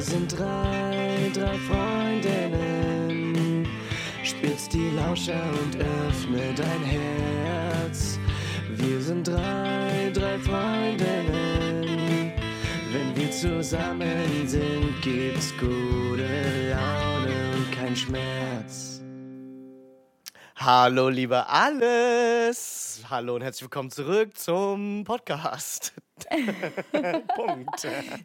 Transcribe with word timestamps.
Wir 0.00 0.06
sind 0.06 0.38
drei, 0.38 1.30
drei 1.34 1.58
Freundinnen. 1.68 3.68
Spitz 4.24 4.66
die 4.70 4.88
Lauscher 4.96 5.42
und 5.62 5.76
öffne 5.76 6.54
dein 6.56 6.82
Herz. 6.84 8.18
Wir 8.70 8.98
sind 9.02 9.28
drei, 9.28 10.10
drei 10.14 10.38
Freundinnen. 10.38 12.32
Wenn 12.90 13.14
wir 13.14 13.30
zusammen 13.30 14.48
sind, 14.48 15.02
gibt's 15.02 15.52
gute 15.60 16.70
Laune 16.70 17.56
und 17.56 17.70
kein 17.70 17.94
Schmerz. 17.94 19.02
Hallo, 20.56 21.10
lieber 21.10 21.46
alles. 21.50 23.02
Hallo 23.10 23.34
und 23.34 23.42
herzlich 23.42 23.64
willkommen 23.64 23.90
zurück 23.90 24.34
zum 24.38 25.04
Podcast. 25.04 25.92
Punkt. 27.36 27.80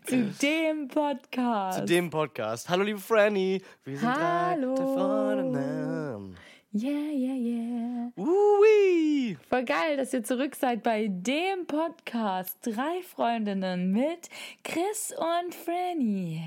Zu 0.05 0.31
dem 0.41 0.88
Podcast. 0.88 1.80
Zu 1.80 1.85
dem 1.85 2.09
Podcast. 2.09 2.70
Hallo, 2.70 2.84
liebe 2.84 2.99
Franny. 2.99 3.62
Wir 3.84 3.98
sind 3.98 4.16
Hallo. 4.16 4.76
drei 4.76 4.84
Freundinnen. 4.85 6.38
Yeah, 6.73 6.91
yeah, 6.91 7.35
yeah. 7.35 8.12
Ui. 8.18 9.38
Voll 9.49 9.63
geil, 9.63 9.95
dass 9.95 10.13
ihr 10.13 10.23
zurück 10.23 10.55
seid 10.55 10.84
bei 10.84 11.08
dem 11.09 11.66
Podcast. 11.68 12.58
Drei 12.62 13.02
Freundinnen 13.02 13.91
mit 13.91 14.30
Chris 14.63 15.13
und 15.18 15.55
Franny. 15.55 16.41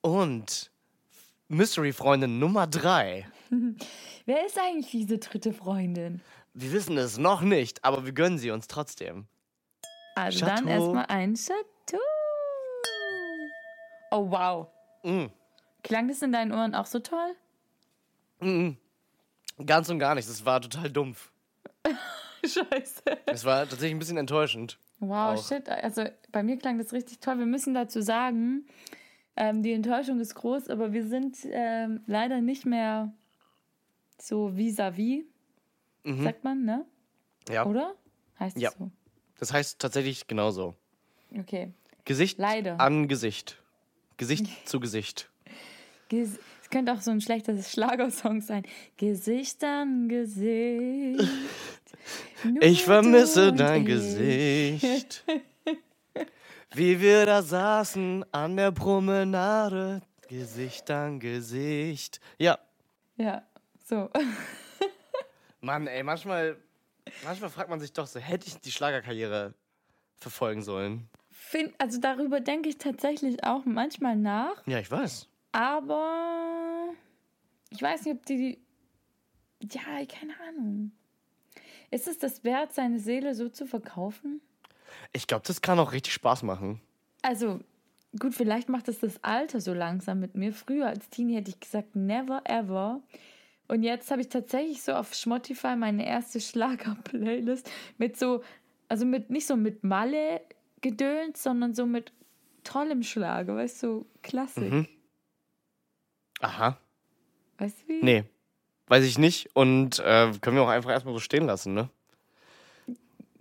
Und 0.00 0.70
Mystery-Freundin 1.48 2.38
Nummer 2.38 2.66
drei. 2.66 3.26
Wer 4.24 4.46
ist 4.46 4.58
eigentlich 4.58 4.90
diese 4.92 5.18
dritte 5.18 5.52
Freundin? 5.52 6.22
Wir 6.54 6.72
wissen 6.72 6.96
es 6.96 7.18
noch 7.18 7.42
nicht, 7.42 7.84
aber 7.84 8.06
wir 8.06 8.12
gönnen 8.12 8.38
sie 8.38 8.50
uns 8.50 8.66
trotzdem. 8.66 9.26
Also 10.14 10.44
dann 10.46 10.66
Chateau. 10.66 10.68
erstmal 10.70 11.06
ein 11.06 11.34
Chateau. 11.34 11.98
Oh, 14.10 14.30
wow. 14.30 14.66
Mm. 15.02 15.26
Klang 15.82 16.08
das 16.08 16.20
in 16.22 16.32
deinen 16.32 16.52
Ohren 16.52 16.74
auch 16.74 16.86
so 16.86 16.98
toll? 16.98 17.34
Mm. 18.40 18.70
Ganz 19.64 19.88
und 19.88 19.98
gar 19.98 20.14
nicht. 20.14 20.28
Das 20.28 20.44
war 20.44 20.60
total 20.60 20.90
dumpf. 20.90 21.30
Scheiße. 22.44 23.02
Es 23.26 23.44
war 23.44 23.60
tatsächlich 23.68 23.92
ein 23.92 23.98
bisschen 23.98 24.16
enttäuschend. 24.16 24.78
Wow, 24.98 25.38
Auch. 25.38 25.48
shit. 25.48 25.68
Also 25.68 26.04
bei 26.32 26.42
mir 26.42 26.58
klang 26.58 26.78
das 26.78 26.92
richtig 26.92 27.20
toll. 27.20 27.38
Wir 27.38 27.46
müssen 27.46 27.72
dazu 27.74 28.00
sagen, 28.02 28.66
ähm, 29.36 29.62
die 29.62 29.72
Enttäuschung 29.72 30.20
ist 30.20 30.34
groß, 30.34 30.68
aber 30.68 30.92
wir 30.92 31.06
sind 31.06 31.38
ähm, 31.44 32.02
leider 32.06 32.40
nicht 32.40 32.66
mehr 32.66 33.12
so 34.20 34.56
vis-à-vis, 34.56 35.24
sagt 36.04 36.44
man, 36.44 36.64
ne? 36.64 36.84
Mhm. 37.48 37.54
Ja. 37.54 37.64
Oder? 37.66 37.94
Heißt 38.38 38.56
es 38.56 38.62
Ja. 38.62 38.70
so? 38.72 38.90
Das 39.40 39.52
heißt 39.52 39.78
tatsächlich 39.78 40.26
genauso. 40.28 40.74
Okay. 41.36 41.72
Gesicht 42.04 42.38
Leider. 42.38 42.78
an 42.80 43.08
Gesicht. 43.08 43.56
Gesicht 44.16 44.46
zu 44.68 44.78
Gesicht. 44.80 45.28
Ges 46.08 46.38
es 46.62 46.70
könnte 46.70 46.92
auch 46.92 47.00
so 47.00 47.10
ein 47.10 47.20
schlechter 47.20 47.56
Schlagersong 47.62 48.42
sein. 48.42 48.64
Gesicht 48.96 49.64
an 49.64 50.08
Gesicht. 50.08 51.28
Nur 52.44 52.62
Ich 52.62 52.84
vermisse 52.84 53.52
dein 53.52 53.80
ich. 53.82 53.86
Gesicht. 53.88 55.24
Wie 56.74 57.00
wir 57.00 57.26
da 57.26 57.42
saßen 57.42 58.24
an 58.32 58.56
der 58.56 58.70
Promenade. 58.70 60.02
Gesicht 60.28 60.88
an 60.90 61.18
Gesicht. 61.18 62.20
Ja, 62.38 62.58
Ja, 63.16 63.42
so. 63.84 64.08
Mann, 65.60 65.88
ey, 65.88 66.02
manchmal, 66.04 66.56
manchmal 67.24 67.50
fragt 67.50 67.70
man 67.70 67.80
sich 67.80 67.92
doch 67.92 68.06
so, 68.06 68.20
hätte 68.20 68.46
ich 68.48 68.58
die 68.60 68.72
Schlagerkarriere 68.72 69.54
verfolgen 70.16 70.62
sollen? 70.62 71.08
Find, 71.30 71.74
also 71.78 72.00
darüber 72.00 72.40
denke 72.40 72.68
ich 72.68 72.78
tatsächlich 72.78 73.44
auch 73.44 73.64
manchmal 73.64 74.16
nach. 74.16 74.66
Ja, 74.66 74.78
ich 74.78 74.90
weiß. 74.90 75.28
Aber 75.52 76.90
ich 77.70 77.82
weiß 77.82 78.04
nicht, 78.04 78.14
ob 78.14 78.26
die. 78.26 78.58
Ja, 79.62 80.04
keine 80.06 80.34
Ahnung. 80.48 80.92
Ist 81.90 82.06
es 82.06 82.18
das 82.18 82.44
wert, 82.44 82.72
seine 82.72 82.98
Seele 82.98 83.34
so 83.34 83.48
zu 83.48 83.66
verkaufen? 83.66 84.40
Ich 85.12 85.26
glaube, 85.26 85.44
das 85.46 85.60
kann 85.60 85.78
auch 85.78 85.92
richtig 85.92 86.12
Spaß 86.14 86.42
machen. 86.44 86.80
Also, 87.22 87.60
gut, 88.18 88.34
vielleicht 88.34 88.68
macht 88.68 88.88
es 88.88 89.00
das 89.00 89.22
Alter 89.22 89.60
so 89.60 89.74
langsam 89.74 90.20
mit 90.20 90.36
mir. 90.36 90.52
Früher 90.52 90.86
als 90.86 91.08
Teenie 91.10 91.36
hätte 91.36 91.50
ich 91.50 91.60
gesagt, 91.60 91.96
never 91.96 92.42
ever. 92.44 93.02
Und 93.70 93.84
jetzt 93.84 94.10
habe 94.10 94.20
ich 94.20 94.28
tatsächlich 94.28 94.82
so 94.82 94.94
auf 94.94 95.14
Spotify 95.14 95.76
meine 95.76 96.04
erste 96.04 96.40
Schlager-Playlist 96.40 97.70
mit 97.98 98.16
so, 98.16 98.42
also 98.88 99.06
mit 99.06 99.30
nicht 99.30 99.46
so 99.46 99.56
mit 99.56 99.84
Malle 99.84 100.40
gedöns, 100.80 101.44
sondern 101.44 101.72
so 101.72 101.86
mit 101.86 102.12
tollem 102.64 103.04
Schlager, 103.04 103.54
weißt 103.54 103.82
du, 103.84 103.86
so 103.86 104.06
Klassik. 104.22 104.72
Mhm. 104.72 104.88
Aha. 106.40 106.78
Weißt 107.58 107.82
du 107.82 107.88
wie? 107.88 108.04
Nee, 108.04 108.24
weiß 108.88 109.04
ich 109.04 109.18
nicht. 109.18 109.54
Und 109.54 110.00
äh, 110.00 110.32
können 110.40 110.56
wir 110.56 110.62
auch 110.64 110.68
einfach 110.68 110.90
erstmal 110.90 111.14
so 111.14 111.20
stehen 111.20 111.46
lassen, 111.46 111.72
ne? 111.72 111.90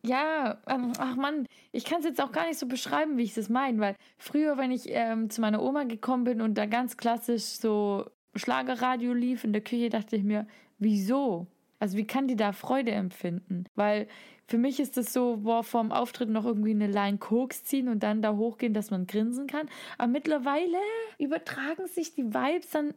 Ja, 0.03 0.59
ähm, 0.67 0.93
ach 0.99 1.15
Mann, 1.15 1.47
ich 1.71 1.85
kann 1.85 1.99
es 1.99 2.05
jetzt 2.05 2.21
auch 2.21 2.31
gar 2.31 2.47
nicht 2.47 2.59
so 2.59 2.67
beschreiben, 2.67 3.17
wie 3.17 3.23
ich 3.23 3.35
es 3.35 3.49
meine, 3.49 3.79
weil 3.79 3.95
früher, 4.19 4.57
wenn 4.57 4.71
ich 4.71 4.83
ähm, 4.89 5.31
zu 5.31 5.41
meiner 5.41 5.61
Oma 5.61 5.85
gekommen 5.85 6.23
bin 6.23 6.41
und 6.41 6.53
da 6.53 6.67
ganz 6.67 6.97
klassisch 6.97 7.43
so 7.43 8.05
Schlagerradio 8.35 9.13
lief 9.13 9.43
in 9.43 9.53
der 9.53 9.61
Küche, 9.61 9.89
dachte 9.89 10.15
ich 10.15 10.23
mir, 10.23 10.47
wieso? 10.77 11.47
Also 11.79 11.97
wie 11.97 12.05
kann 12.05 12.27
die 12.27 12.35
da 12.35 12.51
Freude 12.51 12.91
empfinden? 12.91 13.65
Weil 13.75 14.07
für 14.47 14.57
mich 14.57 14.79
ist 14.79 14.97
es 14.97 15.13
so, 15.13 15.37
boah, 15.37 15.63
vorm 15.63 15.91
Auftritt 15.91 16.29
noch 16.29 16.45
irgendwie 16.45 16.71
eine 16.71 16.87
Line 16.87 17.17
Koks 17.19 17.63
ziehen 17.63 17.87
und 17.87 18.01
dann 18.03 18.21
da 18.21 18.35
hochgehen, 18.35 18.73
dass 18.73 18.91
man 18.91 19.07
grinsen 19.07 19.47
kann. 19.47 19.69
Aber 19.97 20.07
mittlerweile 20.07 20.77
übertragen 21.17 21.87
sich 21.87 22.13
die 22.13 22.25
Vibes 22.33 22.69
dann 22.71 22.93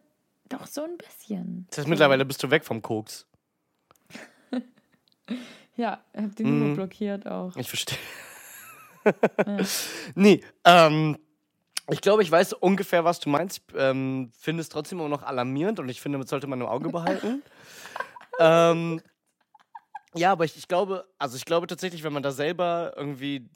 doch 0.48 0.66
so 0.66 0.82
ein 0.82 0.96
bisschen. 0.96 1.66
Das 1.70 1.78
heißt, 1.78 1.88
mittlerweile 1.88 2.24
bist 2.24 2.42
du 2.42 2.50
weg 2.50 2.64
vom 2.64 2.82
Koks. 2.82 3.26
Ja, 5.76 6.04
ich 6.12 6.22
hab 6.22 6.36
den 6.36 6.46
Mhm. 6.52 6.58
Nummer 6.58 6.74
blockiert 6.74 7.26
auch. 7.26 7.56
Ich 7.56 7.68
verstehe. 7.68 7.96
nee, 10.14 10.42
ähm, 10.64 11.16
ich 11.90 12.00
glaube, 12.00 12.22
ich 12.22 12.30
weiß 12.30 12.54
ungefähr, 12.54 13.04
was 13.04 13.20
du 13.20 13.28
meinst. 13.28 13.58
Ich 13.58 13.74
ähm, 13.76 14.30
finde 14.38 14.60
es 14.60 14.68
trotzdem 14.68 15.00
immer 15.00 15.08
noch 15.08 15.22
alarmierend 15.22 15.80
und 15.80 15.88
ich 15.88 16.00
finde, 16.00 16.18
das 16.18 16.30
sollte 16.30 16.46
man 16.46 16.60
im 16.60 16.66
Auge 16.66 16.90
behalten. 16.90 17.42
ähm, 18.38 19.00
ja, 20.14 20.32
aber 20.32 20.44
ich, 20.44 20.56
ich 20.56 20.68
glaube, 20.68 21.06
also 21.18 21.36
ich 21.36 21.44
glaube 21.44 21.66
tatsächlich, 21.66 22.02
wenn 22.02 22.12
man 22.12 22.22
da 22.22 22.30
selber 22.30 22.92
irgendwie, 22.96 23.48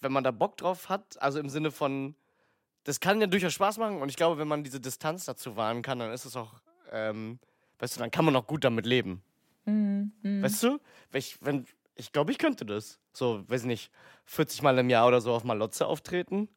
wenn 0.00 0.12
man 0.12 0.24
da 0.24 0.30
Bock 0.30 0.56
drauf 0.56 0.88
hat, 0.88 1.20
also 1.22 1.38
im 1.38 1.48
Sinne 1.48 1.70
von, 1.70 2.14
das 2.84 3.00
kann 3.00 3.20
ja 3.20 3.26
durchaus 3.26 3.52
Spaß 3.52 3.78
machen 3.78 4.02
und 4.02 4.08
ich 4.08 4.16
glaube, 4.16 4.38
wenn 4.38 4.48
man 4.48 4.64
diese 4.64 4.80
Distanz 4.80 5.24
dazu 5.24 5.56
wahren 5.56 5.82
kann, 5.82 5.98
dann 5.98 6.12
ist 6.12 6.24
es 6.24 6.36
auch, 6.36 6.54
ähm, 6.90 7.38
weißt 7.78 7.96
du, 7.96 8.00
dann 8.00 8.10
kann 8.10 8.24
man 8.24 8.34
auch 8.36 8.46
gut 8.46 8.64
damit 8.64 8.84
leben. 8.84 9.22
Mhm. 9.64 10.12
Weißt 10.42 10.62
du? 10.64 10.80
Ich, 11.12 11.38
wenn, 11.40 11.66
ich 11.94 12.12
glaube, 12.12 12.32
ich 12.32 12.38
könnte 12.38 12.66
das. 12.66 12.98
So, 13.12 13.48
weiß 13.48 13.64
nicht, 13.64 13.90
40 14.26 14.62
Mal 14.62 14.78
im 14.78 14.90
Jahr 14.90 15.06
oder 15.06 15.20
so 15.20 15.32
auf 15.32 15.44
Malotze 15.44 15.86
auftreten. 15.86 16.48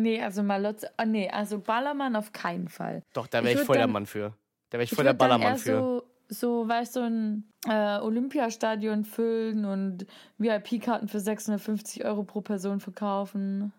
Nee, 0.00 0.22
also 0.22 0.42
Malotze, 0.42 0.90
oh 1.00 1.04
nee, 1.04 1.28
also 1.30 1.58
Ballermann 1.58 2.16
auf 2.16 2.32
keinen 2.32 2.68
Fall. 2.68 3.02
Doch, 3.12 3.26
da 3.26 3.38
Ich 3.38 3.44
wäre 3.44 3.52
ich, 3.52 3.58
würd 3.60 3.66
voll 3.66 3.76
der 3.76 3.84
dann- 3.84 3.92
Mann 3.92 4.06
für. 4.06 4.34
Da 4.70 4.78
wäre 4.78 4.84
ich 4.84 4.92
Ich 4.92 4.96
voll 4.96 5.04
der 5.04 5.12
würd 5.14 5.20
dann 5.20 5.28
Ballermann 5.40 5.58
für. 5.58 5.78
So, 5.78 6.04
so, 6.28 6.68
weißt 6.68 6.96
du, 6.96 7.00
ein 7.00 7.44
äh, 7.66 7.98
Olympiastadion 8.00 9.04
füllen 9.04 9.64
und 9.64 10.06
VIP-Karten 10.38 11.08
für 11.08 11.18
650 11.20 12.04
Euro 12.04 12.22
pro 12.22 12.40
Person 12.40 12.80
verkaufen. 12.80 13.72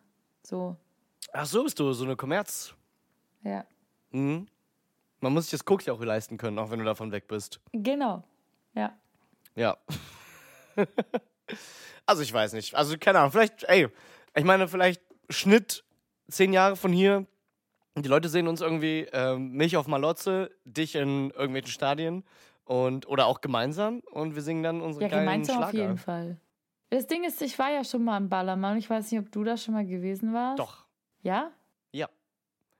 So, 0.43 0.75
Ach 1.33 1.45
so 1.45 1.63
bist 1.63 1.79
du, 1.79 1.93
so 1.93 2.03
eine 2.03 2.15
Kommerz. 2.15 2.73
ja. 3.43 3.65
Mhm. 4.11 4.47
Man 5.21 5.33
muss 5.33 5.49
sich 5.49 5.61
das 5.63 5.85
ja 5.85 5.93
auch 5.93 6.03
leisten 6.03 6.37
können, 6.37 6.57
auch 6.59 6.71
wenn 6.71 6.79
du 6.79 6.85
davon 6.85 7.11
weg 7.11 7.27
bist. 7.27 7.59
Genau. 7.73 8.23
Ja. 8.73 8.91
Ja. 9.55 9.77
also 12.05 12.21
ich 12.23 12.33
weiß 12.33 12.53
nicht. 12.53 12.73
Also 12.75 12.97
keine 12.97 13.19
Ahnung, 13.19 13.31
vielleicht, 13.31 13.63
ey, 13.65 13.87
ich 14.35 14.43
meine, 14.43 14.67
vielleicht 14.67 15.01
Schnitt 15.29 15.83
zehn 16.31 16.53
Jahre 16.53 16.75
von 16.75 16.91
hier. 16.91 17.25
Die 17.97 18.07
Leute 18.07 18.29
sehen 18.29 18.47
uns 18.47 18.61
irgendwie, 18.61 19.07
ähm, 19.11 19.51
mich 19.51 19.75
auf 19.77 19.87
Malotze, 19.87 20.49
dich 20.65 20.95
in 20.95 21.29
irgendwelchen 21.31 21.71
Stadien 21.71 22.23
und 22.63 23.07
oder 23.07 23.25
auch 23.25 23.41
gemeinsam 23.41 23.99
und 24.11 24.33
wir 24.35 24.41
singen 24.41 24.63
dann 24.63 24.81
unsere 24.81 25.03
Ja, 25.03 25.09
geilen 25.09 25.25
gemeinsam 25.25 25.55
Schlager. 25.57 25.67
auf 25.67 25.73
jeden 25.73 25.97
Fall. 25.97 26.37
Das 26.89 27.07
Ding 27.07 27.23
ist, 27.25 27.41
ich 27.41 27.57
war 27.59 27.69
ja 27.71 27.83
schon 27.83 28.03
mal 28.03 28.17
im 28.17 28.29
Ballermann. 28.29 28.77
Ich 28.77 28.89
weiß 28.89 29.11
nicht, 29.11 29.19
ob 29.19 29.31
du 29.31 29.43
da 29.43 29.57
schon 29.57 29.73
mal 29.73 29.85
gewesen 29.85 30.33
warst. 30.33 30.59
Doch, 30.59 30.85
Ja? 31.21 31.51
ja. 31.91 32.07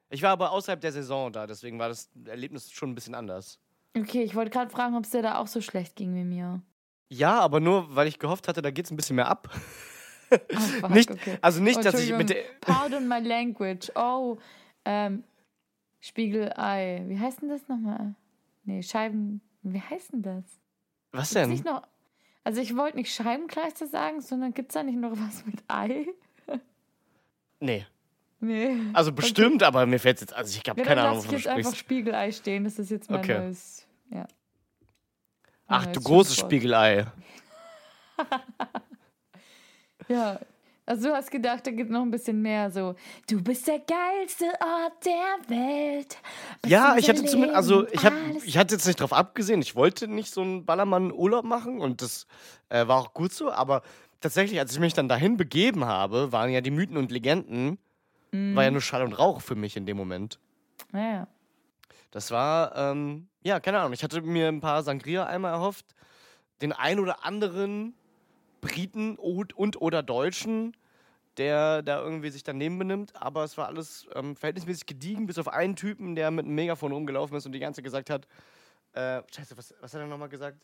Ich 0.09 0.21
war 0.21 0.31
aber 0.31 0.51
außerhalb 0.51 0.79
der 0.81 0.91
Saison 0.91 1.31
da, 1.31 1.47
deswegen 1.47 1.79
war 1.79 1.87
das 1.89 2.09
Erlebnis 2.25 2.69
schon 2.71 2.91
ein 2.91 2.95
bisschen 2.95 3.15
anders. 3.15 3.59
Okay, 3.97 4.23
ich 4.23 4.35
wollte 4.35 4.51
gerade 4.51 4.69
fragen, 4.69 4.95
ob 4.95 5.03
es 5.05 5.09
dir 5.09 5.21
da 5.21 5.37
auch 5.37 5.47
so 5.47 5.59
schlecht 5.61 5.95
ging 5.97 6.13
wie 6.15 6.23
mir. 6.23 6.61
Ja, 7.09 7.39
aber 7.39 7.59
nur, 7.59 7.93
weil 7.95 8.07
ich 8.07 8.19
gehofft 8.19 8.47
hatte, 8.47 8.61
da 8.61 8.71
geht's 8.71 8.91
ein 8.91 8.95
bisschen 8.97 9.17
mehr 9.17 9.27
ab. 9.27 9.49
Oh, 10.31 10.59
fuck, 10.59 10.89
nicht, 10.91 11.11
okay. 11.11 11.37
Also 11.41 11.61
nicht, 11.61 11.83
dass 11.83 11.99
ich 11.99 12.13
mit 12.13 12.29
der. 12.29 12.43
Pardon 12.61 13.07
my 13.07 13.19
language. 13.19 13.91
Oh, 13.95 14.37
ähm, 14.85 15.23
Spiegelei. 15.99 17.03
Wie 17.07 17.19
heißt 17.19 17.41
denn 17.41 17.49
das 17.49 17.67
nochmal? 17.67 18.15
Nee, 18.63 18.81
Scheiben. 18.81 19.41
Wie 19.63 19.81
heißt 19.81 20.13
denn 20.13 20.21
das? 20.23 20.43
Was 21.11 21.29
Gibt's 21.29 21.33
denn? 21.33 21.49
Nicht 21.49 21.65
noch, 21.65 21.83
also 22.43 22.61
ich 22.61 22.75
wollte 22.75 22.97
nicht 22.97 23.13
Scheibenkleister 23.13 23.85
sagen, 23.87 24.21
sondern 24.21 24.53
gibt 24.53 24.69
es 24.71 24.73
da 24.73 24.83
nicht 24.83 24.97
noch 24.97 25.11
was 25.13 25.45
mit 25.45 25.63
Ei? 25.67 26.07
Nee. 27.59 27.85
Nee. 28.39 28.75
Also 28.93 29.11
bestimmt, 29.11 29.61
aber 29.61 29.85
mir 29.85 29.99
fällt 29.99 30.19
jetzt, 30.19 30.33
also 30.33 30.57
ich 30.59 30.67
habe 30.67 30.81
Ja, 30.81 30.87
keine 30.87 31.01
Ahnung, 31.03 31.17
lasse 31.17 31.27
ich 31.27 31.31
wovon 31.31 31.35
du 31.35 31.37
jetzt 31.37 31.47
einfach 31.47 31.69
sprichst. 31.69 31.77
Spiegelei 31.85 32.31
stehen. 32.31 32.63
Das 32.63 32.79
ist 32.79 32.89
jetzt 32.89 33.11
mein 33.11 33.19
Okay. 33.19 33.37
neues. 33.37 33.85
Ja. 34.09 34.17
Mein 34.17 34.27
Ach, 35.67 35.85
neues 35.85 35.93
du 35.93 36.01
großes. 36.01 36.37
Spiegelei. 36.37 37.05
Ja. 40.11 40.39
Also 40.85 41.09
du 41.09 41.15
hast 41.15 41.29
gedacht, 41.31 41.65
da 41.67 41.71
gibt 41.71 41.89
noch 41.91 42.01
ein 42.01 42.11
bisschen 42.11 42.41
mehr 42.41 42.69
so. 42.71 42.95
Du 43.29 43.41
bist 43.41 43.67
der 43.67 43.79
geilste 43.79 44.45
Ort 44.45 45.05
der 45.05 45.49
Welt. 45.57 46.17
Bist 46.61 46.71
Ja, 46.71 46.97
ich 46.97 47.07
hatte 47.07 47.23
zumindest, 47.23 47.55
also 47.55 47.87
ich, 47.87 48.03
hab, 48.03 48.11
alles- 48.13 48.43
ich 48.43 48.57
hatte 48.57 48.73
jetzt 48.75 48.87
nicht 48.87 48.99
drauf 48.99 49.13
abgesehen, 49.13 49.61
ich 49.61 49.75
wollte 49.75 50.07
nicht 50.07 50.33
so 50.33 50.41
einen 50.41 50.65
Ballermann-Urlaub 50.65 51.45
machen 51.45 51.79
und 51.79 52.01
das 52.01 52.25
äh, 52.69 52.87
war 52.87 52.97
auch 52.99 53.13
gut 53.13 53.31
so, 53.31 53.51
aber 53.51 53.83
tatsächlich, 54.21 54.59
als 54.59 54.73
ich 54.73 54.79
mich 54.79 54.93
dann 54.93 55.07
dahin 55.07 55.37
begeben 55.37 55.85
habe, 55.85 56.31
waren 56.31 56.49
ja 56.49 56.61
die 56.61 56.71
Mythen 56.71 56.97
und 56.97 57.11
Legenden, 57.11 57.77
Mhm. 58.33 58.55
war 58.55 58.63
ja 58.63 58.71
nur 58.71 58.81
Schall 58.81 59.03
und 59.03 59.13
Rauch 59.13 59.41
für 59.41 59.55
mich 59.55 59.75
in 59.77 59.85
dem 59.85 59.97
Moment. 59.97 60.39
Ja. 60.93 61.27
Das 62.11 62.31
war, 62.31 62.75
ähm, 62.75 63.27
ja, 63.43 63.59
keine 63.59 63.79
Ahnung, 63.79 63.93
ich 63.93 64.03
hatte 64.03 64.21
mir 64.21 64.47
ein 64.47 64.61
paar 64.61 64.83
Sangria 64.83 65.25
einmal 65.25 65.51
erhofft, 65.53 65.85
den 66.61 66.71
ein 66.73 66.99
oder 66.99 67.23
anderen 67.25 67.93
Briten 68.61 69.17
und, 69.17 69.53
und 69.57 69.81
oder 69.81 70.03
Deutschen, 70.03 70.75
der 71.37 71.81
da 71.81 72.01
irgendwie 72.01 72.29
sich 72.29 72.43
daneben 72.43 72.77
benimmt, 72.77 73.15
aber 73.15 73.43
es 73.43 73.57
war 73.57 73.67
alles 73.67 74.07
ähm, 74.15 74.35
verhältnismäßig 74.35 74.85
gediegen, 74.85 75.25
bis 75.27 75.37
auf 75.37 75.47
einen 75.47 75.75
Typen, 75.75 76.15
der 76.15 76.29
mit 76.31 76.45
einem 76.45 76.55
Megafon 76.55 76.91
rumgelaufen 76.91 77.37
ist 77.37 77.45
und 77.45 77.51
die 77.53 77.59
ganze 77.59 77.77
Zeit 77.81 77.85
gesagt 77.85 78.09
hat, 78.09 78.27
äh, 78.93 79.23
scheiße, 79.33 79.57
was, 79.57 79.73
was 79.79 79.93
hat 79.93 80.01
er 80.01 80.07
nochmal 80.07 80.29
gesagt? 80.29 80.61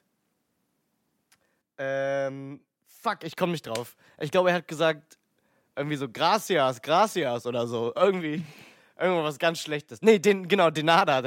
Ähm, 1.78 2.62
fuck, 2.86 3.24
ich 3.24 3.36
komme 3.36 3.52
nicht 3.54 3.66
drauf. 3.66 3.96
Ich 4.20 4.32
glaube, 4.32 4.50
er 4.50 4.56
hat 4.56 4.68
gesagt, 4.68 5.18
irgendwie 5.76 5.96
so, 5.96 6.10
gracias, 6.10 6.82
gracias 6.82 7.46
oder 7.46 7.68
so, 7.68 7.94
irgendwie. 7.96 8.44
Irgendwas 9.00 9.38
ganz 9.38 9.60
Schlechtes. 9.60 10.02
Nee, 10.02 10.18
den, 10.18 10.48
genau, 10.48 10.72
Denada. 10.72 11.22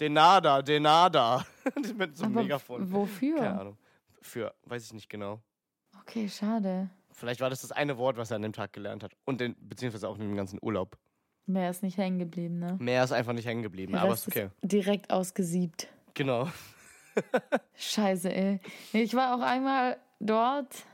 Denada, 0.00 0.60
Denada. 0.60 1.46
Mit 1.96 2.16
so 2.16 2.24
einem 2.24 2.32
Aber 2.34 2.42
Megafon. 2.42 2.92
wofür? 2.92 3.36
Keine 3.36 3.60
Ahnung. 3.60 3.78
Für, 4.20 4.52
weiß 4.64 4.86
ich 4.86 4.92
nicht 4.92 5.08
genau. 5.08 5.40
Okay, 6.02 6.28
schade. 6.28 6.90
Vielleicht 7.10 7.40
war 7.40 7.50
das 7.50 7.62
das 7.62 7.72
eine 7.72 7.98
Wort, 7.98 8.16
was 8.16 8.30
er 8.30 8.36
an 8.36 8.42
dem 8.42 8.52
Tag 8.52 8.72
gelernt 8.72 9.02
hat. 9.02 9.12
Und 9.24 9.40
den, 9.40 9.56
beziehungsweise 9.60 10.08
auch 10.08 10.16
in 10.16 10.22
dem 10.22 10.36
ganzen 10.36 10.58
Urlaub. 10.60 10.98
Mehr 11.46 11.70
ist 11.70 11.82
nicht 11.82 11.98
hängen 11.98 12.18
geblieben, 12.18 12.58
ne? 12.58 12.76
Mehr 12.78 13.02
ist 13.02 13.12
einfach 13.12 13.32
nicht 13.32 13.46
hängen 13.46 13.62
geblieben, 13.62 13.94
aber 13.94 14.14
ist 14.14 14.28
okay. 14.28 14.50
ist 14.60 14.72
direkt 14.72 15.10
ausgesiebt. 15.10 15.88
Genau. 16.14 16.48
Scheiße, 17.74 18.32
ey. 18.32 18.60
Ich 18.92 19.14
war 19.14 19.34
auch 19.34 19.40
einmal 19.40 19.98
dort. 20.20 20.84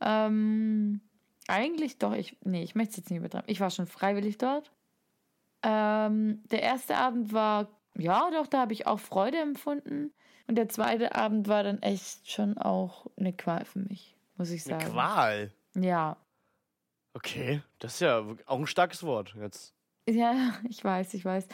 Ähm, 0.00 1.00
eigentlich 1.46 1.98
doch, 1.98 2.14
ich. 2.14 2.36
Nee, 2.44 2.62
ich 2.62 2.74
möchte 2.74 2.92
es 2.92 2.96
jetzt 2.98 3.10
nicht 3.10 3.18
übertreiben. 3.18 3.48
Ich 3.48 3.60
war 3.60 3.70
schon 3.70 3.86
freiwillig 3.86 4.38
dort. 4.38 4.72
Ähm, 5.62 6.42
der 6.50 6.62
erste 6.62 6.96
Abend 6.96 7.32
war, 7.32 7.68
ja, 7.96 8.30
doch, 8.30 8.46
da 8.46 8.60
habe 8.62 8.72
ich 8.72 8.86
auch 8.86 8.98
Freude 8.98 9.38
empfunden. 9.38 10.12
Und 10.48 10.56
der 10.56 10.68
zweite 10.68 11.14
Abend 11.14 11.48
war 11.48 11.62
dann 11.62 11.80
echt 11.82 12.30
schon 12.30 12.58
auch 12.58 13.06
eine 13.16 13.32
Qual 13.32 13.64
für 13.64 13.78
mich, 13.78 14.11
muss 14.36 14.50
ich 14.50 14.64
Eine 14.66 14.80
sagen. 14.80 14.92
Qual. 14.92 15.52
Ja. 15.74 16.16
Okay, 17.14 17.62
das 17.78 17.94
ist 17.94 18.00
ja 18.00 18.24
auch 18.46 18.58
ein 18.58 18.66
starkes 18.66 19.02
Wort 19.02 19.34
jetzt. 19.38 19.74
Ja, 20.08 20.54
ich 20.68 20.82
weiß, 20.82 21.14
ich 21.14 21.24
weiß. 21.24 21.46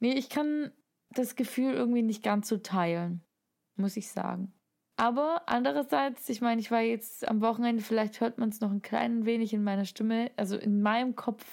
Nee, 0.00 0.12
ich 0.12 0.28
kann 0.28 0.72
das 1.10 1.36
Gefühl 1.36 1.74
irgendwie 1.74 2.02
nicht 2.02 2.22
ganz 2.22 2.48
so 2.48 2.58
teilen, 2.58 3.22
muss 3.76 3.96
ich 3.96 4.08
sagen. 4.08 4.52
Aber 4.98 5.42
andererseits, 5.46 6.28
ich 6.28 6.40
meine, 6.40 6.60
ich 6.60 6.70
war 6.70 6.80
jetzt 6.80 7.28
am 7.28 7.42
Wochenende, 7.42 7.82
vielleicht 7.82 8.20
hört 8.20 8.38
man 8.38 8.48
es 8.48 8.60
noch 8.60 8.70
ein 8.70 8.80
klein 8.80 9.26
wenig 9.26 9.52
in 9.52 9.62
meiner 9.62 9.84
Stimme, 9.84 10.30
also 10.36 10.56
in 10.56 10.80
meinem 10.80 11.14
Kopf, 11.14 11.44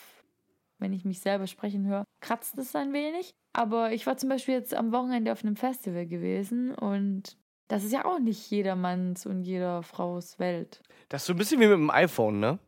wenn 0.79 0.93
ich 0.93 1.03
mich 1.03 1.19
selber 1.19 1.47
sprechen 1.47 1.85
höre, 1.85 2.05
kratzt 2.21 2.57
es 2.57 2.75
ein 2.75 2.93
wenig. 2.93 3.35
Aber 3.51 3.91
ich 3.91 4.07
war 4.07 4.17
zum 4.17 4.29
Beispiel 4.29 4.55
jetzt 4.55 4.73
am 4.73 4.91
Wochenende 4.93 5.31
auf 5.31 5.43
einem 5.43 5.57
Festival 5.57 6.07
gewesen 6.07 6.73
und 6.73 7.37
das 7.73 7.83
ist 7.83 7.91
ja 7.91 8.05
auch 8.05 8.19
nicht 8.19 8.51
jedermanns 8.51 9.25
und 9.25 9.41
jeder 9.41 9.81
Frau's 9.81 10.37
Welt. 10.37 10.83
Das 11.09 11.23
ist 11.23 11.25
so 11.25 11.33
ein 11.33 11.37
bisschen 11.37 11.59
wie 11.59 11.65
mit 11.65 11.73
dem 11.73 11.89
iPhone, 11.89 12.39
ne? 12.39 12.59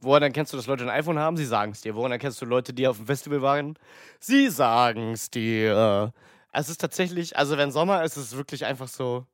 Woran 0.00 0.22
erkennst 0.22 0.50
du, 0.50 0.56
dass 0.56 0.66
Leute 0.66 0.84
ein 0.84 0.88
iPhone 0.88 1.18
haben? 1.18 1.36
Sie 1.36 1.44
sagen 1.44 1.72
es 1.72 1.82
dir. 1.82 1.94
Woran 1.94 2.10
erkennst 2.10 2.40
du 2.40 2.46
Leute, 2.46 2.72
die 2.72 2.88
auf 2.88 2.96
dem 2.96 3.04
Festival 3.04 3.42
waren? 3.42 3.78
Sie 4.20 4.48
sagen 4.48 5.12
es 5.12 5.30
dir. 5.30 6.14
Es 6.52 6.70
ist 6.70 6.80
tatsächlich, 6.80 7.36
also 7.36 7.58
wenn 7.58 7.70
Sommer 7.70 8.02
ist, 8.02 8.16
ist 8.16 8.32
es 8.32 8.36
wirklich 8.36 8.64
einfach 8.64 8.88
so. 8.88 9.26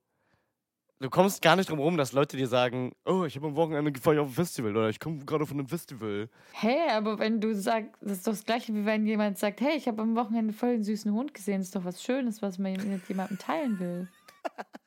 Du 0.99 1.09
kommst 1.09 1.41
gar 1.41 1.55
nicht 1.55 1.69
drum 1.69 1.79
rum, 1.79 1.95
dass 1.95 2.11
Leute 2.11 2.35
dir 2.35 2.49
sagen, 2.49 2.91
oh, 3.05 3.23
ich 3.23 3.37
habe 3.37 3.47
am 3.47 3.55
Wochenende 3.55 3.93
gefeiert 3.93 4.19
auf 4.19 4.27
dem 4.27 4.35
Festival 4.35 4.75
oder 4.75 4.89
ich 4.89 4.99
komme 4.99 5.23
gerade 5.23 5.45
von 5.45 5.57
einem 5.57 5.69
Festival. 5.69 6.27
Hä, 6.51 6.89
aber 6.91 7.17
wenn 7.17 7.39
du 7.39 7.55
sagst, 7.55 7.91
das 8.01 8.11
ist 8.11 8.27
doch 8.27 8.33
das 8.33 8.43
gleiche, 8.43 8.73
wie 8.73 8.85
wenn 8.85 9.07
jemand 9.07 9.37
sagt, 9.37 9.61
hey, 9.61 9.77
ich 9.77 9.87
habe 9.87 10.01
am 10.01 10.17
Wochenende 10.17 10.53
voll 10.53 10.71
einen 10.71 10.83
süßen 10.83 11.13
Hund 11.13 11.33
gesehen, 11.33 11.59
das 11.59 11.67
ist 11.67 11.75
doch 11.77 11.85
was 11.85 12.03
Schönes, 12.03 12.41
was 12.41 12.59
man 12.59 12.73
mit 12.73 13.07
jemandem 13.07 13.39
teilen 13.39 13.79
will. 13.79 14.09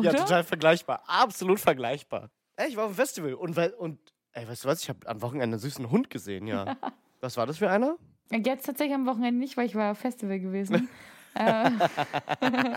Ja, 0.00 0.12
total 0.12 0.44
vergleichbar. 0.44 1.02
Absolut 1.06 1.60
vergleichbar. 1.60 2.30
Ey, 2.56 2.68
ich 2.68 2.76
war 2.76 2.84
auf 2.84 2.92
dem 2.92 2.96
Festival 2.96 3.34
und, 3.34 3.56
weil- 3.56 3.74
und 3.74 3.98
ey, 4.32 4.46
weißt 4.48 4.64
du 4.64 4.68
was? 4.68 4.82
Ich 4.82 4.88
habe 4.88 5.06
am 5.06 5.22
Wochenende 5.22 5.54
einen 5.54 5.58
süßen 5.58 5.90
Hund 5.90 6.10
gesehen, 6.10 6.46
ja. 6.46 6.76
was 7.20 7.36
war 7.36 7.46
das 7.46 7.58
für 7.58 7.70
einer? 7.70 7.96
Jetzt 8.30 8.66
tatsächlich 8.66 8.94
am 8.94 9.06
Wochenende 9.06 9.38
nicht, 9.38 9.56
weil 9.56 9.66
ich 9.66 9.74
war 9.74 9.92
auf 9.92 9.98
Festival 9.98 10.40
gewesen. 10.40 10.88
äh, 11.34 11.70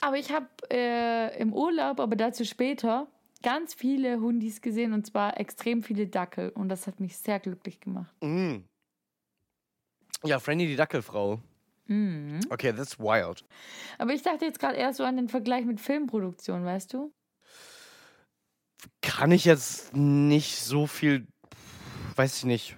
aber 0.00 0.16
ich 0.16 0.32
habe 0.32 0.48
äh, 0.70 1.38
im 1.40 1.52
Urlaub, 1.52 2.00
aber 2.00 2.16
dazu 2.16 2.44
später, 2.44 3.08
ganz 3.42 3.74
viele 3.74 4.20
Hundis 4.20 4.60
gesehen 4.60 4.92
und 4.92 5.06
zwar 5.06 5.38
extrem 5.38 5.82
viele 5.82 6.08
Dackel 6.08 6.50
und 6.50 6.68
das 6.68 6.86
hat 6.86 7.00
mich 7.00 7.16
sehr 7.16 7.38
glücklich 7.38 7.80
gemacht. 7.80 8.14
Mm. 8.22 8.58
Ja, 10.24 10.40
Franny 10.40 10.66
die 10.66 10.76
Dackelfrau. 10.76 11.40
Mhm. 11.88 12.40
Okay, 12.50 12.72
that's 12.72 12.98
wild. 12.98 13.44
Aber 13.98 14.12
ich 14.12 14.22
dachte 14.22 14.44
jetzt 14.44 14.58
gerade 14.60 14.76
eher 14.76 14.92
so 14.94 15.04
an 15.04 15.16
den 15.16 15.28
Vergleich 15.28 15.64
mit 15.64 15.80
Filmproduktion, 15.80 16.64
weißt 16.64 16.92
du? 16.92 17.12
Kann 19.02 19.32
ich 19.32 19.44
jetzt 19.44 19.94
nicht 19.94 20.60
so 20.62 20.86
viel, 20.86 21.26
weiß 22.16 22.38
ich 22.38 22.44
nicht. 22.44 22.76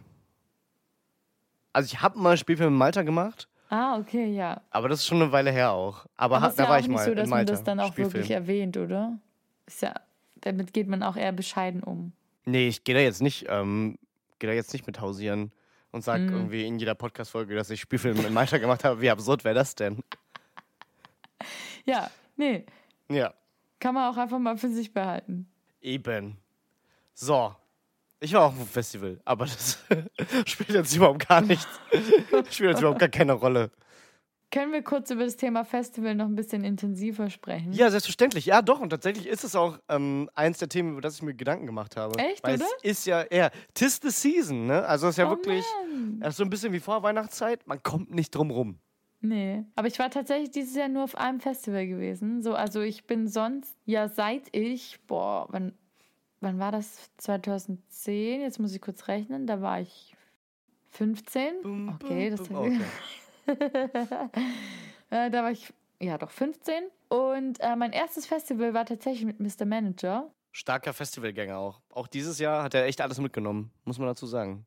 Also 1.73 1.87
ich 1.87 2.01
habe 2.01 2.19
mal 2.19 2.37
Spielfilm 2.37 2.73
in 2.73 2.79
Malta 2.79 3.03
gemacht, 3.03 3.49
Ah, 3.69 3.99
okay, 3.99 4.27
ja. 4.35 4.61
aber 4.71 4.89
das 4.89 5.01
ist 5.01 5.07
schon 5.07 5.23
eine 5.23 5.31
Weile 5.31 5.53
her 5.53 5.71
auch. 5.73 6.07
Aber, 6.17 6.37
Aber 6.37 6.41
ha, 6.43 6.49
ist 6.49 6.59
da 6.59 6.65
ja 6.65 6.69
war 6.71 6.77
auch 6.77 6.81
ich 6.81 6.89
nicht 6.89 6.97
mal 6.97 7.05
so, 7.05 7.15
dass 7.15 7.29
man 7.29 7.47
das 7.47 7.63
dann 7.63 7.79
auch 7.79 7.93
Spielfilm. 7.93 8.15
wirklich 8.15 8.31
erwähnt, 8.33 8.77
oder? 8.77 9.19
Ist 9.67 9.83
ja, 9.83 9.95
damit 10.41 10.73
geht 10.73 10.89
man 10.89 11.03
auch 11.05 11.17
eher 11.17 11.31
bescheiden 11.33 11.83
um. 11.83 12.13
Nee, 12.47 12.67
ich 12.69 12.83
gehe 12.83 12.95
da 12.97 13.01
jetzt 13.01 13.23
nicht, 13.23 13.47
ähm, 13.49 13.97
gehe 14.41 14.51
da 14.51 14.55
jetzt 14.55 14.73
nicht 14.73 14.87
mit 14.89 15.01
hausieren 15.01 15.53
und 15.93 16.03
sag 16.03 16.21
Mhm. 16.21 16.33
irgendwie 16.33 16.67
in 16.67 16.79
jeder 16.79 16.95
Podcast-Folge, 16.95 17.55
dass 17.55 17.71
ich 17.71 17.81
Spielfilme 17.81 18.23
in 18.23 18.33
Malta 18.33 18.59
gemacht 18.59 18.85
habe. 18.85 19.01
Wie 19.01 19.11
absurd 19.11 19.45
wäre 19.45 19.55
das 19.55 19.75
denn? 19.75 20.03
Ja, 21.85 22.11
nee, 22.37 22.65
Ja, 23.09 23.35
kann 23.79 23.95
man 23.95 24.13
auch 24.13 24.17
einfach 24.17 24.39
mal 24.39 24.57
für 24.57 24.69
sich 24.69 24.93
behalten. 24.93 25.49
eben. 25.81 26.37
So. 27.15 27.55
Ich 28.23 28.35
war 28.35 28.43
auch 28.43 28.47
auf 28.53 28.57
dem 28.59 28.67
Festival, 28.67 29.19
aber 29.25 29.47
das 29.47 29.79
spielt 30.47 30.69
jetzt 30.71 30.95
überhaupt 30.95 31.27
gar 31.27 31.41
nichts. 31.41 31.67
spielt 32.51 32.71
jetzt 32.73 32.81
überhaupt 32.81 32.99
gar 33.01 33.09
keine 33.09 33.33
Rolle. 33.33 33.71
Können 34.53 34.73
wir 34.73 34.83
kurz 34.83 35.11
über 35.11 35.25
das 35.25 35.37
Thema 35.37 35.65
Festival 35.65 36.15
noch 36.17 36.27
ein 36.27 36.35
bisschen 36.35 36.65
intensiver 36.65 37.31
sprechen? 37.31 37.73
Ja, 37.73 37.89
selbstverständlich. 37.91 38.47
Ja, 38.47 38.63
doch. 38.63 38.81
Und 38.81 38.91
tatsächlich 38.91 39.29
ist 39.29 39.45
es 39.45 39.55
auch 39.55 39.79
ähm, 39.89 40.29
eins 40.35 40.59
der 40.59 40.69
Themen, 40.69 40.93
über 40.93 41.01
das 41.01 41.17
ich 41.17 41.23
mir 41.23 41.35
Gedanken 41.35 41.67
gemacht 41.67 41.97
habe. 41.97 42.19
Echt, 42.19 42.43
Weil 42.43 42.57
oder? 42.57 42.67
es 42.83 42.91
ist 42.91 43.07
ja, 43.07 43.25
ja, 43.31 43.51
tis 43.75 44.01
the 44.03 44.11
season, 44.11 44.67
ne? 44.67 44.85
Also 44.85 45.07
es 45.07 45.15
ist 45.15 45.19
ja 45.19 45.29
Oh 45.29 45.31
wirklich, 45.31 45.65
ist 46.21 46.37
so 46.37 46.43
ein 46.43 46.51
bisschen 46.51 46.73
wie 46.73 46.81
Vorweihnachtszeit. 46.81 47.67
Man 47.69 47.81
kommt 47.83 48.13
nicht 48.13 48.35
drum 48.35 48.51
rum. 48.51 48.81
Nee, 49.21 49.65
aber 49.77 49.87
ich 49.87 49.99
war 49.99 50.11
tatsächlich 50.11 50.51
dieses 50.51 50.75
Jahr 50.75 50.89
nur 50.89 51.05
auf 51.05 51.15
einem 51.15 51.41
Festival 51.41 51.87
gewesen. 51.87 52.43
So, 52.43 52.55
also 52.55 52.81
ich 52.81 53.07
bin 53.07 53.29
sonst, 53.29 53.77
ja, 53.85 54.09
seit 54.09 54.45
ich, 54.57 54.99
boah, 55.07 55.47
wann, 55.51 55.75
wann 56.41 56.59
war 56.59 56.73
das? 56.73 57.11
2010? 57.19 58.41
Jetzt 58.41 58.59
muss 58.59 58.75
ich 58.75 58.81
kurz 58.81 59.07
rechnen. 59.09 59.47
Da 59.47 59.61
war 59.61 59.81
ich 59.81 60.17
15. 60.91 61.91
Okay, 62.03 62.31
das 62.31 62.51
okay. 62.51 62.81
äh, 65.11 65.31
da 65.31 65.43
war 65.43 65.51
ich, 65.51 65.73
ja, 66.01 66.19
doch 66.19 66.31
15. 66.31 66.85
Und 67.09 67.61
äh, 67.61 67.77
mein 67.77 67.93
erstes 67.93 68.27
Festival 68.27 68.75
war 68.75 68.87
tatsächlich 68.87 69.25
mit 69.25 69.41
Mr. 69.41 69.67
Manager. 69.67 70.31
Starker 70.53 70.93
Festivalgänger 70.93 71.59
auch. 71.59 71.81
Auch 71.93 72.07
dieses 72.07 72.39
Jahr 72.39 72.63
hat 72.63 72.75
er 72.75 72.87
echt 72.87 73.01
alles 73.01 73.19
mitgenommen, 73.21 73.71
muss 73.85 73.99
man 73.99 74.09
dazu 74.09 74.27
sagen. 74.27 74.67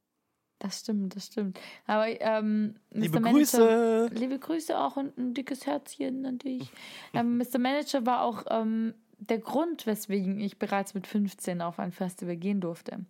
Das 0.60 0.80
stimmt, 0.80 1.16
das 1.16 1.26
stimmt. 1.26 1.60
Aber 1.88 2.08
ähm, 2.22 2.76
Mr. 2.92 3.00
Liebe 3.00 3.20
Manager, 3.20 3.58
Grüße. 3.58 4.10
Liebe 4.14 4.40
Grüße 4.40 4.80
auch 4.80 4.96
und 4.96 5.18
ein 5.18 5.34
dickes 5.34 5.66
Herzchen 5.66 6.26
an 6.26 6.38
dich. 6.38 6.70
ähm, 7.14 7.38
Mr. 7.38 7.60
Manager 7.60 8.06
war 8.06 8.22
auch 8.22 8.46
ähm, 8.50 8.94
der 9.18 9.40
Grund, 9.40 9.86
weswegen 9.86 10.40
ich 10.40 10.60
bereits 10.60 10.94
mit 10.94 11.06
15 11.06 11.62
auf 11.62 11.80
ein 11.80 11.92
Festival 11.92 12.38
gehen 12.38 12.62
durfte. 12.62 13.06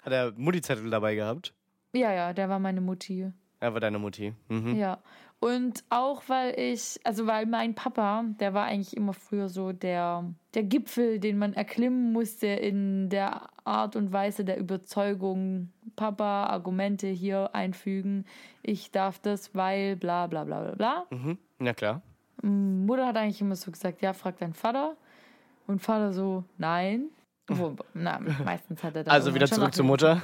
Hat 0.00 0.12
er 0.12 0.32
Mutti-Zettel 0.32 0.88
dabei 0.88 1.14
gehabt? 1.14 1.54
Ja, 1.92 2.12
ja, 2.12 2.32
der 2.32 2.48
war 2.48 2.58
meine 2.58 2.80
Mutti. 2.80 3.30
Er 3.64 3.72
war 3.72 3.80
deine 3.80 3.98
Mutti. 3.98 4.34
Mhm. 4.50 4.76
Ja. 4.76 4.98
Und 5.40 5.84
auch 5.88 6.22
weil 6.26 6.52
ich, 6.60 7.00
also 7.02 7.26
weil 7.26 7.46
mein 7.46 7.74
Papa, 7.74 8.26
der 8.38 8.52
war 8.52 8.66
eigentlich 8.66 8.94
immer 8.94 9.14
früher 9.14 9.48
so 9.48 9.72
der, 9.72 10.30
der 10.52 10.64
Gipfel, 10.64 11.18
den 11.18 11.38
man 11.38 11.54
erklimmen 11.54 12.12
musste 12.12 12.46
in 12.46 13.08
der 13.08 13.48
Art 13.64 13.96
und 13.96 14.12
Weise 14.12 14.44
der 14.44 14.58
Überzeugung. 14.58 15.70
Papa, 15.96 16.44
Argumente 16.44 17.06
hier 17.06 17.54
einfügen. 17.54 18.26
Ich 18.62 18.90
darf 18.90 19.18
das, 19.18 19.54
weil 19.54 19.96
bla 19.96 20.26
bla 20.26 20.44
bla 20.44 20.60
bla 20.60 20.74
bla. 20.74 21.06
Mhm. 21.08 21.38
Ja, 21.58 21.72
klar. 21.72 22.02
Mutter 22.42 23.06
hat 23.06 23.16
eigentlich 23.16 23.40
immer 23.40 23.56
so 23.56 23.70
gesagt, 23.70 24.02
ja, 24.02 24.12
frag 24.12 24.36
deinen 24.36 24.52
Vater. 24.52 24.94
Und 25.66 25.80
Vater 25.80 26.12
so, 26.12 26.44
nein. 26.58 27.06
Na, 27.94 28.20
meistens 28.44 28.82
hat 28.84 28.94
er 28.94 29.04
dann 29.04 29.14
Also 29.14 29.34
wieder 29.34 29.46
zurück 29.46 29.72
zur 29.74 29.86
Mutter. 29.86 30.20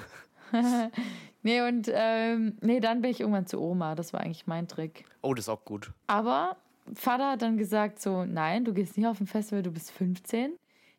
Nee, 1.43 1.63
und 1.63 1.91
ähm, 1.93 2.57
nee, 2.61 2.81
dann 2.81 3.01
bin 3.01 3.11
ich 3.11 3.21
irgendwann 3.21 3.47
zu 3.47 3.61
Oma. 3.61 3.95
Das 3.95 4.13
war 4.13 4.21
eigentlich 4.21 4.47
mein 4.47 4.69
Trick. 4.69 5.05
Oh, 5.23 5.35
das 5.35 5.47
ist 5.47 5.49
auch 5.49 5.65
gut. 5.65 5.93
Aber 6.07 6.57
Vater 6.95 7.33
hat 7.33 7.43
dann 7.43 7.57
gesagt 7.57 8.01
so, 8.01 8.25
nein, 8.25 8.65
du 8.65 8.75
gehst 8.75 8.97
nicht 8.97 9.07
auf 9.07 9.21
ein 9.21 9.27
Festival, 9.27 9.63
du 9.63 9.71
bist 9.71 9.91
15. 9.93 10.53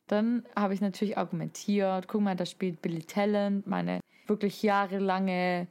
Dann 0.07 0.43
habe 0.55 0.74
ich 0.74 0.81
natürlich 0.81 1.17
argumentiert, 1.17 2.07
guck 2.07 2.21
mal, 2.21 2.36
da 2.36 2.45
spielt 2.45 2.81
Billy 2.81 3.03
Talent, 3.03 3.67
meine 3.67 4.00
wirklich 4.27 4.62
jahrelange 4.63 5.67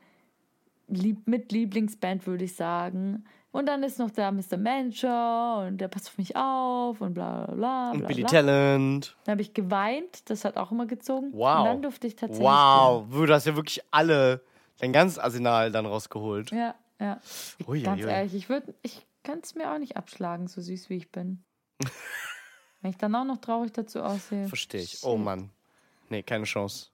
Lieb 0.88 1.26
mit 1.26 1.52
Lieblingsband, 1.52 2.26
würde 2.26 2.44
ich 2.44 2.54
sagen. 2.56 3.24
Und 3.52 3.66
dann 3.66 3.82
ist 3.82 3.98
noch 3.98 4.10
der 4.10 4.30
Mr. 4.30 4.56
Manager 4.56 5.66
und 5.66 5.78
der 5.78 5.88
passt 5.88 6.08
auf 6.08 6.18
mich 6.18 6.36
auf 6.36 7.00
und 7.00 7.14
bla 7.14 7.46
bla 7.46 7.54
bla. 7.54 7.90
Und 7.90 8.06
Billy 8.06 8.22
bla. 8.22 8.30
Talent. 8.30 9.16
Dann 9.24 9.32
habe 9.32 9.42
ich 9.42 9.54
geweint, 9.54 10.30
das 10.30 10.44
hat 10.44 10.56
auch 10.56 10.70
immer 10.70 10.86
gezogen. 10.86 11.30
Wow. 11.32 11.58
Und 11.58 11.64
dann 11.64 11.82
durfte 11.82 12.06
ich 12.06 12.14
tatsächlich. 12.14 12.46
Wow, 12.46 13.06
du 13.10 13.32
hast 13.32 13.46
ja 13.46 13.56
wirklich 13.56 13.82
alle, 13.90 14.42
dein 14.80 14.92
ganzes 14.92 15.18
Arsenal 15.18 15.70
dann 15.70 15.86
rausgeholt. 15.86 16.50
Ja, 16.50 16.74
ja. 16.98 17.20
Ui, 17.66 17.82
Ganz 17.82 18.02
ui, 18.02 18.08
ehrlich, 18.10 18.34
ich 18.34 18.48
würde, 18.48 18.74
ich 18.82 19.06
kann 19.22 19.40
es 19.42 19.54
mir 19.54 19.72
auch 19.72 19.78
nicht 19.78 19.96
abschlagen, 19.96 20.48
so 20.48 20.60
süß 20.60 20.90
wie 20.90 20.96
ich 20.96 21.10
bin. 21.10 21.44
Wenn 22.80 22.90
ich 22.90 22.96
dann 22.96 23.14
auch 23.14 23.24
noch 23.24 23.38
traurig 23.38 23.72
dazu 23.72 24.00
aussehe. 24.02 24.48
Verstehe 24.48 24.80
ich. 24.80 25.00
Oh 25.02 25.16
Mann. 25.16 25.50
Nee, 26.08 26.22
keine 26.22 26.44
Chance. 26.44 26.88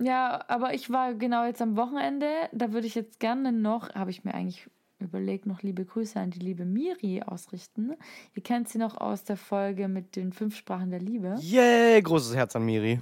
Ja, 0.00 0.44
aber 0.48 0.74
ich 0.74 0.90
war 0.90 1.14
genau 1.14 1.44
jetzt 1.44 1.62
am 1.62 1.76
Wochenende, 1.76 2.26
da 2.52 2.72
würde 2.72 2.86
ich 2.86 2.94
jetzt 2.94 3.20
gerne 3.20 3.52
noch, 3.52 3.94
habe 3.94 4.10
ich 4.10 4.24
mir 4.24 4.34
eigentlich 4.34 4.68
überlegt, 4.98 5.46
noch 5.46 5.62
liebe 5.62 5.84
Grüße 5.84 6.18
an 6.18 6.30
die 6.30 6.40
liebe 6.40 6.64
Miri 6.64 7.22
ausrichten. 7.22 7.94
Ihr 8.34 8.42
kennt 8.42 8.68
sie 8.68 8.78
noch 8.78 8.96
aus 8.96 9.24
der 9.24 9.36
Folge 9.36 9.86
mit 9.86 10.16
den 10.16 10.32
fünf 10.32 10.56
Sprachen 10.56 10.90
der 10.90 11.00
Liebe. 11.00 11.36
Yay, 11.40 12.02
großes 12.02 12.34
Herz 12.34 12.56
an 12.56 12.64
Miri. 12.64 13.00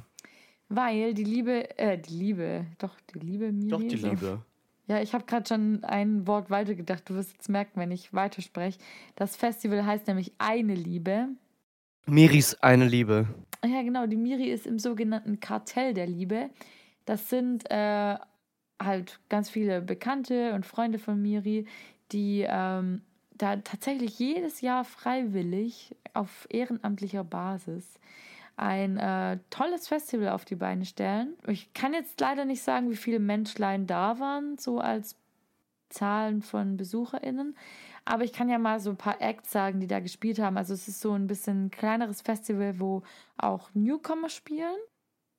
Weil 0.75 1.15
die 1.15 1.25
Liebe, 1.25 1.79
äh, 1.79 1.99
die 1.99 2.15
Liebe, 2.15 2.67
doch, 2.79 2.97
die 3.13 3.19
Liebe 3.19 3.53
Miri. 3.53 3.69
Doch, 3.69 3.79
die. 3.79 3.97
Liebe. 3.97 4.43
Ja, 4.89 5.01
ich 5.01 5.13
habe 5.15 5.25
gerade 5.25 5.47
schon 5.47 5.85
ein 5.85 6.27
Wort 6.27 6.51
weitergedacht. 6.51 7.09
Du 7.09 7.15
wirst 7.15 7.33
jetzt 7.33 7.49
merken, 7.49 7.79
wenn 7.79 7.91
ich 7.91 8.13
weiterspreche. 8.13 8.79
Das 9.15 9.37
Festival 9.37 9.85
heißt 9.87 10.07
nämlich 10.07 10.33
Eine 10.39 10.75
Liebe. 10.75 11.29
Miris 12.07 12.55
eine 12.63 12.87
Liebe. 12.87 13.29
Ja, 13.65 13.83
genau. 13.83 14.07
Die 14.07 14.17
Miri 14.17 14.51
ist 14.51 14.67
im 14.67 14.79
sogenannten 14.79 15.39
Kartell 15.39 15.95
der 15.95 16.07
Liebe. 16.07 16.51
Das 17.05 17.31
sind 17.31 17.71
äh, 17.71 18.17
halt 18.83 19.21
ganz 19.29 19.51
viele 19.51 19.81
Bekannte 19.83 20.53
und 20.55 20.67
Freunde 20.67 20.99
von 20.99 21.21
Miri, 21.21 21.67
die 22.11 22.45
ähm, 22.49 23.03
da 23.31 23.57
tatsächlich 23.57 24.19
jedes 24.19 24.61
Jahr 24.61 24.85
freiwillig 24.85 25.95
auf 26.13 26.47
ehrenamtlicher 26.51 27.25
Basis 27.25 27.99
ein 28.63 28.97
äh, 28.97 29.39
tolles 29.51 29.89
Festival 29.89 30.29
auf 30.29 30.45
die 30.45 30.55
Beine 30.55 30.85
stellen. 30.85 31.35
Ich 31.49 31.75
kann 31.75 31.93
jetzt 31.93 32.21
leider 32.21 32.45
nicht 32.45 32.63
sagen, 32.63 32.91
wie 32.91 32.97
viele 32.97 33.19
Menschlein 33.19 33.89
da 33.89 34.21
waren, 34.21 34.57
so 34.57 34.79
als 34.79 35.17
Zahlen 35.89 36.43
von 36.43 36.77
BesucherInnen. 36.77 37.57
Aber 38.05 38.23
ich 38.23 38.33
kann 38.33 38.49
ja 38.49 38.59
mal 38.59 38.79
so 38.79 38.91
ein 38.91 38.97
paar 38.97 39.21
Acts 39.21 39.51
sagen, 39.51 39.81
die 39.81 39.89
da 39.89 39.99
gespielt 39.99 40.39
haben. 40.39 40.57
Also 40.57 40.75
es 40.75 40.87
ist 40.87 41.01
so 41.01 41.13
ein 41.13 41.27
bisschen 41.27 41.67
ein 41.67 41.71
kleineres 41.71 42.23
Festival, 42.23 42.79
wo 42.79 43.03
auch 43.37 43.69
Newcomer 43.75 44.29
spielen. 44.29 44.77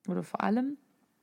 Oder 0.10 0.24
vor 0.24 0.42
allem. 0.42 0.78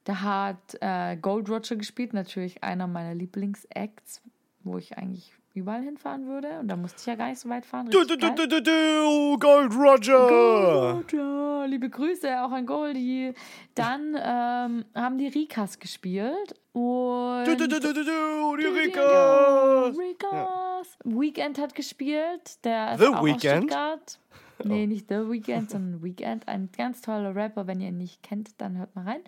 Da 0.05 0.23
hat 0.23 0.79
äh, 0.81 1.19
Gold 1.19 1.51
Roger 1.51 1.77
gespielt, 1.77 2.15
natürlich 2.15 2.65
einer 2.65 2.87
meiner 2.87 3.15
Lieblingsacts, 3.15 4.23
wo 4.65 4.79
ich 4.79 4.97
eigentlich 4.97 5.35
überall 5.55 5.83
hinfahren 5.83 6.27
würde. 6.27 6.61
Und 6.61 6.69
da 6.69 6.77
musste 6.77 6.99
ich 7.01 7.07
ja 7.07 7.15
gar 7.15 7.29
nicht 7.29 7.41
so 7.41 7.49
weit 7.49 7.67
fahren. 7.67 7.91
Du, 7.91 8.05
du, 8.05 8.17
du, 8.17 8.31
du, 8.35 8.63
du, 8.63 9.39
Gold 9.39 9.73
Roger. 9.75 10.29
Gold 10.29 11.13
Roger, 11.13 11.67
liebe 11.67 11.89
Grüße 11.89 12.43
auch 12.43 12.53
an 12.53 12.67
Goldie. 12.67 13.33
Dann 13.75 14.15
ähm, 14.15 14.85
haben 14.95 15.19
die 15.19 15.29
Rikas 15.29 15.79
gespielt. 15.79 16.55
Und 16.73 17.45
Du, 17.47 17.57
du, 17.57 17.67
du, 17.69 17.81
du, 17.81 17.93
du, 17.93 18.05
du, 18.05 18.57
die 18.57 18.67
Rika. 18.67 19.87
Rikas. 19.87 19.99
Rikas. 19.99 20.99
Weekend 21.05 21.59
hat 21.59 21.75
gespielt. 21.75 22.65
Der 22.65 22.93
ist 22.93 23.01
The 23.01 23.07
auch 23.07 23.17
aus 23.19 23.25
Weeknd? 23.25 23.65
Stuttgart. 23.65 24.19
Nee, 24.65 24.87
nicht 24.87 25.09
The 25.09 25.31
Weekend, 25.31 25.71
sondern 25.71 26.03
Weekend. 26.03 26.49
Ein 26.49 26.71
ganz 26.77 27.01
toller 27.01 27.35
Rapper. 27.35 27.67
Wenn 27.67 27.81
ihr 27.81 27.89
ihn 27.89 27.97
nicht 27.97 28.23
kennt, 28.23 28.61
dann 28.61 28.79
hört 28.79 28.95
mal 28.95 29.05
rein. 29.05 29.21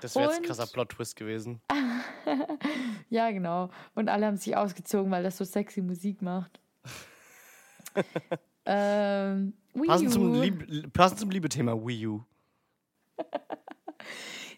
Das 0.00 0.14
wäre 0.14 0.26
jetzt 0.26 0.38
ein 0.38 0.44
krasser 0.44 0.66
Plot-Twist 0.66 1.16
gewesen. 1.16 1.60
Ja, 3.10 3.30
genau. 3.30 3.70
Und 3.94 4.10
alle 4.10 4.26
haben 4.26 4.36
sich 4.36 4.54
ausgezogen, 4.54 5.10
weil 5.10 5.22
das 5.22 5.38
so 5.38 5.44
sexy 5.44 5.80
Musik 5.80 6.20
macht. 6.20 6.60
ähm, 8.66 9.54
Wii 9.72 9.86
Passend 9.86 10.12
zum. 10.12 10.40
Lieb 10.40 10.92
passend 10.92 11.20
zum 11.20 11.30
Liebethema 11.30 11.72
Wii 11.74 12.06
U. 12.06 12.24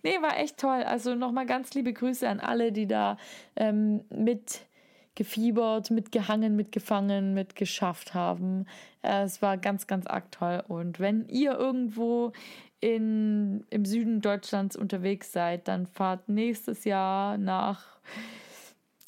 Nee, 0.03 0.21
war 0.23 0.39
echt 0.39 0.59
toll. 0.59 0.83
Also 0.83 1.15
nochmal 1.15 1.47
ganz 1.47 1.75
liebe 1.75 1.93
Grüße 1.93 2.29
an 2.29 2.41
alle, 2.41 2.73
die 2.73 2.87
da 2.87 3.19
ähm, 3.57 4.05
mit 4.11 4.67
gefiebert, 5.15 5.91
mitgehangen, 5.91 6.57
mitgefangen, 6.57 7.35
mitgeschafft 7.35 8.15
haben. 8.15 8.67
Äh, 9.03 9.23
es 9.23 9.43
war 9.43 9.57
ganz, 9.59 9.87
ganz 9.87 10.07
arg 10.07 10.31
toll. 10.33 10.63
Und 10.69 11.01
wenn 11.01 11.29
ihr 11.29 11.53
irgendwo 11.59 12.33
in, 12.81 13.65
im 13.71 13.85
Süden 13.85 14.21
Deutschlands 14.21 14.77
unterwegs 14.77 15.33
seid, 15.33 15.69
dann 15.69 15.87
fahrt 15.87 16.29
nächstes 16.29 16.85
Jahr 16.85 17.37
nach 17.39 17.99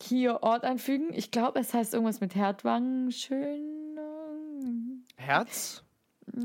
hier 0.00 0.42
Ort 0.42 0.64
einfügen. 0.64 1.08
Ich 1.12 1.30
glaube, 1.30 1.60
es 1.60 1.72
heißt 1.72 1.94
irgendwas 1.94 2.20
mit 2.20 2.34
Herdwangen. 2.34 3.12
Schön. 3.12 3.68
Herz? 5.16 5.84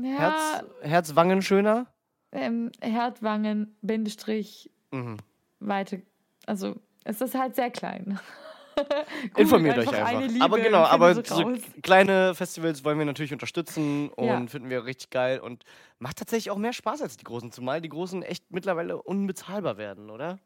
Ja, 0.02 0.18
Herz? 0.18 0.64
Herzwangen 0.82 1.42
schöner? 1.42 1.86
ähm, 2.32 2.70
Herdwangen, 2.80 3.76
Bindestrich, 3.82 4.70
Mhm. 4.90 5.16
weite. 5.60 6.02
Also, 6.46 6.76
es 7.04 7.20
ist 7.20 7.34
halt 7.34 7.56
sehr 7.56 7.70
klein. 7.70 8.18
Informiert 9.36 9.78
euch 9.78 9.88
Eine 9.88 10.04
einfach. 10.04 10.20
Liebe 10.32 10.44
aber 10.44 10.58
genau, 10.60 10.82
aber 10.84 11.14
so 11.14 11.34
raus. 11.34 11.58
kleine 11.82 12.34
Festivals 12.34 12.84
wollen 12.84 12.98
wir 12.98 13.06
natürlich 13.06 13.32
unterstützen 13.32 14.08
und 14.10 14.26
Ja. 14.26 14.46
finden 14.46 14.70
wir 14.70 14.84
richtig 14.84 15.10
geil 15.10 15.40
und 15.40 15.64
macht 15.98 16.18
tatsächlich 16.18 16.50
auch 16.50 16.58
mehr 16.58 16.72
Spaß 16.72 17.02
als 17.02 17.16
die 17.16 17.24
großen, 17.24 17.52
zumal 17.52 17.80
die 17.80 17.88
großen 17.88 18.22
echt 18.22 18.44
mittlerweile 18.50 19.00
unbezahlbar 19.02 19.76
werden, 19.78 20.10
oder? 20.10 20.38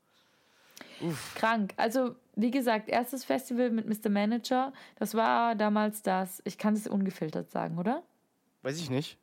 Krank. 1.34 1.74
Also, 1.76 2.14
wie 2.36 2.50
gesagt, 2.50 2.88
erstes 2.88 3.24
Festival 3.24 3.70
mit 3.70 3.86
Mr. 3.88 4.08
Manager, 4.08 4.72
das 4.96 5.14
war 5.14 5.54
damals 5.54 6.02
das, 6.02 6.40
ich 6.44 6.58
kann 6.58 6.74
es 6.74 6.86
ungefiltert 6.86 7.50
sagen, 7.50 7.78
oder? 7.78 8.02
Weiß 8.62 8.78
ich 8.78 8.88
nicht. 8.88 9.18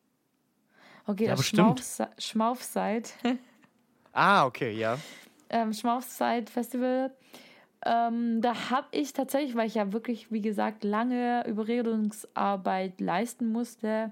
Okay, 1.07 1.25
Ja, 1.25 1.35
das. 1.35 1.45
Schmaufse- 1.45 2.09
Schmaufside. 2.17 3.09
Ah, 4.11 4.45
okay, 4.47 4.71
ja. 4.71 4.97
ähm, 5.51 5.71
Schmaufside 5.71 6.51
Festival. 6.51 7.11
Ähm, 7.85 8.41
da 8.41 8.69
habe 8.69 8.87
ich 8.91 9.13
tatsächlich, 9.13 9.55
weil 9.55 9.67
ich 9.67 9.75
ja 9.75 9.93
wirklich, 9.93 10.31
wie 10.31 10.41
gesagt, 10.41 10.83
lange 10.83 11.45
Überredungsarbeit 11.47 12.99
leisten 12.99 13.51
musste, 13.51 14.11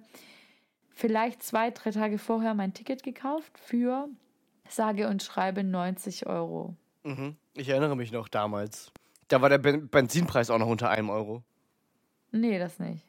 vielleicht 0.94 1.44
zwei, 1.44 1.72
drei 1.72 1.92
Tage 1.92 2.18
vorher 2.18 2.54
mein 2.54 2.74
Ticket 2.74 3.04
gekauft 3.04 3.58
für, 3.60 4.08
sage 4.70 5.10
und 5.10 5.22
schreibe, 5.22 5.64
90 5.64 6.28
Euro. 6.28 6.76
Mhm. 7.04 7.36
Ich 7.56 7.68
erinnere 7.70 7.96
mich 7.96 8.12
noch 8.12 8.30
damals. 8.30 8.92
Da 9.28 9.42
war 9.42 9.50
der 9.50 9.58
ben 9.58 9.90
Benzinpreis 9.90 10.50
auch 10.50 10.60
noch 10.60 10.68
unter 10.68 10.90
einem 10.90 11.10
Euro. 11.10 11.44
Nee, 12.32 12.60
das 12.60 12.80
nicht. 12.80 13.06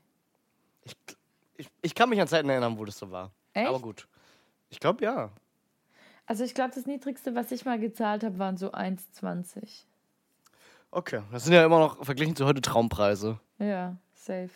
Ich, 0.83 0.97
ich, 1.57 1.69
ich 1.83 1.95
kann 1.95 2.09
mich 2.09 2.21
an 2.21 2.29
Zeiten 2.29 2.49
erinnern, 2.49 2.79
wo 2.79 2.85
das 2.85 2.99
so 2.99 3.11
war. 3.11 3.31
Echt? 3.53 3.69
Aber 3.69 3.81
gut. 3.81 4.09
Ich 4.71 4.81
glaube, 4.81 5.05
ja. 5.05 5.31
Also 6.27 6.45
ich 6.45 6.55
glaube, 6.55 6.75
das 6.75 6.87
Niedrigste, 6.87 7.35
was 7.35 7.53
ich 7.53 7.65
mal 7.65 7.79
gezahlt 7.79 8.25
habe, 8.25 8.39
waren 8.39 8.57
so 8.57 8.73
1,20. 8.73 9.85
Okay. 10.91 11.23
Das 11.33 11.45
sind 11.45 11.53
ja 11.53 11.65
immer 11.65 11.79
noch 11.79 12.05
verglichen 12.05 12.35
zu 12.37 12.47
heute 12.47 12.61
Traumpreise. 12.61 13.39
Ja, 13.59 13.97
safe. 14.15 14.51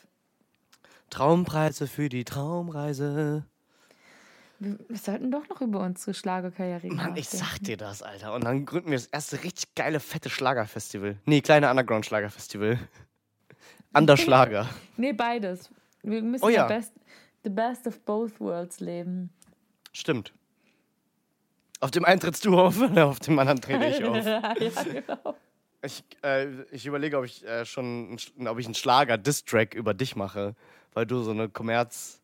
Traumpreise 1.11 1.87
für 1.87 2.09
die 2.09 2.25
Traumreise. 2.25 3.45
Wir, 4.59 4.79
sollten 4.97 5.31
doch 5.31 5.49
noch 5.49 5.61
über 5.61 5.81
unsere 5.81 6.15
Schlagerkarriere 6.15 6.87
Mann, 6.87 7.17
ich 7.17 7.29
sag 7.29 7.59
dir 7.59 7.77
das, 7.77 8.03
Alter. 8.03 8.33
Und 8.33 8.45
dann 8.45 8.65
gründen 8.65 8.91
wir 8.91 8.97
das 8.97 9.07
erste 9.07 9.43
richtig 9.43 9.75
geile, 9.75 9.99
fette 9.99 10.31
Schlagerfestival. 10.31 11.19
Nee, 11.25 11.41
kleine 11.41 11.69
Underground-Schlagerfestival. 11.69 12.79
Underschlager. 13.93 14.69
Nee, 14.97 15.13
beides. 15.13 15.69
Wir 16.03 16.23
müssen 16.23 16.45
Oh 16.45 16.49
ja 16.49 16.63
ja. 16.63 16.67
best, 16.67 16.93
the 17.45 17.51
best 17.51 17.87
of 17.87 18.01
both 18.01 18.41
worlds 18.41 18.81
leben. 18.81 19.31
Stimmt. 19.93 20.33
Auf 21.81 21.91
dem 21.91 22.05
einen 22.05 22.21
trittst 22.21 22.45
du 22.45 22.59
auf, 22.59 22.81
auf 22.97 23.19
dem 23.19 23.39
anderen 23.39 23.61
trete 23.61 23.85
ich 23.87 24.05
auf. 24.05 24.25
ja, 24.25 24.55
genau. 24.55 25.37
Ich, 25.85 26.05
äh, 26.23 26.63
ich 26.71 26.87
überlege, 26.87 27.19
ob 27.19 27.25
ich 27.25 27.45
äh, 27.45 27.65
schon 27.65 28.17
ob 28.47 28.59
ich 28.59 28.67
einen 28.67 28.75
Schlager-Diss-Track 28.75 29.75
über 29.75 29.95
dich 29.95 30.15
mache, 30.15 30.55
weil 30.95 31.07
du 31.07 31.23
so 31.23 31.33
eine 31.33 31.49
Kommerz. 31.49 32.21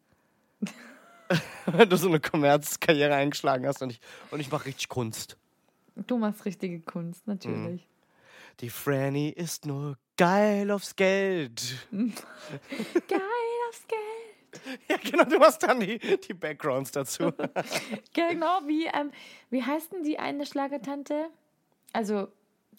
weil 1.66 1.86
du 1.88 1.96
so 1.96 2.08
eine 2.08 2.20
Kommerzkarriere 2.20 3.14
eingeschlagen 3.14 3.66
hast 3.66 3.82
und 3.82 3.90
ich, 3.90 4.00
und 4.30 4.40
ich 4.40 4.50
mache 4.50 4.66
richtig 4.66 4.88
Kunst. 4.88 5.36
Du 6.06 6.16
machst 6.16 6.44
richtige 6.44 6.80
Kunst, 6.80 7.26
natürlich. 7.26 7.88
Die 8.60 8.70
Franny 8.70 9.28
ist 9.30 9.66
nur 9.66 9.98
geil 10.16 10.70
aufs 10.70 10.96
Geld. 10.96 11.76
Geil 11.90 13.20
aufs 13.68 13.86
Geld. 13.86 14.78
Ja, 14.88 14.96
genau, 14.96 15.24
du 15.24 15.38
machst 15.38 15.62
dann 15.62 15.78
die, 15.80 15.98
die 15.98 16.34
Backgrounds 16.34 16.90
dazu. 16.92 17.32
Genau, 18.14 18.60
wie, 18.66 18.86
ähm, 18.86 19.12
wie 19.50 19.62
heißt 19.62 19.92
denn 19.92 20.02
die 20.02 20.18
eine 20.18 20.46
Schlagertante? 20.46 21.28
Also, 21.92 22.28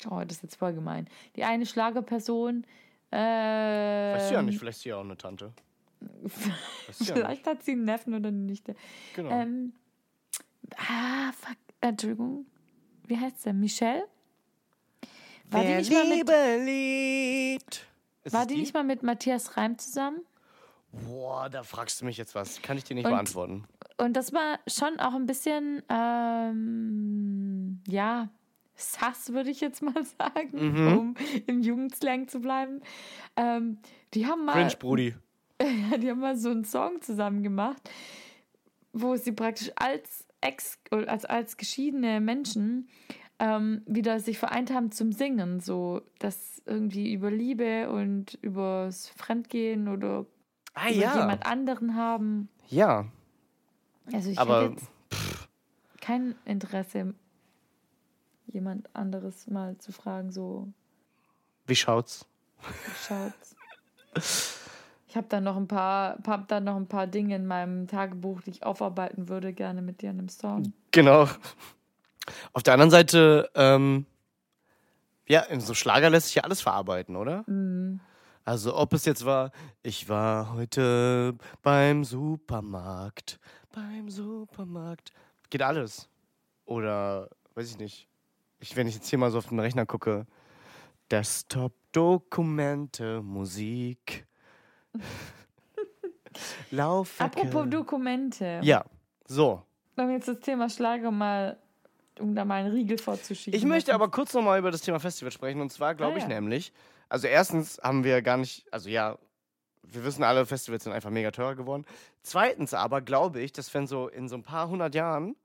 oh, 0.09 0.19
das 0.25 0.37
ist 0.37 0.43
jetzt 0.43 0.55
voll 0.57 0.73
gemein. 0.73 1.07
Die 1.35 1.43
eine 1.43 1.65
Schlagerperson. 1.65 2.65
Äh, 3.11 3.17
Weißt 3.17 4.29
du 4.29 4.35
ja 4.35 4.41
nicht, 4.43 4.59
vielleicht 4.59 4.77
ist 4.77 4.83
sie 4.83 4.89
ja 4.89 4.97
auch 4.97 5.03
eine 5.03 5.17
Tante. 5.17 5.51
Du 5.99 6.05
ja. 7.03 7.13
Vielleicht 7.15 7.45
hat 7.45 7.63
sie 7.63 7.71
einen 7.73 7.83
Neffen 7.85 8.13
oder 8.13 8.29
eine 8.29 8.37
Nichte. 8.37 8.75
Genau. 9.15 9.29
Ähm, 9.31 9.73
ah, 10.77 11.31
fuck, 11.33 11.57
Entschuldigung. 11.81 12.45
Wie 13.05 13.17
heißt 13.17 13.41
sie? 13.41 13.51
Michelle? 13.51 14.07
War 15.49 15.61
die 15.63 15.67
Wer 15.69 15.77
nicht 15.79 15.91
mal 15.91 16.05
mit- 16.07 16.15
Liebe 16.17 16.63
liebt. 16.63 17.85
Ist 18.23 18.33
War 18.33 18.41
es 18.41 18.47
die 18.47 18.55
nicht 18.57 18.73
mal 18.73 18.83
mit 18.83 19.01
Matthias 19.03 19.57
Reim 19.57 19.77
zusammen? 19.77 20.21
Boah, 20.91 21.49
da 21.49 21.63
fragst 21.63 21.99
du 22.01 22.05
mich 22.05 22.17
jetzt 22.17 22.33
was. 22.35 22.61
Kann 22.61 22.77
ich 22.77 22.83
dir 22.83 22.93
nicht 22.95 23.05
Und- 23.05 23.11
beantworten. 23.11 23.65
Und 23.97 24.13
das 24.13 24.31
war 24.31 24.59
schon 24.67 24.97
auch 25.01 25.13
ein 25.15 25.25
bisschen, 25.25 25.83
ähm, 25.89 27.81
ja, 27.87 28.29
Sass, 28.79 29.33
würde 29.33 29.49
ich 29.51 29.59
jetzt 29.61 29.81
mal 29.81 30.03
sagen, 30.17 30.49
Mhm. 30.53 30.97
um 30.97 31.13
im 31.47 31.61
Jugendslang 31.61 32.27
zu 32.27 32.39
bleiben. 32.39 32.81
Ähm, 33.35 33.79
die 34.13 34.25
haben 34.25 34.45
mal, 34.45 34.53
Cringe, 34.53 34.75
Brudi. 34.79 35.15
die 35.61 36.09
haben 36.09 36.19
mal 36.19 36.37
so 36.37 36.49
einen 36.49 36.63
Song 36.65 37.01
zusammen 37.01 37.43
gemacht, 37.43 37.89
wo 38.93 39.15
sie 39.15 39.31
praktisch 39.33 39.71
als 39.75 40.25
Ex, 40.41 40.79
oder 40.91 41.09
als, 41.09 41.25
als 41.25 41.57
geschiedene 41.57 42.21
Menschen 42.21 42.87
ähm, 43.39 43.81
wieder 43.85 44.19
sich 44.19 44.37
vereint 44.39 44.71
haben 44.73 44.91
zum 44.91 45.11
Singen, 45.11 45.59
so 45.59 46.01
dass 46.19 46.61
irgendwie 46.65 47.13
über 47.13 47.29
Liebe 47.31 47.89
und 47.89 48.37
übers 48.41 49.09
Fremdgehen 49.09 49.87
oder 49.89 50.25
Ah 50.73 50.87
über 50.89 50.95
ja. 50.95 51.19
jemand 51.19 51.45
anderen 51.45 51.95
haben. 51.95 52.47
Ja, 52.67 53.05
Also 54.13 54.29
ich 54.29 54.39
hätte 54.39 54.73
jetzt 54.75 54.87
kein 56.01 56.35
Interesse, 56.45 57.13
jemand 58.51 58.93
anderes 58.95 59.47
mal 59.47 59.77
zu 59.77 59.91
fragen, 59.91 60.31
so 60.31 60.67
wie 61.65 61.75
schaut's? 61.75 62.25
wie 62.61 63.07
schaut's. 63.07 63.55
Ich 65.07 65.17
habe 65.17 65.27
da 65.27 65.41
noch 65.41 65.55
ein 65.55 65.67
paar, 65.67 66.17
hab 66.25 66.47
da 66.47 66.59
noch 66.59 66.75
ein 66.75 66.87
paar 66.87 67.07
Dinge 67.07 67.35
in 67.35 67.47
meinem 67.47 67.87
Tagebuch, 67.87 68.41
die 68.41 68.51
ich 68.51 68.63
aufarbeiten 68.63 69.29
würde, 69.29 69.53
gerne 69.53 69.81
mit 69.81 70.01
dir 70.01 70.11
in 70.11 70.19
einem 70.19 70.29
Song. 70.29 70.73
Genau. 70.91 71.27
Auf 72.53 72.63
der 72.63 72.73
anderen 72.73 72.91
Seite, 72.91 73.49
ähm, 73.55 74.05
ja, 75.27 75.41
in 75.41 75.61
so 75.61 75.73
Schlager 75.73 76.09
lässt 76.09 76.27
sich 76.27 76.35
ja 76.35 76.43
alles 76.43 76.61
verarbeiten, 76.61 77.15
oder? 77.15 77.43
Mhm. 77.47 77.99
Also 78.45 78.75
ob 78.75 78.93
es 78.93 79.05
jetzt 79.05 79.25
war, 79.25 79.51
ich 79.83 80.09
war 80.09 80.53
heute 80.53 81.35
beim 81.61 82.03
Supermarkt, 82.03 83.39
beim 83.73 84.09
Supermarkt, 84.09 85.11
geht 85.49 85.61
alles. 85.61 86.09
Oder, 86.65 87.29
weiß 87.53 87.69
ich 87.69 87.77
nicht, 87.77 88.08
ich, 88.59 88.75
wenn 88.75 88.87
ich 88.87 88.95
jetzt 88.95 89.09
hier 89.09 89.19
mal 89.19 89.31
so 89.31 89.37
auf 89.39 89.47
den 89.47 89.59
Rechner 89.59 89.85
gucke, 89.85 90.25
Desktop-Dokumente, 91.11 93.21
Musik, 93.21 94.25
Laufwerke. 96.71 97.39
Apropos 97.41 97.69
Dokumente. 97.69 98.59
Ja, 98.63 98.85
so. 99.25 99.63
Um 99.97 100.09
jetzt 100.11 100.27
das 100.27 100.39
Thema 100.39 100.69
Schlager 100.69 101.11
mal, 101.11 101.57
um 102.19 102.35
da 102.35 102.45
mal 102.45 102.63
einen 102.63 102.73
Riegel 102.73 102.97
vorzuschieben. 102.97 103.57
Ich 103.57 103.65
möchte 103.65 103.93
aber 103.93 104.09
kurz 104.09 104.33
nochmal 104.33 104.59
über 104.59 104.71
das 104.71 104.81
Thema 104.81 104.99
Festival 104.99 105.31
sprechen. 105.31 105.59
Und 105.61 105.71
zwar 105.73 105.95
glaube 105.95 106.13
Ah, 106.13 106.17
ich 106.17 106.23
ja. 106.23 106.29
nämlich, 106.29 106.71
also 107.09 107.27
erstens 107.27 107.79
haben 107.83 108.03
wir 108.03 108.21
gar 108.21 108.37
nicht, 108.37 108.65
also 108.71 108.89
ja, 108.89 109.17
wir 109.83 110.03
wissen 110.05 110.23
alle, 110.23 110.45
Festivals 110.45 110.83
sind 110.83 110.93
einfach 110.93 111.09
mega 111.09 111.31
teurer 111.31 111.55
geworden. 111.55 111.85
Zweitens 112.21 112.73
aber 112.73 113.01
glaube 113.01 113.41
ich, 113.41 113.51
dass 113.51 113.73
wenn 113.73 113.87
so 113.87 114.07
in 114.07 114.29
so 114.29 114.35
ein 114.35 114.43
paar 114.43 114.69
hundert 114.69 114.95
Jahren, 114.95 115.35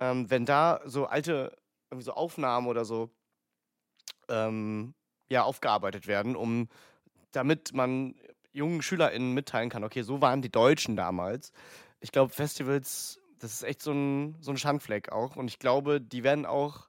ähm, 0.00 0.28
wenn 0.30 0.44
da 0.44 0.80
so 0.84 1.06
alte 1.06 1.56
irgendwie 1.90 2.04
so 2.04 2.12
Aufnahmen 2.12 2.66
oder 2.66 2.84
so 2.84 3.10
ähm, 4.28 4.94
ja, 5.28 5.42
aufgearbeitet 5.42 6.06
werden, 6.06 6.36
um 6.36 6.68
damit 7.32 7.72
man 7.72 8.14
jungen 8.52 8.82
SchülerInnen 8.82 9.32
mitteilen 9.32 9.70
kann, 9.70 9.84
okay, 9.84 10.02
so 10.02 10.20
waren 10.20 10.42
die 10.42 10.50
Deutschen 10.50 10.96
damals. 10.96 11.52
Ich 12.00 12.10
glaube, 12.12 12.32
Festivals, 12.32 13.20
das 13.38 13.52
ist 13.52 13.62
echt 13.62 13.82
so 13.82 13.92
ein, 13.92 14.36
so 14.40 14.50
ein 14.50 14.56
Schandfleck 14.56 15.12
auch. 15.12 15.36
Und 15.36 15.48
ich 15.48 15.58
glaube, 15.58 16.00
die 16.00 16.24
werden 16.24 16.46
auch, 16.46 16.88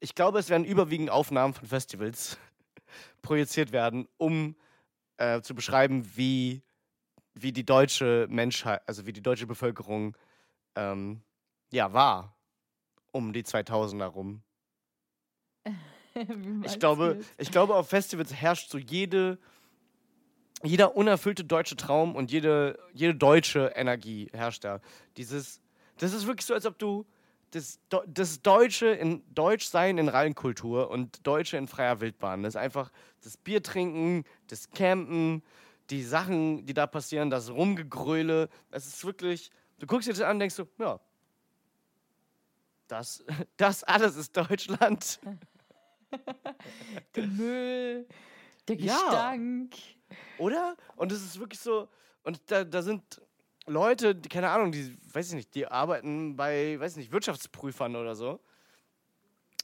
ich 0.00 0.14
glaube, 0.14 0.38
es 0.38 0.48
werden 0.48 0.64
überwiegend 0.64 1.10
Aufnahmen 1.10 1.52
von 1.52 1.68
Festivals 1.68 2.38
projiziert 3.22 3.72
werden, 3.72 4.08
um 4.16 4.56
äh, 5.18 5.42
zu 5.42 5.54
beschreiben, 5.54 6.08
wie, 6.16 6.62
wie 7.34 7.52
die 7.52 7.64
deutsche 7.64 8.26
Menschheit, 8.30 8.82
also 8.86 9.06
wie 9.06 9.12
die 9.12 9.22
deutsche 9.22 9.46
Bevölkerung 9.46 10.16
ähm, 10.74 11.22
ja, 11.70 11.92
war 11.92 12.34
um 13.12 13.32
die 13.32 13.44
2000er 13.44 14.06
rum. 14.06 14.42
Ich 16.64 16.78
glaube, 16.78 17.20
ich 17.38 17.50
glaube, 17.50 17.74
auf 17.74 17.88
Festivals 17.88 18.34
herrscht 18.34 18.68
so 18.70 18.76
jede, 18.76 19.38
jeder 20.62 20.94
unerfüllte 20.94 21.42
deutsche 21.42 21.74
Traum 21.74 22.14
und 22.16 22.30
jede, 22.30 22.78
jede 22.92 23.14
deutsche 23.14 23.72
Energie 23.74 24.28
herrscht 24.34 24.64
da. 24.64 24.82
Dieses, 25.16 25.62
das 25.96 26.12
ist 26.12 26.26
wirklich 26.26 26.44
so, 26.44 26.52
als 26.52 26.66
ob 26.66 26.78
du 26.78 27.06
das, 27.52 27.80
das 28.06 28.42
Deutsche 28.42 28.88
in 28.88 29.22
Deutschsein 29.34 29.98
in 29.98 30.08
Reinkultur 30.08 30.90
und 30.90 31.26
Deutsche 31.26 31.56
in 31.56 31.68
freier 31.68 32.00
Wildbahn. 32.00 32.42
Das 32.42 32.54
ist 32.54 32.60
einfach 32.60 32.90
das 33.22 33.36
Bier 33.36 33.62
trinken, 33.62 34.24
das 34.48 34.70
Campen, 34.70 35.42
die 35.90 36.02
Sachen, 36.02 36.66
die 36.66 36.74
da 36.74 36.86
passieren, 36.86 37.30
das 37.30 37.50
Rumgegröle. 37.50 38.48
Es 38.70 38.86
ist 38.86 39.04
wirklich, 39.04 39.50
du 39.78 39.86
guckst 39.86 40.08
dir 40.08 40.12
das 40.12 40.22
an 40.22 40.36
und 40.36 40.40
denkst 40.40 40.54
so, 40.54 40.66
ja, 40.78 40.98
das, 42.92 43.24
das 43.56 43.84
alles 43.84 44.16
ist 44.16 44.36
Deutschland. 44.36 45.18
Der 47.16 47.26
Müll, 47.26 48.06
der 48.68 48.76
Ja. 48.76 48.94
Gestank. 48.96 49.74
Oder? 50.38 50.76
Und 50.96 51.10
es 51.10 51.22
ist 51.22 51.38
wirklich 51.38 51.60
so, 51.60 51.88
und 52.22 52.38
da, 52.50 52.64
da 52.64 52.82
sind 52.82 53.02
Leute, 53.66 54.14
die, 54.14 54.28
keine 54.28 54.50
Ahnung, 54.50 54.72
die, 54.72 54.94
weiß 55.14 55.28
ich 55.30 55.34
nicht, 55.34 55.54
die 55.54 55.66
arbeiten 55.66 56.36
bei, 56.36 56.78
weiß 56.78 56.92
ich 56.92 56.96
nicht, 56.98 57.12
Wirtschaftsprüfern 57.12 57.96
oder 57.96 58.14
so, 58.14 58.40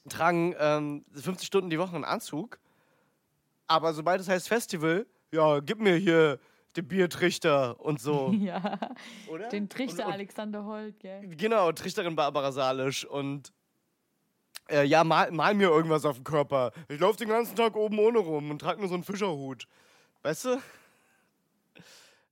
tragen 0.09 0.55
ähm, 0.57 1.05
50 1.13 1.45
Stunden 1.45 1.69
die 1.69 1.77
Woche 1.77 1.93
einen 1.95 2.05
Anzug, 2.05 2.59
aber 3.67 3.93
sobald 3.93 4.21
es 4.21 4.27
heißt 4.27 4.47
Festival, 4.47 5.05
ja, 5.31 5.59
gib 5.59 5.79
mir 5.79 5.95
hier 5.97 6.39
den 6.75 6.87
Biertrichter 6.87 7.79
und 7.79 7.99
so, 7.99 8.31
Ja, 8.39 8.77
oder? 9.27 9.49
den 9.49 9.69
Trichter 9.69 10.03
und, 10.03 10.09
und, 10.09 10.13
Alexander 10.13 10.65
Holt, 10.65 10.99
gell? 10.99 11.27
Genau, 11.35 11.71
Trichterin 11.71 12.15
Barbara 12.15 12.51
Salisch 12.51 13.05
und 13.05 13.51
äh, 14.69 14.83
ja, 14.83 15.03
mal, 15.03 15.31
mal 15.31 15.53
mir 15.53 15.69
irgendwas 15.69 16.05
auf 16.05 16.17
den 16.17 16.23
Körper. 16.23 16.71
Ich 16.87 16.99
laufe 16.99 17.17
den 17.17 17.29
ganzen 17.29 17.55
Tag 17.55 17.75
oben 17.75 17.97
ohne 17.99 18.19
rum 18.19 18.51
und 18.51 18.59
trage 18.59 18.79
nur 18.79 18.87
so 18.87 18.93
einen 18.93 19.03
Fischerhut. 19.03 19.67
Weißt 20.21 20.45
du? 20.45 20.61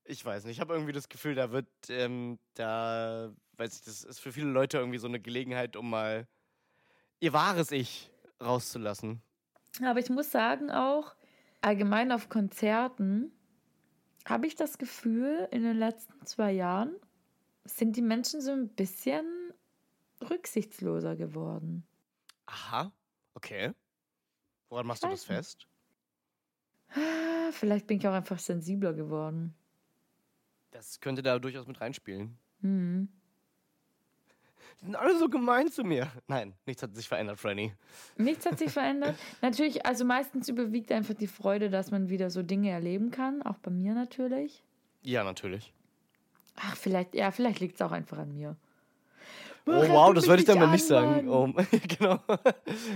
Ich 0.06 0.24
weiß 0.24 0.46
nicht, 0.46 0.58
ich 0.58 0.62
habe 0.62 0.74
irgendwie 0.74 0.94
das 0.94 1.10
Gefühl, 1.10 1.36
da 1.36 1.52
wird, 1.52 1.68
ähm, 1.90 2.38
da, 2.54 3.32
weiß 3.58 3.76
ich, 3.76 3.82
das 3.84 4.04
ist 4.04 4.20
für 4.20 4.32
viele 4.32 4.50
Leute 4.50 4.78
irgendwie 4.78 5.00
so 5.00 5.08
eine 5.08 5.20
Gelegenheit, 5.20 5.76
um 5.76 5.90
mal 5.90 6.28
ihr 7.20 7.34
wahres 7.34 7.72
Ich 7.72 8.10
rauszulassen. 8.42 9.22
Aber 9.84 10.00
ich 10.00 10.10
muss 10.10 10.32
sagen, 10.32 10.72
auch 10.72 11.16
allgemein 11.62 12.12
auf 12.12 12.30
Konzerten 12.30 13.32
habe 14.30 14.48
ich 14.48 14.56
das 14.56 14.78
Gefühl, 14.78 15.48
in 15.52 15.64
den 15.64 15.78
letzten 15.78 16.26
zwei 16.26 16.52
Jahren 16.52 16.96
sind 17.66 17.96
die 17.96 18.02
Menschen 18.02 18.42
so 18.42 18.52
ein 18.52 18.70
bisschen 18.70 19.26
rücksichtsloser 20.30 21.16
geworden. 21.16 21.86
Aha, 22.46 22.92
okay. 23.34 23.74
Woran 24.70 24.88
machst 24.88 25.04
du 25.04 25.08
das 25.10 25.24
fest? 25.26 25.68
Ah, 26.90 27.52
Vielleicht 27.52 27.88
bin 27.88 27.98
ich 27.98 28.08
auch 28.08 28.14
einfach 28.14 28.40
sensibler 28.40 28.94
geworden. 28.94 29.54
Das 30.72 31.00
könnte 31.00 31.24
da 31.24 31.40
durchaus 31.40 31.68
mit 31.68 31.80
reinspielen. 31.80 32.38
Hm. 32.62 33.08
Die 34.80 34.86
sind 34.86 34.96
alle 34.96 35.18
so 35.18 35.28
gemein 35.28 35.72
zu 35.72 35.84
mir. 35.84 36.12
Nein, 36.28 36.54
nichts 36.66 36.84
hat 36.84 36.96
sich 36.96 37.08
verändert, 37.08 37.40
Franny. 37.40 37.74
Nichts 38.18 38.46
hat 38.46 38.60
sich 38.60 38.72
verändert. 38.72 39.16
Natürlich, 39.42 39.86
also 39.86 40.06
meistens 40.06 40.50
überwiegt 40.50 40.92
einfach 40.92 41.16
die 41.16 41.28
Freude, 41.28 41.70
dass 41.70 41.90
man 41.90 42.10
wieder 42.10 42.30
so 42.30 42.44
Dinge 42.44 42.70
erleben 42.70 43.10
kann. 43.10 43.42
Auch 43.42 43.58
bei 43.58 43.72
mir 43.72 43.94
natürlich. 43.94 44.64
Ja, 45.02 45.24
natürlich. 45.24 45.74
Ach, 46.56 46.76
vielleicht, 46.76 47.16
ja, 47.16 47.32
vielleicht 47.32 47.60
liegt 47.60 47.76
es 47.76 47.82
auch 47.82 47.92
einfach 47.92 48.20
an 48.20 48.34
mir. 48.34 48.56
Oh 49.66 49.72
wow, 49.90 50.14
das 50.14 50.28
wollte 50.28 50.42
ich 50.42 50.48
damit 50.48 50.64
an, 50.64 50.72
nicht 50.72 50.86
sagen. 50.86 51.28
Oh, 51.28 51.52
genau. 52.00 52.20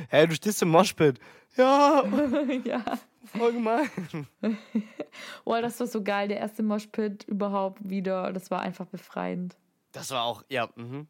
Hä, 0.10 0.28
du 0.28 0.36
stehst 0.36 0.62
im 0.62 0.70
Moshpit. 0.70 1.20
Ja, 1.58 2.04
ja. 2.64 2.84
voll 3.26 3.54
gemein. 3.54 3.90
Oh, 5.44 5.58
das 5.62 5.80
war 5.80 5.88
so 5.88 6.02
geil. 6.02 6.30
Der 6.30 6.38
erste 6.38 6.64
Moshpit 6.64 7.26
überhaupt 7.26 7.90
wieder. 7.90 8.32
Das 8.32 8.50
war 8.52 8.62
einfach 8.62 8.86
befreiend. 8.86 9.58
Das 9.92 10.12
war 10.12 10.24
auch, 10.24 10.44
ja, 10.48 10.70
mhm. 10.76 11.08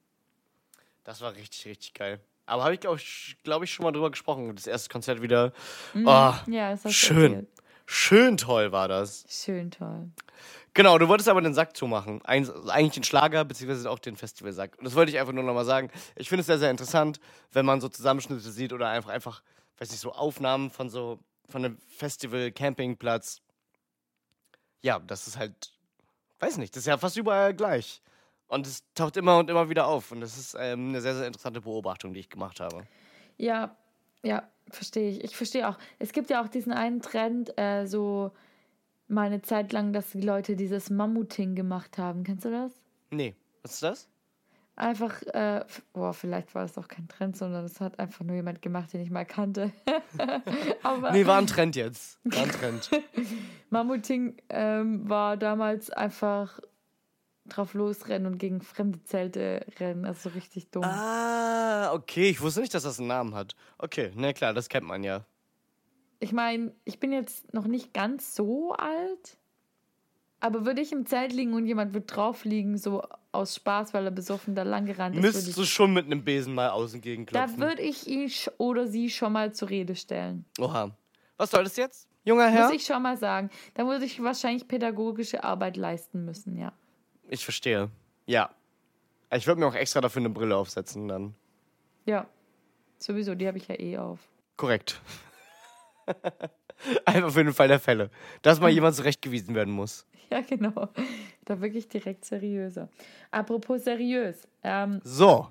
Das 1.04 1.22
war 1.22 1.34
richtig, 1.36 1.66
richtig 1.66 1.94
geil. 1.94 2.20
Aber 2.46 2.64
habe 2.64 2.74
ich, 2.74 2.80
glaube 2.80 2.98
ich, 2.98 3.38
glaub 3.44 3.64
ich, 3.64 3.72
schon 3.74 3.84
mal 3.84 3.92
drüber 3.92 4.12
gesprochen. 4.12 4.56
Das 4.56 4.68
erste 4.68 4.90
Konzert 4.90 5.22
wieder. 5.22 5.54
Oh, 5.96 6.34
Ja, 6.48 6.78
schön. 6.90 7.34
erzählt. 7.34 7.48
Schön 7.86 8.38
toll 8.38 8.72
war 8.72 8.88
das. 8.88 9.26
Schön 9.28 9.72
toll. 9.72 10.10
Genau, 10.74 10.98
du 10.98 11.08
wolltest 11.10 11.28
aber 11.28 11.42
den 11.42 11.54
Sack 11.54 11.76
zumachen. 11.76 12.24
Eigentlich 12.24 12.94
den 12.94 13.04
Schlager, 13.04 13.44
beziehungsweise 13.44 13.90
auch 13.90 14.00
den 14.00 14.16
Festivalsack. 14.16 14.78
Und 14.78 14.86
das 14.86 14.96
wollte 14.96 15.12
ich 15.12 15.20
einfach 15.20 15.34
nur 15.34 15.44
nochmal 15.44 15.66
sagen. 15.66 15.92
Ich 16.16 16.30
finde 16.30 16.42
es 16.42 16.48
sehr, 16.48 16.60
sehr 16.60 16.72
interessant, 16.72 17.20
wenn 17.52 17.66
man 17.66 17.82
so 17.82 17.90
Zusammenschnitte 17.90 18.50
sieht 18.52 18.72
oder 18.72 18.88
einfach, 18.88 19.10
einfach, 19.10 19.44
weiß 19.80 19.92
nicht, 19.92 20.00
so 20.00 20.14
Aufnahmen 20.14 20.70
von 20.70 20.90
so, 20.90 21.20
von 21.50 21.66
einem 21.66 21.78
Festival, 21.90 22.52
Campingplatz. 22.52 23.42
Ja, 24.82 25.00
das 25.00 25.28
ist 25.28 25.38
halt, 25.38 25.74
weiß 26.40 26.58
nicht, 26.58 26.74
das 26.76 26.84
ist 26.84 26.88
ja 26.88 26.98
fast 26.98 27.18
überall 27.18 27.54
gleich. 27.54 28.02
Und 28.52 28.68
es 28.68 28.84
taucht 28.96 29.16
immer 29.16 29.38
und 29.38 29.50
immer 29.50 29.70
wieder 29.70 29.88
auf. 29.88 30.12
Und 30.12 30.20
das 30.20 30.38
ist 30.38 30.58
ähm, 30.60 30.90
eine 30.90 31.00
sehr, 31.00 31.16
sehr 31.16 31.26
interessante 31.26 31.62
Beobachtung, 31.62 32.14
die 32.14 32.20
ich 32.20 32.30
gemacht 32.30 32.60
habe. 32.60 32.84
Ja, 33.38 33.78
ja, 34.24 34.44
verstehe 34.70 35.10
ich. 35.10 35.24
Ich 35.24 35.38
verstehe 35.38 35.70
auch. 35.70 35.78
Es 36.00 36.12
gibt 36.12 36.30
ja 36.30 36.44
auch 36.44 36.50
diesen 36.50 36.74
einen 36.74 37.02
Trend, 37.02 37.58
äh, 37.58 37.86
so 37.86 38.32
mal 39.08 39.28
eine 39.28 39.42
Zeit 39.42 39.72
lang, 39.72 39.94
dass 39.94 40.12
die 40.12 40.20
Leute 40.20 40.58
dieses 40.58 40.90
Mammuting 40.90 41.56
gemacht 41.56 41.98
haben. 41.98 42.26
Kennst 42.26 42.44
du 42.44 42.52
das? 42.52 42.74
Nee, 43.10 43.36
was 43.64 43.76
ist 43.76 43.84
das? 43.84 44.10
Einfach, 44.76 45.22
äh, 45.28 45.64
boah, 45.94 46.14
vielleicht 46.14 46.54
war 46.54 46.66
es 46.66 46.78
auch 46.78 46.90
kein 46.90 47.08
Trend, 47.08 47.38
sondern 47.38 47.64
es 47.64 47.80
hat 47.80 48.00
einfach 48.00 48.26
nur 48.26 48.36
jemand 48.36 48.62
gemacht, 48.62 48.92
den 48.92 49.02
ich 49.02 49.12
mal 49.12 49.26
kannte. 49.26 49.72
Aber 50.84 51.12
Nee, 51.14 51.26
war 51.26 51.38
ein 51.38 51.48
Trend 51.48 51.78
jetzt. 51.78 52.20
War 52.26 52.44
ein 52.44 52.52
Trend. 52.52 52.90
Mammuting 53.70 54.36
ähm, 54.50 55.08
war 55.08 55.38
damals 55.38 55.90
einfach 55.90 56.60
drauf 57.48 57.74
losrennen 57.74 58.32
und 58.32 58.38
gegen 58.38 58.62
fremde 58.62 59.04
Zelte 59.04 59.66
rennen. 59.80 60.06
Also 60.06 60.30
so 60.30 60.36
richtig 60.36 60.70
dumm. 60.70 60.84
ah, 60.84 61.92
okay. 61.94 62.30
Ich 62.30 62.42
wusste 62.42 62.62
nicht, 62.62 62.74
dass 62.74 62.84
das 62.84 63.00
einen 63.00 63.08
Namen 63.08 63.36
hat. 63.36 63.56
Okay, 63.78 64.12
na 64.16 64.34
klar, 64.34 64.54
das 64.54 64.70
kennt 64.70 64.88
man 64.88 65.04
ja. 65.04 65.26
Ich 66.20 66.34
meine, 66.34 66.74
ich 66.86 67.00
bin 67.00 67.12
jetzt 67.12 67.54
noch 67.54 67.66
nicht 67.66 67.94
ganz 67.94 68.36
so 68.36 68.74
alt, 68.74 69.40
aber 70.40 70.66
würde 70.66 70.82
ich 70.82 70.92
im 70.92 71.06
Zelt 71.06 71.34
liegen 71.34 71.54
und 71.54 71.66
jemand 71.66 71.94
wird 71.94 72.16
drauf 72.16 72.46
liegen, 72.46 72.78
so 72.78 73.04
aus 73.32 73.56
Spaß, 73.56 73.94
weil 73.94 74.06
er 74.06 74.12
besoffen 74.12 74.54
da 74.54 74.64
lang 74.64 74.86
gerannt 74.86 75.16
ist, 75.16 75.24
würde 75.24 75.38
Müsstest 75.38 75.58
du 75.58 75.64
schon 75.66 75.94
mit 75.94 76.06
einem 76.06 76.24
Besen 76.24 76.54
mal 76.54 76.70
außen 76.70 77.02
gegen 77.02 77.26
da 77.26 77.46
klopfen. 77.46 77.60
würde 77.60 77.82
ich 77.82 78.08
ihn 78.08 78.30
oder 78.58 78.88
sie 78.88 79.10
schon 79.10 79.34
mal 79.34 79.54
zur 79.54 79.70
Rede 79.70 79.96
stellen. 79.96 80.46
Oha. 80.60 80.96
Was 81.38 81.50
soll 81.50 81.64
das 81.64 81.76
jetzt, 81.76 82.08
junger 82.24 82.50
Herr? 82.50 82.66
Muss 82.66 82.76
ich 82.76 82.86
schon 82.86 83.02
mal 83.02 83.18
sagen. 83.18 83.50
Da 83.74 83.88
würde 83.88 84.06
ich 84.06 84.22
wahrscheinlich 84.22 84.68
pädagogische 84.68 85.44
Arbeit 85.44 85.76
leisten 85.76 86.24
müssen, 86.24 86.56
ja. 86.56 86.72
Ich 87.32 87.46
verstehe. 87.46 87.90
Ja. 88.26 88.50
Ich 89.34 89.48
würde 89.48 89.62
mir 89.62 89.68
auch 89.68 89.74
extra 89.74 90.02
dafür 90.02 90.20
eine 90.20 90.30
Brille 90.30 90.54
aufsetzen 90.58 91.08
dann. 91.08 91.34
Ja, 92.06 92.28
sowieso, 92.98 93.36
die 93.36 93.48
habe 93.48 93.58
ich 93.58 93.70
ja 93.70 93.80
eh 93.80 93.98
auf. 93.98 94.20
Korrekt. 94.58 95.00
Einfach 97.06 97.32
für 97.32 97.44
den 97.46 97.54
Fall 97.54 97.70
der 97.70 97.80
Fälle. 97.80 98.10
Dass 98.42 98.60
mal 98.60 98.70
jemand 98.70 98.96
zurechtgewiesen 98.96 99.56
werden 99.56 99.74
muss. 99.74 100.06
Ja, 100.32 100.40
genau. 100.40 100.88
Da 101.44 101.60
wirklich 101.60 101.90
direkt 101.90 102.24
seriöser. 102.24 102.88
Apropos 103.32 103.84
seriös. 103.84 104.48
Ähm, 104.64 105.02
So. 105.04 105.50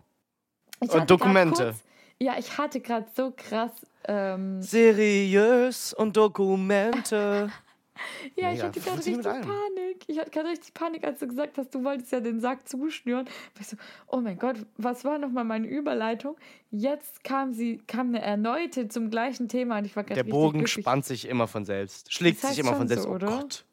Und 0.81 1.11
Dokumente. 1.11 1.64
Kurz, 1.64 1.85
ja, 2.19 2.38
ich 2.38 2.57
hatte 2.57 2.81
gerade 2.81 3.07
so 3.14 3.31
krass. 3.37 3.73
Ähm, 4.05 4.62
Seriös 4.62 5.93
und 5.93 6.16
Dokumente. 6.16 7.51
ja, 8.37 8.49
ich 8.53 8.57
Mega. 8.57 8.63
hatte 8.69 8.81
gerade 8.81 8.99
richtig. 8.99 9.23
Panik. 9.23 10.05
Ich 10.07 10.19
hatte 10.19 10.31
gerade 10.31 10.49
richtig 10.49 10.75
Panik, 10.75 11.05
als 11.05 11.21
du 11.21 11.29
gesagt 11.29 11.59
hast, 11.59 11.75
du 11.75 11.85
wolltest 11.85 12.13
ja 12.13 12.21
den 12.21 12.41
Sack 12.41 12.69
zuschnüren. 12.69 13.29
Ich 13.59 13.67
so, 13.69 13.77
oh 14.09 14.19
mein 14.21 14.39
Gott, 14.39 14.57
was 14.77 15.05
war 15.05 15.19
nochmal 15.19 15.45
meine 15.45 15.67
Überleitung? 15.67 16.37
Jetzt 16.71 17.25
kam 17.25 17.53
sie, 17.53 17.79
kam 17.87 18.09
eine 18.09 18.23
erneute 18.23 18.89
zum 18.89 19.11
gleichen 19.11 19.49
Thema 19.49 19.79
und 19.79 19.85
ich 19.85 19.97
war 19.97 20.05
gerade 20.05 20.23
Der 20.23 20.31
Bogen 20.31 20.59
glücklich. 20.61 20.85
spannt 20.85 21.05
sich 21.05 21.29
immer 21.29 21.47
von 21.49 21.65
selbst. 21.65 22.13
Schlägt 22.13 22.39
Das 22.39 22.45
heißt 22.51 22.57
sich 22.57 22.65
immer 22.67 22.77
von 22.77 22.89
selbst. 22.89 23.05
so, 23.05 23.11
oh 23.11 23.15
oder? 23.15 23.27
Gott. 23.27 23.65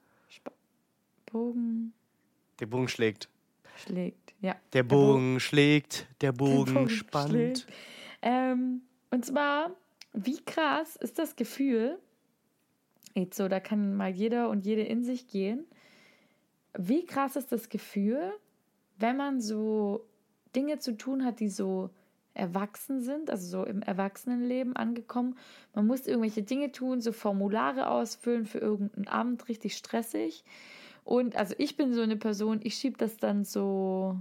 Bogen 1.31 1.93
Der 2.59 2.65
Bogen 2.67 2.87
schlägt. 2.87 3.29
schlägt, 3.75 4.33
ja. 4.41 4.55
Der 4.73 4.83
Bogen 4.83 5.39
schlägt. 5.39 6.07
Der 6.21 6.31
Bogen, 6.31 6.73
Bogen 6.73 6.89
spannt. 6.89 7.67
Ähm, 8.21 8.81
und 9.11 9.25
zwar, 9.25 9.71
wie 10.13 10.39
krass 10.45 10.95
ist 10.95 11.19
das 11.19 11.35
Gefühl, 11.35 11.99
jetzt 13.23 13.37
so, 13.37 13.47
da 13.47 13.59
kann 13.59 13.95
mal 13.95 14.09
jeder 14.09 14.49
und 14.49 14.65
jede 14.65 14.83
in 14.83 15.03
sich 15.03 15.27
gehen, 15.27 15.65
wie 16.77 17.05
krass 17.05 17.35
ist 17.35 17.51
das 17.51 17.69
Gefühl, 17.69 18.33
wenn 18.97 19.17
man 19.17 19.41
so 19.41 20.05
Dinge 20.55 20.79
zu 20.79 20.97
tun 20.97 21.25
hat, 21.25 21.39
die 21.39 21.49
so 21.49 21.89
erwachsen 22.33 23.01
sind, 23.01 23.29
also 23.31 23.47
so 23.47 23.65
im 23.65 23.81
Erwachsenenleben 23.81 24.75
angekommen. 24.75 25.37
Man 25.73 25.87
muss 25.87 26.05
irgendwelche 26.05 26.43
Dinge 26.43 26.71
tun, 26.71 27.01
so 27.01 27.11
Formulare 27.11 27.89
ausfüllen 27.89 28.45
für 28.45 28.59
irgendein 28.59 29.07
Amt, 29.07 29.49
richtig 29.49 29.75
stressig. 29.75 30.43
Und 31.03 31.35
also 31.35 31.55
ich 31.57 31.77
bin 31.77 31.93
so 31.93 32.01
eine 32.01 32.15
Person, 32.15 32.59
ich 32.61 32.75
schiebe 32.75 32.97
das 32.97 33.17
dann 33.17 33.43
so 33.43 34.19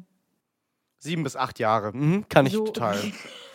Sieben 0.98 1.24
bis 1.24 1.36
acht 1.36 1.58
Jahre. 1.58 1.92
Mhm, 1.92 2.26
kann 2.28 2.46
ich 2.46 2.54
so 2.54 2.64
total. 2.64 2.98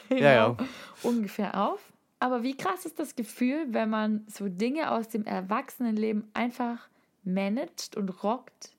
genau, 0.10 0.20
Ja, 0.22 0.34
ja. 0.34 0.58
ungefähr 1.02 1.60
auf. 1.60 1.91
Aber 2.22 2.44
wie 2.44 2.56
krass 2.56 2.86
ist 2.86 3.00
das 3.00 3.16
Gefühl, 3.16 3.66
wenn 3.72 3.90
man 3.90 4.24
so 4.28 4.48
Dinge 4.48 4.92
aus 4.92 5.10
dem 5.10 5.26
Erwachsenenleben 5.26 6.30
einfach 6.36 6.88
managt 7.24 7.98
und 7.98 8.24
rockt, 8.24 8.70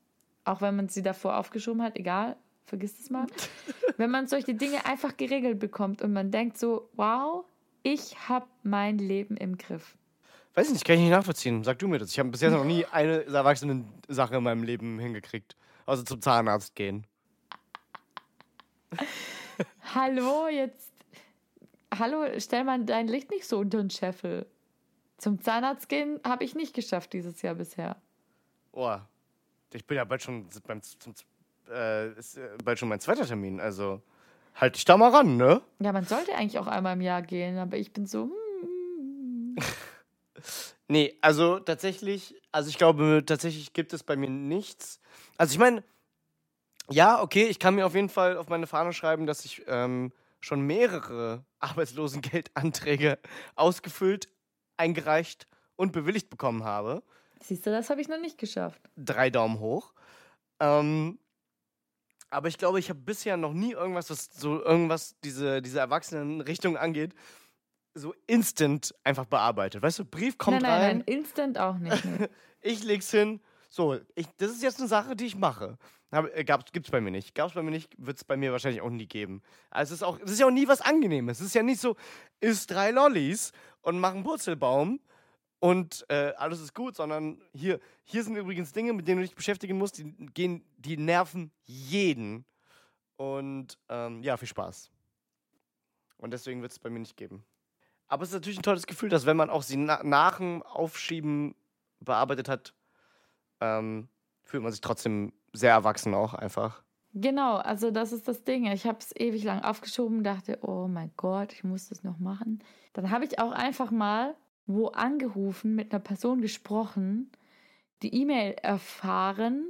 auch 0.44 0.60
wenn 0.60 0.76
man 0.76 0.88
sie 0.88 1.02
davor 1.02 1.36
aufgeschoben 1.36 1.82
hat, 1.82 1.96
egal, 1.96 2.36
vergiss 2.66 3.00
es 3.00 3.10
mal. 3.10 3.26
wenn 3.96 4.12
man 4.12 4.28
solche 4.28 4.54
Dinge 4.54 4.86
einfach 4.86 5.16
geregelt 5.16 5.58
bekommt 5.58 6.02
und 6.02 6.12
man 6.12 6.30
denkt 6.30 6.56
so, 6.56 6.88
wow, 6.92 7.44
ich 7.82 8.28
habe 8.28 8.46
mein 8.62 8.98
Leben 8.98 9.36
im 9.36 9.58
Griff. 9.58 9.96
Weiß 10.54 10.68
ich 10.68 10.74
nicht, 10.74 10.84
kann 10.84 10.94
ich 10.94 11.02
nicht 11.02 11.10
nachvollziehen. 11.10 11.64
Sag 11.64 11.80
du 11.80 11.88
mir 11.88 11.98
das. 11.98 12.10
Ich 12.10 12.20
habe 12.20 12.28
bisher 12.28 12.50
noch 12.50 12.64
nie 12.64 12.86
eine 12.92 13.24
Erwachsenen-Sache 13.24 14.36
in 14.36 14.44
meinem 14.44 14.62
Leben 14.62 15.00
hingekriegt. 15.00 15.56
Außer 15.86 16.04
zum 16.04 16.22
Zahnarzt 16.22 16.76
gehen. 16.76 17.08
Hallo, 19.94 20.46
jetzt. 20.46 20.91
Hallo, 21.98 22.24
stell 22.38 22.64
mal 22.64 22.82
dein 22.84 23.06
Licht 23.06 23.30
nicht 23.30 23.46
so 23.46 23.58
unter 23.58 23.78
den 23.78 23.90
Scheffel. 23.90 24.46
Zum 25.18 25.42
Zahnarzt 25.42 25.90
gehen 25.90 26.20
habe 26.24 26.42
ich 26.42 26.54
nicht 26.54 26.74
geschafft 26.74 27.12
dieses 27.12 27.42
Jahr 27.42 27.54
bisher. 27.54 27.96
Oh, 28.72 28.96
ich 29.72 29.86
bin 29.86 29.98
ja 29.98 30.04
bald 30.04 30.22
schon 30.22 30.48
beim, 30.66 30.80
zum, 30.82 31.14
äh, 31.70 32.12
ist 32.12 32.38
äh, 32.38 32.48
bald 32.64 32.78
schon 32.78 32.88
mein 32.88 33.00
zweiter 33.00 33.26
Termin. 33.26 33.60
Also 33.60 34.00
halt 34.54 34.76
dich 34.76 34.86
da 34.86 34.96
mal 34.96 35.10
ran, 35.10 35.36
ne? 35.36 35.60
Ja, 35.80 35.92
man 35.92 36.04
sollte 36.06 36.34
eigentlich 36.34 36.58
auch 36.58 36.66
einmal 36.66 36.94
im 36.94 37.02
Jahr 37.02 37.20
gehen, 37.20 37.58
aber 37.58 37.76
ich 37.76 37.92
bin 37.92 38.06
so. 38.06 38.30
hm, 38.62 39.56
Nee, 40.88 41.16
also 41.20 41.58
tatsächlich, 41.58 42.34
also 42.52 42.68
ich 42.68 42.78
glaube, 42.78 43.22
tatsächlich 43.24 43.72
gibt 43.72 43.92
es 43.92 44.02
bei 44.02 44.16
mir 44.16 44.28
nichts. 44.28 45.00
Also 45.38 45.52
ich 45.52 45.58
meine, 45.58 45.82
ja, 46.90 47.22
okay, 47.22 47.44
ich 47.44 47.58
kann 47.58 47.74
mir 47.74 47.86
auf 47.86 47.94
jeden 47.94 48.08
Fall 48.08 48.36
auf 48.36 48.48
meine 48.48 48.66
Fahne 48.66 48.92
schreiben, 48.92 49.26
dass 49.26 49.44
ich 49.44 49.62
ähm, 49.68 50.12
schon 50.42 50.60
mehrere 50.62 51.44
Arbeitslosengeldanträge 51.60 53.18
ausgefüllt, 53.54 54.28
eingereicht 54.76 55.46
und 55.76 55.92
bewilligt 55.92 56.28
bekommen 56.28 56.64
habe. 56.64 57.02
Siehst 57.40 57.66
du, 57.66 57.70
das 57.70 57.90
habe 57.90 58.00
ich 58.00 58.08
noch 58.08 58.20
nicht 58.20 58.38
geschafft. 58.38 58.80
Drei 58.96 59.30
Daumen 59.30 59.58
hoch. 59.58 59.94
Ähm, 60.60 61.18
aber 62.30 62.48
ich 62.48 62.58
glaube, 62.58 62.78
ich 62.78 62.88
habe 62.88 63.00
bisher 63.00 63.36
noch 63.36 63.52
nie 63.52 63.72
irgendwas, 63.72 64.10
was 64.10 64.30
so 64.32 64.62
irgendwas 64.62 65.16
diese, 65.22 65.60
diese 65.60 65.80
Erwachsenenrichtung 65.80 66.76
angeht, 66.76 67.14
so 67.94 68.14
instant 68.26 68.94
einfach 69.04 69.26
bearbeitet. 69.26 69.82
Weißt 69.82 69.98
du, 69.98 70.04
Brief 70.04 70.38
kommt 70.38 70.62
nein, 70.62 70.70
nein, 70.70 70.80
rein. 70.80 70.98
nein, 70.98 71.18
instant 71.18 71.58
auch 71.58 71.78
nicht. 71.78 72.02
Ich 72.64 72.84
leg's 72.84 73.10
hin. 73.10 73.40
So, 73.74 73.98
ich, 74.14 74.26
das 74.36 74.50
ist 74.50 74.62
jetzt 74.62 74.80
eine 74.80 74.88
Sache, 74.88 75.16
die 75.16 75.24
ich 75.24 75.34
mache. 75.34 75.78
Äh, 76.10 76.44
gab's, 76.44 76.72
gibt's 76.72 76.90
bei 76.90 77.00
mir 77.00 77.10
nicht. 77.10 77.34
Gab's 77.34 77.54
bei 77.54 77.62
mir 77.62 77.70
nicht, 77.70 77.90
wird's 77.96 78.22
bei 78.22 78.36
mir 78.36 78.52
wahrscheinlich 78.52 78.82
auch 78.82 78.90
nie 78.90 79.06
geben. 79.06 79.40
Also 79.70 79.94
es 79.94 80.00
ist 80.00 80.02
auch, 80.02 80.20
es 80.20 80.32
ist 80.32 80.40
ja 80.40 80.46
auch 80.46 80.50
nie 80.50 80.68
was 80.68 80.82
Angenehmes. 80.82 81.40
Es 81.40 81.46
ist 81.46 81.54
ja 81.54 81.62
nicht 81.62 81.80
so, 81.80 81.96
isst 82.38 82.70
drei 82.70 82.90
Lollis 82.90 83.52
und 83.80 83.98
mach 83.98 84.12
einen 84.12 84.24
Purzelbaum 84.24 85.00
und 85.58 86.04
äh, 86.10 86.34
alles 86.36 86.60
ist 86.60 86.74
gut, 86.74 86.96
sondern 86.96 87.40
hier, 87.54 87.80
hier 88.04 88.22
sind 88.22 88.36
übrigens 88.36 88.72
Dinge, 88.72 88.92
mit 88.92 89.08
denen 89.08 89.22
du 89.22 89.26
dich 89.26 89.34
beschäftigen 89.34 89.78
musst, 89.78 89.96
die 89.96 90.04
gehen, 90.34 90.66
die 90.76 90.98
nerven 90.98 91.50
jeden. 91.64 92.44
Und 93.16 93.78
ähm, 93.88 94.22
ja, 94.22 94.36
viel 94.36 94.48
Spaß. 94.48 94.90
Und 96.18 96.32
deswegen 96.32 96.60
wird 96.60 96.72
es 96.72 96.78
bei 96.78 96.90
mir 96.90 96.98
nicht 96.98 97.16
geben. 97.16 97.42
Aber 98.06 98.24
es 98.24 98.28
ist 98.28 98.34
natürlich 98.34 98.58
ein 98.58 98.64
tolles 98.64 98.86
Gefühl, 98.86 99.08
dass 99.08 99.24
wenn 99.24 99.38
man 99.38 99.48
auch 99.48 99.62
sie 99.62 99.78
na 99.78 100.02
nach 100.02 100.36
dem 100.36 100.62
Aufschieben 100.62 101.54
bearbeitet 102.00 102.50
hat, 102.50 102.74
ähm, 103.62 104.08
fühlt 104.42 104.62
man 104.62 104.72
sich 104.72 104.80
trotzdem 104.80 105.32
sehr 105.52 105.70
erwachsen 105.70 106.14
auch 106.14 106.34
einfach. 106.34 106.82
Genau, 107.14 107.56
also 107.56 107.90
das 107.90 108.12
ist 108.12 108.26
das 108.26 108.42
Ding. 108.42 108.66
Ich 108.66 108.86
habe 108.86 108.98
es 108.98 109.14
ewig 109.14 109.44
lang 109.44 109.62
aufgeschoben, 109.62 110.24
dachte, 110.24 110.58
oh 110.62 110.88
mein 110.88 111.10
Gott, 111.16 111.52
ich 111.52 111.62
muss 111.62 111.88
das 111.88 112.02
noch 112.02 112.18
machen. 112.18 112.62
Dann 112.94 113.10
habe 113.10 113.24
ich 113.24 113.38
auch 113.38 113.52
einfach 113.52 113.90
mal 113.90 114.34
wo 114.66 114.88
angerufen, 114.88 115.74
mit 115.74 115.92
einer 115.92 116.00
Person 116.00 116.40
gesprochen, 116.40 117.30
die 118.02 118.14
E-Mail 118.14 118.54
erfahren 118.62 119.66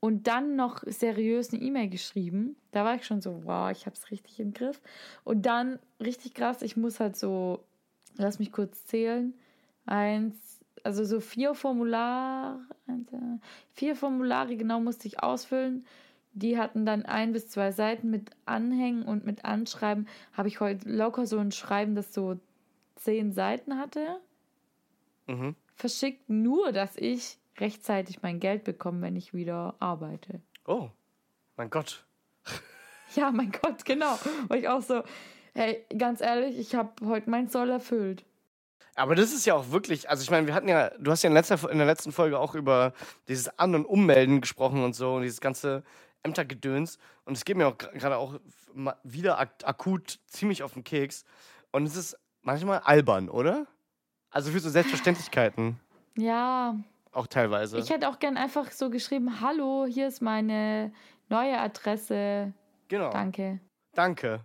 und 0.00 0.26
dann 0.26 0.56
noch 0.56 0.82
seriös 0.84 1.52
eine 1.52 1.62
E-Mail 1.62 1.88
geschrieben. 1.88 2.56
Da 2.72 2.84
war 2.84 2.96
ich 2.96 3.06
schon 3.06 3.20
so, 3.20 3.44
wow, 3.44 3.70
ich 3.70 3.86
habe 3.86 3.96
es 3.96 4.10
richtig 4.10 4.40
im 4.40 4.52
Griff. 4.52 4.80
Und 5.24 5.46
dann 5.46 5.78
richtig 6.00 6.34
krass, 6.34 6.62
ich 6.62 6.76
muss 6.76 7.00
halt 7.00 7.16
so, 7.16 7.64
lass 8.16 8.38
mich 8.38 8.52
kurz 8.52 8.84
zählen, 8.84 9.32
eins, 9.86 10.51
also 10.84 11.04
so 11.04 11.20
vier 11.20 11.54
Formulare, 11.54 12.60
vier 13.72 13.96
Formulare 13.96 14.56
genau 14.56 14.80
musste 14.80 15.08
ich 15.08 15.22
ausfüllen. 15.22 15.86
Die 16.34 16.58
hatten 16.58 16.86
dann 16.86 17.04
ein 17.04 17.32
bis 17.32 17.48
zwei 17.48 17.72
Seiten 17.72 18.10
mit 18.10 18.30
Anhängen 18.46 19.02
und 19.02 19.24
mit 19.24 19.44
Anschreiben. 19.44 20.08
Habe 20.32 20.48
ich 20.48 20.60
heute 20.60 20.88
locker 20.88 21.26
so 21.26 21.38
ein 21.38 21.52
Schreiben, 21.52 21.94
das 21.94 22.14
so 22.14 22.38
zehn 22.96 23.32
Seiten 23.32 23.78
hatte. 23.78 24.18
Mhm. 25.26 25.56
Verschickt 25.74 26.30
nur, 26.30 26.72
dass 26.72 26.96
ich 26.96 27.38
rechtzeitig 27.58 28.22
mein 28.22 28.40
Geld 28.40 28.64
bekomme, 28.64 29.02
wenn 29.02 29.16
ich 29.16 29.34
wieder 29.34 29.74
arbeite. 29.78 30.40
Oh, 30.66 30.88
mein 31.56 31.70
Gott. 31.70 32.04
Ja, 33.14 33.30
mein 33.30 33.52
Gott, 33.52 33.84
genau. 33.84 34.18
Weil 34.48 34.60
ich 34.60 34.68
auch 34.68 34.80
so, 34.80 35.02
hey, 35.52 35.84
ganz 35.98 36.22
ehrlich, 36.22 36.58
ich 36.58 36.74
habe 36.74 36.92
heute 37.04 37.28
mein 37.28 37.46
Soll 37.46 37.68
erfüllt. 37.68 38.24
Aber 38.94 39.14
das 39.14 39.32
ist 39.32 39.46
ja 39.46 39.54
auch 39.54 39.70
wirklich, 39.70 40.10
also 40.10 40.22
ich 40.22 40.30
meine, 40.30 40.46
wir 40.46 40.54
hatten 40.54 40.68
ja, 40.68 40.90
du 40.98 41.10
hast 41.10 41.22
ja 41.22 41.28
in, 41.28 41.34
letzter, 41.34 41.70
in 41.70 41.78
der 41.78 41.86
letzten 41.86 42.12
Folge 42.12 42.38
auch 42.38 42.54
über 42.54 42.92
dieses 43.26 43.58
An- 43.58 43.74
und 43.74 43.86
Ummelden 43.86 44.40
gesprochen 44.40 44.84
und 44.84 44.94
so 44.94 45.14
und 45.14 45.22
dieses 45.22 45.40
ganze 45.40 45.82
Ämtergedöns. 46.22 46.98
Und 47.24 47.36
es 47.36 47.44
geht 47.44 47.56
mir 47.56 47.66
auch 47.66 47.78
gerade 47.78 48.16
auch 48.16 48.38
wieder 49.02 49.38
ak 49.38 49.54
akut 49.64 50.20
ziemlich 50.26 50.62
auf 50.62 50.74
den 50.74 50.84
Keks. 50.84 51.24
Und 51.70 51.86
es 51.86 51.96
ist 51.96 52.18
manchmal 52.42 52.80
albern, 52.80 53.28
oder? 53.28 53.66
Also 54.30 54.50
für 54.50 54.60
so 54.60 54.68
Selbstverständlichkeiten. 54.68 55.80
Ja. 56.16 56.76
Auch 57.12 57.26
teilweise. 57.26 57.78
Ich 57.78 57.90
hätte 57.90 58.08
auch 58.08 58.18
gern 58.18 58.36
einfach 58.36 58.70
so 58.70 58.90
geschrieben: 58.90 59.40
Hallo, 59.40 59.86
hier 59.86 60.08
ist 60.08 60.22
meine 60.22 60.92
neue 61.28 61.58
Adresse. 61.58 62.52
Genau. 62.88 63.10
Danke. 63.10 63.60
Danke. 63.94 64.44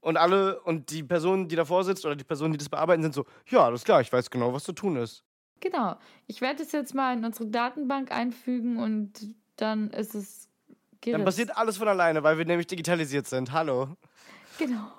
Und 0.00 0.16
alle, 0.16 0.60
und 0.60 0.90
die 0.90 1.02
Person, 1.02 1.48
die 1.48 1.56
davor 1.56 1.84
sitzt 1.84 2.06
oder 2.06 2.14
die 2.14 2.24
Personen, 2.24 2.52
die 2.52 2.58
das 2.58 2.68
bearbeiten, 2.68 3.02
sind 3.02 3.14
so, 3.14 3.26
ja, 3.48 3.64
alles 3.64 3.84
klar, 3.84 4.00
ich 4.00 4.12
weiß 4.12 4.30
genau, 4.30 4.52
was 4.52 4.64
zu 4.64 4.72
tun 4.72 4.96
ist. 4.96 5.24
Genau. 5.60 5.96
Ich 6.26 6.40
werde 6.40 6.62
es 6.62 6.72
jetzt 6.72 6.94
mal 6.94 7.16
in 7.16 7.24
unsere 7.24 7.48
Datenbank 7.48 8.12
einfügen 8.12 8.78
und 8.78 9.34
dann 9.56 9.90
ist 9.90 10.14
es 10.14 10.48
geritzt. 11.00 11.18
Dann 11.18 11.24
passiert 11.24 11.56
alles 11.56 11.78
von 11.78 11.88
alleine, 11.88 12.22
weil 12.22 12.38
wir 12.38 12.44
nämlich 12.44 12.68
digitalisiert 12.68 13.26
sind. 13.26 13.52
Hallo. 13.52 13.88
Genau. 14.58 14.90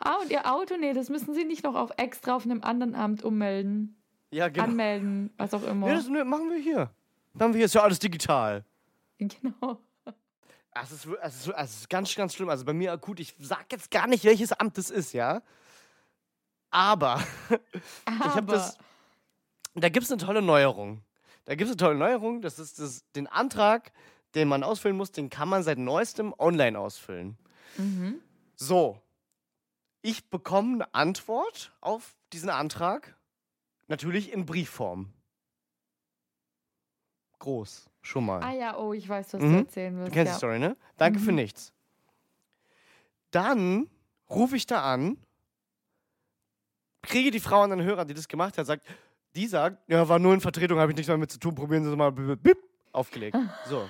Ah, 0.00 0.16
und 0.22 0.30
Ihr 0.30 0.50
Auto, 0.50 0.76
nee, 0.78 0.92
das 0.92 1.08
müssen 1.08 1.34
Sie 1.34 1.44
nicht 1.44 1.64
noch 1.64 1.74
auf 1.74 1.90
extra 1.96 2.36
auf 2.36 2.44
einem 2.44 2.62
anderen 2.62 2.94
Amt 2.94 3.22
ummelden. 3.22 3.96
Ja, 4.30 4.48
genau. 4.48 4.64
Anmelden, 4.64 5.30
was 5.36 5.52
auch 5.54 5.62
immer. 5.62 5.88
Nee, 5.88 5.94
das 5.94 6.08
machen 6.08 6.50
wir 6.50 6.58
hier. 6.58 6.90
Dann 7.34 7.48
haben 7.48 7.52
wir 7.54 7.58
hier, 7.58 7.66
ist 7.66 7.74
ja 7.74 7.82
alles 7.82 7.98
digital. 7.98 8.64
Genau. 9.18 9.78
Es 10.74 10.90
ist, 10.90 11.06
es, 11.22 11.46
ist, 11.46 11.54
es 11.54 11.76
ist 11.80 11.90
ganz, 11.90 12.14
ganz 12.14 12.34
schlimm. 12.34 12.48
Also 12.48 12.64
bei 12.64 12.72
mir 12.72 12.92
akut, 12.92 13.20
ich 13.20 13.34
sag 13.38 13.70
jetzt 13.70 13.90
gar 13.90 14.06
nicht, 14.06 14.24
welches 14.24 14.52
Amt 14.52 14.78
das 14.78 14.90
ist, 14.90 15.12
ja. 15.12 15.42
Aber, 16.70 17.22
Aber. 18.06 18.26
ich 18.26 18.34
habe 18.34 18.52
das. 18.52 18.78
Da 19.74 19.88
gibt 19.88 20.04
es 20.04 20.12
eine 20.12 20.20
tolle 20.20 20.40
Neuerung. 20.40 21.02
Da 21.44 21.54
gibt 21.54 21.68
es 21.68 21.72
eine 21.72 21.76
tolle 21.76 21.98
Neuerung. 21.98 22.40
Das 22.40 22.58
ist 22.58 22.78
das, 22.78 23.04
den 23.12 23.26
Antrag, 23.26 23.92
den 24.34 24.48
man 24.48 24.62
ausfüllen 24.62 24.96
muss, 24.96 25.12
den 25.12 25.28
kann 25.28 25.48
man 25.48 25.62
seit 25.62 25.78
neuestem 25.78 26.34
online 26.38 26.78
ausfüllen. 26.78 27.36
Mhm. 27.76 28.20
So. 28.56 29.00
Ich 30.00 30.30
bekomme 30.30 30.74
eine 30.74 30.94
Antwort 30.94 31.72
auf 31.80 32.14
diesen 32.32 32.50
Antrag. 32.50 33.16
Natürlich 33.88 34.32
in 34.32 34.46
Briefform. 34.46 35.12
Groß. 37.38 37.91
Schon 38.02 38.26
mal. 38.26 38.42
Ah 38.42 38.52
ja, 38.52 38.76
oh, 38.76 38.92
ich 38.92 39.08
weiß, 39.08 39.34
was 39.34 39.40
mhm. 39.40 39.52
du 39.52 39.58
erzählen 39.60 39.96
willst. 39.96 40.08
Du 40.08 40.14
kennst 40.14 40.30
ja. 40.30 40.34
die 40.34 40.38
Story, 40.38 40.58
ne? 40.58 40.76
Danke 40.96 41.20
mhm. 41.20 41.24
für 41.24 41.32
nichts. 41.32 41.72
Dann 43.30 43.88
rufe 44.28 44.56
ich 44.56 44.66
da 44.66 44.82
an, 44.82 45.16
kriege 47.00 47.30
die 47.30 47.40
Frau 47.40 47.62
an 47.62 47.70
den 47.70 47.82
Hörer, 47.82 48.04
die 48.04 48.14
das 48.14 48.28
gemacht 48.28 48.58
hat, 48.58 48.66
sagt, 48.66 48.86
die 49.34 49.46
sagt, 49.46 49.78
ja, 49.88 50.06
war 50.08 50.18
nur 50.18 50.34
in 50.34 50.40
Vertretung, 50.40 50.78
habe 50.78 50.92
ich 50.92 50.96
nichts 50.96 51.08
damit 51.08 51.30
zu 51.30 51.38
tun, 51.38 51.54
probieren 51.54 51.84
Sie 51.84 51.90
es 51.90 51.96
mal. 51.96 52.10
Bip, 52.10 52.58
aufgelegt. 52.92 53.36
So. 53.66 53.88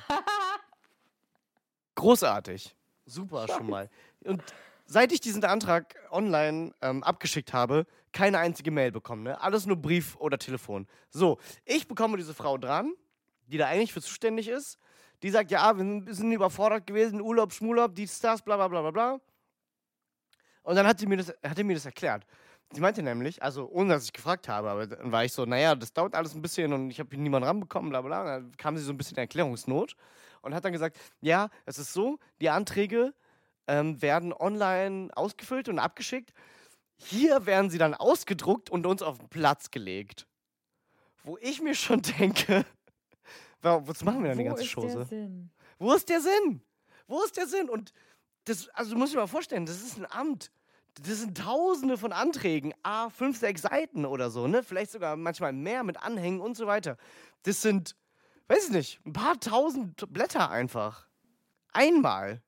Großartig. 1.94 2.74
Super 3.04 3.46
schon 3.48 3.68
mal. 3.68 3.90
Und 4.24 4.42
seit 4.86 5.12
ich 5.12 5.20
diesen 5.20 5.44
Antrag 5.44 5.94
online 6.10 6.72
ähm, 6.80 7.02
abgeschickt 7.02 7.52
habe, 7.52 7.86
keine 8.12 8.38
einzige 8.38 8.70
Mail 8.70 8.92
bekommen. 8.92 9.24
Ne? 9.24 9.40
Alles 9.40 9.66
nur 9.66 9.76
Brief 9.76 10.16
oder 10.16 10.38
Telefon. 10.38 10.86
So, 11.10 11.38
ich 11.64 11.88
bekomme 11.88 12.16
diese 12.16 12.34
Frau 12.34 12.58
dran 12.58 12.92
die 13.52 13.58
da 13.58 13.66
eigentlich 13.66 13.92
für 13.92 14.02
zuständig 14.02 14.48
ist, 14.48 14.78
die 15.22 15.30
sagt, 15.30 15.50
ja, 15.50 15.76
wir 15.76 16.14
sind 16.14 16.32
überfordert 16.32 16.86
gewesen, 16.86 17.20
Urlaub, 17.20 17.52
Schmurlaub, 17.52 17.94
dies, 17.94 18.18
das, 18.18 18.42
bla 18.42 18.56
bla 18.56 18.68
bla 18.68 18.80
bla 18.80 18.90
bla. 18.90 19.20
Und 20.62 20.76
dann 20.76 20.86
hat 20.86 20.98
sie 20.98 21.06
mir 21.06 21.18
das, 21.18 21.32
hat 21.44 21.56
sie 21.56 21.64
mir 21.64 21.74
das 21.74 21.84
erklärt. 21.84 22.26
Sie 22.72 22.80
meinte 22.80 23.02
nämlich, 23.02 23.42
also 23.42 23.68
ohne 23.70 23.94
dass 23.94 24.04
ich 24.04 24.12
gefragt 24.12 24.48
habe, 24.48 24.70
aber 24.70 24.86
dann 24.86 25.12
war 25.12 25.24
ich 25.24 25.32
so, 25.32 25.44
naja, 25.44 25.74
das 25.74 25.92
dauert 25.92 26.14
alles 26.14 26.34
ein 26.34 26.40
bisschen 26.40 26.72
und 26.72 26.90
ich 26.90 26.98
habe 26.98 27.14
niemanden 27.16 27.46
ranbekommen, 27.46 27.90
bla 27.90 28.00
bla. 28.00 28.20
Und 28.22 28.26
dann 28.26 28.56
kam 28.56 28.76
sie 28.76 28.82
so 28.82 28.92
ein 28.92 28.96
bisschen 28.96 29.16
in 29.16 29.22
Erklärungsnot 29.22 29.94
und 30.40 30.54
hat 30.54 30.64
dann 30.64 30.72
gesagt, 30.72 30.96
ja, 31.20 31.50
es 31.66 31.78
ist 31.78 31.92
so, 31.92 32.18
die 32.40 32.48
Anträge 32.48 33.12
ähm, 33.66 34.00
werden 34.00 34.32
online 34.32 35.10
ausgefüllt 35.14 35.68
und 35.68 35.78
abgeschickt. 35.78 36.32
Hier 36.96 37.44
werden 37.44 37.70
sie 37.70 37.78
dann 37.78 37.94
ausgedruckt 37.94 38.70
und 38.70 38.86
uns 38.86 39.02
auf 39.02 39.18
den 39.18 39.28
Platz 39.28 39.70
gelegt. 39.70 40.26
Wo 41.24 41.36
ich 41.40 41.60
mir 41.60 41.74
schon 41.74 42.00
denke, 42.18 42.64
was 43.62 44.04
machen 44.04 44.22
wir 44.22 44.30
dann 44.30 44.38
die 44.38 44.44
ganze 44.44 44.64
Chose? 44.64 45.06
Wo 45.78 45.92
ist 45.92 46.08
der 46.08 46.20
Sinn? 46.20 46.62
Wo 47.06 47.22
ist 47.22 47.36
der 47.36 47.46
Sinn? 47.46 47.68
Und 47.68 47.92
das, 48.44 48.68
also 48.70 48.92
du 48.92 48.98
musst 48.98 49.12
dir 49.12 49.18
mal 49.18 49.26
vorstellen, 49.26 49.66
das 49.66 49.82
ist 49.82 49.98
ein 49.98 50.06
Amt. 50.10 50.50
Das 50.94 51.20
sind 51.20 51.38
tausende 51.38 51.96
von 51.96 52.12
Anträgen, 52.12 52.74
a 52.82 53.08
fünf, 53.08 53.38
sechs 53.38 53.62
Seiten 53.62 54.04
oder 54.04 54.30
so, 54.30 54.46
ne? 54.46 54.62
Vielleicht 54.62 54.90
sogar 54.92 55.16
manchmal 55.16 55.52
mehr 55.52 55.84
mit 55.84 55.96
Anhängen 56.02 56.40
und 56.40 56.54
so 56.54 56.66
weiter. 56.66 56.98
Das 57.44 57.62
sind, 57.62 57.96
weiß 58.48 58.66
ich 58.66 58.72
nicht, 58.72 59.00
ein 59.06 59.14
paar 59.14 59.40
tausend 59.40 60.12
Blätter 60.12 60.50
einfach. 60.50 61.08
Einmal. 61.72 62.42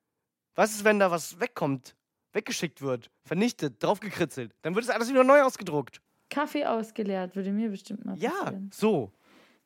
Was 0.53 0.71
ist, 0.71 0.83
wenn 0.83 0.99
da 0.99 1.09
was 1.09 1.39
wegkommt, 1.39 1.95
weggeschickt 2.33 2.81
wird, 2.81 3.09
vernichtet, 3.23 3.81
draufgekritzelt? 3.81 4.53
Dann 4.61 4.75
wird 4.75 4.85
es 4.85 4.91
alles 4.91 5.09
wieder 5.09 5.23
neu 5.23 5.41
ausgedruckt. 5.41 6.01
Kaffee 6.29 6.65
ausgeleert, 6.65 7.35
würde 7.35 7.51
mir 7.51 7.69
bestimmt 7.69 8.05
mal 8.05 8.13
passieren. 8.13 8.69
Ja, 8.71 8.77
so. 8.77 9.11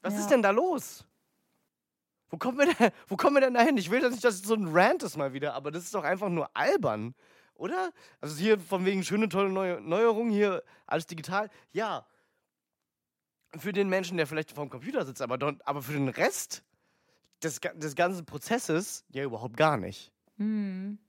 Was 0.01 0.13
ja. 0.13 0.19
ist 0.21 0.27
denn 0.29 0.41
da 0.41 0.51
los? 0.51 1.05
Wo 2.29 2.37
kommen, 2.37 2.57
wir 2.57 2.73
denn, 2.73 2.91
wo 3.07 3.15
kommen 3.15 3.35
wir 3.35 3.41
denn 3.41 3.53
dahin? 3.53 3.77
Ich 3.77 3.89
will 3.89 4.01
das 4.01 4.11
nicht, 4.11 4.23
dass 4.23 4.35
es 4.35 4.43
so 4.43 4.53
ein 4.53 4.67
Rant 4.67 5.03
ist 5.03 5.17
mal 5.17 5.33
wieder, 5.33 5.53
aber 5.55 5.71
das 5.71 5.83
ist 5.83 5.95
doch 5.95 6.03
einfach 6.03 6.29
nur 6.29 6.55
albern, 6.55 7.15
oder? 7.55 7.91
Also 8.21 8.37
hier 8.37 8.59
von 8.59 8.85
wegen 8.85 9.03
schöne, 9.03 9.29
tolle 9.29 9.49
Neu 9.49 9.79
Neuerungen, 9.79 10.31
hier 10.31 10.63
alles 10.85 11.07
digital. 11.07 11.49
Ja, 11.71 12.05
für 13.57 13.73
den 13.73 13.89
Menschen, 13.89 14.17
der 14.17 14.27
vielleicht 14.27 14.51
vor 14.51 14.65
dem 14.65 14.69
Computer 14.69 15.05
sitzt, 15.05 15.21
aber, 15.21 15.37
dort, 15.37 15.65
aber 15.67 15.81
für 15.81 15.93
den 15.93 16.09
Rest 16.09 16.63
des, 17.41 17.59
des 17.75 17.95
ganzen 17.95 18.25
Prozesses 18.25 19.05
ja 19.09 19.23
überhaupt 19.23 19.57
gar 19.57 19.77
nicht. 19.77 20.11
Mhm. 20.37 20.99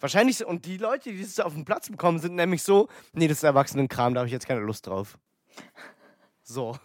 Wahrscheinlich, 0.00 0.44
und 0.44 0.64
die 0.64 0.78
Leute, 0.78 1.12
die 1.12 1.22
das 1.22 1.38
auf 1.40 1.54
den 1.54 1.64
Platz 1.64 1.88
bekommen, 1.88 2.18
sind 2.18 2.34
nämlich 2.34 2.62
so, 2.62 2.88
nee, 3.12 3.28
das 3.28 3.38
ist 3.38 3.44
Erwachsenenkram, 3.44 4.14
da 4.14 4.20
habe 4.20 4.26
ich 4.26 4.32
jetzt 4.32 4.48
keine 4.48 4.60
Lust 4.60 4.86
drauf. 4.86 5.18
So. 6.42 6.76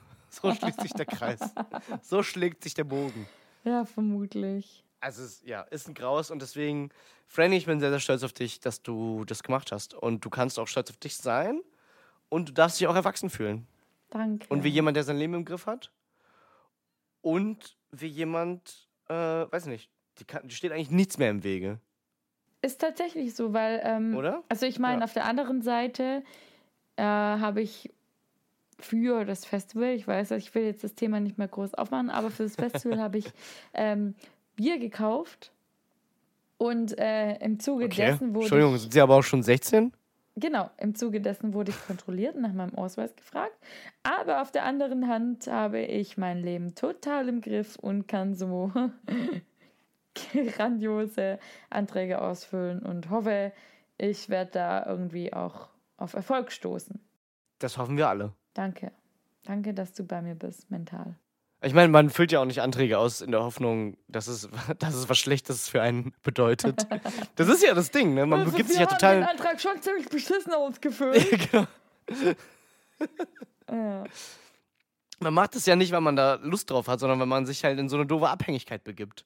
So 0.41 0.53
schließt 0.53 0.81
sich 0.81 0.93
der 0.93 1.05
Kreis. 1.05 1.39
So 2.01 2.23
schlägt 2.23 2.63
sich 2.63 2.73
der 2.73 2.83
Bogen. 2.83 3.27
Ja, 3.63 3.85
vermutlich. 3.85 4.83
Also, 4.99 5.23
es, 5.23 5.41
ja, 5.45 5.61
ist 5.61 5.87
ein 5.87 5.93
Graus 5.93 6.31
und 6.31 6.41
deswegen, 6.41 6.89
Franny, 7.27 7.57
ich 7.57 7.65
bin 7.65 7.79
sehr, 7.79 7.89
sehr 7.89 7.99
stolz 7.99 8.23
auf 8.23 8.33
dich, 8.33 8.59
dass 8.59 8.81
du 8.81 9.25
das 9.25 9.43
gemacht 9.43 9.71
hast. 9.71 9.93
Und 9.93 10.25
du 10.25 10.29
kannst 10.29 10.57
auch 10.59 10.67
stolz 10.67 10.89
auf 10.89 10.97
dich 10.97 11.17
sein 11.17 11.61
und 12.29 12.49
du 12.49 12.53
darfst 12.53 12.79
dich 12.79 12.87
auch 12.87 12.95
erwachsen 12.95 13.29
fühlen. 13.29 13.67
Danke. 14.09 14.47
Und 14.49 14.63
wie 14.63 14.69
jemand, 14.69 14.97
der 14.97 15.03
sein 15.03 15.17
Leben 15.17 15.33
im 15.33 15.45
Griff 15.45 15.65
hat. 15.65 15.91
Und 17.21 17.77
wie 17.91 18.07
jemand, 18.07 18.87
äh, 19.09 19.13
weiß 19.13 19.65
nicht, 19.65 19.89
die, 20.19 20.25
kann, 20.25 20.47
die 20.47 20.55
steht 20.55 20.71
eigentlich 20.71 20.91
nichts 20.91 21.17
mehr 21.17 21.29
im 21.29 21.43
Wege. 21.43 21.79
Ist 22.61 22.81
tatsächlich 22.81 23.35
so, 23.35 23.53
weil. 23.53 23.81
Ähm, 23.83 24.15
Oder? 24.15 24.43
Also, 24.49 24.65
ich 24.65 24.79
meine, 24.79 24.99
ja. 24.99 25.05
auf 25.05 25.13
der 25.13 25.25
anderen 25.25 25.61
Seite 25.61 26.23
äh, 26.95 27.03
habe 27.03 27.61
ich 27.61 27.91
für 28.79 29.25
das 29.25 29.45
Festival, 29.45 29.89
ich 29.89 30.07
weiß, 30.07 30.31
ich 30.31 30.53
will 30.53 30.63
jetzt 30.63 30.83
das 30.83 30.95
Thema 30.95 31.19
nicht 31.19 31.37
mehr 31.37 31.47
groß 31.47 31.73
aufmachen, 31.73 32.09
aber 32.09 32.29
für 32.29 32.43
das 32.43 32.55
Festival 32.55 32.99
habe 33.01 33.17
ich 33.17 33.25
ähm, 33.73 34.15
Bier 34.55 34.79
gekauft 34.79 35.51
und 36.57 36.97
äh, 36.97 37.37
im 37.37 37.59
Zuge 37.59 37.85
okay. 37.85 38.07
dessen 38.07 38.33
wurde. 38.33 38.45
Entschuldigung, 38.45 38.77
sind 38.77 38.93
Sie 38.93 39.01
aber 39.01 39.15
auch 39.15 39.23
schon 39.23 39.43
16? 39.43 39.91
Genau, 40.39 40.69
im 40.77 40.93
Zuge 40.93 41.19
dessen 41.19 41.55
wurde 41.55 41.71
ich 41.71 41.87
kontrolliert 41.87 42.35
und 42.35 42.43
nach 42.43 42.53
meinem 42.53 42.75
Ausweis 42.75 43.15
gefragt. 43.15 43.57
Aber 44.03 44.43
auf 44.43 44.51
der 44.51 44.65
anderen 44.65 45.07
Hand 45.07 45.47
habe 45.47 45.79
ich 45.79 46.15
mein 46.17 46.43
Leben 46.43 46.75
total 46.75 47.27
im 47.27 47.41
Griff 47.41 47.75
und 47.77 48.07
kann 48.07 48.35
so 48.35 48.71
grandiose 50.33 51.39
Anträge 51.71 52.21
ausfüllen 52.21 52.83
und 52.83 53.09
hoffe, 53.09 53.51
ich 53.97 54.29
werde 54.29 54.51
da 54.51 54.85
irgendwie 54.85 55.33
auch 55.33 55.69
auf 55.97 56.13
Erfolg 56.13 56.51
stoßen. 56.51 56.99
Das 57.57 57.79
hoffen 57.79 57.97
wir 57.97 58.07
alle. 58.07 58.33
Danke. 58.57 58.91
Danke, 59.43 59.73
dass 59.75 59.93
du 59.93 60.03
bei 60.03 60.19
mir 60.23 60.33
bist, 60.33 60.71
mental. 60.71 61.15
Ich 61.61 61.73
meine, 61.73 61.89
man 61.89 62.09
füllt 62.09 62.31
ja 62.31 62.39
auch 62.41 62.45
nicht 62.45 62.61
Anträge 62.61 62.97
aus 62.97 63.21
in 63.21 63.31
der 63.31 63.43
Hoffnung, 63.43 63.97
dass 64.07 64.27
es, 64.27 64.49
dass 64.79 64.95
es 64.95 65.07
was 65.09 65.19
Schlechtes 65.19 65.69
für 65.69 65.81
einen 65.81 66.13
bedeutet. 66.23 66.87
Das 67.35 67.49
ist 67.49 67.63
ja 67.63 67.75
das 67.75 67.91
Ding, 67.91 68.15
ne? 68.15 68.25
Man 68.25 68.39
Also, 68.39 68.51
begibt 68.51 68.69
wir 68.69 68.73
sich 68.73 68.81
ja 68.81 68.89
haben 68.89 68.97
total. 68.97 69.15
den 69.17 69.27
Antrag 69.27 69.61
schon 69.61 69.79
ziemlich 69.79 70.09
beschissen 70.09 70.53
ausgefüllt. 70.53 71.51
genau. 71.51 71.67
ja. 73.69 74.03
Man 75.19 75.33
macht 75.33 75.55
es 75.55 75.65
ja 75.67 75.75
nicht, 75.75 75.91
weil 75.91 76.01
man 76.01 76.15
da 76.15 76.35
Lust 76.41 76.71
drauf 76.71 76.87
hat, 76.87 76.99
sondern 76.99 77.19
weil 77.19 77.27
man 77.27 77.45
sich 77.45 77.63
halt 77.63 77.77
in 77.77 77.89
so 77.89 77.95
eine 77.95 78.07
doofe 78.07 78.27
Abhängigkeit 78.27 78.83
begibt. 78.83 79.23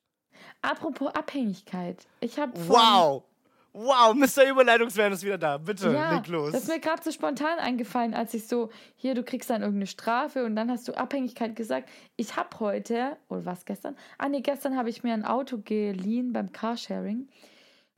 Apropos 0.62 1.14
Abhängigkeit. 1.16 2.06
Ich 2.20 2.38
habe 2.38 2.52
Wow! 2.68 3.24
Wow, 3.74 4.14
Mr. 4.14 4.50
Überleitungsman 4.50 5.14
ist 5.14 5.24
wieder 5.24 5.38
da. 5.38 5.58
Bitte, 5.58 5.92
Ja, 5.94 6.16
leg 6.16 6.28
los. 6.28 6.52
das 6.52 6.64
ist 6.64 6.68
mir 6.70 6.80
gerade 6.82 7.02
so 7.02 7.12
spontan 7.12 7.58
eingefallen, 7.60 8.14
als 8.14 8.34
ich 8.34 8.46
so, 8.48 8.70
hier, 8.96 9.16
du 9.16 9.24
kriegst 9.24 9.50
dann 9.50 9.62
irgendeine 9.62 9.88
Strafe 9.88 10.44
und 10.44 10.56
dann 10.58 10.70
hast 10.70 10.88
du 10.90 10.94
Abhängigkeit 10.98 11.56
gesagt. 11.56 11.88
Ich 12.18 12.36
habe 12.36 12.50
heute, 12.60 13.16
oder 13.30 13.46
was 13.46 13.64
gestern? 13.66 13.96
Ah, 14.18 14.28
nee, 14.28 14.42
gestern 14.42 14.76
habe 14.78 14.90
ich 14.90 15.04
mir 15.04 15.14
ein 15.14 15.24
Auto 15.24 15.60
geliehen 15.64 16.34
beim 16.34 16.52
Carsharing. 16.52 17.30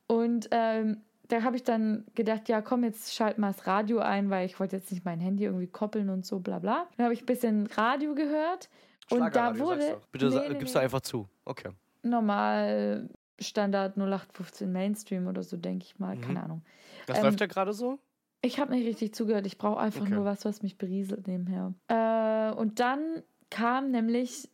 Und 0.06 0.48
ähm, 0.52 1.02
da 1.28 1.42
habe 1.42 1.56
ich 1.56 1.64
dann 1.64 2.04
gedacht, 2.14 2.48
ja, 2.48 2.60
komm, 2.60 2.84
jetzt 2.84 3.14
schalt 3.14 3.38
mal 3.38 3.52
das 3.52 3.66
Radio 3.66 3.98
ein, 3.98 4.30
weil 4.30 4.46
ich 4.46 4.60
wollte 4.60 4.76
jetzt 4.76 4.92
nicht 4.92 5.04
mein 5.04 5.18
Handy 5.20 5.44
irgendwie 5.44 5.66
koppeln 5.66 6.08
und 6.10 6.24
so, 6.24 6.38
bla 6.38 6.58
bla. 6.60 6.86
Dann 6.96 7.04
habe 7.04 7.14
ich 7.14 7.22
ein 7.22 7.26
bisschen 7.26 7.66
Radio 7.76 8.14
gehört 8.14 8.68
und 9.10 9.34
da 9.34 9.58
wurde. 9.58 9.92
doch. 9.92 10.06
Bitte 10.12 10.28
Nee, 10.28 10.48
nee, 10.50 10.58
gib's 10.58 10.72
nee. 10.72 10.74
da 10.74 10.80
einfach 10.80 11.00
zu. 11.00 11.26
Okay. 11.44 11.70
normal 12.02 13.08
Standard 13.40 13.96
0815 13.96 14.70
Mainstream 14.70 15.26
oder 15.26 15.42
so, 15.42 15.56
denke 15.56 15.84
ich 15.84 15.98
mal. 15.98 16.16
Mhm. 16.16 16.20
Keine 16.20 16.42
Ahnung. 16.42 16.62
Das 17.06 17.18
Ähm, 17.18 17.24
läuft 17.24 17.40
ja 17.40 17.46
gerade 17.46 17.72
so? 17.72 17.98
Ich 18.42 18.58
habe 18.58 18.72
nicht 18.72 18.86
richtig 18.86 19.14
zugehört. 19.14 19.46
Ich 19.46 19.58
brauche 19.58 19.80
einfach 19.80 20.02
Okay. 20.02 20.14
nur 20.14 20.24
was, 20.24 20.44
was 20.44 20.62
mich 20.62 20.76
berieselt 20.78 21.26
nebenher. 21.26 21.72
Äh, 21.88 22.54
und 22.54 22.78
dann 22.80 23.22
kam 23.50 23.90
nämlich 23.90 24.48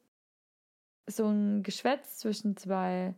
so 1.09 1.27
ein 1.27 1.63
Geschwätz 1.63 2.19
zwischen 2.19 2.57
zwei 2.57 3.15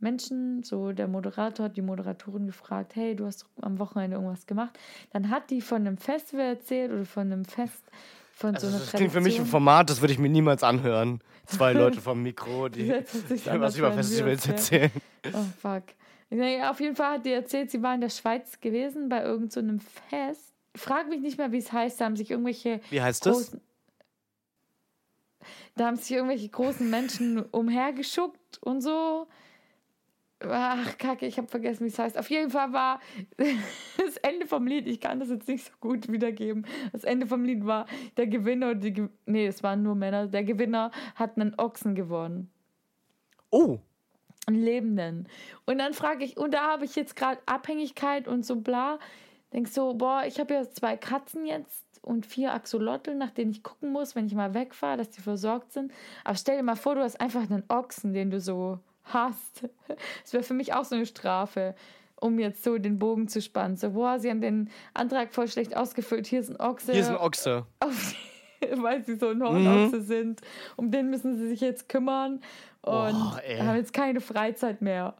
Menschen. 0.00 0.62
So 0.64 0.92
der 0.92 1.08
Moderator 1.08 1.66
hat 1.66 1.76
die 1.76 1.82
Moderatorin 1.82 2.46
gefragt, 2.46 2.96
hey, 2.96 3.14
du 3.14 3.26
hast 3.26 3.46
am 3.60 3.78
Wochenende 3.78 4.16
irgendwas 4.16 4.46
gemacht. 4.46 4.78
Dann 5.12 5.30
hat 5.30 5.50
die 5.50 5.60
von 5.60 5.78
einem 5.86 5.96
Festival 5.96 6.46
erzählt 6.46 6.90
oder 6.92 7.04
von 7.04 7.30
einem 7.30 7.44
Fest, 7.44 7.84
von 8.32 8.54
Also 8.54 8.66
so 8.66 8.72
einer 8.74 8.84
das 8.84 8.92
klingt 8.92 9.12
für 9.12 9.20
mich 9.20 9.34
ein 9.34 9.36
Tradition. 9.36 9.50
Format, 9.50 9.90
das 9.90 10.00
würde 10.00 10.12
ich 10.12 10.18
mir 10.18 10.28
niemals 10.28 10.62
anhören. 10.64 11.20
Zwei 11.46 11.72
Leute 11.72 12.00
vom 12.00 12.22
Mikro, 12.22 12.68
die 12.68 12.92
an, 12.92 13.60
was 13.60 13.76
über 13.76 13.92
Festivals 13.92 14.46
erzählen. 14.46 14.90
Oh, 15.32 15.44
fuck. 15.60 15.82
Naja, 16.30 16.70
auf 16.70 16.80
jeden 16.80 16.96
Fall 16.96 17.14
hat 17.14 17.26
die 17.26 17.32
erzählt, 17.32 17.70
sie 17.70 17.82
war 17.82 17.94
in 17.94 18.00
der 18.00 18.08
Schweiz 18.08 18.60
gewesen 18.60 19.08
bei 19.08 19.22
irgendeinem 19.22 19.50
so 19.50 19.60
einem 19.60 19.80
Fest. 19.80 20.54
Frag 20.74 21.08
mich 21.08 21.20
nicht 21.20 21.38
mehr, 21.38 21.52
wie 21.52 21.58
es 21.58 21.70
heißt. 21.70 22.00
Da 22.00 22.06
haben 22.06 22.16
sich 22.16 22.30
irgendwelche 22.30 22.80
Wie 22.90 23.00
heißt 23.00 23.26
das? 23.26 23.56
Da 25.76 25.86
haben 25.86 25.96
sich 25.96 26.10
irgendwelche 26.10 26.48
großen 26.48 26.88
Menschen 26.88 27.42
umhergeschuckt 27.50 28.58
und 28.62 28.80
so. 28.80 29.28
Ach, 30.50 30.98
kacke, 30.98 31.26
ich 31.26 31.38
habe 31.38 31.48
vergessen, 31.48 31.84
wie 31.84 31.88
es 31.88 31.98
heißt. 31.98 32.18
Auf 32.18 32.30
jeden 32.30 32.50
Fall 32.50 32.72
war 32.72 33.00
das 33.36 34.16
Ende 34.18 34.46
vom 34.46 34.66
Lied, 34.66 34.86
ich 34.86 35.00
kann 35.00 35.20
das 35.20 35.30
jetzt 35.30 35.48
nicht 35.48 35.64
so 35.64 35.72
gut 35.80 36.10
wiedergeben. 36.10 36.66
Das 36.92 37.04
Ende 37.04 37.26
vom 37.26 37.44
Lied 37.44 37.66
war, 37.66 37.86
der 38.16 38.26
Gewinner, 38.26 38.74
die, 38.74 39.08
nee, 39.26 39.46
es 39.46 39.62
waren 39.62 39.82
nur 39.82 39.94
Männer, 39.94 40.26
der 40.26 40.44
Gewinner 40.44 40.90
hat 41.14 41.36
einen 41.36 41.54
Ochsen 41.58 41.94
gewonnen 41.94 42.50
Oh, 43.56 43.78
einen 44.46 44.60
Lebenden. 44.60 45.28
Und 45.64 45.78
dann 45.78 45.94
frage 45.94 46.24
ich, 46.24 46.36
und 46.36 46.54
da 46.54 46.72
habe 46.72 46.84
ich 46.84 46.96
jetzt 46.96 47.14
gerade 47.14 47.40
Abhängigkeit 47.46 48.26
und 48.26 48.44
so 48.44 48.56
bla. 48.56 48.98
Denk 49.52 49.68
so, 49.68 49.94
boah, 49.94 50.24
ich 50.26 50.40
habe 50.40 50.54
ja 50.54 50.68
zwei 50.68 50.96
Katzen 50.96 51.46
jetzt 51.46 51.84
und 52.02 52.26
vier 52.26 52.52
Axolotl, 52.52 53.14
nach 53.14 53.30
denen 53.30 53.52
ich 53.52 53.62
gucken 53.62 53.92
muss, 53.92 54.16
wenn 54.16 54.26
ich 54.26 54.34
mal 54.34 54.54
wegfahre, 54.54 54.96
dass 54.96 55.10
die 55.10 55.20
versorgt 55.20 55.72
sind. 55.72 55.92
Aber 56.24 56.34
stell 56.34 56.56
dir 56.56 56.64
mal 56.64 56.74
vor, 56.74 56.96
du 56.96 57.02
hast 57.02 57.20
einfach 57.20 57.48
einen 57.48 57.62
Ochsen, 57.68 58.12
den 58.12 58.32
du 58.32 58.40
so 58.40 58.80
hast. 59.04 59.68
Das 60.22 60.32
wäre 60.32 60.42
für 60.42 60.54
mich 60.54 60.74
auch 60.74 60.84
so 60.84 60.94
eine 60.94 61.06
Strafe, 61.06 61.74
um 62.16 62.38
jetzt 62.38 62.64
so 62.64 62.78
den 62.78 62.98
Bogen 62.98 63.28
zu 63.28 63.42
spannen. 63.42 63.76
So, 63.76 63.90
boah, 63.90 64.18
sie 64.18 64.30
haben 64.30 64.40
den 64.40 64.70
Antrag 64.94 65.32
voll 65.32 65.48
schlecht 65.48 65.76
ausgefüllt. 65.76 66.26
Hier 66.26 66.40
ist 66.40 66.50
ein 66.50 66.60
Ochse. 66.60 66.92
hier 66.92 67.02
ist 67.02 67.10
ein 67.10 67.16
Ochse. 67.16 67.66
auf, 67.80 68.14
weil 68.76 69.04
sie 69.04 69.16
so 69.16 69.28
ein 69.28 69.42
Hornochse 69.42 70.02
sind. 70.02 70.40
Um 70.76 70.90
den 70.90 71.10
müssen 71.10 71.36
sie 71.36 71.48
sich 71.48 71.60
jetzt 71.60 71.88
kümmern 71.88 72.40
und 72.82 73.12
Boah, 73.12 73.40
haben 73.58 73.76
jetzt 73.76 73.92
keine 73.92 74.20
Freizeit 74.20 74.82
mehr. 74.82 75.14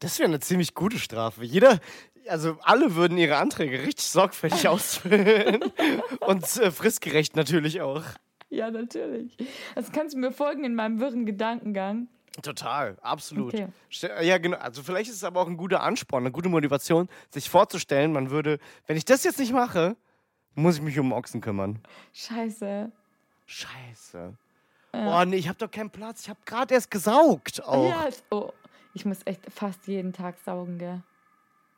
Das 0.00 0.18
wäre 0.18 0.28
eine 0.28 0.40
ziemlich 0.40 0.74
gute 0.74 0.98
Strafe. 0.98 1.44
Jeder, 1.44 1.80
also 2.28 2.56
alle 2.62 2.94
würden 2.94 3.18
ihre 3.18 3.36
Anträge 3.36 3.82
richtig 3.82 4.06
sorgfältig 4.06 4.68
ausfüllen. 4.68 5.60
Und 6.20 6.44
äh, 6.58 6.70
fristgerecht 6.70 7.36
natürlich 7.36 7.80
auch. 7.80 8.02
Ja, 8.50 8.70
natürlich. 8.70 9.36
Das 9.74 9.92
kannst 9.92 10.14
du 10.14 10.18
mir 10.18 10.32
folgen 10.32 10.64
in 10.64 10.74
meinem 10.74 11.00
wirren 11.00 11.26
Gedankengang. 11.26 12.08
Total, 12.42 12.96
absolut. 13.02 13.54
Okay. 13.54 13.68
Ja, 14.22 14.38
genau. 14.38 14.58
Also 14.58 14.82
vielleicht 14.82 15.10
ist 15.10 15.16
es 15.16 15.24
aber 15.24 15.40
auch 15.40 15.48
ein 15.48 15.56
guter 15.56 15.82
Ansporn, 15.82 16.22
eine 16.22 16.32
gute 16.32 16.48
Motivation, 16.48 17.08
sich 17.30 17.50
vorzustellen, 17.50 18.12
man 18.12 18.30
würde, 18.30 18.58
wenn 18.86 18.96
ich 18.96 19.04
das 19.04 19.24
jetzt 19.24 19.38
nicht 19.38 19.52
mache, 19.52 19.96
muss 20.54 20.76
ich 20.76 20.82
mich 20.82 20.98
um 20.98 21.12
Ochsen 21.12 21.40
kümmern. 21.40 21.80
Scheiße. 22.12 22.90
Scheiße. 23.46 24.36
Oh 24.92 25.24
nee, 25.26 25.36
ich 25.36 25.48
habe 25.48 25.58
doch 25.58 25.70
keinen 25.70 25.90
Platz. 25.90 26.22
Ich 26.22 26.28
habe 26.30 26.40
gerade 26.44 26.74
erst 26.74 26.90
gesaugt. 26.90 27.62
Auch. 27.64 27.88
Ja, 27.88 28.08
oh, 28.30 28.52
ich 28.94 29.04
muss 29.04 29.18
echt 29.24 29.40
fast 29.52 29.86
jeden 29.86 30.12
Tag 30.12 30.36
saugen, 30.44 30.78
gell? 30.78 31.02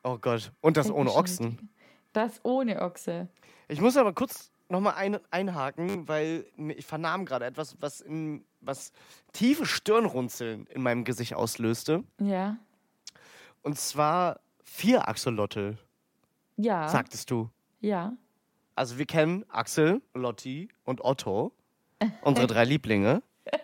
Oh 0.03 0.17
Gott. 0.19 0.53
Und 0.61 0.77
das 0.77 0.87
Denk 0.87 0.99
ohne 0.99 1.13
Ochsen. 1.13 1.71
Das 2.13 2.41
ohne 2.45 2.81
Ochse. 2.81 3.29
Ich 3.69 3.81
muss 3.81 3.97
aber 3.97 4.13
kurz 4.13 4.51
nochmal 4.69 4.95
ein, 4.95 5.19
einhaken, 5.31 6.09
weil 6.09 6.47
ich 6.57 6.87
vernahm 6.87 7.25
gerade 7.25 7.45
etwas, 7.45 7.77
was, 7.81 8.01
in, 8.01 8.45
was 8.61 8.93
tiefe 9.33 9.67
Stirnrunzeln 9.67 10.67
in 10.67 10.83
meinem 10.83 11.05
Gesicht 11.05 11.35
auslöste. 11.35 12.05
Ja. 12.21 12.57
Und 13.63 13.79
zwar 13.79 14.41
vier 14.65 15.09
Axolotl, 15.09 15.77
Ja. 16.57 16.89
sagtest 16.89 17.31
du. 17.31 17.51
Ja. 17.81 18.13
Also 18.75 18.99
wir 18.99 19.07
kennen 19.07 19.45
Axel, 19.51 20.01
Lotti 20.15 20.69
und 20.85 21.05
Otto, 21.05 21.53
unsere 22.23 22.47
drei 22.47 22.65
Lieblinge. 22.65 23.23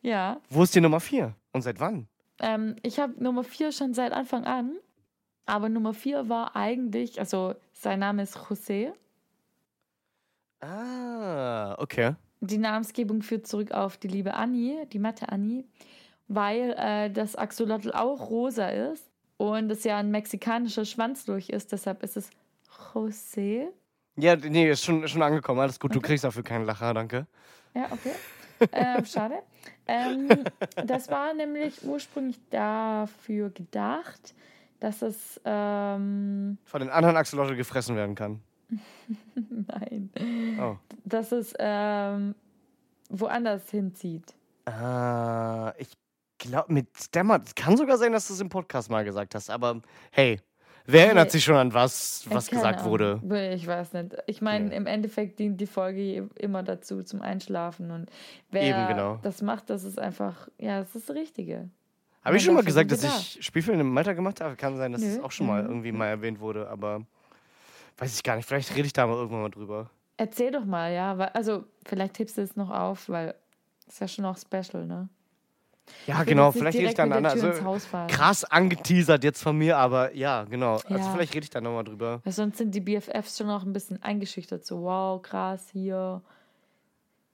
Ja. 0.00 0.40
Wo 0.48 0.62
ist 0.62 0.74
die 0.76 0.80
Nummer 0.80 1.00
vier? 1.00 1.34
Und 1.52 1.62
seit 1.62 1.80
wann? 1.80 2.06
Ähm, 2.38 2.76
ich 2.82 3.00
habe 3.00 3.20
Nummer 3.22 3.42
4 3.42 3.72
schon 3.72 3.94
seit 3.94 4.12
Anfang 4.12 4.44
an. 4.44 4.76
Aber 5.44 5.68
Nummer 5.68 5.92
4 5.92 6.28
war 6.28 6.54
eigentlich, 6.54 7.18
also 7.18 7.56
sein 7.72 7.98
Name 7.98 8.22
ist 8.22 8.36
José. 8.36 8.92
Ah, 10.60 11.74
okay. 11.78 12.14
Die 12.40 12.58
Namensgebung 12.58 13.22
führt 13.22 13.46
zurück 13.46 13.72
auf 13.72 13.96
die 13.96 14.08
liebe 14.08 14.34
Annie, 14.34 14.86
die 14.86 14.98
Mathe 14.98 15.28
Annie, 15.28 15.64
weil 16.28 16.74
äh, 16.78 17.10
das 17.10 17.34
Axolotl 17.34 17.92
auch 17.92 18.30
rosa 18.30 18.68
ist 18.68 19.04
und 19.36 19.70
es 19.70 19.84
ja 19.84 19.98
ein 19.98 20.10
mexikanischer 20.10 20.84
Schwanzdurch 20.84 21.48
ist. 21.48 21.72
Deshalb 21.72 22.02
ist 22.02 22.16
es 22.16 22.30
José. 22.92 23.68
Ja, 24.16 24.36
nee, 24.36 24.70
ist 24.70 24.84
schon, 24.84 25.06
schon 25.08 25.22
angekommen. 25.22 25.60
Alles 25.60 25.78
gut, 25.78 25.94
du 25.94 26.00
kriegst 26.00 26.24
dafür 26.24 26.42
keinen 26.42 26.64
Lacher, 26.64 26.92
danke. 26.92 27.26
Ja, 27.74 27.86
okay. 27.90 28.12
ähm, 28.72 29.04
schade. 29.04 29.42
Ähm, 29.86 30.28
das 30.84 31.08
war 31.08 31.32
nämlich 31.34 31.84
ursprünglich 31.84 32.38
dafür 32.50 33.50
gedacht, 33.50 34.34
dass 34.80 35.02
es. 35.02 35.40
Ähm, 35.44 36.58
Von 36.64 36.80
den 36.80 36.90
anderen 36.90 37.16
Axolotl 37.16 37.54
gefressen 37.56 37.94
werden 37.96 38.14
kann. 38.14 38.42
nein. 39.34 40.10
Oh. 40.60 40.76
Dass 41.04 41.32
es 41.32 41.54
ähm, 41.58 42.34
woanders 43.10 43.70
hinzieht. 43.70 44.34
Ah, 44.66 45.72
ich 45.78 45.88
glaube, 46.38 46.72
mit 46.72 47.14
Dämmer, 47.14 47.40
kann 47.56 47.76
sogar 47.76 47.96
sein, 47.98 48.12
dass 48.12 48.28
du 48.28 48.34
es 48.34 48.40
im 48.40 48.48
Podcast 48.48 48.90
mal 48.90 49.04
gesagt 49.04 49.34
hast, 49.34 49.50
aber 49.50 49.80
hey, 50.12 50.38
wer 50.84 51.06
erinnert 51.06 51.28
Nee. 51.28 51.32
sich 51.32 51.44
schon 51.44 51.56
an 51.56 51.72
was, 51.72 52.26
was 52.28 52.48
Keine 52.48 52.60
gesagt 52.60 52.80
Ahnung. 52.80 52.90
wurde? 52.92 53.52
Ich 53.54 53.66
weiß 53.66 53.94
nicht. 53.94 54.16
Ich 54.26 54.42
meine, 54.42 54.66
Nee. 54.66 54.76
im 54.76 54.86
Endeffekt 54.86 55.38
dient 55.38 55.60
die 55.60 55.66
Folge 55.66 56.28
immer 56.38 56.62
dazu 56.62 57.02
zum 57.02 57.22
Einschlafen. 57.22 57.90
Und 57.90 58.10
wer 58.50 58.62
Eben, 58.62 58.88
genau. 58.88 59.18
das 59.22 59.40
macht, 59.42 59.70
das 59.70 59.84
ist 59.84 59.98
einfach, 59.98 60.48
ja, 60.58 60.80
das 60.80 60.94
ist 60.94 61.08
das 61.08 61.16
Richtige. 61.16 61.70
Habe 62.24 62.36
ich 62.36 62.44
schon 62.44 62.54
mal 62.54 62.64
gesagt, 62.64 62.92
dass 62.92 63.04
ich 63.04 63.38
Spielfilme 63.44 63.80
im 63.80 63.90
Malta 63.92 64.12
gemacht 64.12 64.40
habe? 64.42 64.54
Kann 64.56 64.76
sein, 64.76 64.92
dass 64.92 65.00
es 65.02 65.18
auch 65.20 65.30
schon 65.30 65.46
mal 65.46 65.62
Mhm. 65.62 65.68
irgendwie 65.70 65.92
mal 65.92 66.08
erwähnt 66.08 66.40
wurde, 66.40 66.68
aber 66.68 67.06
weiß 67.98 68.14
ich 68.14 68.22
gar 68.22 68.36
nicht. 68.36 68.46
Vielleicht 68.46 68.74
rede 68.74 68.86
ich 68.86 68.92
da 68.92 69.06
mal 69.06 69.14
irgendwann 69.16 69.42
mal 69.42 69.50
drüber. 69.50 69.90
Erzähl 70.16 70.50
doch 70.50 70.64
mal, 70.64 70.92
ja. 70.92 71.16
Weil, 71.18 71.28
also, 71.28 71.64
vielleicht 71.86 72.18
hebst 72.18 72.38
du 72.38 72.42
es 72.42 72.56
noch 72.56 72.70
auf, 72.70 73.08
weil 73.08 73.34
ist 73.86 74.00
ja 74.00 74.08
schon 74.08 74.24
auch 74.24 74.36
special, 74.36 74.84
ne? 74.86 75.08
Ja, 76.06 76.22
genau, 76.22 76.52
vielleicht 76.52 76.76
rede 76.76 76.88
ich 76.88 76.94
dann 76.94 77.10
an. 77.12 77.24
Also, 77.24 77.50
krass 78.08 78.44
angeteasert 78.44 79.24
jetzt 79.24 79.42
von 79.42 79.56
mir, 79.56 79.78
aber 79.78 80.14
ja, 80.14 80.44
genau. 80.44 80.74
Also 80.74 80.94
Ja. 80.94 81.12
vielleicht 81.12 81.34
rede 81.34 81.44
ich 81.44 81.50
da 81.50 81.60
nochmal 81.62 81.84
drüber. 81.84 82.20
Weil 82.24 82.32
sonst 82.32 82.58
sind 82.58 82.74
die 82.74 82.80
BFFs 82.80 83.38
schon 83.38 83.48
auch 83.48 83.62
ein 83.62 83.72
bisschen 83.72 84.02
eingeschüchtert. 84.02 84.66
So, 84.66 84.82
wow, 84.82 85.22
krass, 85.22 85.68
hier. 85.72 86.20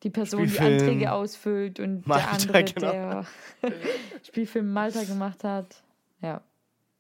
die 0.05 0.11
Person, 0.11 0.43
die 0.43 0.51
Spielfilm. 0.51 0.81
Anträge 0.81 1.13
ausfüllt 1.13 1.81
und 1.81 2.07
Malta, 2.07 2.27
der 2.27 2.33
andere, 2.33 2.65
genau. 2.65 2.93
der 2.93 3.25
Spielfilm 4.23 4.73
Malta 4.73 5.03
gemacht 5.03 5.43
hat. 5.43 5.83
Ja. 6.21 6.41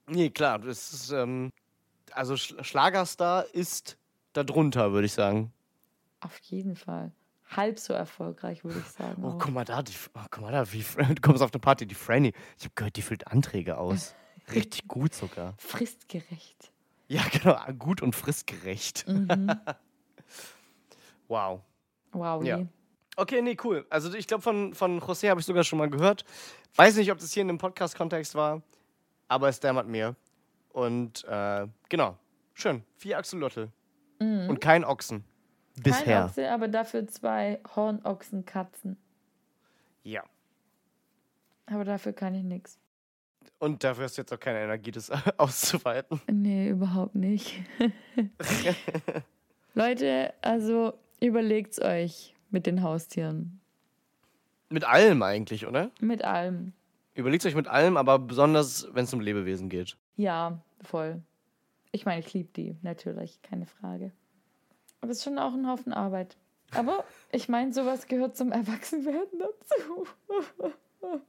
Nee, 0.08 0.30
klar, 0.30 0.58
das 0.58 0.92
ist, 0.92 1.12
ähm, 1.12 1.50
also 2.14 2.36
Sch 2.36 2.54
Schlagerstar 2.62 3.46
ist 3.52 3.96
darunter, 4.32 4.92
würde 4.92 5.06
ich 5.06 5.12
sagen. 5.12 5.52
Auf 6.20 6.38
jeden 6.38 6.76
Fall. 6.76 7.12
Halb 7.50 7.78
so 7.78 7.92
erfolgreich, 7.92 8.64
würde 8.64 8.78
ich 8.80 8.86
sagen. 8.86 9.22
Oh, 9.22 9.28
auch. 9.28 9.38
guck 9.38 9.52
mal 9.52 9.64
da, 9.64 9.82
die, 9.82 9.92
oh, 10.14 10.20
guck 10.30 10.42
mal 10.42 10.52
da, 10.52 10.72
wie, 10.72 10.82
du 11.14 11.20
kommst 11.20 11.42
auf 11.42 11.52
eine 11.52 11.60
Party, 11.60 11.86
die 11.86 11.94
Franny. 11.94 12.32
Ich 12.58 12.64
habe 12.64 12.74
gehört, 12.74 12.96
die 12.96 13.02
füllt 13.02 13.26
Anträge 13.28 13.76
aus. 13.76 14.14
Richtig 14.52 14.88
gut 14.88 15.14
sogar. 15.14 15.54
Fristgerecht. 15.58 16.72
Ja, 17.08 17.22
genau, 17.32 17.58
gut 17.78 18.02
und 18.02 18.14
fristgerecht. 18.14 19.06
Mhm. 19.06 19.50
Wow. 21.28 21.60
Wow. 22.12 22.44
Ja. 22.44 22.60
Okay, 23.16 23.42
nee, 23.42 23.56
cool. 23.62 23.86
Also 23.90 24.12
ich 24.14 24.26
glaube, 24.26 24.42
von, 24.42 24.74
von 24.74 25.00
José 25.00 25.30
habe 25.30 25.40
ich 25.40 25.46
sogar 25.46 25.64
schon 25.64 25.78
mal 25.78 25.88
gehört. 25.88 26.24
Weiß 26.74 26.96
nicht, 26.96 27.12
ob 27.12 27.18
das 27.18 27.32
hier 27.32 27.42
in 27.42 27.48
einem 27.48 27.58
Podcast-Kontext 27.58 28.34
war, 28.34 28.62
aber 29.28 29.48
es 29.48 29.60
dämmert 29.60 29.86
mir. 29.86 30.16
Und 30.74 31.24
äh, 31.28 31.68
genau, 31.88 32.18
schön. 32.52 32.82
Vier 32.96 33.18
Axolotl. 33.18 33.68
Und 34.18 34.60
kein 34.60 34.84
Ochsen. 34.84 35.18
Mhm. 35.18 35.82
Kein 35.82 35.82
Bisher. 35.82 36.24
Ochse, 36.24 36.50
aber 36.50 36.66
dafür 36.66 37.06
zwei 37.06 37.60
Hornochsenkatzen. 37.76 38.96
Ja. 40.02 40.24
Aber 41.66 41.84
dafür 41.84 42.12
kann 42.12 42.34
ich 42.34 42.42
nichts. 42.42 42.80
Und 43.60 43.84
dafür 43.84 44.04
hast 44.04 44.18
du 44.18 44.22
jetzt 44.22 44.32
auch 44.32 44.40
keine 44.40 44.60
Energie, 44.60 44.90
das 44.90 45.10
auszuweiten. 45.38 46.20
Nee, 46.30 46.70
überhaupt 46.70 47.14
nicht. 47.14 47.62
Leute, 49.74 50.34
also 50.42 50.94
überlegt's 51.20 51.80
euch 51.80 52.34
mit 52.50 52.66
den 52.66 52.82
Haustieren. 52.82 53.60
Mit 54.70 54.84
allem 54.84 55.22
eigentlich, 55.22 55.66
oder? 55.66 55.92
Mit 56.00 56.24
allem. 56.24 56.72
Überlegt 57.14 57.46
euch 57.46 57.54
mit 57.54 57.68
allem, 57.68 57.96
aber 57.96 58.18
besonders, 58.18 58.88
wenn 58.92 59.04
es 59.04 59.14
um 59.14 59.20
Lebewesen 59.20 59.68
geht. 59.68 59.96
Ja, 60.16 60.58
voll. 60.82 61.22
Ich 61.92 62.06
meine, 62.06 62.20
ich 62.20 62.32
liebe 62.32 62.50
die, 62.54 62.76
natürlich, 62.82 63.40
keine 63.42 63.66
Frage. 63.66 64.12
Aber 65.00 65.10
es 65.12 65.18
ist 65.18 65.24
schon 65.24 65.38
auch 65.38 65.52
ein 65.54 65.68
Haufen 65.68 65.92
Arbeit. 65.92 66.36
Aber 66.74 67.04
ich 67.30 67.48
meine, 67.48 67.72
sowas 67.72 68.06
gehört 68.06 68.36
zum 68.36 68.52
Erwachsenwerden 68.52 69.38
dazu. 69.38 70.06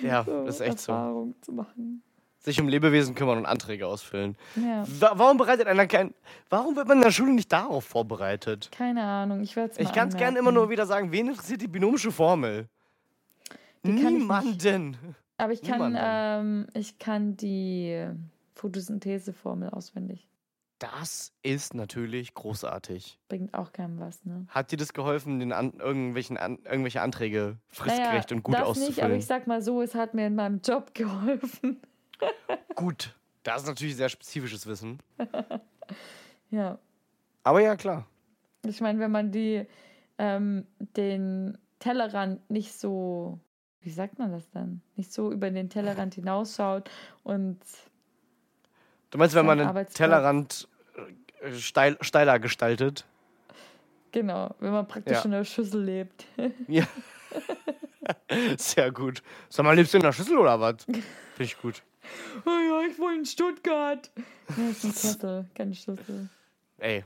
Ja, 0.00 0.22
So 0.22 0.44
das 0.46 0.56
ist 0.56 0.60
echt 0.60 0.78
so. 0.78 0.92
Erfahrung 0.92 1.34
zu 1.42 1.50
machen. 1.52 2.04
Sich 2.38 2.60
um 2.60 2.68
Lebewesen 2.68 3.16
kümmern 3.16 3.38
und 3.38 3.46
Anträge 3.46 3.86
ausfüllen. 3.86 4.36
Ja, 4.54 4.84
Wa 5.00 5.12
warum 5.14 5.36
bereitet 5.38 5.66
einer 5.66 5.86
kein. 5.88 6.14
Warum 6.50 6.76
wird 6.76 6.86
man 6.86 6.98
in 6.98 7.02
der 7.02 7.10
Schule 7.10 7.32
nicht 7.32 7.52
darauf 7.52 7.84
vorbereitet? 7.84 8.70
keine 8.70 9.02
Ahnung. 9.02 9.42
Ich 9.42 9.56
werde 9.56 9.72
es 9.72 9.78
Ich 9.78 9.92
kann 9.92 10.08
es 10.08 10.16
gerne 10.16 10.38
immer 10.38 10.52
nur 10.52 10.70
wieder 10.70 10.86
sagen, 10.86 11.10
wen 11.10 11.28
interessiert 11.28 11.62
die 11.62 11.68
binomische 11.68 12.12
Formel? 12.12 12.68
nicht. 13.82 14.04
Niemanden. 14.04 14.96
Aber 15.42 15.52
ich 15.52 15.62
kann, 15.62 15.96
ähm, 15.98 16.66
ich 16.72 16.98
kann 16.98 17.36
die 17.36 18.06
Photosyntheseformel 18.54 19.70
auswendig. 19.70 20.28
Das 20.78 21.32
ist 21.42 21.74
natürlich 21.74 22.34
großartig. 22.34 23.18
Bringt 23.28 23.52
auch 23.54 23.72
keinem 23.72 23.98
was, 23.98 24.24
ne? 24.24 24.46
Hat 24.48 24.70
dir 24.70 24.76
das 24.76 24.92
geholfen, 24.92 25.40
den 25.40 25.52
an, 25.52 25.72
irgendwelchen 25.78 26.36
an, 26.36 26.58
irgendwelche 26.64 27.02
Anträge 27.02 27.56
fristgerecht 27.68 28.30
und 28.30 28.44
gut 28.44 28.54
das 28.54 28.62
auszufüllen? 28.62 28.94
nicht, 28.94 29.02
aber 29.02 29.14
ich 29.14 29.26
sag 29.26 29.48
mal 29.48 29.62
so, 29.62 29.82
es 29.82 29.96
hat 29.96 30.14
mir 30.14 30.28
in 30.28 30.36
meinem 30.36 30.60
Job 30.64 30.94
geholfen. 30.94 31.80
gut. 32.76 33.16
Das 33.42 33.62
ist 33.62 33.68
natürlich 33.68 33.96
sehr 33.96 34.08
spezifisches 34.08 34.66
Wissen. 34.66 35.00
Ja. 36.50 36.78
Aber 37.44 37.62
ja, 37.62 37.76
klar. 37.76 38.06
Ich 38.66 38.82
meine, 38.82 38.98
wenn 38.98 39.10
man 39.10 39.32
die, 39.32 39.66
ähm, 40.18 40.66
den 40.78 41.56
Tellerrand 41.78 42.48
nicht 42.50 42.74
so, 42.74 43.40
wie 43.82 43.90
sagt 43.90 44.18
man 44.18 44.30
das 44.32 44.48
denn? 44.50 44.80
Nicht 44.96 45.12
so 45.12 45.30
über 45.32 45.50
den 45.50 45.68
Tellerrand 45.68 46.14
hinausschaut 46.14 46.90
und 47.24 47.58
Du 49.10 49.18
meinst, 49.18 49.34
wenn 49.34 49.44
man 49.44 49.58
den. 49.58 49.86
Tellerrand 49.88 50.68
äh, 51.42 51.52
steil, 51.54 51.96
steiler 52.00 52.38
gestaltet? 52.38 53.04
genau, 54.10 54.54
wenn 54.60 54.72
man 54.72 54.86
praktisch 54.86 55.18
Ja. 55.18 55.24
in 55.24 55.30
der 55.32 55.44
Schüssel 55.44 55.82
lebt. 55.84 56.26
Ja. 56.68 56.84
Sehr 58.58 58.90
gut. 58.90 59.22
Sag 59.48 59.64
mal, 59.64 59.74
lebst 59.76 59.94
du 59.94 59.98
in 59.98 60.02
der 60.02 60.12
Schüssel 60.12 60.36
oder 60.36 60.58
was? 60.60 60.84
Finde 60.84 61.04
ich 61.40 61.56
gut. 61.60 61.82
oh 62.44 62.50
ja, 62.50 62.82
ich 62.90 62.98
wohne 62.98 63.18
in 63.18 63.24
Stuttgart. 63.26 64.10
Ja, 64.56 64.68
ist 64.70 64.84
ein 64.84 64.92
Kessel, 64.92 65.46
keine 65.54 65.74
Schüssel. 65.74 66.28
Ey. 66.78 67.04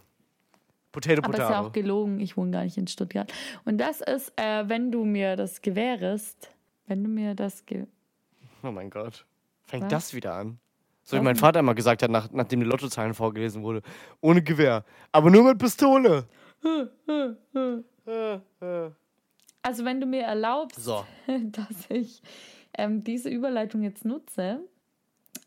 Potato, 0.93 1.23
Aber 1.23 1.35
ist 1.35 1.39
ja 1.39 1.47
Potato. 1.49 1.67
auch 1.69 1.73
gelogen, 1.73 2.21
ich 2.21 2.37
wohne 2.39 2.51
gar 2.53 2.65
nicht 2.65 2.79
in 2.79 2.87
Stuttgart. 2.87 3.31
Und 3.67 3.79
das 3.79 4.01
ist, 4.01 4.33
äh, 4.37 4.67
wenn 4.69 4.91
du 4.91 5.05
mir 5.05 5.37
das 5.37 5.61
gewährest, 5.61 6.49
wenn 6.87 7.03
du 7.03 7.09
mir 7.11 7.35
das 7.35 7.65
ge 7.67 7.87
Oh 8.63 8.71
mein 8.71 8.91
Gott. 8.91 9.27
Fängt 9.67 9.85
Was? 9.85 9.91
das 9.91 10.15
wieder 10.15 10.35
an? 10.35 10.59
So 11.03 11.17
wie 11.17 11.21
mein? 11.21 11.37
Vater 11.37 11.61
immer 11.61 11.75
gesagt 11.75 12.03
hat, 12.03 12.11
nach, 12.11 12.31
nachdem 12.33 12.61
die 12.61 12.67
Lottozahlen 12.67 13.15
vorgelesen 13.15 13.63
wurde. 13.63 13.83
Ohne 14.21 14.43
Gewehr. 14.43 14.85
Aber 15.13 15.31
nur 15.31 15.45
mit 15.45 15.59
Pistole. 15.59 16.27
Also 19.63 19.85
wenn 19.85 20.01
du 20.01 20.07
mir 20.07 20.23
erlaubst, 20.23 20.83
So. 20.83 21.05
dass 21.27 21.91
ich 21.91 22.23
ähm, 22.77 23.05
diese 23.05 23.29
Überleitung 23.29 23.83
jetzt 23.83 24.05
nutze 24.05 24.61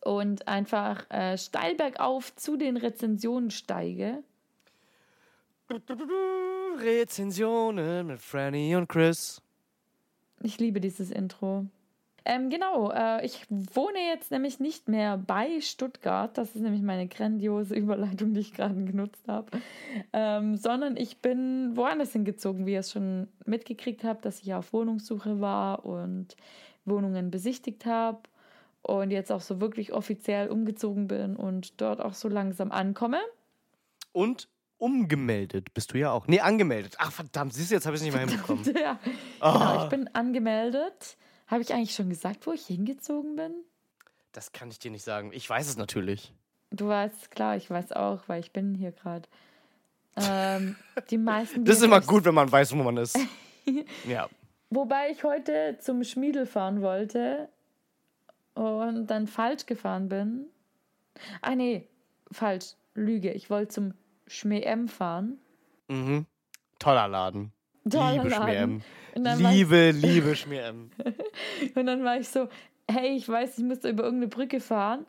und 0.02 0.48
einfach 0.48 1.10
äh, 1.10 1.38
steil 1.38 1.76
bergauf 1.76 2.34
zu 2.36 2.56
den 2.56 2.78
Rezensionen 2.78 3.52
steige. 3.52 4.24
Rezensionen 6.80 8.08
mit 8.08 8.20
Franny 8.22 8.76
und 8.76 8.88
Chris. 8.88 9.42
Ich 10.42 10.60
liebe 10.60 10.80
dieses 10.80 11.12
Intro. 11.12 11.66
Ähm, 12.26 12.50
genau, 12.50 12.92
äh, 12.92 13.26
ich 13.26 13.46
wohne 13.50 14.00
jetzt 14.12 14.32
nämlich 14.32 14.60
nicht 14.60 14.88
mehr 14.88 15.18
bei 15.18 15.62
Stuttgart. 15.62 16.38
Das 16.38 16.56
ist 16.56 16.62
nämlich 16.62 16.82
meine 16.82 17.08
grandiose 17.08 17.76
Überleitung, 17.76 18.34
die 18.34 18.42
ich 18.42 18.54
gerade 18.54 18.76
genutzt 18.84 19.28
habe. 19.28 19.50
Ähm, 20.14 20.56
sondern 20.56 20.98
ich 20.98 21.18
bin 21.20 21.76
woanders 21.76 22.12
hingezogen, 22.14 22.66
wie 22.66 22.74
ihr 22.74 22.82
es 22.82 22.92
schon 22.92 23.28
mitgekriegt 23.46 24.04
habt, 24.04 24.26
dass 24.26 24.42
ich 24.42 24.54
auf 24.54 24.74
Wohnungssuche 24.74 25.40
war 25.40 25.86
und 25.86 26.36
Wohnungen 26.86 27.32
besichtigt 27.32 27.86
habe. 27.86 28.20
Und 28.82 29.12
jetzt 29.12 29.32
auch 29.32 29.42
so 29.42 29.60
wirklich 29.60 29.94
offiziell 29.94 30.50
umgezogen 30.50 31.08
bin 31.08 31.36
und 31.36 31.82
dort 31.82 32.00
auch 32.00 32.14
so 32.14 32.30
langsam 32.30 32.72
ankomme. 32.72 33.20
Und 34.14 34.48
umgemeldet 34.80 35.74
bist 35.74 35.94
du 35.94 35.98
ja 36.00 36.12
auch. 36.12 36.28
Nee, 36.28 36.40
angemeldet. 36.40 36.96
Ach, 36.98 37.12
verdammt, 37.12 37.54
siehst 37.54 37.70
du, 37.70 37.76
jetzt 37.76 37.86
habe 37.86 37.96
ich 37.96 38.02
es 38.02 38.06
nicht 38.06 38.16
mehr 38.16 38.26
hinbekommen. 38.28 38.64
ja, 38.82 38.98
Ah. 39.40 39.52
genau, 39.54 39.84
ich 39.84 39.90
bin 39.90 40.08
angemeldet. 40.16 41.18
Habe 41.48 41.62
ich 41.62 41.74
eigentlich 41.74 41.94
schon 41.96 42.10
gesagt, 42.10 42.46
wo 42.48 42.54
ich 42.54 42.66
hingezogen 42.66 43.36
bin? 43.36 43.54
Das 44.32 44.52
kann 44.52 44.70
ich 44.70 44.80
dir 44.80 44.92
nicht 44.92 45.04
sagen. 45.04 45.32
Ich 45.34 45.50
weiß 45.50 45.68
es 45.68 45.78
natürlich. 45.78 46.34
Du 46.72 46.88
weißt, 46.88 47.32
klar, 47.32 47.56
ich 47.58 47.70
weiß 47.70 47.92
auch, 47.94 48.22
weil 48.28 48.40
ich 48.40 48.52
bin 48.52 48.76
hier 48.76 48.92
gerade. 48.92 49.28
Ähm, 50.16 50.76
die 51.10 51.18
meisten. 51.20 51.66
Das 51.66 51.78
ist 51.78 51.84
immer 51.84 52.02
gut, 52.02 52.26
wenn 52.26 52.36
man 52.36 52.52
weiß, 52.52 52.72
wo 52.74 52.84
man 52.84 52.98
ist. 52.98 53.18
ja. 54.08 54.30
Wobei 54.70 55.10
ich 55.10 55.24
heute 55.24 55.78
zum 55.82 56.04
Schmiedel 56.04 56.46
fahren 56.46 56.82
wollte 56.82 57.50
und 58.54 59.08
dann 59.08 59.26
falsch 59.28 59.66
gefahren 59.66 60.10
bin. 60.10 60.46
Ah, 61.42 61.56
nee, 61.56 61.88
falsch. 62.32 62.76
Lüge. 62.94 63.32
Ich 63.32 63.50
wollte 63.50 63.70
zum 63.74 63.94
Schmeem 64.30 64.88
fahren. 64.88 65.38
Mhm. 65.90 66.26
Toller 66.80 67.08
Laden. 67.08 67.52
Toller 67.90 68.14
liebe 68.24 68.30
Laden. 68.30 68.84
Dann 69.16 69.44
war 69.44 69.52
ich- 69.52 69.58
Liebe, 69.58 69.92
liebe 69.96 70.36
Schmier-M. 70.36 70.92
Und 71.76 71.86
dann 71.86 72.04
war 72.04 72.18
ich 72.18 72.30
so, 72.30 72.48
hey, 72.90 73.16
ich 73.16 73.28
weiß, 73.28 73.58
ich 73.58 73.64
müsste 73.64 73.90
über 73.90 74.04
irgendeine 74.04 74.30
Brücke 74.30 74.60
fahren. 74.60 75.06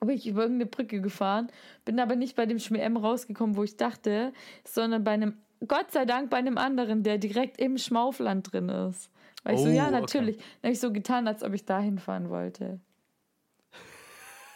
Bin 0.00 0.10
ich 0.10 0.26
über 0.26 0.42
irgendeine 0.42 0.70
Brücke 0.70 1.00
gefahren, 1.00 1.48
bin 1.84 1.98
aber 1.98 2.16
nicht 2.16 2.36
bei 2.36 2.44
dem 2.46 2.58
Schmier-M 2.58 2.96
rausgekommen, 2.98 3.56
wo 3.56 3.64
ich 3.64 3.76
dachte, 3.76 4.32
sondern 4.64 5.02
bei 5.04 5.12
einem, 5.12 5.38
Gott 5.66 5.90
sei 5.90 6.04
Dank 6.04 6.30
bei 6.30 6.36
einem 6.36 6.58
anderen, 6.58 7.02
der 7.02 7.18
direkt 7.18 7.58
im 7.58 7.76
Schmaufland 7.78 8.52
drin 8.52 8.68
ist. 8.68 9.10
Weil 9.42 9.54
ich 9.54 9.60
so, 9.62 9.66
Oh, 9.68 9.70
ja, 9.72 9.88
okay. 9.88 10.00
natürlich. 10.00 10.36
Dann 10.36 10.44
habe 10.64 10.72
ich 10.72 10.80
so 10.80 10.92
getan, 10.92 11.26
als 11.26 11.42
ob 11.42 11.54
ich 11.54 11.64
da 11.64 11.80
hinfahren 11.80 12.28
wollte. 12.30 12.78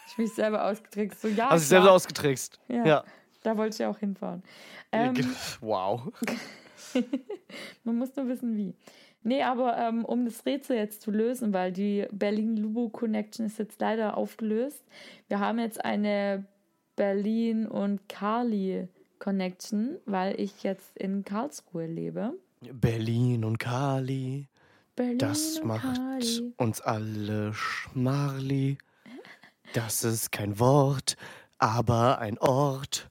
Ich 0.08 0.18
mich 0.18 0.32
selber 0.34 0.64
ausgetrickst. 0.66 1.20
So, 1.22 1.28
ja, 1.28 1.48
Hast 1.50 1.62
dich 1.62 1.68
klar, 1.70 1.82
selber 1.82 1.92
ausgetrickst. 1.92 2.60
Ja. 2.68 2.84
ja. 2.84 3.04
Da 3.42 3.56
wollte 3.56 3.82
ich 3.82 3.86
auch 3.86 3.98
hinfahren. 3.98 4.42
Ähm, 4.92 5.14
wow. 5.60 6.02
Man 7.84 7.96
muss 7.96 8.14
nur 8.16 8.28
wissen, 8.28 8.56
wie. 8.56 8.74
Nee, 9.22 9.42
aber 9.42 9.76
ähm, 9.76 10.04
um 10.04 10.24
das 10.24 10.46
Rätsel 10.46 10.76
jetzt 10.76 11.02
zu 11.02 11.10
lösen, 11.10 11.52
weil 11.52 11.72
die 11.72 12.06
Berlin-Lubo-Connection 12.10 13.44
ist 13.46 13.58
jetzt 13.58 13.80
leider 13.80 14.16
aufgelöst. 14.16 14.82
Wir 15.28 15.40
haben 15.40 15.58
jetzt 15.58 15.84
eine 15.84 16.46
Berlin- 16.96 17.66
und 17.66 18.08
Kali-Connection, 18.08 19.96
weil 20.06 20.40
ich 20.40 20.62
jetzt 20.62 20.96
in 20.96 21.24
Karlsruhe 21.24 21.86
lebe. 21.86 22.32
Berlin 22.60 23.44
und 23.44 23.58
Kali, 23.58 24.46
Berlin 24.96 25.18
das 25.18 25.62
macht 25.64 25.96
Kali. 25.96 26.52
uns 26.56 26.80
alle 26.80 27.52
schmarli. 27.54 28.78
Das 29.72 30.04
ist 30.04 30.32
kein 30.32 30.58
Wort, 30.58 31.16
aber 31.58 32.18
ein 32.18 32.38
Ort. 32.38 33.08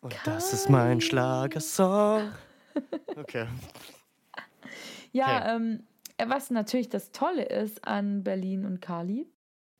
Und 0.00 0.16
das 0.24 0.52
ist 0.52 0.70
mein. 0.70 1.00
Schlagersong. 1.00 2.32
Okay. 3.16 3.46
Ja, 5.12 5.38
Okay. 5.38 5.56
ähm, 5.56 5.82
was 6.28 6.50
natürlich 6.50 6.88
das 6.88 7.10
Tolle 7.10 7.44
ist 7.44 7.84
an 7.84 8.22
Berlin 8.22 8.64
und 8.64 8.80
Kali, 8.80 9.26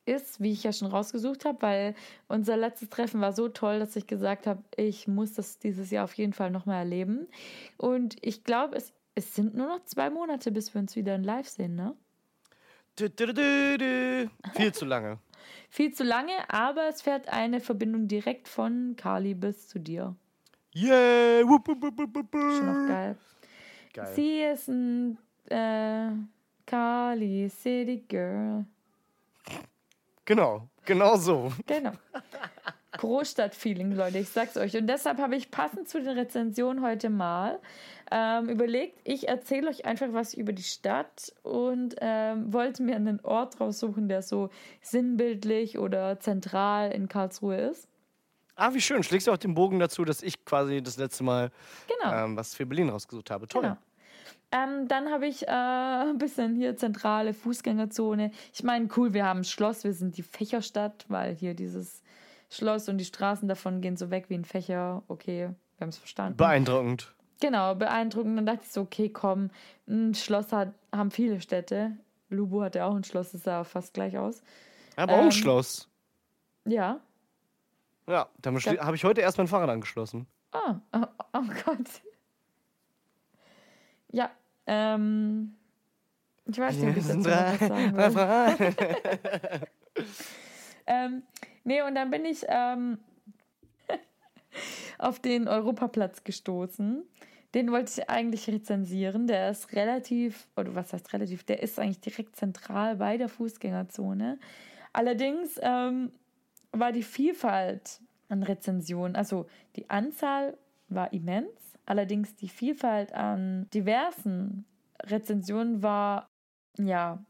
ist, 0.06 0.40
wie 0.40 0.50
ich 0.50 0.64
ja 0.64 0.72
schon 0.72 0.88
rausgesucht 0.88 1.44
habe, 1.44 1.62
weil 1.62 1.94
unser 2.26 2.56
letztes 2.56 2.88
Treffen 2.88 3.20
war 3.20 3.32
so 3.32 3.48
toll, 3.48 3.78
dass 3.78 3.94
ich 3.94 4.08
gesagt 4.08 4.48
habe, 4.48 4.64
ich 4.76 5.06
muss 5.06 5.34
das 5.34 5.58
dieses 5.60 5.90
Jahr 5.92 6.02
auf 6.04 6.14
jeden 6.14 6.32
Fall 6.32 6.50
nochmal 6.50 6.78
erleben. 6.78 7.28
Und 7.76 8.16
ich 8.22 8.42
glaube, 8.42 8.76
es, 8.76 8.92
es 9.14 9.34
sind 9.36 9.54
nur 9.54 9.68
noch 9.68 9.84
zwei 9.84 10.10
Monate, 10.10 10.50
bis 10.50 10.74
wir 10.74 10.80
uns 10.80 10.96
wieder 10.96 11.14
in 11.14 11.22
Live 11.22 11.48
sehen, 11.48 11.76
ne? 11.76 11.94
Dü, 12.98 13.08
dü, 13.08 13.32
dü. 13.32 14.28
Viel 14.54 14.72
zu 14.72 14.84
lange. 14.84 15.18
Viel 15.68 15.92
zu 15.92 16.04
lange, 16.04 16.32
aber 16.48 16.88
es 16.88 17.02
fährt 17.02 17.28
eine 17.28 17.60
Verbindung 17.60 18.08
direkt 18.08 18.48
von 18.48 18.94
Kali 18.96 19.34
bis 19.34 19.68
zu 19.68 19.78
dir. 19.78 20.14
Yeah! 20.74 21.42
Wupp, 21.48 21.68
wupp, 21.68 21.98
wupp. 21.98 22.32
Schon 22.32 22.66
noch 22.66 22.88
geil. 22.88 23.16
Geil. 23.92 24.14
Sie 24.14 24.42
ist 24.42 24.68
ein 24.68 25.18
äh, 25.46 26.10
Kali 26.66 27.48
City 27.48 28.04
Girl. 28.06 28.64
Genau, 30.24 30.68
genau 30.84 31.16
so. 31.16 31.52
Genau. 31.66 31.92
Großstadt-Feeling, 32.92 33.92
Leute, 33.92 34.18
ich 34.18 34.28
sag's 34.28 34.56
euch. 34.56 34.76
Und 34.76 34.86
deshalb 34.88 35.18
habe 35.18 35.36
ich 35.36 35.50
passend 35.50 35.88
zu 35.88 36.00
den 36.00 36.18
Rezensionen 36.18 36.82
heute 36.84 37.08
mal 37.08 37.60
ähm, 38.10 38.48
überlegt, 38.48 38.98
ich 39.04 39.28
erzähle 39.28 39.68
euch 39.68 39.84
einfach 39.84 40.08
was 40.12 40.34
über 40.34 40.52
die 40.52 40.64
Stadt 40.64 41.32
und 41.42 41.94
ähm, 42.00 42.52
wollte 42.52 42.82
mir 42.82 42.96
einen 42.96 43.20
Ort 43.20 43.60
raussuchen, 43.60 44.08
der 44.08 44.22
so 44.22 44.50
sinnbildlich 44.82 45.78
oder 45.78 46.18
zentral 46.18 46.90
in 46.90 47.08
Karlsruhe 47.08 47.56
ist. 47.56 47.86
Ah, 48.56 48.74
wie 48.74 48.80
schön. 48.80 49.02
Schlägst 49.02 49.26
du 49.28 49.32
auch 49.32 49.38
den 49.38 49.54
Bogen 49.54 49.78
dazu, 49.78 50.04
dass 50.04 50.22
ich 50.22 50.44
quasi 50.44 50.82
das 50.82 50.96
letzte 50.96 51.22
Mal 51.22 51.50
Genau. 51.86 52.12
ähm, 52.24 52.36
was 52.36 52.54
für 52.54 52.66
Berlin 52.66 52.88
rausgesucht 52.88 53.30
habe. 53.30 53.46
Toll. 53.46 53.62
Genau. 53.62 53.76
Ähm, 54.52 54.88
dann 54.88 55.10
habe 55.10 55.28
ich 55.28 55.46
äh, 55.46 55.50
ein 55.50 56.18
bisschen 56.18 56.56
hier 56.56 56.76
zentrale 56.76 57.32
Fußgängerzone. 57.32 58.32
Ich 58.52 58.64
meine, 58.64 58.88
cool, 58.96 59.14
wir 59.14 59.24
haben 59.24 59.40
ein 59.40 59.44
Schloss, 59.44 59.84
wir 59.84 59.92
sind 59.92 60.16
die 60.16 60.22
Fächerstadt, 60.24 61.04
weil 61.08 61.34
hier 61.36 61.54
dieses 61.54 62.02
Schloss 62.50 62.88
und 62.88 62.98
die 62.98 63.04
Straßen 63.04 63.48
davon 63.48 63.80
gehen 63.80 63.96
so 63.96 64.10
weg 64.10 64.26
wie 64.28 64.34
ein 64.34 64.44
Fächer. 64.44 65.02
Okay, 65.08 65.48
wir 65.76 65.80
haben 65.80 65.88
es 65.90 65.98
verstanden. 65.98 66.36
Beeindruckend. 66.36 67.14
Genau, 67.40 67.74
beeindruckend. 67.74 68.36
Dann 68.36 68.46
dachte 68.46 68.60
ich 68.64 68.70
so, 68.72 68.82
okay, 68.82 69.08
komm, 69.08 69.50
ein 69.88 70.14
Schloss 70.14 70.52
hat, 70.52 70.74
haben 70.92 71.10
viele 71.10 71.40
Städte. 71.40 71.92
Lubu 72.28 72.60
hatte 72.62 72.84
auch 72.84 72.94
ein 72.94 73.04
Schloss, 73.04 73.32
das 73.32 73.44
sah 73.44 73.64
fast 73.64 73.94
gleich 73.94 74.18
aus. 74.18 74.42
Aber 74.96 75.14
auch 75.14 75.18
Ähm, 75.18 75.24
ein 75.26 75.32
Schloss. 75.32 75.88
Ja. 76.66 77.00
Ja, 78.06 78.28
Ja. 78.44 78.84
habe 78.84 78.96
ich 78.96 79.04
heute 79.04 79.20
erst 79.20 79.38
mein 79.38 79.46
Fahrrad 79.48 79.70
angeschlossen. 79.70 80.26
Ah, 80.52 80.80
oh, 80.92 81.06
oh 81.34 81.42
Gott. 81.64 81.88
Ja, 84.12 84.30
ähm. 84.66 85.54
Ich 86.46 86.58
weiß 86.58 86.76
nicht, 86.78 86.90
ob 86.90 86.96
ich 86.96 87.06
dazu 87.06 87.18
noch 87.18 87.96
was 87.96 88.12
sagen 88.14 88.58
will. 88.58 89.60
Ähm, 90.86 91.22
nee, 91.64 91.82
und 91.82 91.94
dann 91.94 92.10
bin 92.10 92.24
ich 92.24 92.44
ähm, 92.48 92.98
auf 94.98 95.20
den 95.20 95.48
Europaplatz 95.48 96.24
gestoßen. 96.24 97.02
Den 97.54 97.72
wollte 97.72 98.00
ich 98.00 98.08
eigentlich 98.08 98.48
rezensieren. 98.48 99.26
Der 99.26 99.50
ist 99.50 99.72
relativ, 99.72 100.46
oder 100.56 100.74
was 100.74 100.92
heißt 100.92 101.12
relativ, 101.12 101.44
der 101.44 101.62
ist 101.62 101.78
eigentlich 101.78 102.00
direkt 102.00 102.36
zentral 102.36 102.96
bei 102.96 103.16
der 103.16 103.28
Fußgängerzone. 103.28 104.38
Allerdings 104.92 105.58
ähm, 105.62 106.12
war 106.72 106.92
die 106.92 107.02
Vielfalt 107.02 108.00
an 108.28 108.42
Rezensionen, 108.42 109.16
also 109.16 109.46
die 109.76 109.90
Anzahl 109.90 110.56
war 110.88 111.12
immens, 111.12 111.76
allerdings 111.86 112.36
die 112.36 112.48
Vielfalt 112.48 113.12
an 113.12 113.68
diversen 113.74 114.64
Rezensionen 115.02 115.82
war 115.82 116.28
ja 116.78 117.24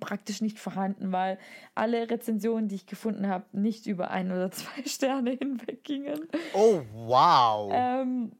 praktisch 0.00 0.40
nicht 0.40 0.58
vorhanden, 0.58 1.12
weil 1.12 1.38
alle 1.74 2.10
Rezensionen, 2.10 2.68
die 2.68 2.76
ich 2.76 2.86
gefunden 2.86 3.28
habe, 3.28 3.44
nicht 3.52 3.86
über 3.86 4.10
ein 4.10 4.30
oder 4.30 4.50
zwei 4.50 4.82
Sterne 4.86 5.32
hinweg 5.32 5.84
gingen. 5.84 6.28
Oh, 6.52 6.82
wow. 6.92 7.70
Ähm, 7.74 8.32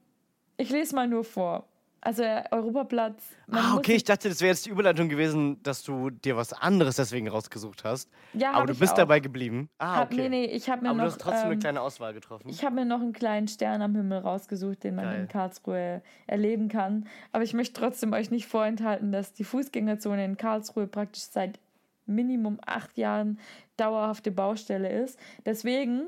ich 0.57 0.69
lese 0.69 0.95
mal 0.95 1.07
nur 1.07 1.23
vor. 1.23 1.67
Also 2.05 2.21
der 2.21 2.51
Europaplatz. 2.51 3.23
ah, 3.49 3.75
okay, 3.77 3.93
ich 3.93 4.03
dachte, 4.03 4.27
das 4.27 4.41
wäre 4.41 4.49
jetzt 4.49 4.65
die 4.65 4.69
Überleitung 4.71 5.07
gewesen, 5.07 5.63
dass 5.63 5.83
du 5.83 6.09
dir 6.09 6.35
was 6.35 6.51
anderes 6.51 6.97
deswegen 6.97 7.29
rausgesucht 7.29 7.85
hast. 7.85 8.09
ja, 8.33 8.51
Aber 8.51 8.65
du 8.65 8.75
bist 8.77 8.91
auch. 8.91 8.97
dabei 8.97 9.21
geblieben. 9.21 9.69
Ah, 9.77 9.95
Hab, 9.97 10.11
okay. 10.11 10.23
Nee, 10.27 10.29
nee, 10.29 10.45
ich 10.47 10.69
habe 10.69 10.81
mir 10.81 10.89
Aber 10.89 10.97
noch. 10.97 11.05
du 11.05 11.11
hast 11.11 11.21
trotzdem 11.21 11.45
eine 11.45 11.53
ähm, 11.53 11.59
kleine 11.61 11.79
Auswahl 11.81 12.13
getroffen. 12.13 12.49
Ich 12.49 12.65
habe 12.65 12.75
mir 12.75 12.83
noch 12.85 12.99
einen 12.99 13.13
kleinen 13.13 13.47
Stern 13.47 13.81
am 13.81 13.95
Himmel 13.95 14.17
rausgesucht, 14.17 14.83
den 14.83 14.95
man 14.95 15.05
Geil. 15.05 15.21
in 15.21 15.27
Karlsruhe 15.29 16.01
erleben 16.27 16.67
kann. 16.67 17.07
Aber 17.31 17.45
ich 17.45 17.53
möchte 17.53 17.79
trotzdem 17.79 18.11
euch 18.11 18.31
nicht 18.31 18.47
vorenthalten, 18.47 19.13
dass 19.13 19.31
die 19.31 19.45
Fußgängerzone 19.45 20.25
in 20.25 20.35
Karlsruhe 20.35 20.87
praktisch 20.87 21.23
seit 21.23 21.57
Minimum 22.05 22.59
acht 22.65 22.97
Jahren 22.97 23.39
dauerhafte 23.77 24.29
Baustelle 24.29 24.91
ist. 24.91 25.17
Deswegen 25.45 26.07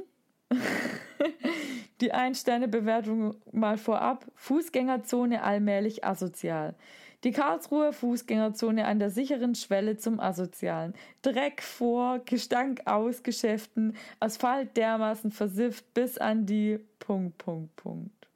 die 2.01 2.11
Ein-Sterne-Bewertung 2.11 3.35
mal 3.51 3.77
vorab. 3.77 4.25
Fußgängerzone 4.35 5.43
allmählich 5.43 6.03
asozial. 6.03 6.75
Die 7.23 7.31
Karlsruher 7.31 7.91
Fußgängerzone 7.91 8.85
an 8.85 8.99
der 8.99 9.09
sicheren 9.09 9.55
Schwelle 9.55 9.97
zum 9.97 10.19
Asozialen. 10.19 10.93
Dreck 11.23 11.63
vor, 11.63 12.19
Gestank 12.19 12.81
aus 12.85 13.23
Geschäften, 13.23 13.95
Asphalt 14.19 14.77
dermaßen 14.77 15.31
versifft 15.31 15.91
bis 15.95 16.19
an 16.19 16.45
die 16.45 16.79
Punkt, 16.99 17.37
Punkt, 17.39 17.75
Punkt. 17.77 18.27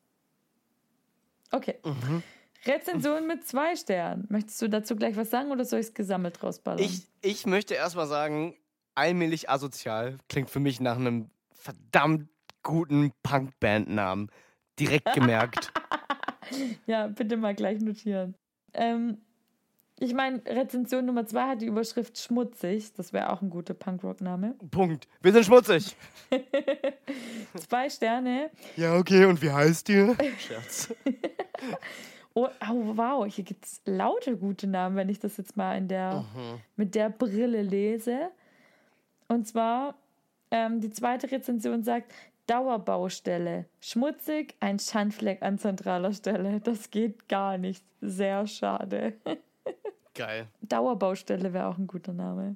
Okay. 1.51 1.76
Rezension 2.65 3.28
mit 3.28 3.47
zwei 3.47 3.76
Sternen. 3.76 4.26
Möchtest 4.30 4.61
du 4.61 4.67
dazu 4.67 4.95
gleich 4.95 5.15
was 5.15 5.30
sagen 5.30 5.51
oder 5.51 5.65
soll 5.65 5.80
ich 5.80 5.88
es 5.88 5.93
gesammelt 5.93 6.41
rausballern? 6.41 6.80
Ich, 6.80 7.07
ich 7.22 7.45
möchte 7.45 7.76
erstmal 7.76 8.07
sagen, 8.07 8.55
allmählich 8.95 9.49
asozial 9.49 10.17
klingt 10.28 10.49
für 10.49 10.59
mich 10.59 10.80
nach 10.80 10.97
einem 10.97 11.30
verdammt 11.60 12.30
guten 12.64 13.12
Punkbandnamen. 13.24 14.32
Direkt 14.80 15.14
gemerkt. 15.14 15.72
Ja, 16.86 17.07
bitte 17.07 17.38
mal 17.38 17.53
gleich 17.53 17.82
notieren. 17.82 18.36
Ähm, 18.74 19.18
ich 19.99 20.14
meine, 20.14 20.41
Rezension 20.45 21.05
Nummer 21.05 21.26
zwei 21.26 21.49
hat 21.49 21.62
die 21.62 21.66
Überschrift 21.66 22.18
schmutzig. 22.18 22.93
Das 22.93 23.12
wäre 23.12 23.32
auch 23.32 23.41
ein 23.41 23.49
guter 23.49 23.74
Punkrock-Name. 23.74 24.55
Punkt. 24.72 25.07
Wir 25.22 25.34
sind 25.34 25.45
schmutzig. 25.45 25.95
Zwei 27.68 27.89
Sterne. 27.89 28.49
Ja, 28.78 28.95
okay, 28.95 29.26
und 29.26 29.41
wie 29.41 29.51
heißt 29.51 29.89
ihr? 29.89 30.16
Scherz. 30.38 30.93
Oh, 32.36 32.47
oh 32.70 32.95
wow, 32.95 33.26
hier 33.26 33.43
gibt 33.43 33.66
es 33.66 33.82
lauter 33.86 34.36
gute 34.36 34.68
Namen, 34.68 34.95
wenn 34.95 35.10
ich 35.10 35.20
das 35.20 35.36
jetzt 35.38 35.57
mal 35.57 35.76
in 35.78 35.88
der, 35.88 36.24
mit 36.78 36.93
der 36.95 37.10
Brille 37.10 37.64
lese. 37.64 38.30
Und 39.28 39.47
zwar, 39.47 39.95
ähm, 40.52 40.82
die 40.82 40.91
zweite 40.91 41.32
Rezension 41.32 41.84
sagt, 41.84 42.14
Dauerbaustelle. 42.47 43.66
Schmutzig, 43.80 44.56
ein 44.60 44.80
Schandfleck 44.80 45.43
an 45.43 45.60
zentraler 45.60 46.14
Stelle. 46.14 46.60
Das 46.62 46.89
geht 46.89 47.30
gar 47.30 47.60
nicht. 47.60 47.86
Sehr 48.02 48.47
schade. 48.47 49.14
Geil. 50.16 50.47
Dauerbaustelle 50.62 51.54
wäre 51.54 51.68
auch 51.68 51.78
ein 51.78 51.86
guter 51.86 52.12
Name. 52.12 52.56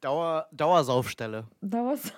Dauer, 0.00 0.48
Dauersaufstelle. 0.50 1.46
Dauers 1.60 2.12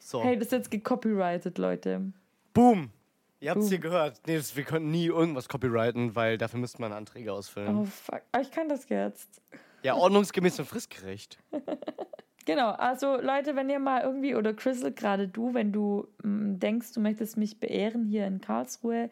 So. 0.00 0.22
hey, 0.22 0.36
das 0.36 0.46
ist 0.46 0.52
jetzt 0.52 0.70
gecopyrighted, 0.70 1.56
Leute. 1.58 2.12
Boom. 2.52 2.90
Ihr 3.38 3.50
habt 3.50 3.60
es 3.60 3.68
hier 3.68 3.78
gehört. 3.78 4.20
Nee, 4.26 4.36
das, 4.36 4.56
wir 4.56 4.64
könnten 4.64 4.90
nie 4.90 5.06
irgendwas 5.06 5.48
copyrighten, 5.48 6.16
weil 6.16 6.36
dafür 6.36 6.58
müsste 6.58 6.80
man 6.80 6.92
Anträge 6.92 7.32
ausfüllen. 7.32 7.76
Oh, 7.76 7.84
fuck. 7.84 8.22
Aber 8.32 8.42
ich 8.42 8.50
kann 8.50 8.68
das 8.68 8.88
jetzt. 8.88 9.40
Ja, 9.82 9.94
ordnungsgemäß 9.94 10.58
und 10.58 10.66
fristgerecht. 10.66 11.38
Genau, 12.46 12.70
also 12.70 13.20
Leute, 13.20 13.56
wenn 13.56 13.68
ihr 13.68 13.80
mal 13.80 14.02
irgendwie, 14.02 14.36
oder 14.36 14.54
Crystal, 14.54 14.92
gerade 14.92 15.26
du, 15.26 15.52
wenn 15.52 15.72
du 15.72 16.06
mm, 16.22 16.58
denkst, 16.60 16.92
du 16.94 17.00
möchtest 17.00 17.36
mich 17.36 17.58
beehren 17.58 18.06
hier 18.06 18.24
in 18.24 18.40
Karlsruhe, 18.40 19.10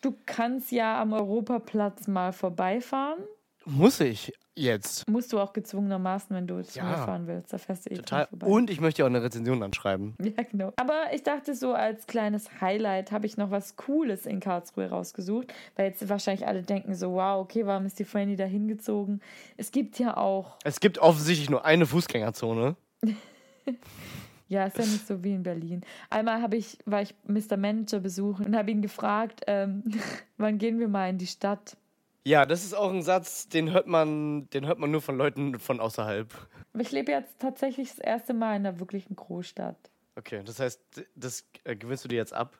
du 0.00 0.14
kannst 0.24 0.72
ja 0.72 1.00
am 1.00 1.12
Europaplatz 1.12 2.08
mal 2.08 2.32
vorbeifahren. 2.32 3.22
Muss 3.66 4.00
ich 4.00 4.32
jetzt. 4.56 5.08
Musst 5.08 5.32
du 5.32 5.40
auch 5.40 5.52
gezwungenermaßen, 5.52 6.34
wenn 6.36 6.46
du 6.46 6.62
zu 6.62 6.78
Ja. 6.78 6.84
mir 6.84 6.96
fahren 6.98 7.26
willst. 7.26 7.52
Da 7.52 7.58
fährst 7.58 7.86
du 7.86 7.90
eh 7.90 7.96
Total. 7.96 8.26
vorbei. 8.26 8.46
Und 8.46 8.70
ich 8.70 8.80
möchte 8.80 9.00
ja 9.00 9.06
auch 9.06 9.10
eine 9.10 9.22
Rezension 9.22 9.62
anschreiben. 9.62 10.14
Ja, 10.22 10.42
genau. 10.50 10.72
Aber 10.76 11.12
ich 11.12 11.22
dachte 11.22 11.54
so, 11.54 11.72
als 11.74 12.06
kleines 12.06 12.60
Highlight 12.60 13.12
habe 13.12 13.26
ich 13.26 13.36
noch 13.36 13.50
was 13.50 13.76
Cooles 13.76 14.26
in 14.26 14.40
Karlsruhe 14.40 14.88
rausgesucht, 14.90 15.52
weil 15.76 15.86
jetzt 15.86 16.08
wahrscheinlich 16.08 16.46
alle 16.46 16.62
denken 16.62 16.94
so, 16.94 17.12
wow, 17.12 17.40
okay, 17.42 17.66
warum 17.66 17.86
ist 17.86 17.98
die 17.98 18.04
Franny 18.04 18.36
da 18.36 18.44
hingezogen? 18.44 19.20
Es 19.56 19.70
gibt 19.72 19.98
ja 19.98 20.16
auch, 20.16 20.56
Es 20.64 20.80
gibt 20.80 20.98
offensichtlich 20.98 21.50
nur 21.50 21.64
eine 21.64 21.86
Fußgängerzone. 21.86 22.76
ja, 24.48 24.66
ist 24.66 24.76
ja 24.78 24.84
nicht 24.84 25.06
so 25.06 25.22
wie 25.24 25.32
in 25.34 25.42
Berlin. 25.42 25.82
Einmal 26.10 26.42
habe 26.42 26.56
ich, 26.56 26.78
war 26.84 27.02
ich 27.02 27.14
Mr. 27.26 27.56
Manager 27.56 28.00
besuchen 28.00 28.46
und 28.46 28.56
habe 28.56 28.70
ihn 28.70 28.82
gefragt, 28.82 29.40
ähm, 29.46 29.82
wann 30.36 30.58
gehen 30.58 30.78
wir 30.78 30.88
mal 30.88 31.08
in 31.08 31.18
die 31.18 31.26
Stadt? 31.26 31.76
Ja, 32.24 32.46
das 32.46 32.64
ist 32.64 32.74
auch 32.74 32.90
ein 32.92 33.02
Satz, 33.02 33.48
den 33.48 33.72
hört 33.72 33.86
man, 33.88 34.48
den 34.50 34.66
hört 34.66 34.78
man 34.78 34.90
nur 34.90 35.02
von 35.02 35.16
Leuten 35.16 35.58
von 35.58 35.80
außerhalb. 35.80 36.32
Ich 36.78 36.92
lebe 36.92 37.10
jetzt 37.10 37.40
tatsächlich 37.40 37.88
das 37.90 37.98
erste 37.98 38.32
Mal 38.32 38.56
in 38.56 38.66
einer 38.66 38.78
wirklichen 38.78 39.16
Großstadt. 39.16 39.76
Okay, 40.14 40.42
das 40.44 40.60
heißt, 40.60 40.80
das 41.16 41.44
äh, 41.64 41.74
gewinnst 41.74 42.04
du 42.04 42.08
dir 42.08 42.16
jetzt 42.16 42.32
ab? 42.32 42.56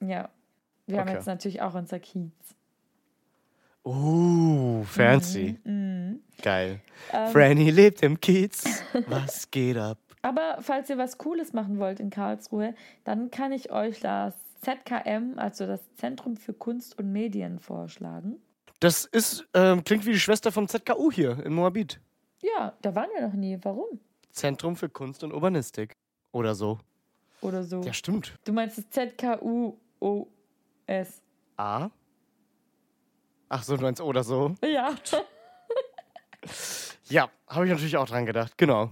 Ja. 0.00 0.28
Wir 0.86 0.98
haben 0.98 1.08
Okay. 1.08 1.16
jetzt 1.16 1.26
natürlich 1.26 1.62
auch 1.62 1.74
unser 1.74 2.00
Kiez. 2.00 2.32
Uh, 3.84 4.82
fancy. 4.84 5.58
Mhm. 5.64 6.20
Geil. 6.42 6.80
Ähm, 7.12 7.28
Franny 7.28 7.70
lebt 7.70 8.02
im 8.02 8.20
Kiez. 8.20 8.82
Was 9.06 9.50
geht 9.50 9.78
ab? 9.78 9.98
Aber 10.22 10.58
falls 10.60 10.90
ihr 10.90 10.98
was 10.98 11.16
Cooles 11.16 11.54
machen 11.54 11.78
wollt 11.78 11.98
in 11.98 12.10
Karlsruhe, 12.10 12.74
dann 13.04 13.30
kann 13.30 13.52
ich 13.52 13.72
euch 13.72 14.00
das 14.00 14.34
ZKM, 14.60 15.38
also 15.38 15.66
das 15.66 15.80
Zentrum 15.96 16.36
für 16.36 16.52
Kunst 16.52 16.98
und 16.98 17.10
Medien, 17.10 17.58
vorschlagen. 17.58 18.36
Das 18.80 19.04
ist, 19.04 19.46
ähm, 19.52 19.84
klingt 19.84 20.06
wie 20.06 20.12
die 20.12 20.20
Schwester 20.20 20.50
vom 20.52 20.66
ZKU 20.66 21.12
hier 21.12 21.44
in 21.44 21.52
Moabit. 21.52 22.00
Ja, 22.42 22.72
da 22.80 22.94
waren 22.94 23.10
wir 23.14 23.26
noch 23.26 23.34
nie. 23.34 23.58
Warum? 23.62 24.00
Zentrum 24.30 24.74
für 24.74 24.88
Kunst 24.88 25.22
und 25.22 25.32
Urbanistik. 25.32 25.96
Oder 26.32 26.54
so. 26.54 26.78
Oder 27.42 27.62
so. 27.62 27.82
Ja, 27.82 27.92
stimmt. 27.92 28.38
Du 28.44 28.52
meinst 28.52 28.78
das 28.78 28.88
ZKUOS. 28.90 29.76
A? 31.56 31.90
Ach 33.50 33.62
so, 33.62 33.76
du 33.76 33.82
meinst 33.82 34.00
oder 34.00 34.24
so? 34.24 34.54
Ja. 34.62 34.94
Ja, 37.10 37.28
habe 37.48 37.66
ich 37.66 37.72
natürlich 37.72 37.96
auch 37.96 38.08
dran 38.08 38.24
gedacht. 38.24 38.56
Genau. 38.56 38.88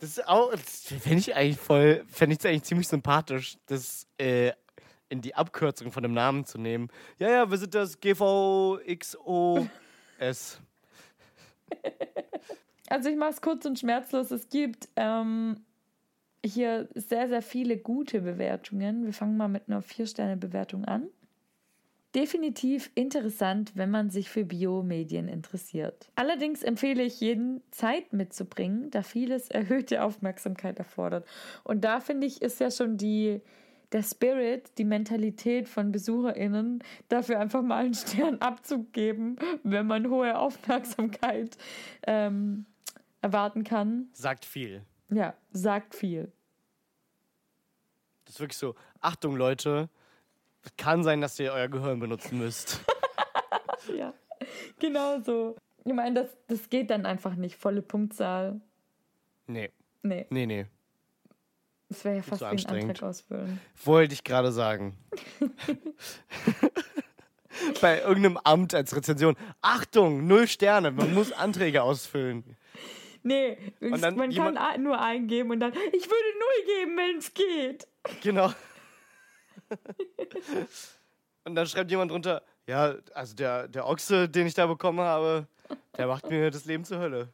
Das 0.00 0.10
ist 0.10 0.28
auch, 0.28 0.52
fände 0.58 1.18
ich 1.18 1.34
eigentlich 1.36 1.56
voll, 1.56 2.04
fände 2.08 2.36
ich 2.36 2.46
eigentlich 2.46 2.64
ziemlich 2.64 2.88
sympathisch, 2.88 3.58
das 3.66 4.06
äh, 4.18 4.52
in 5.10 5.20
die 5.20 5.34
Abkürzung 5.34 5.92
von 5.92 6.02
dem 6.02 6.12
Namen 6.12 6.46
zu 6.46 6.56
nehmen. 6.56 6.88
Ja, 7.18 7.30
ja, 7.30 7.50
wir 7.50 7.58
sind 7.58 7.74
das 7.74 8.00
GVXOS. 8.00 9.68
Also 12.92 13.08
ich 13.08 13.16
mache 13.16 13.30
es 13.30 13.40
kurz 13.40 13.64
und 13.66 13.78
schmerzlos. 13.78 14.32
Es 14.32 14.48
gibt 14.48 14.88
ähm, 14.96 15.60
hier 16.44 16.88
sehr, 16.96 17.28
sehr 17.28 17.40
viele 17.40 17.78
gute 17.78 18.20
Bewertungen. 18.20 19.04
Wir 19.06 19.12
fangen 19.12 19.36
mal 19.36 19.46
mit 19.48 19.68
einer 19.68 19.80
Vier-Sterne-Bewertung 19.80 20.84
an. 20.84 21.06
Definitiv 22.16 22.90
interessant, 22.96 23.76
wenn 23.76 23.92
man 23.92 24.10
sich 24.10 24.28
für 24.28 24.44
Biomedien 24.44 25.28
interessiert. 25.28 26.10
Allerdings 26.16 26.64
empfehle 26.64 27.04
ich 27.04 27.20
jeden, 27.20 27.62
Zeit 27.70 28.12
mitzubringen, 28.12 28.90
da 28.90 29.02
vieles 29.02 29.48
erhöhte 29.48 30.02
Aufmerksamkeit 30.02 30.80
erfordert. 30.80 31.24
Und 31.62 31.84
da 31.84 32.00
finde 32.00 32.26
ich, 32.26 32.42
ist 32.42 32.58
ja 32.58 32.72
schon 32.72 32.96
die, 32.96 33.40
der 33.92 34.02
Spirit, 34.02 34.78
die 34.78 34.84
Mentalität 34.84 35.68
von 35.68 35.92
BesucherInnen, 35.92 36.82
dafür 37.08 37.40
einfach 37.40 37.62
mal 37.62 37.84
einen 37.84 37.94
Stern 37.94 38.38
abzugeben, 38.40 39.36
wenn 39.62 39.86
man 39.86 40.08
hohe 40.08 40.38
Aufmerksamkeit 40.38 41.56
ähm, 42.06 42.66
erwarten 43.20 43.64
kann. 43.64 44.08
Sagt 44.12 44.44
viel. 44.44 44.84
Ja, 45.10 45.34
sagt 45.52 45.94
viel. 45.94 46.30
Das 48.24 48.36
ist 48.36 48.40
wirklich 48.40 48.58
so, 48.58 48.76
Achtung 49.00 49.36
Leute, 49.36 49.88
kann 50.76 51.02
sein, 51.02 51.20
dass 51.20 51.38
ihr 51.40 51.52
euer 51.52 51.68
Gehirn 51.68 51.98
benutzen 51.98 52.38
müsst. 52.38 52.80
Ja, 53.96 54.12
genau 54.78 55.20
so. 55.20 55.56
Ich 55.84 55.94
meine, 55.94 56.22
das, 56.22 56.36
das 56.46 56.68
geht 56.68 56.90
dann 56.90 57.06
einfach 57.06 57.34
nicht. 57.34 57.56
Volle 57.56 57.80
Punktzahl. 57.80 58.60
Nee, 59.46 59.70
Nee, 60.02 60.26
nee, 60.30 60.46
nee. 60.46 60.66
Das 61.90 62.04
wäre 62.04 62.16
ja 62.16 62.22
fast 62.22 62.38
zu 62.38 62.44
wie 62.44 62.46
ein 62.46 62.52
anstrengend. 62.52 62.90
Antrag 62.90 63.08
ausfüllen. 63.10 63.60
Wollte 63.84 64.14
ich 64.14 64.24
gerade 64.24 64.52
sagen. 64.52 64.96
Bei 67.82 68.00
irgendeinem 68.00 68.38
Amt 68.38 68.74
als 68.74 68.94
Rezension. 68.94 69.36
Achtung, 69.60 70.26
null 70.26 70.46
Sterne, 70.46 70.92
man 70.92 71.12
muss 71.12 71.32
Anträge 71.32 71.82
ausfüllen. 71.82 72.56
Nee, 73.22 73.58
dann 73.80 74.16
man 74.16 74.32
kann 74.32 74.82
nur 74.82 74.98
eingeben 74.98 75.50
und 75.50 75.60
dann, 75.60 75.72
ich 75.72 76.06
würde 76.06 76.38
null 76.38 76.64
geben, 76.66 76.96
wenn 76.96 77.18
es 77.18 77.34
geht. 77.34 77.86
Genau. 78.22 78.50
Und 81.44 81.54
dann 81.54 81.66
schreibt 81.66 81.90
jemand 81.90 82.12
drunter, 82.12 82.42
ja, 82.66 82.94
also 83.14 83.34
der, 83.34 83.68
der 83.68 83.86
Ochse, 83.86 84.26
den 84.28 84.46
ich 84.46 84.54
da 84.54 84.66
bekommen 84.66 85.00
habe, 85.00 85.46
der 85.98 86.06
macht 86.06 86.30
mir 86.30 86.50
das 86.50 86.64
Leben 86.64 86.84
zur 86.84 86.98
Hölle. 86.98 87.28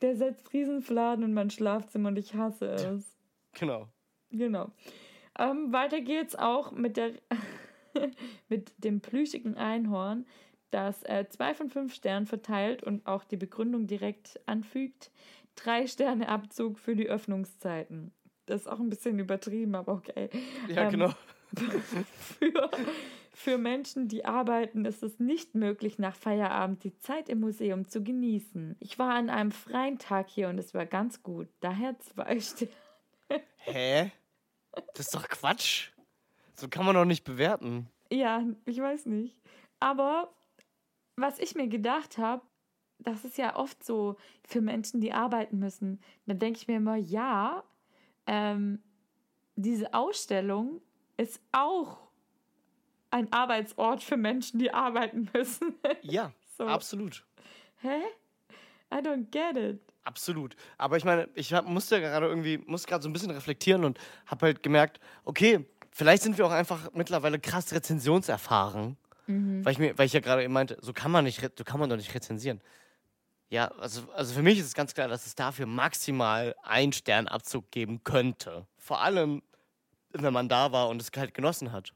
Der 0.00 0.16
setzt 0.16 0.52
Riesenfladen 0.52 1.24
in 1.24 1.34
mein 1.34 1.50
Schlafzimmer 1.50 2.08
und 2.08 2.18
ich 2.18 2.34
hasse 2.34 2.72
es. 2.72 3.11
Genau. 3.54 3.88
Genau. 4.30 4.70
Ähm, 5.38 5.72
weiter 5.72 6.00
geht's 6.00 6.36
auch 6.36 6.72
mit, 6.72 6.96
der, 6.96 7.12
mit 8.48 8.72
dem 8.78 9.00
plüschigen 9.00 9.56
Einhorn, 9.56 10.26
das 10.70 11.02
äh, 11.04 11.26
zwei 11.28 11.54
von 11.54 11.68
fünf 11.68 11.94
Sternen 11.94 12.26
verteilt 12.26 12.82
und 12.82 13.06
auch 13.06 13.24
die 13.24 13.36
Begründung 13.36 13.86
direkt 13.86 14.40
anfügt. 14.46 15.10
Drei 15.54 15.86
Sterne 15.86 16.28
Abzug 16.28 16.78
für 16.78 16.96
die 16.96 17.08
Öffnungszeiten. 17.08 18.12
Das 18.46 18.62
ist 18.62 18.66
auch 18.66 18.80
ein 18.80 18.88
bisschen 18.88 19.18
übertrieben, 19.18 19.74
aber 19.74 19.92
okay. 19.92 20.30
Ja, 20.68 20.84
Ähm, 20.84 20.90
genau. 20.90 21.12
Für, 22.38 22.70
für 23.34 23.58
Menschen, 23.58 24.08
die 24.08 24.24
arbeiten, 24.24 24.86
ist 24.86 25.02
es 25.02 25.18
nicht 25.18 25.54
möglich, 25.54 25.98
nach 25.98 26.14
Feierabend 26.14 26.82
die 26.82 26.96
Zeit 26.96 27.28
im 27.28 27.40
Museum 27.40 27.86
zu 27.86 28.02
genießen. 28.02 28.76
Ich 28.80 28.98
war 28.98 29.14
an 29.14 29.28
einem 29.28 29.52
freien 29.52 29.98
Tag 29.98 30.30
hier 30.30 30.48
und 30.48 30.58
es 30.58 30.72
war 30.72 30.86
ganz 30.86 31.22
gut. 31.22 31.48
Daher 31.60 31.98
zwei 31.98 32.40
Sterne. 32.40 32.72
Hä? 33.58 34.10
Das 34.94 35.06
ist 35.06 35.14
doch 35.14 35.28
Quatsch. 35.28 35.90
So 36.54 36.68
kann 36.68 36.84
man 36.84 36.94
doch 36.94 37.04
nicht 37.04 37.24
bewerten. 37.24 37.88
Ja, 38.10 38.44
ich 38.66 38.78
weiß 38.78 39.06
nicht. 39.06 39.40
Aber 39.80 40.32
was 41.16 41.38
ich 41.38 41.54
mir 41.54 41.68
gedacht 41.68 42.18
habe, 42.18 42.42
das 42.98 43.24
ist 43.24 43.38
ja 43.38 43.56
oft 43.56 43.82
so 43.84 44.16
für 44.46 44.60
Menschen, 44.60 45.00
die 45.00 45.12
arbeiten 45.12 45.58
müssen. 45.58 46.00
Da 46.26 46.34
denke 46.34 46.58
ich 46.58 46.68
mir 46.68 46.76
immer, 46.76 46.96
ja, 46.96 47.64
ähm, 48.26 48.82
diese 49.56 49.92
Ausstellung 49.92 50.80
ist 51.16 51.40
auch 51.52 51.98
ein 53.10 53.30
Arbeitsort 53.32 54.02
für 54.02 54.16
Menschen, 54.16 54.58
die 54.58 54.72
arbeiten 54.72 55.28
müssen. 55.34 55.74
Ja, 56.02 56.32
so. 56.56 56.64
absolut. 56.64 57.26
Hä? 57.80 58.00
I 58.92 58.96
don't 58.96 59.30
get 59.30 59.56
it. 59.56 59.91
Absolut. 60.04 60.56
Aber 60.78 60.96
ich 60.96 61.04
meine, 61.04 61.28
ich 61.34 61.52
hab, 61.52 61.66
musste 61.66 62.00
gerade 62.00 62.26
irgendwie, 62.26 62.58
muss 62.58 62.86
gerade 62.86 63.02
so 63.02 63.08
ein 63.08 63.12
bisschen 63.12 63.30
reflektieren 63.30 63.84
und 63.84 63.98
habe 64.26 64.46
halt 64.46 64.62
gemerkt, 64.62 65.00
okay, 65.24 65.64
vielleicht 65.90 66.22
sind 66.22 66.38
wir 66.38 66.46
auch 66.46 66.50
einfach 66.50 66.90
mittlerweile 66.92 67.38
krass 67.38 67.72
rezensionserfahren. 67.72 68.96
Weil, 69.64 69.72
ich 69.72 69.78
mir, 69.78 69.96
weil 69.96 70.06
ich 70.06 70.12
ja 70.12 70.20
gerade 70.20 70.42
eben 70.42 70.52
meinte, 70.52 70.76
so 70.80 70.92
kann 70.92 71.10
man 71.10 71.24
nicht, 71.24 71.40
so 71.40 71.64
kann 71.64 71.78
man 71.78 71.88
doch 71.88 71.96
nicht 71.96 72.12
rezensieren. 72.14 72.60
Ja, 73.50 73.68
also, 73.78 74.10
also 74.14 74.34
für 74.34 74.42
mich 74.42 74.58
ist 74.58 74.66
es 74.66 74.74
ganz 74.74 74.94
klar, 74.94 75.08
dass 75.08 75.26
es 75.26 75.34
dafür 75.34 75.66
maximal 75.66 76.56
einen 76.62 76.92
Sternabzug 76.92 77.70
geben 77.70 78.02
könnte. 78.02 78.66
Vor 78.78 79.02
allem, 79.02 79.42
wenn 80.10 80.32
man 80.32 80.48
da 80.48 80.72
war 80.72 80.88
und 80.88 81.00
es 81.00 81.10
halt 81.16 81.34
genossen 81.34 81.70
hat. 81.70 81.92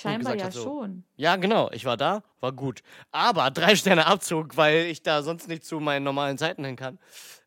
Scheinbar 0.00 0.32
gesagt 0.34 0.40
ja 0.40 0.46
hat, 0.46 0.52
so. 0.52 0.62
schon. 0.62 1.04
Ja, 1.16 1.36
genau, 1.36 1.70
ich 1.72 1.84
war 1.84 1.96
da, 1.96 2.22
war 2.40 2.52
gut. 2.52 2.82
Aber 3.10 3.50
drei 3.50 3.76
Sterne 3.76 4.06
Abzug, 4.06 4.56
weil 4.56 4.86
ich 4.86 5.02
da 5.02 5.22
sonst 5.22 5.48
nicht 5.48 5.64
zu 5.64 5.80
meinen 5.80 6.04
normalen 6.04 6.38
Zeiten 6.38 6.64
hin 6.64 6.76
kann, 6.76 6.98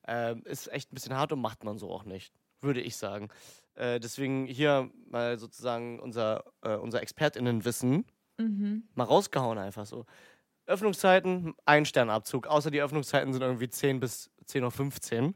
ähm, 0.08 0.41
ist 0.45 0.72
echt 0.72 0.91
ein 0.91 0.95
bisschen 0.95 1.16
hart 1.16 1.32
und 1.32 1.41
macht 1.41 1.64
man 1.64 1.78
so 1.78 1.89
auch 1.91 2.04
nicht, 2.06 2.34
würde 2.62 2.82
ich 2.82 2.97
sagen. 2.97 3.30
Äh, 3.76 4.00
deswegen 4.00 4.45
hier 4.45 4.89
mal 5.10 5.38
sozusagen 5.38 6.00
unser, 6.00 6.43
äh, 6.62 6.76
unser 6.76 7.02
ExpertInnenwissen 7.02 8.06
mal 8.95 9.04
rausgehauen 9.04 9.58
einfach 9.58 9.86
so. 9.86 10.06
Öffnungszeiten, 10.66 11.56
ein 11.66 11.86
Sternabzug, 11.86 12.47
außer 12.47 12.72
die 12.72 12.82
Öffnungszeiten 12.82 13.34
sind 13.34 13.41
irgendwie 13.41 13.70
10 13.70 14.00
bis 14.00 14.32
10.15 14.47 15.22
Uhr. 15.28 15.34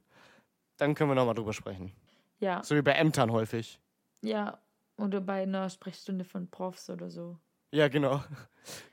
Dann 0.78 0.95
können 0.95 1.09
wir 1.09 1.16
nochmal 1.16 1.36
drüber 1.36 1.53
sprechen. 1.53 1.91
Ja, 2.39 2.64
So 2.64 2.76
wie 2.76 2.82
bei 2.82 2.93
Ämtern 2.93 3.32
häufig. 3.32 3.80
ja. 4.22 4.57
Oder 5.04 5.20
bei 5.20 5.43
einer 5.43 5.70
Sprechstunde 5.70 6.24
von 6.24 6.49
Profs 6.49 6.89
oder 6.89 7.10
so. 7.10 7.38
Ja, 7.72 7.88
genau. 7.88 8.24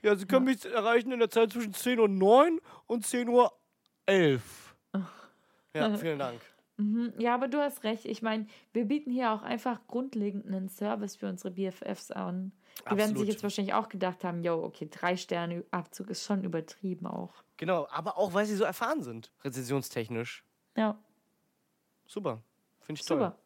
Ja, 0.01 0.17
Sie 0.17 0.25
können 0.25 0.43
mich 0.43 0.65
erreichen 0.65 1.13
in 1.13 1.19
der 1.19 1.29
Zeit 1.29 1.53
zwischen 1.53 1.73
10 1.73 1.97
Uhr 1.97 2.09
9 2.09 2.59
und 2.87 3.05
10 3.05 3.29
Uhr 3.29 3.53
11. 4.05 4.75
Ja, 5.73 5.95
vielen 5.95 6.19
Dank. 6.19 6.41
Mhm. 6.75 7.13
Ja, 7.17 7.33
aber 7.35 7.47
du 7.47 7.57
hast 7.59 7.85
recht. 7.85 8.03
Ich 8.03 8.21
meine, 8.21 8.47
wir 8.73 8.83
bieten 8.83 9.11
hier 9.11 9.31
auch 9.31 9.43
einfach 9.43 9.87
grundlegend 9.87 10.45
einen 10.45 10.67
Service 10.67 11.15
für 11.15 11.29
unsere 11.29 11.51
BFFs 11.51 12.11
an. 12.11 12.51
Die 12.79 12.97
werden 12.97 12.99
sich 12.99 13.11
Absolut. 13.11 13.27
jetzt 13.29 13.43
wahrscheinlich 13.43 13.73
auch 13.73 13.87
gedacht 13.87 14.25
haben, 14.25 14.43
yo, 14.43 14.61
okay, 14.61 14.89
drei 14.91 15.15
Sterne 15.15 15.63
Abzug 15.71 16.09
ist 16.09 16.25
schon 16.25 16.43
übertrieben 16.43 17.07
auch. 17.07 17.33
Genau, 17.55 17.87
aber 17.89 18.17
auch 18.17 18.33
weil 18.33 18.45
sie 18.45 18.57
so 18.57 18.65
erfahren 18.65 19.01
sind, 19.01 19.31
rezensionstechnisch. 19.45 20.43
Ja, 20.75 20.99
Super. 22.05 22.43
Finde 22.81 22.99
ich 22.99 23.07
toll. 23.07 23.19
super. 23.19 23.40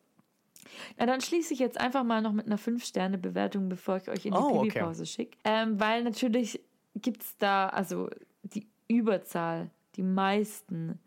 Na, 0.98 1.06
dann 1.06 1.22
schließe 1.22 1.54
ich 1.54 1.60
jetzt 1.60 1.80
einfach 1.80 2.04
mal 2.04 2.22
noch 2.22 2.34
mit 2.34 2.46
einer 2.46 2.58
5-Sterne-Bewertung, 2.58 3.70
bevor 3.70 3.98
ich 3.98 4.10
euch 4.10 4.26
in 4.26 4.34
die 4.34 4.40
Oh, 4.40 4.60
okay. 4.60 4.70
Pipi-Pause 4.70 5.06
schicke. 5.06 5.38
Ähm, 5.44 5.80
weil 5.80 6.04
natürlich 6.04 6.62
gibt 6.96 7.22
es 7.24 7.38
da, 7.38 7.70
also 7.70 8.10
die 8.44 8.68
Überzahl, 8.88 9.70
die 9.96 10.04
meisten 10.04 11.00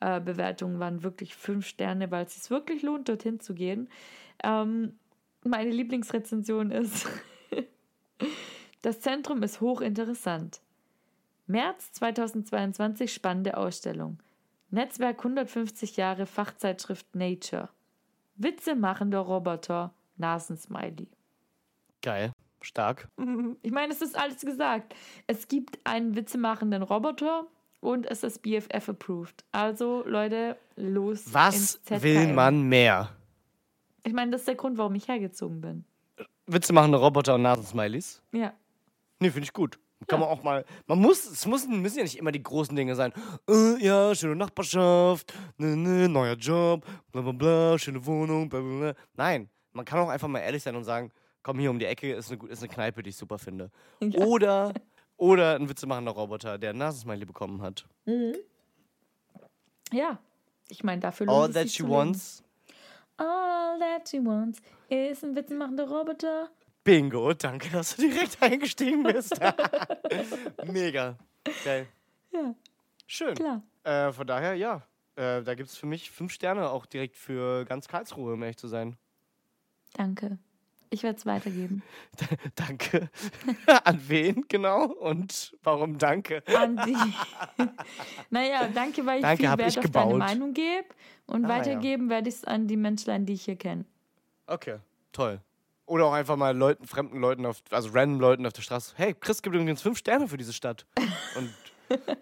äh, 0.00 0.20
Bewertungen 0.20 0.78
waren 0.78 1.02
wirklich 1.02 1.34
5 1.34 1.66
Sterne, 1.66 2.10
weil 2.10 2.26
es 2.26 2.34
sich 2.34 2.50
wirklich 2.50 2.82
lohnt, 2.82 3.08
dorthin 3.08 3.40
zu 3.40 3.54
gehen. 3.54 3.88
Ähm, 4.42 4.98
meine 5.44 5.70
Lieblingsrezension 5.70 6.70
ist, 6.70 7.06
das 8.82 9.00
Zentrum 9.00 9.42
ist 9.42 9.60
hochinteressant. 9.60 10.60
März 11.46 11.92
2022 11.92 13.12
spannende 13.12 13.56
Ausstellung. 13.56 14.18
Netzwerk 14.70 15.18
150 15.18 15.96
Jahre 15.96 16.26
Fachzeitschrift 16.26 17.14
Nature. 17.14 17.68
Witze 18.36 18.74
machender 18.74 19.20
Roboter, 19.20 19.94
Nasensmiley. 20.16 21.08
Geil. 22.02 22.32
Stark. 22.60 23.08
Ich 23.62 23.70
meine, 23.72 23.92
es 23.92 24.00
ist 24.00 24.16
alles 24.16 24.40
gesagt. 24.40 24.94
Es 25.26 25.48
gibt 25.48 25.78
einen 25.84 26.16
witzemachenden 26.16 26.82
Roboter 26.82 27.46
und 27.80 28.06
es 28.06 28.22
ist 28.22 28.40
BFF 28.40 28.88
approved. 28.88 29.44
Also, 29.52 30.02
Leute, 30.06 30.56
los. 30.76 31.32
Was 31.32 31.78
will 31.90 32.32
man 32.32 32.62
mehr? 32.62 33.10
Ich 34.02 34.14
meine, 34.14 34.30
das 34.30 34.42
ist 34.42 34.48
der 34.48 34.54
Grund, 34.54 34.78
warum 34.78 34.94
ich 34.94 35.08
hergezogen 35.08 35.60
bin. 35.60 35.84
Witze 36.46 36.72
machen 36.72 36.94
Roboter 36.94 37.34
und 37.34 37.42
Nasensmileys? 37.42 38.22
Ja. 38.32 38.54
Nee, 39.20 39.30
finde 39.30 39.44
ich 39.44 39.52
gut. 39.52 39.78
Kann 40.06 40.20
man 40.20 40.28
auch 40.28 40.42
mal. 40.42 40.64
Man 40.86 40.98
muss, 40.98 41.24
es 41.24 41.46
müssen, 41.46 41.80
müssen 41.80 41.98
ja 41.98 42.04
nicht 42.04 42.18
immer 42.18 42.32
die 42.32 42.42
großen 42.42 42.74
Dinge 42.74 42.94
sein. 42.94 43.12
Äh, 43.48 43.84
ja, 43.84 44.14
schöne 44.14 44.36
Nachbarschaft, 44.36 45.32
ne, 45.56 45.76
ne, 45.76 46.08
neuer 46.08 46.34
Job, 46.34 46.84
bla 47.12 47.22
bla 47.22 47.32
bla, 47.32 47.78
schöne 47.78 48.04
Wohnung, 48.04 48.48
bla 48.48 48.60
bla 48.60 48.78
bla. 48.78 48.94
Nein, 49.14 49.48
man 49.72 49.84
kann 49.84 49.98
auch 50.00 50.08
einfach 50.08 50.28
mal 50.28 50.40
ehrlich 50.40 50.62
sein 50.62 50.76
und 50.76 50.84
sagen, 50.84 51.10
komm 51.42 51.58
hier 51.58 51.70
um 51.70 51.78
die 51.78 51.86
Ecke, 51.86 52.12
ist 52.12 52.32
eine, 52.32 52.48
ist 52.48 52.62
eine 52.62 52.68
Kneipe, 52.68 53.02
die 53.02 53.10
ich 53.10 53.16
super 53.16 53.38
finde. 53.38 53.70
Ja. 54.00 54.24
Oder, 54.24 54.72
oder 55.16 55.56
ein 55.56 55.68
witzemachender 55.68 56.12
Roboter, 56.12 56.58
der 56.58 56.70
ein 56.70 56.78
Nasensmiley 56.78 57.24
bekommen 57.24 57.62
hat. 57.62 57.86
Ja. 59.92 60.18
Ich 60.68 60.82
meine, 60.82 61.00
dafür 61.00 61.26
lohnt 61.26 61.38
All 61.38 61.52
that 61.52 61.70
she 61.70 61.86
wants. 61.86 62.42
All 63.16 63.78
that 63.78 64.08
she 64.08 64.18
wants 64.24 64.60
ist 64.88 65.22
ein 65.22 65.36
witzemachender 65.36 65.88
Roboter. 65.88 66.48
Bingo, 66.84 67.32
danke, 67.32 67.70
dass 67.70 67.96
du 67.96 68.02
direkt 68.02 68.40
eingestiegen 68.42 69.02
bist. 69.02 69.34
Mega. 70.66 71.16
Geil. 71.64 71.86
Ja, 72.32 72.54
Schön. 73.06 73.34
klar. 73.34 73.62
Äh, 73.84 74.12
von 74.12 74.26
daher, 74.26 74.54
ja. 74.54 74.82
Äh, 75.16 75.42
da 75.42 75.54
gibt 75.54 75.70
es 75.70 75.76
für 75.76 75.86
mich 75.86 76.10
fünf 76.10 76.32
Sterne 76.32 76.68
auch 76.70 76.86
direkt 76.86 77.16
für 77.16 77.64
ganz 77.64 77.88
Karlsruhe, 77.88 78.34
um 78.34 78.42
ehrlich 78.42 78.56
zu 78.58 78.68
sein. 78.68 78.96
Danke. 79.94 80.38
Ich 80.90 81.02
werde 81.02 81.18
es 81.18 81.26
weitergeben. 81.26 81.82
danke. 82.54 83.08
An 83.84 84.00
wen 84.06 84.44
genau? 84.48 84.84
Und 84.86 85.56
warum 85.62 85.98
danke? 85.98 86.42
An 86.54 86.76
die. 86.86 87.64
naja, 88.30 88.68
danke, 88.72 89.04
weil 89.06 89.16
ich 89.16 89.22
Danke, 89.22 89.48
viel 89.48 89.58
Wert 89.58 89.70
ich 89.70 89.78
auf 89.78 89.84
gebaut. 89.84 90.06
deine 90.06 90.18
Meinung 90.18 90.52
gebe. 90.52 90.86
Und 91.26 91.46
Ah, 91.46 91.48
weitergeben 91.48 92.10
werde 92.10 92.28
ich 92.28 92.36
es 92.36 92.44
an 92.44 92.66
die 92.68 92.76
Menschlein, 92.76 93.24
die 93.26 93.32
ich 93.32 93.44
hier 93.44 93.56
kenne. 93.56 93.86
Okay, 94.46 94.78
toll. 95.12 95.40
Oder 95.86 96.06
auch 96.06 96.12
einfach 96.12 96.36
mal 96.36 96.56
Leuten, 96.56 96.86
fremden 96.86 97.18
Leuten 97.20 97.44
auf, 97.44 97.62
also 97.70 97.90
random 97.92 98.20
Leuten 98.20 98.46
auf 98.46 98.52
der 98.54 98.62
Straße. 98.62 98.94
Hey, 98.96 99.14
Chris 99.14 99.42
gibt 99.42 99.54
übrigens 99.54 99.82
fünf 99.82 99.98
Sterne 99.98 100.26
für 100.28 100.36
diese 100.38 100.52
Stadt. 100.52 100.86
Und 101.36 101.52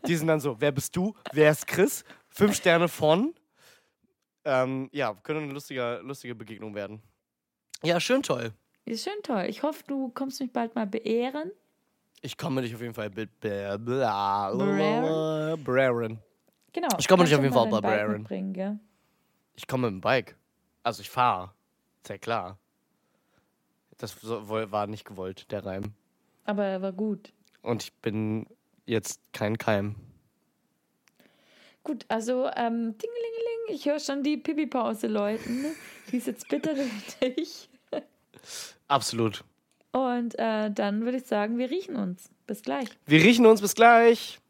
die 0.07 0.17
sind 0.17 0.27
dann 0.27 0.41
so, 0.41 0.61
wer 0.61 0.73
bist 0.73 0.97
du? 0.97 1.15
Wer 1.33 1.53
ist 1.53 1.67
Chris? 1.67 2.05
Fünf 2.29 2.57
Sterne 2.57 2.89
von. 2.89 3.35
Ähm, 4.45 4.89
ja, 4.93 5.15
könnte 5.15 5.43
eine 5.43 5.53
lustige, 5.53 6.01
lustige 6.03 6.35
Begegnung 6.35 6.75
werden. 6.75 7.01
Ja, 7.85 8.01
schön 8.01 8.23
toll. 8.23 8.53
Ist 8.85 9.05
schön 9.05 9.23
toll. 9.23 9.45
Ich 9.49 9.63
hoffe, 9.63 9.85
du 9.87 10.09
kommst 10.11 10.41
mich 10.41 10.53
bald 10.53 10.75
mal 10.75 10.87
beehren. 10.87 11.53
Ich 12.21 12.37
komme 12.37 12.63
dich 12.63 12.75
auf 12.75 12.81
jeden 12.81 12.95
Fall 12.95 13.11
mit 13.11 13.39
bla 13.41 13.77
bla 13.77 14.53
Braren? 14.53 15.63
Braren. 15.63 16.19
Genau. 16.73 16.89
Ich 16.99 17.07
komme 17.07 17.23
nicht 17.25 17.33
Kannst 17.33 17.35
auf 17.35 17.43
jeden 17.43 17.55
Fall 17.55 17.69
bei 17.69 17.81
Baron. 17.81 18.13
mitbringen, 18.19 18.53
gell? 18.53 18.81
Ich 19.55 19.67
komme 19.67 19.89
mit 19.91 19.99
dem 19.99 20.01
Bike. 20.01 20.37
Also 20.83 21.03
ich 21.03 21.11
fahre. 21.11 21.53
Ist 22.03 22.09
ja 22.09 22.19
klar. 22.19 22.59
Das 24.03 24.16
war 24.24 24.88
nicht 24.88 25.05
gewollt, 25.05 25.53
der 25.53 25.64
Reim. 25.64 25.94
Aber 26.44 26.64
er 26.64 26.82
war 26.82 26.90
gut. 26.90 27.32
Und 27.61 27.84
ich 27.84 27.92
bin 27.92 28.48
jetzt 28.84 29.20
kein 29.32 29.59
Keim. 29.59 29.94
Gut, 31.84 32.05
also, 32.09 32.50
ähm, 32.57 32.96
dingelingeling, 32.98 33.68
ich 33.68 33.86
höre 33.86 34.00
schon 34.00 34.24
die 34.24 34.38
Pipi-Pause 34.38 35.07
läuten. 35.07 35.66
Die 36.11 36.16
ist 36.16 36.26
jetzt 36.26 36.48
bitter 36.48 36.74
für 36.74 37.30
dich. 37.30 37.68
Absolut. 38.88 39.44
Und 39.92 40.36
äh, 40.36 40.72
dann 40.72 41.05
würde 41.05 41.18
ich 41.18 41.26
sagen, 41.26 41.59
wir 41.59 41.70
riechen 41.70 41.94
uns. 41.94 42.28
Bis 42.48 42.62
gleich. 42.62 42.88
Wir 43.07 43.22
riechen 43.22 43.46
uns 43.46 43.61
bis 43.61 43.76
gleich. 43.76 44.40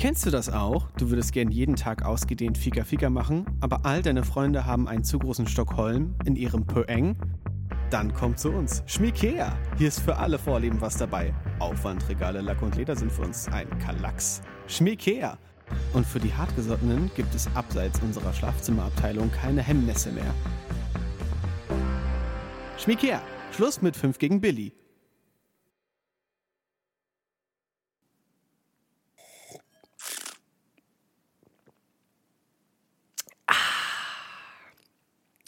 Kennst 0.00 0.24
du 0.24 0.30
das 0.30 0.48
auch? 0.48 0.88
Du 0.96 1.10
würdest 1.10 1.34
gern 1.34 1.50
jeden 1.50 1.76
Tag 1.76 2.06
ausgedehnt 2.06 2.56
Fika 2.56 2.84
Fika 2.84 3.10
machen, 3.10 3.44
aber 3.60 3.84
all 3.84 4.00
deine 4.00 4.24
Freunde 4.24 4.64
haben 4.64 4.88
einen 4.88 5.04
zu 5.04 5.18
großen 5.18 5.46
Stockholm 5.46 6.14
in 6.24 6.36
ihrem 6.36 6.64
Pöeng? 6.64 7.16
Dann 7.90 8.14
kommt 8.14 8.38
zu 8.38 8.48
uns. 8.50 8.82
Schmiekea. 8.86 9.54
Hier 9.76 9.88
ist 9.88 10.00
für 10.00 10.16
alle 10.16 10.38
Vorlieben 10.38 10.80
was 10.80 10.96
dabei. 10.96 11.34
Aufwandregale, 11.58 12.40
Lack 12.40 12.62
und 12.62 12.76
Leder 12.76 12.96
sind 12.96 13.12
für 13.12 13.20
uns 13.20 13.46
ein 13.48 13.68
Kalacks. 13.78 14.40
Schmiekea. 14.68 15.36
Und 15.92 16.06
für 16.06 16.18
die 16.18 16.32
Hartgesottenen 16.32 17.10
gibt 17.14 17.34
es 17.34 17.54
abseits 17.54 18.00
unserer 18.00 18.32
Schlafzimmerabteilung 18.32 19.30
keine 19.30 19.60
Hemmnisse 19.60 20.12
mehr. 20.12 20.34
Schmiekea. 22.78 23.20
Schluss 23.54 23.82
mit 23.82 23.98
5 23.98 24.16
gegen 24.16 24.40
Billy. 24.40 24.72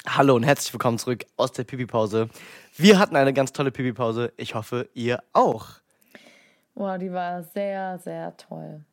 Hallo 0.06 0.34
und 0.34 0.42
herzlich 0.42 0.72
willkommen 0.72 0.98
zurück 0.98 1.24
aus 1.36 1.52
der 1.52 1.62
Pipi-Pause. 1.62 2.28
Wir 2.76 2.98
hatten 2.98 3.14
eine 3.14 3.32
ganz 3.32 3.52
tolle 3.52 3.70
Pipi-Pause. 3.70 4.32
Ich 4.36 4.56
hoffe, 4.56 4.90
ihr 4.94 5.22
auch. 5.32 5.68
Wow, 6.74 6.98
die 6.98 7.12
war 7.12 7.44
sehr, 7.44 8.00
sehr 8.00 8.36
toll. 8.36 8.84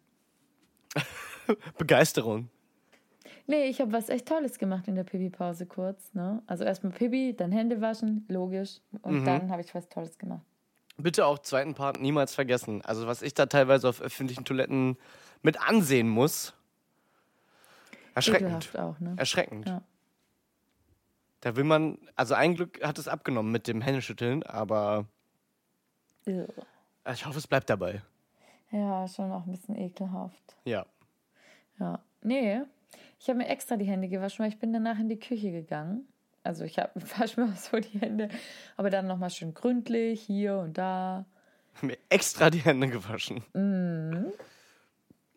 Begeisterung. 1.80 2.50
Nee, 3.48 3.66
ich 3.66 3.82
habe 3.82 3.92
was 3.92 4.10
echt 4.10 4.28
Tolles 4.28 4.60
gemacht 4.60 4.88
in 4.88 4.94
der 4.94 5.04
Pipi-Pause 5.04 5.66
kurz. 5.66 6.14
Ne? 6.14 6.44
Also 6.46 6.64
erstmal 6.64 6.94
Pipi, 6.94 7.36
dann 7.36 7.52
Hände 7.52 7.82
waschen, 7.82 8.26
logisch. 8.28 8.80
Und 9.02 9.26
dann 9.26 9.50
habe 9.50 9.64
ich 9.64 9.74
was 9.74 9.90
Tolles 9.90 10.16
gemacht. 10.20 10.44
Bitte 10.98 11.26
auch 11.26 11.40
zweiten 11.40 11.74
Part 11.74 12.00
niemals 12.00 12.36
vergessen. 12.36 12.84
Also 12.84 13.08
was 13.08 13.24
ich 13.24 13.34
da 13.34 13.48
teilweise 13.48 13.90
auf 13.90 14.00
öffentlichen 14.00 14.46
Toiletten 14.46 14.96
mit 15.42 15.60
ansehen 15.60 16.08
muss. 16.08 16.54
Erschreckend. 18.14 18.66
Ekelhaft 18.66 18.78
auch, 18.78 19.00
ne? 19.00 19.16
Erschreckend. 19.18 19.68
Ja. 19.68 19.82
Da 21.42 21.56
will 21.56 21.64
man, 21.64 21.98
also 22.16 22.34
ein 22.34 22.56
Glück 22.56 22.84
hat 22.84 22.98
es 22.98 23.08
abgenommen 23.08 23.52
mit 23.52 23.68
dem 23.68 23.82
Händeschütteln, 23.82 24.44
aber 24.44 25.06
Ugh. 26.28 26.48
ich 27.12 27.26
hoffe, 27.26 27.38
es 27.38 27.48
bleibt 27.48 27.70
dabei. 27.70 28.02
Ja, 28.72 29.08
schon 29.08 29.32
auch 29.32 29.46
ein 29.46 29.52
bisschen 29.52 29.76
ekelhaft. 29.78 30.58
Ja. 30.66 30.86
Ja. 31.80 32.00
Nee, 32.22 32.62
ich 33.20 33.30
habe 33.30 33.40
mir 33.40 33.48
extra 33.48 33.78
die 33.78 33.86
Hände 33.86 34.10
gewaschen, 34.10 34.44
weil 34.44 34.52
ich 34.52 34.60
bin 34.60 34.74
danach 34.74 35.00
in 35.00 35.10
die 35.10 35.20
Küche 35.20 35.52
gegangen. 35.52 36.08
Also 36.44 36.64
ich 36.64 36.78
habe 36.78 36.92
wasche 37.18 37.42
mir 37.42 37.54
so 37.56 37.80
die 37.80 38.00
Hände, 38.00 38.30
aber 38.78 38.90
dann 38.90 39.08
nochmal 39.08 39.30
schön 39.30 39.54
gründlich 39.54 40.22
hier 40.22 40.58
und 40.58 40.78
da. 40.78 41.26
Mir 41.82 41.98
extra 42.10 42.50
die 42.50 42.60
Hände 42.60 42.90
gewaschen. 42.90 43.44
Mhm. 43.54 44.34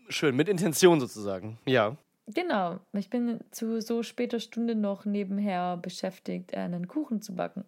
Schön, 0.08 0.34
mit 0.34 0.48
Intention 0.48 0.98
sozusagen. 0.98 1.58
Ja. 1.66 1.96
Genau, 2.26 2.78
ich 2.92 3.10
bin 3.10 3.40
zu 3.50 3.80
so 3.80 4.02
später 4.02 4.38
Stunde 4.38 4.74
noch 4.74 5.04
nebenher 5.04 5.76
beschäftigt, 5.76 6.52
äh, 6.52 6.58
einen 6.58 6.86
Kuchen 6.86 7.20
zu 7.20 7.34
backen. 7.34 7.64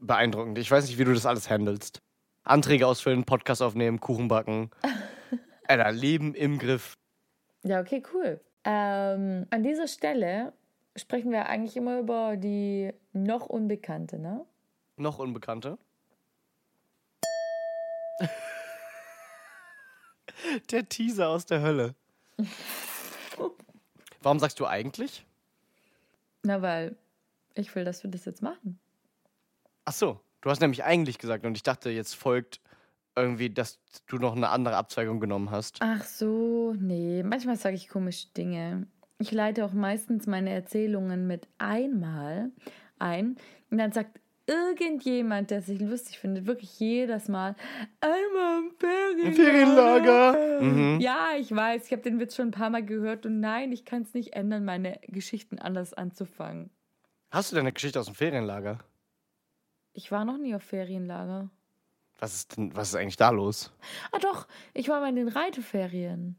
Beeindruckend. 0.00 0.58
Ich 0.58 0.70
weiß 0.70 0.86
nicht, 0.86 0.98
wie 0.98 1.04
du 1.04 1.14
das 1.14 1.26
alles 1.26 1.48
handelst. 1.50 2.02
Anträge 2.44 2.86
ausfüllen, 2.86 3.24
Podcast 3.24 3.62
aufnehmen, 3.62 4.00
Kuchen 4.00 4.28
backen. 4.28 4.70
Alter, 5.66 5.92
Leben 5.92 6.34
im 6.34 6.58
Griff. 6.58 6.94
Ja, 7.62 7.80
okay, 7.80 8.02
cool. 8.12 8.40
Ähm, 8.64 9.46
an 9.50 9.62
dieser 9.62 9.88
Stelle 9.88 10.52
sprechen 10.96 11.30
wir 11.32 11.46
eigentlich 11.46 11.76
immer 11.76 11.98
über 11.98 12.36
die 12.36 12.92
noch 13.12 13.46
Unbekannte, 13.46 14.18
ne? 14.18 14.44
Noch 14.96 15.18
Unbekannte. 15.18 15.78
der 20.70 20.88
Teaser 20.88 21.28
aus 21.28 21.46
der 21.46 21.62
Hölle. 21.62 21.94
Warum 24.22 24.38
sagst 24.38 24.60
du 24.60 24.66
eigentlich? 24.66 25.26
Na, 26.42 26.62
weil 26.62 26.96
ich 27.54 27.74
will, 27.74 27.84
dass 27.84 28.02
wir 28.02 28.10
das 28.10 28.24
jetzt 28.24 28.42
machen. 28.42 28.78
Ach 29.84 29.92
so, 29.92 30.20
du 30.40 30.50
hast 30.50 30.60
nämlich 30.60 30.84
eigentlich 30.84 31.18
gesagt 31.18 31.44
und 31.44 31.56
ich 31.56 31.62
dachte, 31.62 31.90
jetzt 31.90 32.14
folgt 32.14 32.60
irgendwie, 33.14 33.50
dass 33.50 33.80
du 34.06 34.16
noch 34.16 34.34
eine 34.34 34.48
andere 34.48 34.76
Abzweigung 34.76 35.20
genommen 35.20 35.50
hast. 35.50 35.78
Ach 35.80 36.04
so, 36.04 36.74
nee, 36.78 37.22
manchmal 37.22 37.56
sage 37.56 37.76
ich 37.76 37.88
komische 37.88 38.28
Dinge. 38.36 38.86
Ich 39.18 39.30
leite 39.30 39.64
auch 39.64 39.72
meistens 39.72 40.26
meine 40.26 40.50
Erzählungen 40.50 41.26
mit 41.26 41.46
einmal 41.58 42.50
ein 42.98 43.36
und 43.70 43.78
dann 43.78 43.92
sagt 43.92 44.18
irgendjemand, 44.46 45.50
der 45.50 45.62
sich 45.62 45.80
lustig 45.80 46.18
findet, 46.18 46.46
wirklich 46.46 46.78
jedes 46.78 47.28
Mal 47.28 47.54
einmal 48.00 48.62
im 48.64 48.70
Ferienlager. 48.76 50.34
Ferienlager. 50.34 50.62
Mhm. 50.62 51.00
Ja, 51.00 51.30
ich 51.38 51.54
weiß, 51.54 51.86
ich 51.86 51.92
habe 51.92 52.02
den 52.02 52.18
Witz 52.20 52.36
schon 52.36 52.48
ein 52.48 52.52
paar 52.52 52.70
Mal 52.70 52.84
gehört 52.84 53.26
und 53.26 53.40
nein, 53.40 53.72
ich 53.72 53.84
kann 53.84 54.02
es 54.02 54.14
nicht 54.14 54.34
ändern, 54.34 54.64
meine 54.64 54.98
Geschichten 55.08 55.58
anders 55.58 55.94
anzufangen. 55.94 56.70
Hast 57.30 57.52
du 57.52 57.56
deine 57.56 57.72
Geschichte 57.72 57.98
aus 57.98 58.06
dem 58.06 58.14
Ferienlager? 58.14 58.78
Ich 59.94 60.10
war 60.10 60.24
noch 60.24 60.38
nie 60.38 60.54
auf 60.54 60.62
Ferienlager. 60.62 61.50
Was 62.18 62.34
ist 62.34 62.56
denn, 62.56 62.74
was 62.76 62.90
ist 62.90 62.94
eigentlich 62.94 63.16
da 63.16 63.30
los? 63.30 63.72
Ah 64.12 64.18
doch, 64.18 64.46
ich 64.74 64.88
war 64.88 65.00
mal 65.00 65.08
in 65.08 65.16
den 65.16 65.28
Reiteferien. 65.28 66.36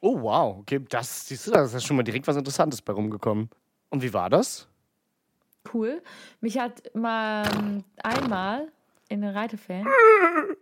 Oh, 0.00 0.22
wow. 0.22 0.58
Okay, 0.58 0.80
das 0.88 1.26
siehst 1.26 1.46
du, 1.46 1.50
da 1.50 1.64
ist 1.64 1.74
ja 1.74 1.80
schon 1.80 1.96
mal 1.96 2.02
direkt 2.02 2.26
was 2.26 2.36
Interessantes 2.36 2.80
bei 2.80 2.92
rumgekommen. 2.92 3.50
Und 3.90 4.02
wie 4.02 4.14
war 4.14 4.30
das? 4.30 4.69
Cool. 5.72 6.02
Mich 6.40 6.58
hat 6.58 6.94
mal 6.94 7.44
ähm, 7.58 7.84
einmal 8.02 8.68
in 9.08 9.22
den 9.22 9.30
Reiterferien 9.30 9.86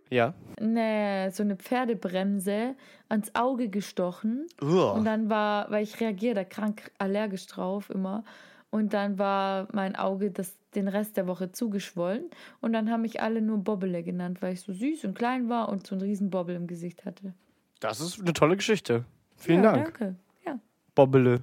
Ja. 0.09 0.33
eine, 0.59 1.29
so 1.31 1.43
eine 1.43 1.55
Pferdebremse 1.55 2.75
ans 3.07 3.33
Auge 3.35 3.69
gestochen. 3.69 4.47
Uah. 4.61 4.93
Und 4.93 5.05
dann 5.05 5.29
war, 5.29 5.69
weil 5.71 5.83
ich 5.83 5.99
reagiere 5.99 6.33
da 6.35 6.43
krank 6.43 6.91
allergisch 6.97 7.45
drauf 7.47 7.89
immer. 7.89 8.23
Und 8.71 8.93
dann 8.93 9.17
war 9.17 9.67
mein 9.71 9.95
Auge 9.95 10.31
das, 10.31 10.55
den 10.75 10.87
Rest 10.87 11.17
der 11.17 11.27
Woche 11.27 11.51
zugeschwollen. 11.51 12.29
Und 12.59 12.73
dann 12.73 12.91
haben 12.91 13.01
mich 13.01 13.21
alle 13.21 13.41
nur 13.41 13.57
Bobbele 13.59 14.03
genannt, 14.03 14.41
weil 14.41 14.53
ich 14.53 14.61
so 14.61 14.73
süß 14.73 15.05
und 15.05 15.15
klein 15.15 15.49
war 15.49 15.69
und 15.69 15.87
so 15.87 15.95
einen 15.95 16.03
riesen 16.03 16.29
Bobbel 16.29 16.55
im 16.55 16.67
Gesicht 16.67 17.05
hatte. 17.05 17.33
Das 17.79 17.99
ist 17.99 18.19
eine 18.19 18.33
tolle 18.33 18.57
Geschichte. 18.57 19.05
Vielen 19.37 19.63
ja, 19.63 19.71
Dank. 19.71 19.85
Danke. 19.85 20.15
Ja. 20.45 20.59
Bobbele. 20.93 21.41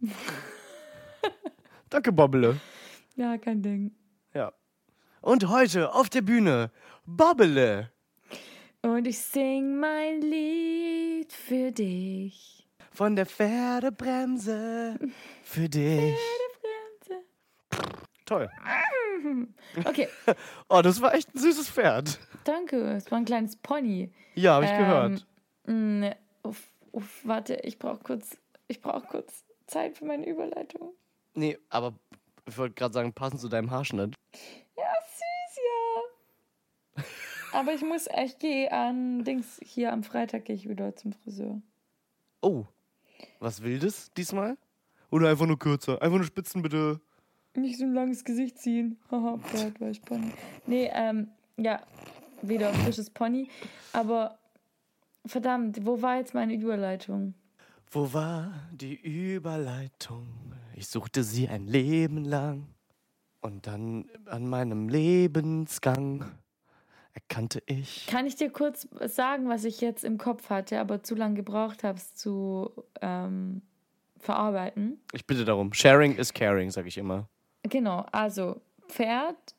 danke, 1.90 2.12
Bobbele. 2.12 2.56
Ja, 3.18 3.36
kein 3.38 3.62
Ding. 3.62 3.94
Ja. 4.34 4.52
Und 5.20 5.48
heute 5.48 5.92
auf 5.94 6.08
der 6.08 6.22
Bühne 6.22 6.70
Bobbele. 7.04 7.90
Und 8.82 9.06
ich 9.06 9.18
sing 9.18 9.78
mein 9.80 10.20
Lied 10.22 11.32
für 11.32 11.72
dich. 11.72 12.66
Von 12.92 13.16
der 13.16 13.26
Pferdebremse 13.26 14.98
für 15.42 15.68
dich. 15.68 16.16
Toll. 18.24 18.48
Okay, 19.84 20.08
Oh, 20.70 20.80
das 20.80 21.00
war 21.02 21.12
echt 21.12 21.34
ein 21.34 21.38
süßes 21.38 21.68
Pferd. 21.70 22.18
danke. 22.44 22.76
Es 22.92 23.10
war 23.10 23.18
ein 23.18 23.24
kleines 23.24 23.56
Pony. 23.56 24.10
Ja, 24.36 24.54
habe 24.54 24.64
ich 24.64 24.70
Ähm, 24.70 24.78
gehört. 24.78 25.26
mh, 25.66 26.16
uff, 26.44 26.70
uff, 26.92 27.20
warte, 27.24 27.54
ich 27.64 27.78
brauche 27.80 28.02
kurz, 28.02 28.38
ich 28.68 28.80
brauche 28.80 29.06
kurz 29.08 29.44
Zeit 29.66 29.98
für 29.98 30.04
meine 30.04 30.24
Überleitung. 30.26 30.92
Nee, 31.34 31.58
aber 31.68 31.94
ich 32.48 32.58
wollte 32.58 32.74
gerade 32.74 32.94
sagen, 32.94 33.12
passend 33.12 33.40
zu 33.40 33.48
deinem 33.48 33.70
Haarschnitt. 33.70 34.14
Ja, 34.76 34.84
süß, 35.14 35.58
ja. 36.96 37.04
Aber 37.52 37.72
ich 37.72 37.82
muss, 37.82 38.08
ich 38.24 38.38
gehe 38.38 38.70
an 38.72 39.24
Dings, 39.24 39.60
hier 39.62 39.92
am 39.92 40.02
Freitag 40.02 40.46
gehe 40.46 40.56
ich 40.56 40.68
wieder 40.68 40.94
zum 40.96 41.12
Friseur. 41.12 41.60
Oh, 42.40 42.64
was 43.40 43.62
Wildes 43.62 44.10
diesmal? 44.16 44.56
Oder 45.10 45.30
einfach 45.30 45.46
nur 45.46 45.58
kürzer? 45.58 46.00
Einfach 46.02 46.18
nur 46.18 46.26
Spitzen 46.26 46.62
bitte. 46.62 47.00
Nicht 47.54 47.78
so 47.78 47.84
ein 47.84 47.94
langes 47.94 48.24
Gesicht 48.24 48.58
ziehen. 48.58 48.98
Haha, 49.10 49.38
Pferd, 49.42 49.80
war 49.80 49.88
ich 49.88 50.02
Pony. 50.02 50.32
Nee, 50.66 50.90
ähm, 50.92 51.28
ja, 51.56 51.80
wieder 52.42 52.68
ein 52.68 52.74
frisches 52.76 53.10
Pony. 53.10 53.48
Aber 53.92 54.38
verdammt, 55.26 55.84
wo 55.84 56.00
war 56.00 56.18
jetzt 56.18 56.34
meine 56.34 56.54
Überleitung? 56.54 57.34
Wo 57.90 58.12
war 58.12 58.52
die 58.70 58.94
Überleitung? 58.94 60.26
Ich 60.78 60.86
suchte 60.86 61.24
sie 61.24 61.48
ein 61.48 61.66
Leben 61.66 62.24
lang. 62.24 62.68
Und 63.40 63.66
dann 63.66 64.08
an 64.26 64.46
meinem 64.48 64.88
Lebensgang 64.88 66.24
erkannte 67.14 67.60
ich. 67.66 68.06
Kann 68.06 68.26
ich 68.26 68.36
dir 68.36 68.48
kurz 68.50 68.86
sagen, 69.06 69.48
was 69.48 69.64
ich 69.64 69.80
jetzt 69.80 70.04
im 70.04 70.18
Kopf 70.18 70.50
hatte, 70.50 70.78
aber 70.78 71.02
zu 71.02 71.16
lange 71.16 71.34
gebraucht 71.34 71.82
habe, 71.82 71.98
es 71.98 72.14
zu 72.14 72.70
ähm, 73.00 73.62
verarbeiten? 74.20 75.00
Ich 75.12 75.26
bitte 75.26 75.44
darum. 75.44 75.72
Sharing 75.72 76.14
is 76.14 76.32
caring, 76.32 76.70
sag 76.70 76.86
ich 76.86 76.96
immer. 76.96 77.28
Genau, 77.64 78.06
also 78.12 78.60
Pferd, 78.86 79.56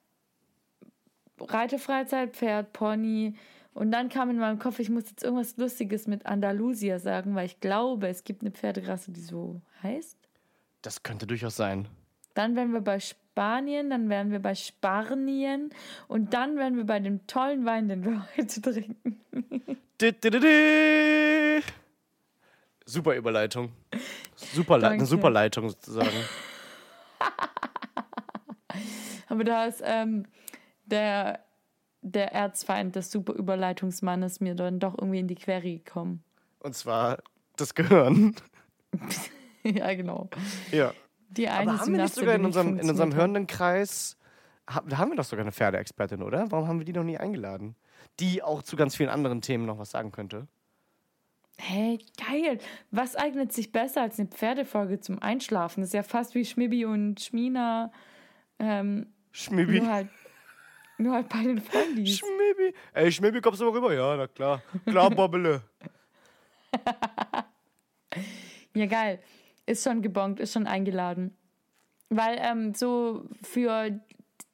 Reiterfreizeit, 1.38 2.34
Pferd, 2.34 2.72
Pony. 2.72 3.36
Und 3.74 3.92
dann 3.92 4.08
kam 4.08 4.30
in 4.30 4.38
meinem 4.38 4.60
Kopf, 4.60 4.80
ich 4.80 4.90
muss 4.90 5.10
jetzt 5.10 5.26
irgendwas 5.26 5.58
Lustiges 5.58 6.08
mit 6.08 6.26
Andalusia 6.26 6.98
sagen, 6.98 7.36
weil 7.36 7.46
ich 7.46 7.60
glaube, 7.60 8.08
es 8.08 8.24
gibt 8.24 8.42
eine 8.42 8.52
Pferderasse, 8.52 9.12
die 9.12 9.20
so 9.20 9.62
heißt. 9.84 10.19
Das 10.82 11.04
könnte 11.04 11.28
durchaus 11.28 11.56
sein. 11.56 11.88
Dann 12.34 12.56
wären 12.56 12.72
wir 12.72 12.82
bei 12.82 13.00
Spanien, 13.00 13.90
dann 13.90 14.10
wären 14.10 14.32
wir 14.32 14.40
bei 14.40 14.56
Spanien 14.56 15.72
und 16.08 16.34
dann 16.34 16.58
wären 16.58 16.78
wir 16.78 16.86
bei 16.86 17.00
dem 17.00 17.26
tollen 17.28 17.66
Wein, 17.66 17.90
den 17.90 18.06
wir 18.06 18.28
heute 18.38 18.62
trinken. 18.62 19.20
Di, 20.00 20.14
di, 20.14 20.30
di. 20.30 21.62
Super 22.86 23.16
Überleitung. 23.16 23.72
Super 24.36 24.82
eine 24.82 25.06
super 25.06 25.30
Leitung 25.30 25.70
sozusagen. 25.70 26.10
Aber 29.28 29.44
da 29.44 29.66
ist 29.66 29.82
ähm, 29.84 30.26
der, 30.86 31.44
der 32.02 32.34
Erzfeind 32.34 32.96
des 32.96 33.12
super 33.12 33.34
Überleitungsmannes 33.34 34.40
mir 34.40 34.56
dann 34.56 34.80
doch 34.80 34.98
irgendwie 34.98 35.20
in 35.20 35.28
die 35.28 35.36
Quere 35.36 35.62
gekommen. 35.62 36.24
Und 36.60 36.74
zwar 36.74 37.22
das 37.58 37.76
Gehirn. 37.76 38.36
ja, 39.64 39.94
genau. 39.94 40.30
Ja. 40.72 40.94
Die 41.30 41.48
eine 41.48 41.72
Aber 41.72 41.80
haben 41.82 41.94
wir 41.94 42.02
nicht 42.04 42.16
sogar 42.16 42.36
in 42.36 42.46
unserem, 42.46 42.80
in 42.80 42.90
unserem 42.90 43.14
hörenden 43.14 43.46
Kreis, 43.48 44.18
ha- 44.70 44.84
da 44.88 44.98
haben 44.98 45.12
wir 45.12 45.16
doch 45.18 45.24
sogar 45.26 45.44
eine 45.44 45.52
Pferdeexpertin, 45.52 46.24
oder? 46.24 46.52
Warum 46.52 46.68
haben 46.68 46.80
wir 46.80 46.86
die 46.86 46.94
noch 46.94 47.04
nie 47.04 47.18
eingeladen? 47.18 47.76
Die 48.20 48.42
auch 48.42 48.64
zu 48.64 48.76
ganz 48.76 48.96
vielen 48.96 49.10
anderen 49.10 49.42
Themen 49.42 49.66
noch 49.66 49.78
was 49.78 49.92
sagen 49.92 50.12
könnte. 50.12 50.48
Hey, 51.58 52.00
geil. 52.18 52.58
Was 52.90 53.16
eignet 53.16 53.52
sich 53.54 53.72
besser 53.72 54.02
als 54.02 54.18
eine 54.18 54.30
Pferdefolge 54.30 55.02
zum 55.02 55.22
Einschlafen? 55.22 55.82
Das 55.82 55.90
ist 55.90 55.94
ja 55.94 56.04
fast 56.04 56.34
wie 56.34 56.46
Schmibi 56.46 56.86
und 56.86 57.20
Schmina. 57.20 57.92
Ähm, 58.60 59.08
Schmibi. 59.32 59.82
nur, 59.82 59.92
halt, 59.92 60.08
nur 60.98 61.14
halt 61.14 61.30
bei 61.30 61.44
den 61.44 61.62
Freundis. 61.62 62.18
Schmibi. 62.18 62.74
Ey, 62.94 63.12
Schmibi, 63.12 63.42
kommst 63.42 63.60
du 63.62 63.66
mal 63.66 63.72
rüber? 63.74 63.94
Ja, 63.94 64.16
na 64.16 64.28
klar. 64.28 64.64
Klar, 64.86 65.10
Bobbele. 65.12 65.62
Ja, 68.76 68.86
geil. 68.86 69.20
Ist 69.70 69.84
schon 69.84 70.02
gebongt, 70.02 70.40
ist 70.40 70.54
schon 70.54 70.66
eingeladen. 70.66 71.38
Weil 72.10 72.40
ähm, 72.40 72.74
so 72.74 73.26
für 73.44 74.00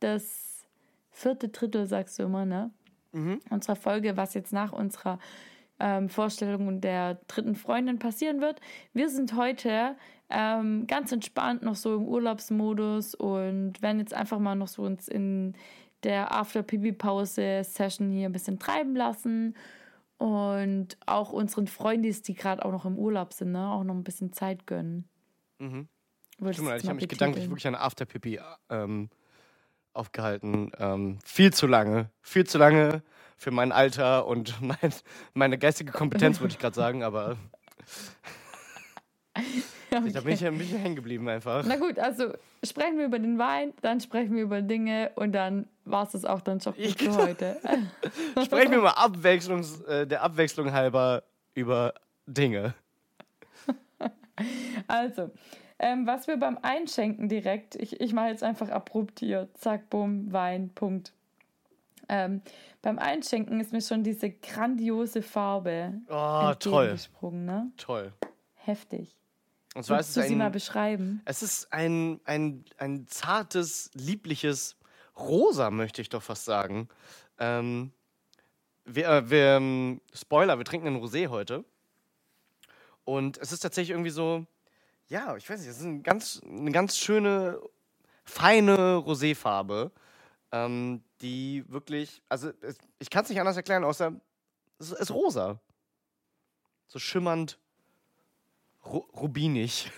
das 0.02 0.66
vierte 1.10 1.48
Drittel, 1.48 1.88
sagst 1.88 2.20
du 2.20 2.24
immer, 2.24 2.44
ne? 2.44 2.72
Unserer 3.50 3.78
Folge, 3.78 4.18
was 4.18 4.34
jetzt 4.34 4.52
nach 4.52 4.74
unserer 4.74 5.20
ähm, 5.80 6.10
Vorstellung 6.10 6.82
der 6.82 7.18
dritten 7.28 7.56
Freundin 7.56 7.98
passieren 7.98 8.42
wird. 8.42 8.60
Wir 8.92 9.08
sind 9.08 9.38
heute 9.38 9.96
ähm, 10.30 10.86
ganz 10.86 11.14
entspannt 11.14 11.64
noch 11.64 11.76
so 11.76 11.96
im 11.96 12.10
Urlaubsmodus 12.10 13.16
und 13.16 13.82
werden 13.82 14.00
jetzt 14.00 14.14
einfach 14.14 14.40
mal 14.40 14.56
noch 14.56 14.68
so 14.68 14.82
uns 14.82 15.08
in 15.08 15.54
der 16.04 16.34
After-Pipi-Pause-Session 16.34 18.12
hier 18.12 18.28
ein 18.28 18.34
bisschen 18.34 18.60
treiben 18.60 18.98
lassen 18.98 19.56
und 20.18 20.98
auch 21.06 21.32
unseren 21.32 21.68
Freundis, 21.68 22.22
die 22.22 22.34
gerade 22.34 22.64
auch 22.64 22.72
noch 22.72 22.86
im 22.86 22.98
Urlaub 22.98 23.34
sind, 23.34 23.52
ne, 23.52 23.70
auch 23.70 23.84
noch 23.84 23.96
ein 23.96 24.04
bisschen 24.04 24.34
Zeit 24.34 24.66
gönnen. 24.68 25.10
Mhm. 25.60 25.88
Leid, 26.40 26.58
ich 26.58 26.60
habe 26.60 26.96
mich 26.96 27.08
gedanklich 27.08 27.18
betiteln? 27.18 27.50
wirklich 27.50 27.68
an 27.68 27.76
Afterpipi 27.76 28.40
ähm, 28.70 29.10
aufgehalten. 29.94 30.72
Ähm, 30.78 31.20
viel 31.24 31.54
zu 31.54 31.68
lange. 31.68 32.12
Viel 32.22 32.46
zu 32.46 32.58
lange 32.58 33.04
für 33.38 33.52
mein 33.52 33.72
Alter 33.72 34.28
und 34.28 34.62
mein, 34.62 34.94
meine 35.34 35.58
geistige 35.58 35.92
Kompetenz, 35.92 36.40
würde 36.42 36.54
ich 36.54 36.60
gerade 36.60 36.76
sagen, 36.76 37.04
aber 37.04 37.38
da 40.14 40.22
bin 40.22 40.34
ich 40.34 40.42
ja 40.42 40.50
ein 40.50 40.58
bisschen 40.58 40.80
hängen 40.80 40.96
geblieben 40.96 41.28
einfach. 41.30 41.64
Na 41.66 41.76
gut, 41.78 42.00
also 42.00 42.34
sprechen 42.64 42.98
wir 42.98 43.06
über 43.06 43.20
den 43.20 43.38
Wein, 43.38 43.74
dann 43.82 44.00
sprechen 44.02 44.36
wir 44.36 44.44
über 44.44 44.62
Dinge 44.62 45.12
und 45.16 45.32
dann 45.34 45.68
war 45.86 46.04
es 46.04 46.12
das 46.12 46.26
auch 46.26 46.42
dann 46.42 46.60
schon 46.62 46.74
für 46.74 47.16
heute. 47.18 47.58
Sprechen 48.44 48.72
wir 48.72 48.82
mal 48.82 48.92
Abwechslungs, 48.92 49.82
äh, 49.82 50.08
der 50.08 50.24
Abwechslung 50.24 50.72
halber 50.72 51.24
über 51.54 51.94
Dinge. 52.26 52.74
Also, 54.88 55.32
ähm, 55.80 56.06
was 56.08 56.28
wir 56.28 56.36
beim 56.38 56.58
Einschenken 56.62 57.30
direkt, 57.30 57.76
ich, 57.76 58.02
ich 58.02 58.12
mache 58.14 58.28
jetzt 58.28 58.44
einfach 58.44 58.70
abrupt 58.70 59.22
hier, 59.22 59.48
zack, 59.54 59.90
bumm, 59.90 60.32
Wein, 60.34 60.72
Punkt. 60.76 61.14
Ähm, 62.10 62.42
beim 62.82 63.00
Einschenken 63.00 63.60
ist 63.62 63.72
mir 63.72 63.82
schon 63.82 64.04
diese 64.04 64.30
grandiose 64.30 65.22
Farbe 65.22 65.94
Oh, 66.10 66.52
toll. 66.60 66.84
entgegengesprungen, 66.90 67.46
ne? 67.46 67.72
Toll. 67.78 68.12
Heftig. 68.56 69.16
Und 69.76 69.84
zwar 69.84 70.00
es 70.00 70.14
du 70.14 70.24
sie 70.24 70.36
mal 70.36 70.48
ein, 70.48 70.52
beschreiben? 70.54 71.22
es 71.26 71.44
ist 71.44 71.72
ein, 71.74 72.22
ein, 72.24 72.64
ein 72.78 73.08
zartes, 73.08 73.92
liebliches 73.94 74.78
Rosa, 75.18 75.70
möchte 75.70 76.02
ich 76.02 76.08
doch 76.08 76.24
fast 76.24 76.46
sagen. 76.46 76.88
Ähm, 77.40 77.92
wir, 78.86 79.08
äh, 79.08 79.30
wir, 79.30 79.58
ähm, 79.58 80.02
Spoiler, 80.14 80.58
wir 80.58 80.66
trinken 80.66 80.88
einen 80.88 81.04
Rosé 81.04 81.28
heute. 81.28 81.66
Und 83.04 83.38
es 83.38 83.52
ist 83.52 83.60
tatsächlich 83.60 83.92
irgendwie 83.92 84.12
so, 84.12 84.46
ja, 85.10 85.36
ich 85.36 85.50
weiß 85.50 85.60
nicht, 85.60 85.70
es 85.70 85.78
ist 85.78 85.84
ein 85.84 86.04
ganz, 86.04 86.42
eine 86.44 86.72
ganz 86.72 86.98
schöne, 86.98 87.60
feine 88.24 88.96
Roséfarbe, 88.96 89.92
ähm, 90.54 91.04
die 91.22 91.66
wirklich, 91.68 92.24
also 92.30 92.52
es, 92.62 92.78
ich 93.00 93.10
kann 93.10 93.24
es 93.24 93.30
nicht 93.30 93.40
anders 93.40 93.58
erklären, 93.58 93.84
außer 93.84 94.14
es 94.80 94.92
ist 94.92 95.12
rosa. 95.12 95.60
So 96.88 96.98
schimmernd, 96.98 97.60
ru 98.86 99.06
rubinig. 99.16 99.92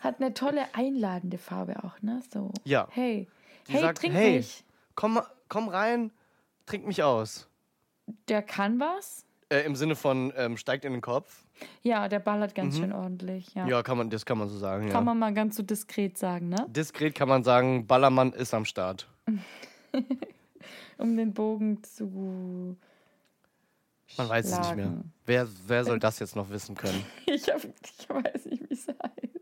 Hat 0.00 0.20
eine 0.20 0.32
tolle 0.34 0.74
einladende 0.74 1.38
Farbe 1.38 1.82
auch, 1.82 2.00
ne? 2.02 2.20
So. 2.32 2.52
Ja. 2.64 2.86
Hey, 2.90 3.26
Die 3.66 3.72
hey, 3.72 3.80
sagt, 3.80 3.98
trink 3.98 4.14
hey. 4.14 4.36
mich. 4.36 4.64
Komm, 4.94 5.20
komm 5.48 5.68
rein, 5.68 6.12
trink 6.66 6.86
mich 6.86 7.02
aus. 7.02 7.48
Der 8.28 8.42
kann 8.42 8.78
was. 8.78 9.24
Äh, 9.50 9.64
Im 9.64 9.76
Sinne 9.76 9.96
von 9.96 10.32
ähm, 10.36 10.56
steigt 10.56 10.84
in 10.84 10.92
den 10.92 11.00
Kopf. 11.00 11.44
Ja, 11.82 12.08
der 12.08 12.18
ballert 12.18 12.54
ganz 12.54 12.76
schön 12.76 12.92
ordentlich. 12.92 13.54
Ja. 13.54 13.66
Ja, 13.66 13.82
kann 13.82 13.96
man, 13.96 14.10
das 14.10 14.26
kann 14.26 14.38
man 14.38 14.48
so 14.48 14.58
sagen. 14.58 14.86
Kann 14.86 14.94
ja. 14.94 15.00
man 15.00 15.18
mal 15.18 15.32
ganz 15.32 15.56
so 15.56 15.62
diskret 15.62 16.18
sagen, 16.18 16.50
ne? 16.50 16.66
Diskret 16.68 17.14
kann 17.14 17.28
man 17.28 17.42
sagen, 17.42 17.86
Ballermann 17.86 18.32
ist 18.32 18.54
am 18.54 18.64
Start. 18.64 19.08
Um 20.98 21.16
den 21.16 21.32
Bogen 21.32 21.82
zu. 21.82 22.76
Man 24.16 24.28
weiß 24.28 24.46
es 24.52 24.58
nicht 24.58 24.76
mehr. 24.76 24.92
Wer, 25.26 25.48
wer 25.66 25.84
soll 25.84 25.98
das 26.00 26.18
jetzt 26.18 26.34
noch 26.36 26.48
wissen 26.50 26.74
können? 26.74 27.04
Ich, 27.26 27.48
hab, 27.48 27.62
ich 27.64 28.08
weiß 28.08 28.46
nicht, 28.46 28.68
wie 28.68 28.74
es 28.74 28.88
heißt. 28.88 29.38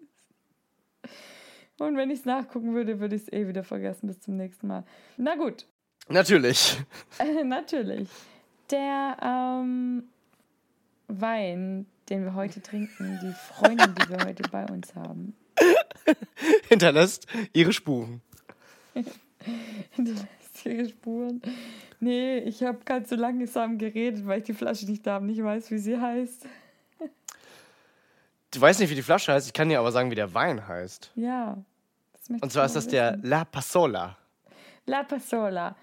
Und 1.78 1.96
wenn 1.96 2.10
ich 2.10 2.20
es 2.20 2.24
nachgucken 2.24 2.74
würde, 2.74 3.00
würde 3.00 3.16
ich 3.16 3.22
es 3.22 3.32
eh 3.32 3.46
wieder 3.46 3.62
vergessen. 3.62 4.06
Bis 4.06 4.20
zum 4.20 4.36
nächsten 4.36 4.66
Mal. 4.66 4.84
Na 5.18 5.34
gut, 5.36 5.66
Natürlich. 6.08 6.76
natürlich. 7.44 8.08
Der 8.70 9.16
ähm, 9.22 10.04
Wein, 11.08 11.86
den 12.08 12.24
wir 12.24 12.34
heute 12.34 12.62
trinken, 12.62 13.18
die 13.22 13.32
Freundin, 13.32 13.94
die 13.94 14.08
wir 14.08 14.24
heute 14.24 14.42
bei 14.50 14.66
uns 14.66 14.94
haben, 14.94 15.34
Hinterlässt 16.68 17.26
ihre 17.52 17.72
Spuren. 17.72 18.20
hinterlässt 19.92 20.64
ihre 20.64 20.88
Spuren. 20.88 21.40
Nee, 22.00 22.38
ich 22.38 22.62
habe 22.62 22.78
ganz 22.84 23.08
so 23.08 23.16
langsam 23.16 23.78
geredet, 23.78 24.26
weil 24.26 24.38
ich 24.38 24.44
die 24.44 24.54
Flasche 24.54 24.86
nicht 24.86 25.06
da 25.06 25.14
habe, 25.14 25.26
nicht 25.26 25.42
weiß, 25.42 25.70
wie 25.70 25.78
sie 25.78 25.98
heißt. 25.98 26.46
Du 28.52 28.60
weißt 28.60 28.80
nicht, 28.80 28.90
wie 28.90 28.94
die 28.94 29.02
Flasche 29.02 29.32
heißt, 29.32 29.46
ich 29.46 29.52
kann 29.52 29.68
dir 29.68 29.78
aber 29.78 29.92
sagen, 29.92 30.10
wie 30.10 30.14
der 30.14 30.32
Wein 30.32 30.66
heißt. 30.66 31.12
Ja. 31.14 31.58
Und 32.28 32.50
zwar 32.52 32.64
ist 32.64 32.76
das 32.76 32.88
der. 32.88 33.18
La 33.22 33.44
Passola. 33.44 34.16
La 34.86 35.02
Passola. 35.02 35.76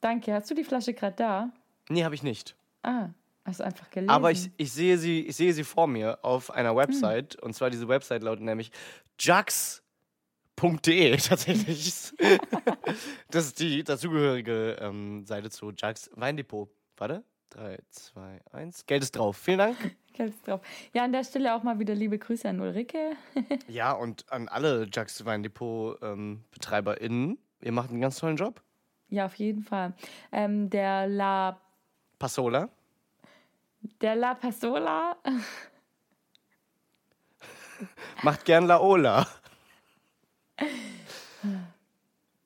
Danke. 0.00 0.34
Hast 0.34 0.50
du 0.50 0.54
die 0.54 0.64
Flasche 0.64 0.92
gerade 0.92 1.16
da? 1.16 1.50
Nee, 1.88 2.04
habe 2.04 2.14
ich 2.14 2.22
nicht. 2.22 2.54
Ah, 2.82 3.08
hast 3.44 3.60
du 3.60 3.64
einfach 3.64 3.90
gelesen. 3.90 4.10
Aber 4.10 4.30
ich, 4.30 4.50
ich, 4.56 4.72
sehe 4.72 4.98
sie, 4.98 5.20
ich 5.20 5.36
sehe 5.36 5.52
sie 5.52 5.64
vor 5.64 5.86
mir 5.86 6.18
auf 6.22 6.50
einer 6.50 6.74
Website. 6.76 7.36
Und 7.36 7.54
zwar 7.54 7.70
diese 7.70 7.88
Website 7.88 8.22
lautet 8.22 8.44
nämlich 8.44 8.70
jux.de 10.62 11.16
tatsächlich. 11.28 12.12
das 13.30 13.46
ist 13.46 13.60
die 13.60 13.82
dazugehörige 13.84 14.76
ähm, 14.80 15.24
Seite 15.26 15.50
zu 15.50 15.70
Jux 15.70 16.10
Weindepot. 16.14 16.70
Warte. 16.96 17.22
3, 17.50 17.78
2, 17.90 18.40
1. 18.52 18.86
Geld 18.86 19.02
ist 19.02 19.16
drauf. 19.16 19.36
Vielen 19.36 19.58
Dank. 19.58 19.76
Geld 20.12 20.32
ist 20.34 20.46
drauf. 20.46 20.60
Ja, 20.94 21.02
an 21.02 21.10
der 21.12 21.24
Stelle 21.24 21.54
auch 21.56 21.64
mal 21.64 21.80
wieder 21.80 21.94
liebe 21.96 22.16
Grüße 22.18 22.48
an 22.48 22.60
Ulrike. 22.60 23.16
Ja, 23.68 23.90
und 23.92 24.30
an 24.30 24.46
alle 24.48 24.84
Jux 24.84 25.24
Weindepot-BetreiberInnen. 25.24 27.38
Ihr 27.62 27.72
macht 27.72 27.90
einen 27.90 28.00
ganz 28.00 28.18
tollen 28.18 28.36
Job. 28.36 28.62
Ja, 29.08 29.26
auf 29.26 29.34
jeden 29.34 29.64
Fall. 29.64 29.94
Ähm, 30.30 30.70
der 30.70 31.08
La 31.08 31.60
Passola. 32.20 32.68
der 34.00 34.14
La 34.14 34.34
Passola. 34.34 35.16
Macht 38.22 38.44
gern 38.44 38.66
Laola. 38.66 39.26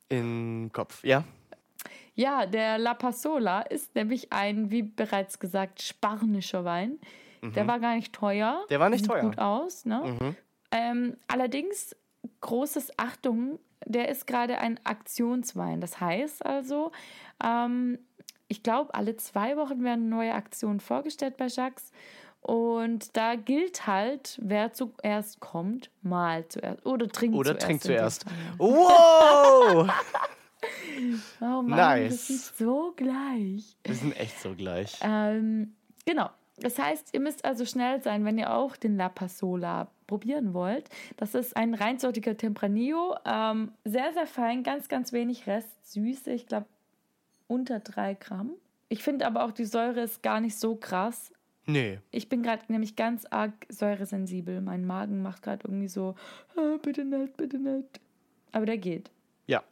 In 0.09 0.71
Kopf, 0.73 1.05
ja? 1.05 1.25
Ja, 2.15 2.47
der 2.47 2.79
La 2.79 2.95
Passola 2.95 3.63
ist 3.63 3.95
nämlich 3.95 4.33
ein, 4.33 4.71
wie 4.71 4.83
bereits 4.83 5.39
gesagt, 5.39 5.83
spanischer 5.83 6.65
Wein. 6.65 6.99
Der 7.43 7.67
war 7.67 7.79
gar 7.79 7.95
nicht 7.97 8.15
teuer. 8.15 8.61
Mhm. 8.63 8.69
Der 8.71 8.81
war 8.81 8.89
nicht 8.89 9.05
Sieht 9.05 9.11
teuer. 9.11 9.21
gut 9.23 9.39
aus, 9.39 9.85
ne? 9.85 10.17
Mhm. 10.19 10.37
Ähm, 10.71 11.17
allerdings, 11.29 11.95
großes 12.41 12.99
Achtung, 12.99 13.59
der 13.85 14.09
ist 14.09 14.27
gerade 14.27 14.59
ein 14.59 14.81
Aktionswein. 14.85 15.83
Das 15.83 16.01
heißt 16.01 16.45
also, 16.47 16.91
ähm, 17.43 17.99
ich 18.49 18.63
glaube, 18.63 18.95
alle 18.95 19.17
zwei 19.17 19.59
Wochen 19.59 19.85
werden 19.85 20.09
neue 20.09 20.33
Aktionen 20.35 20.81
vorgestellt 20.81 21.37
bei 21.37 21.49
Jacques. 21.49 21.93
Und 22.45 23.17
da 23.17 23.37
gilt 23.37 23.87
halt, 23.87 24.39
wer 24.43 24.73
zuerst 24.73 25.41
kommt, 25.41 25.91
mal 26.03 26.47
zuerst. 26.49 26.85
Oder 26.85 27.09
trinkt 27.09 27.37
Oder 27.37 27.59
zuerst. 27.59 27.67
trinkt 27.67 27.85
in 27.87 27.91
dem 27.93 27.97
zuerst. 27.97 28.27
Wow! 28.59 29.91
Oh 31.41 31.63
Mann, 31.63 31.71
Nice. 31.71 32.11
das 32.13 32.31
ist 32.31 32.59
so 32.59 32.93
gleich. 32.97 33.77
Wir 33.85 33.95
sind 33.95 34.19
echt 34.19 34.41
so 34.41 34.55
gleich. 34.55 34.99
Ähm, 35.03 35.75
genau. 36.07 36.31
Das 36.59 36.79
heißt, 36.79 37.13
ihr 37.13 37.21
müsst 37.21 37.45
also 37.45 37.67
schnell 37.67 38.01
sein, 38.03 38.25
wenn 38.25 38.39
ihr 38.39 38.55
auch 38.55 38.77
den 38.77 38.97
La 38.97 39.09
Passola 39.09 39.89
probieren 40.07 40.55
wollt. 40.55 40.89
Das 41.17 41.35
ist 41.35 41.57
ein 41.57 41.75
reinsortiger 41.75 42.37
Tempranillo. 42.37 43.17
Ähm, 43.25 43.73
sehr, 43.85 44.13
sehr 44.13 44.27
fein, 44.27 44.63
ganz, 44.63 44.89
ganz 44.89 45.13
wenig 45.13 45.47
Restsüße. 45.47 46.31
Ich 46.31 46.47
glaube, 46.47 46.67
unter 47.49 47.81
drei 47.81 48.15
Gramm. 48.15 48.53
Ich 48.89 49.03
finde 49.03 49.27
aber 49.27 49.45
auch, 49.45 49.51
die 49.51 49.65
Säure 49.65 50.03
ist 50.03 50.23
gar 50.23 50.41
nicht 50.41 50.57
so 50.57 50.77
krass. 50.77 51.33
Nee. 51.67 52.01
Ich 52.11 52.29
bin 52.29 52.43
gerade 52.43 52.63
nämlich 52.69 52.97
ganz 52.97 53.25
arg 53.31 53.53
säuresensibel. 53.69 54.61
Mein 54.61 54.85
Magen 54.85 55.23
macht 55.23 55.43
gerade 55.43 55.65
irgendwie 55.65 55.89
so, 55.89 56.15
ah, 56.57 56.77
bitte 56.83 57.05
nicht, 57.05 57.37
bitte 57.37 57.59
nicht. 57.59 58.01
Aber 58.53 58.67
der 58.67 58.79
geht. 58.79 59.11
Ja. 59.47 59.63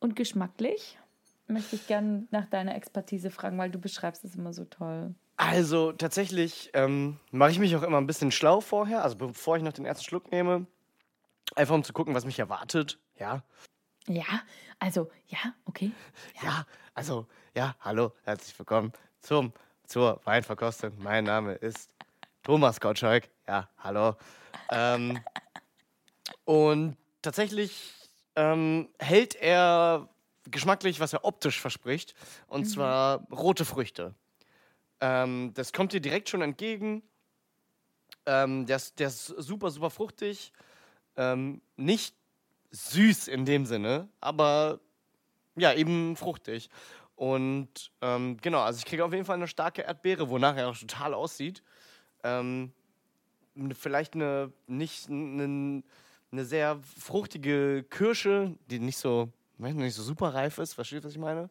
Und 0.00 0.16
geschmacklich 0.16 0.98
möchte 1.46 1.76
ich 1.76 1.86
gerne 1.86 2.26
nach 2.30 2.46
deiner 2.46 2.74
Expertise 2.74 3.30
fragen, 3.30 3.58
weil 3.58 3.70
du 3.70 3.78
beschreibst 3.78 4.24
es 4.24 4.34
immer 4.34 4.52
so 4.52 4.64
toll. 4.64 5.14
Also 5.36 5.92
tatsächlich 5.92 6.70
ähm, 6.74 7.18
mache 7.30 7.50
ich 7.50 7.58
mich 7.58 7.74
auch 7.76 7.82
immer 7.82 7.98
ein 7.98 8.06
bisschen 8.06 8.30
schlau 8.30 8.60
vorher, 8.60 9.02
also 9.02 9.16
bevor 9.16 9.56
ich 9.56 9.62
noch 9.62 9.72
den 9.72 9.84
ersten 9.84 10.04
Schluck 10.04 10.30
nehme. 10.30 10.66
Einfach 11.56 11.74
um 11.74 11.84
zu 11.84 11.92
gucken, 11.92 12.14
was 12.14 12.24
mich 12.24 12.38
erwartet. 12.38 12.98
Ja. 13.18 13.42
Ja, 14.06 14.42
also, 14.78 15.10
ja, 15.28 15.38
okay. 15.64 15.92
Ja, 16.42 16.66
also, 16.94 17.26
ja, 17.54 17.74
hallo, 17.80 18.12
herzlich 18.24 18.58
willkommen 18.58 18.92
zum, 19.20 19.52
zur 19.86 20.20
Weinverkostung. 20.24 20.92
Mein 20.98 21.24
Name 21.24 21.54
ist 21.54 21.90
Thomas 22.42 22.80
Gottschalk. 22.80 23.28
Ja, 23.46 23.68
hallo. 23.78 24.16
Ähm, 24.70 25.20
und 26.44 26.96
tatsächlich 27.22 27.92
ähm, 28.36 28.88
hält 28.98 29.34
er 29.34 30.08
geschmacklich, 30.50 31.00
was 31.00 31.12
er 31.12 31.24
optisch 31.24 31.60
verspricht, 31.60 32.14
und 32.48 32.66
zwar 32.66 33.26
rote 33.30 33.64
Früchte. 33.64 34.14
Ähm, 35.00 35.52
das 35.54 35.72
kommt 35.72 35.92
dir 35.92 36.00
direkt 36.00 36.28
schon 36.28 36.42
entgegen. 36.42 37.02
Ähm, 38.26 38.66
der, 38.66 38.76
ist, 38.76 38.98
der 38.98 39.08
ist 39.08 39.26
super, 39.26 39.70
super 39.70 39.90
fruchtig. 39.90 40.52
Ähm, 41.16 41.60
nicht 41.76 42.14
süß 42.70 43.28
in 43.28 43.44
dem 43.44 43.66
Sinne, 43.66 44.08
aber 44.20 44.80
ja, 45.56 45.72
eben 45.72 46.16
fruchtig. 46.16 46.68
Und 47.16 47.92
ähm, 48.00 48.38
genau, 48.40 48.60
also 48.60 48.78
ich 48.78 48.84
kriege 48.84 49.04
auf 49.04 49.12
jeden 49.12 49.24
Fall 49.24 49.36
eine 49.36 49.48
starke 49.48 49.82
Erdbeere, 49.82 50.28
wonach 50.28 50.56
er 50.56 50.68
auch 50.68 50.76
total 50.76 51.14
aussieht. 51.14 51.62
Ähm, 52.24 52.72
vielleicht 53.72 54.14
eine 54.14 54.52
nicht 54.66 55.08
eine, 55.08 55.82
eine 56.32 56.44
sehr 56.44 56.80
fruchtige 56.98 57.84
Kirsche, 57.88 58.56
die 58.68 58.80
nicht 58.80 58.96
so, 58.96 59.32
weiß 59.58 59.74
nicht, 59.74 59.94
so 59.94 60.02
super 60.02 60.34
reif 60.34 60.58
ist. 60.58 60.74
Verstehst 60.74 61.04
du, 61.04 61.08
was 61.08 61.14
ich 61.14 61.20
meine? 61.20 61.50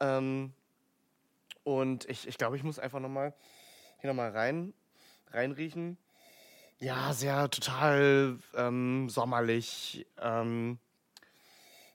Ähm, 0.00 0.52
und 1.64 2.08
ich, 2.08 2.26
ich 2.26 2.38
glaube, 2.38 2.56
ich 2.56 2.62
muss 2.62 2.78
einfach 2.78 3.00
nochmal 3.00 3.34
hier 4.00 4.08
nochmal 4.08 4.30
rein, 4.30 4.72
reinriechen. 5.32 5.98
Ja, 6.78 7.12
sehr 7.12 7.50
total 7.50 8.38
ähm, 8.54 9.08
sommerlich. 9.08 10.06
Ähm, 10.20 10.78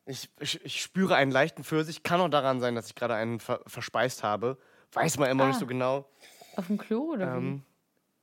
ich, 0.06 0.30
ich, 0.40 0.64
ich 0.66 0.82
spüre 0.82 1.16
einen 1.16 1.32
leichten 1.32 1.64
Pfirsich. 1.64 2.04
Kann 2.04 2.20
auch 2.22 2.30
daran 2.30 2.60
sein, 2.60 2.76
dass 2.76 2.88
ich 2.88 2.96
gerade 2.96 3.14
einen 3.16 3.40
ver 3.40 3.62
verspeist 3.68 4.24
habe. 4.24 4.58
Weiß 4.94 5.18
man 5.18 5.30
immer 5.30 5.46
Ah. 5.46 5.48
nicht 5.48 5.60
so 5.60 5.68
genau. 5.68 6.10
Auf 6.56 6.68
dem 6.68 6.78
Klo 6.78 7.14
oder 7.14 7.36
Ähm, 7.38 7.64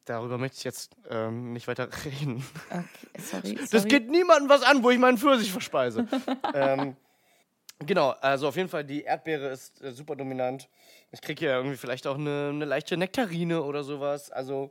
darüber 0.05 0.37
möchte 0.39 0.59
ich 0.59 0.65
jetzt 0.65 0.97
ähm, 1.09 1.53
nicht 1.53 1.67
weiter 1.69 1.89
reden. 2.05 2.45
Okay, 2.71 3.21
sorry. 3.21 3.55
Das 3.55 3.71
sorry. 3.71 3.89
geht 3.89 4.11
niemandem 4.11 4.49
was 4.49 4.63
an, 4.63 4.83
wo 4.83 4.91
ich 4.91 4.99
meinen 4.99 5.19
Pfirsich 5.19 5.51
verspeise. 5.53 6.07
ähm, 6.55 6.97
genau, 7.79 8.11
also 8.21 8.49
auf 8.49 8.57
jeden 8.57 8.69
Fall, 8.69 8.85
die 8.85 9.03
Erdbeere 9.03 9.49
ist 9.49 9.81
äh, 9.83 9.93
super 9.93 10.15
dominant. 10.17 10.69
Ich 11.11 11.21
kriege 11.23 11.39
hier 11.41 11.51
irgendwie 11.55 11.77
vielleicht 11.77 12.07
auch 12.07 12.17
eine, 12.19 12.51
eine 12.53 12.65
leichte 12.65 12.97
Nektarine 12.97 13.63
oder 13.63 13.83
sowas. 13.85 14.31
Also 14.31 14.71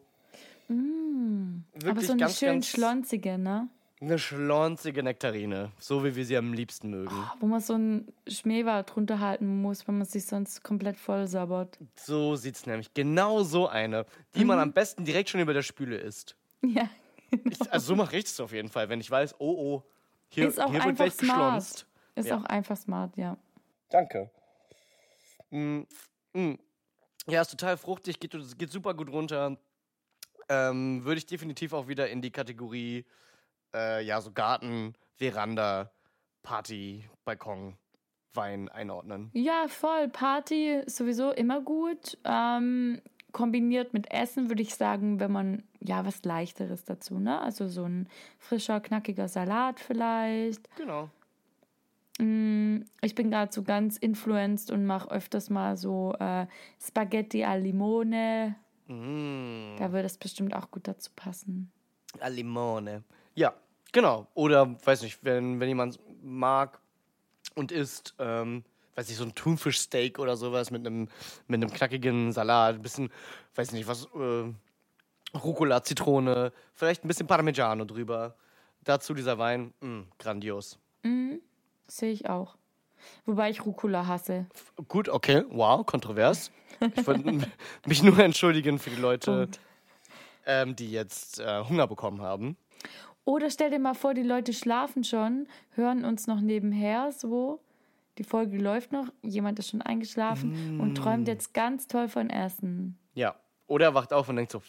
Mm, 0.69 1.61
wirklich 1.73 1.89
Aber 1.89 2.01
so 2.01 2.11
eine 2.11 2.19
ganz, 2.19 2.39
schön 2.39 2.49
ganz 2.49 2.67
schlonzige, 2.67 3.37
ne? 3.37 3.69
Eine 3.99 4.19
schlonzige 4.19 5.01
Nektarine. 5.01 5.71
So 5.79 6.03
wie 6.03 6.15
wir 6.15 6.25
sie 6.25 6.37
am 6.37 6.53
liebsten 6.53 6.89
mögen. 6.91 7.15
Wo 7.39 7.47
man 7.47 7.59
so 7.61 7.73
einen 7.73 8.13
Schmähwar 8.27 8.83
drunter 8.83 9.19
halten 9.19 9.61
muss, 9.61 9.87
wenn 9.87 9.97
man 9.97 10.05
sich 10.05 10.25
sonst 10.25 10.63
komplett 10.63 10.97
voll 10.97 11.27
sabbert. 11.27 11.79
So 11.95 12.35
sieht's 12.35 12.65
nämlich. 12.67 12.93
Genau 12.93 13.41
so 13.43 13.67
eine, 13.67 14.05
die 14.35 14.41
Mhm. 14.41 14.47
man 14.47 14.59
am 14.59 14.73
besten 14.73 15.03
direkt 15.03 15.29
schon 15.29 15.41
über 15.41 15.53
der 15.53 15.63
Spüle 15.63 15.97
isst. 15.97 16.35
Ja, 16.63 16.89
Ich, 17.29 17.71
also 17.71 17.87
so 17.87 17.95
mache 17.95 18.17
ich 18.17 18.25
es 18.25 18.39
auf 18.39 18.51
jeden 18.53 18.69
Fall, 18.69 18.87
wenn 18.89 18.99
ich 19.01 19.11
weiß, 19.11 19.35
oh 19.39 19.51
oh, 19.57 19.83
hier, 20.29 20.47
ist 20.47 20.59
auch 20.59 20.65
hier 20.71 20.75
wird 20.75 20.85
einfach 20.87 21.05
gleich 21.05 21.13
smart. 21.13 21.29
geschlonzt. 21.65 21.87
Ist 22.15 22.27
Ja. 22.27 22.37
auch 22.37 22.43
einfach 22.45 22.77
smart, 22.77 23.15
ja. 23.17 23.37
Danke. 23.89 24.29
Mm, 25.49 25.81
mm. 26.33 26.53
Ja, 27.27 27.41
ist 27.41 27.51
total 27.51 27.77
fruchtig, 27.77 28.19
geht, 28.19 28.35
geht 28.57 28.71
super 28.71 28.93
gut 28.93 29.09
runter. 29.09 29.57
Ähm, 30.49 31.03
Würde 31.03 31.17
ich 31.19 31.25
definitiv 31.25 31.73
auch 31.73 31.87
wieder 31.87 32.09
in 32.09 32.21
die 32.21 32.31
Kategorie, 32.31 33.05
äh, 33.77 34.01
ja, 34.03 34.19
so 34.21 34.31
Garten, 34.31 34.93
Veranda, 35.15 35.91
Party, 36.43 37.05
Balkon, 37.25 37.75
Wein 38.33 38.69
einordnen. 38.69 39.29
Ja, 39.33 39.67
voll. 39.67 40.09
Party 40.09 40.73
ist 40.85 40.97
sowieso 40.97 41.31
immer 41.31 41.61
gut. 41.61 42.17
Ähm, 42.23 43.01
kombiniert 43.31 43.93
mit 43.93 44.11
Essen 44.11 44.49
würde 44.49 44.61
ich 44.61 44.75
sagen, 44.75 45.19
wenn 45.19 45.31
man 45.31 45.63
ja 45.79 46.05
was 46.05 46.23
leichteres 46.23 46.85
dazu, 46.85 47.19
ne? 47.19 47.41
Also 47.41 47.67
so 47.67 47.83
ein 47.83 48.07
frischer, 48.39 48.79
knackiger 48.79 49.27
Salat 49.27 49.79
vielleicht. 49.79 50.67
Genau. 50.77 51.09
Mm, 52.19 52.81
Ich 53.01 53.15
bin 53.15 53.29
gerade 53.31 53.51
so 53.51 53.63
ganz 53.63 53.97
influenced 53.97 54.71
und 54.71 54.85
mache 54.85 55.09
öfters 55.11 55.49
mal 55.49 55.77
so 55.77 56.13
äh, 56.19 56.47
Spaghetti 56.79 57.43
al 57.43 57.61
Limone. 57.61 58.55
Mm. 58.87 59.77
Da 59.77 59.91
würde 59.91 60.05
es 60.05 60.17
bestimmt 60.17 60.55
auch 60.55 60.71
gut 60.71 60.87
dazu 60.87 61.11
passen. 61.15 61.71
A 62.19 62.27
Limone. 62.27 63.03
Ja, 63.35 63.53
genau. 63.91 64.27
Oder, 64.33 64.75
weiß 64.85 65.01
nicht, 65.01 65.23
wenn, 65.23 65.59
wenn 65.59 65.67
jemand 65.67 65.99
mag 66.23 66.79
und 67.55 67.71
isst, 67.71 68.15
ähm, 68.19 68.63
weiß 68.95 69.07
nicht, 69.07 69.17
so 69.17 69.23
ein 69.23 69.35
Thunfischsteak 69.35 70.19
oder 70.19 70.37
sowas 70.37 70.71
mit 70.71 70.85
einem 70.85 71.07
mit 71.47 71.61
einem 71.61 71.71
knackigen 71.71 72.31
Salat, 72.31 72.75
ein 72.75 72.81
bisschen, 72.81 73.11
weiß 73.55 73.71
nicht, 73.71 73.87
was, 73.87 74.05
äh, 74.15 74.53
Rucola, 75.37 75.83
Zitrone, 75.83 76.51
vielleicht 76.73 77.03
ein 77.03 77.07
bisschen 77.07 77.27
Parmigiano 77.27 77.85
drüber. 77.85 78.35
Dazu 78.83 79.13
dieser 79.13 79.37
Wein, 79.37 79.73
mh, 79.81 80.05
grandios. 80.17 80.79
Sehe 81.87 82.11
ich 82.11 82.29
auch. 82.29 82.55
Wobei 83.25 83.49
ich 83.49 83.65
Rucola 83.65 84.07
hasse. 84.07 84.47
Gut, 84.87 85.09
okay, 85.09 85.43
wow, 85.49 85.85
kontrovers. 85.85 86.51
Ich 86.95 87.07
wollte 87.07 87.47
mich 87.85 88.03
nur 88.03 88.19
entschuldigen 88.19 88.79
für 88.79 88.89
die 88.89 88.97
Leute, 88.97 89.47
ähm, 90.45 90.75
die 90.75 90.91
jetzt 90.91 91.39
äh, 91.39 91.63
Hunger 91.63 91.87
bekommen 91.87 92.21
haben. 92.21 92.57
Oder 93.27 93.49
stell 93.49 93.69
dir 93.71 93.79
mal 93.79 93.93
vor, 93.93 94.13
die 94.13 94.23
Leute 94.23 94.53
schlafen 94.53 95.03
schon, 95.03 95.49
hören 95.71 96.05
uns 96.05 96.27
noch 96.27 96.39
nebenher 96.39 97.11
so. 97.11 97.59
Die 98.17 98.23
Folge 98.23 98.57
läuft 98.57 98.93
noch, 98.93 99.07
jemand 99.21 99.59
ist 99.59 99.67
schon 99.67 99.81
eingeschlafen 99.81 100.79
und 100.79 100.95
träumt 100.95 101.27
jetzt 101.27 101.53
ganz 101.53 101.87
toll 101.87 102.07
von 102.07 102.29
Essen. 102.29 102.97
Ja. 103.15 103.35
Oder 103.67 103.87
er 103.87 103.93
wacht 103.93 104.13
auf 104.13 104.29
und 104.29 104.37
denkt 104.37 104.53
so, 104.53 104.61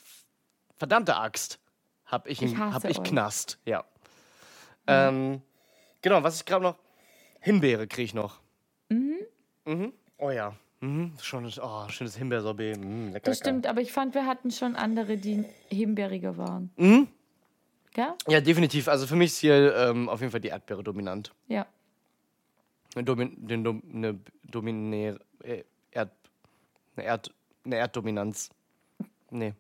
verdammte 0.77 1.15
Axt, 1.17 1.61
hab 2.05 2.27
ich, 2.27 2.43
Ich 2.43 2.57
hab 2.57 2.85
ich 2.85 2.99
euch. 2.99 3.05
Knast. 3.05 3.61
Ja. 3.65 3.85
Ähm, 4.89 5.41
genau, 6.03 6.25
was 6.25 6.41
ich 6.41 6.45
gerade 6.45 6.65
noch, 6.65 6.77
Himbeere 7.39 7.87
kriege 7.87 8.07
ich 8.07 8.15
noch. 8.15 8.41
Mhm. 8.89 9.19
Mhm. 9.67 9.93
Oh 10.17 10.31
ja. 10.31 10.53
Mhm. 10.81 11.13
Schon, 11.23 11.49
oh, 11.63 11.89
schönes 11.91 12.17
Himbeersorbet. 12.17 12.77
Mhm, 12.77 13.13
lecker, 13.13 13.31
Das 13.31 13.39
stimmt, 13.39 13.69
aber 13.69 13.83
ich 13.83 13.93
fand, 13.93 14.17
wir 14.17 14.27
hatten 14.27 14.51
schon 14.51 14.75
andere, 14.75 15.17
die 15.17 15.45
himbeeriger 15.69 16.37
waren. 16.37 16.73
Mhm. 16.77 17.07
Gell? 17.99 18.15
Ja, 18.29 18.41
definitiv. 18.41 18.87
Also 18.87 19.09
für 19.09 19.17
mich 19.17 19.33
ist 19.33 19.39
hier 19.39 19.75
ähm, 19.75 20.09
auf 20.09 20.21
jeden 20.21 20.31
Fall 20.31 20.39
die 20.41 20.51
Erdbeere 20.51 20.85
dominant. 20.85 21.35
Ja. 21.49 21.67
Eine, 22.95 23.03
Domin 23.03 23.49
den 23.49 23.65
Dom 23.65 23.83
eine 23.93 24.21
Dominär 24.45 25.19
äh, 25.43 25.65
Erd 25.91 26.13
eine, 26.95 27.07
Erd 27.07 27.35
eine 27.65 27.75
Erddominanz. 27.75 28.51
Nee, 29.31 29.53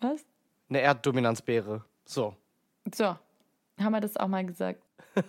Was? 0.00 0.24
eine 0.68 0.80
Erddominanzbeere. 0.80 1.84
So. 2.06 2.34
So, 2.92 3.04
haben 3.78 3.92
wir 3.92 4.00
das 4.00 4.16
auch 4.16 4.26
mal 4.26 4.44
gesagt. 4.44 4.82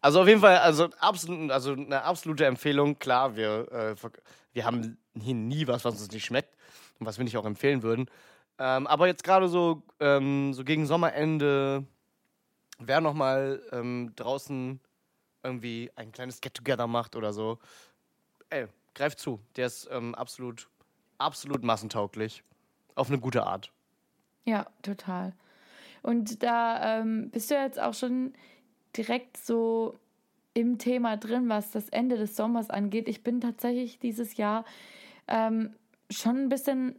Also 0.00 0.22
auf 0.22 0.26
jeden 0.26 0.40
Fall, 0.40 0.58
also 0.58 0.90
absolut, 0.98 1.52
also 1.52 1.74
eine 1.74 2.02
absolute 2.02 2.44
Empfehlung. 2.44 2.98
Klar, 2.98 3.36
wir, 3.36 3.70
äh, 3.70 3.94
wir 4.52 4.64
haben 4.64 4.98
hier 5.14 5.34
nie 5.34 5.68
was, 5.68 5.84
was 5.84 6.00
uns 6.00 6.10
nicht 6.10 6.24
schmeckt 6.24 6.56
und 6.98 7.06
was 7.06 7.18
wir 7.18 7.24
nicht 7.24 7.36
auch 7.36 7.44
empfehlen 7.44 7.84
würden. 7.84 8.10
Ähm, 8.58 8.86
aber 8.86 9.06
jetzt 9.06 9.24
gerade 9.24 9.48
so, 9.48 9.82
ähm, 10.00 10.54
so 10.54 10.64
gegen 10.64 10.86
Sommerende, 10.86 11.84
wer 12.78 13.00
noch 13.00 13.14
mal 13.14 13.62
ähm, 13.72 14.12
draußen 14.16 14.80
irgendwie 15.42 15.90
ein 15.96 16.12
kleines 16.12 16.40
Get-Together 16.40 16.86
macht 16.86 17.16
oder 17.16 17.32
so, 17.32 17.58
ey, 18.50 18.66
greift 18.94 19.20
zu. 19.20 19.40
Der 19.56 19.66
ist 19.66 19.88
ähm, 19.92 20.14
absolut, 20.14 20.68
absolut 21.18 21.62
massentauglich. 21.62 22.42
Auf 22.94 23.08
eine 23.08 23.18
gute 23.18 23.44
Art. 23.46 23.70
Ja, 24.44 24.66
total. 24.82 25.34
Und 26.02 26.42
da 26.42 27.00
ähm, 27.00 27.30
bist 27.30 27.50
du 27.50 27.54
jetzt 27.54 27.80
auch 27.80 27.94
schon 27.94 28.32
direkt 28.96 29.36
so 29.36 29.98
im 30.54 30.78
Thema 30.78 31.16
drin, 31.16 31.48
was 31.48 31.70
das 31.70 31.88
Ende 31.90 32.16
des 32.16 32.36
Sommers 32.36 32.70
angeht. 32.70 33.08
Ich 33.08 33.22
bin 33.22 33.40
tatsächlich 33.40 33.98
dieses 33.98 34.36
Jahr 34.36 34.64
ähm, 35.28 35.74
schon 36.10 36.44
ein 36.44 36.48
bisschen 36.48 36.98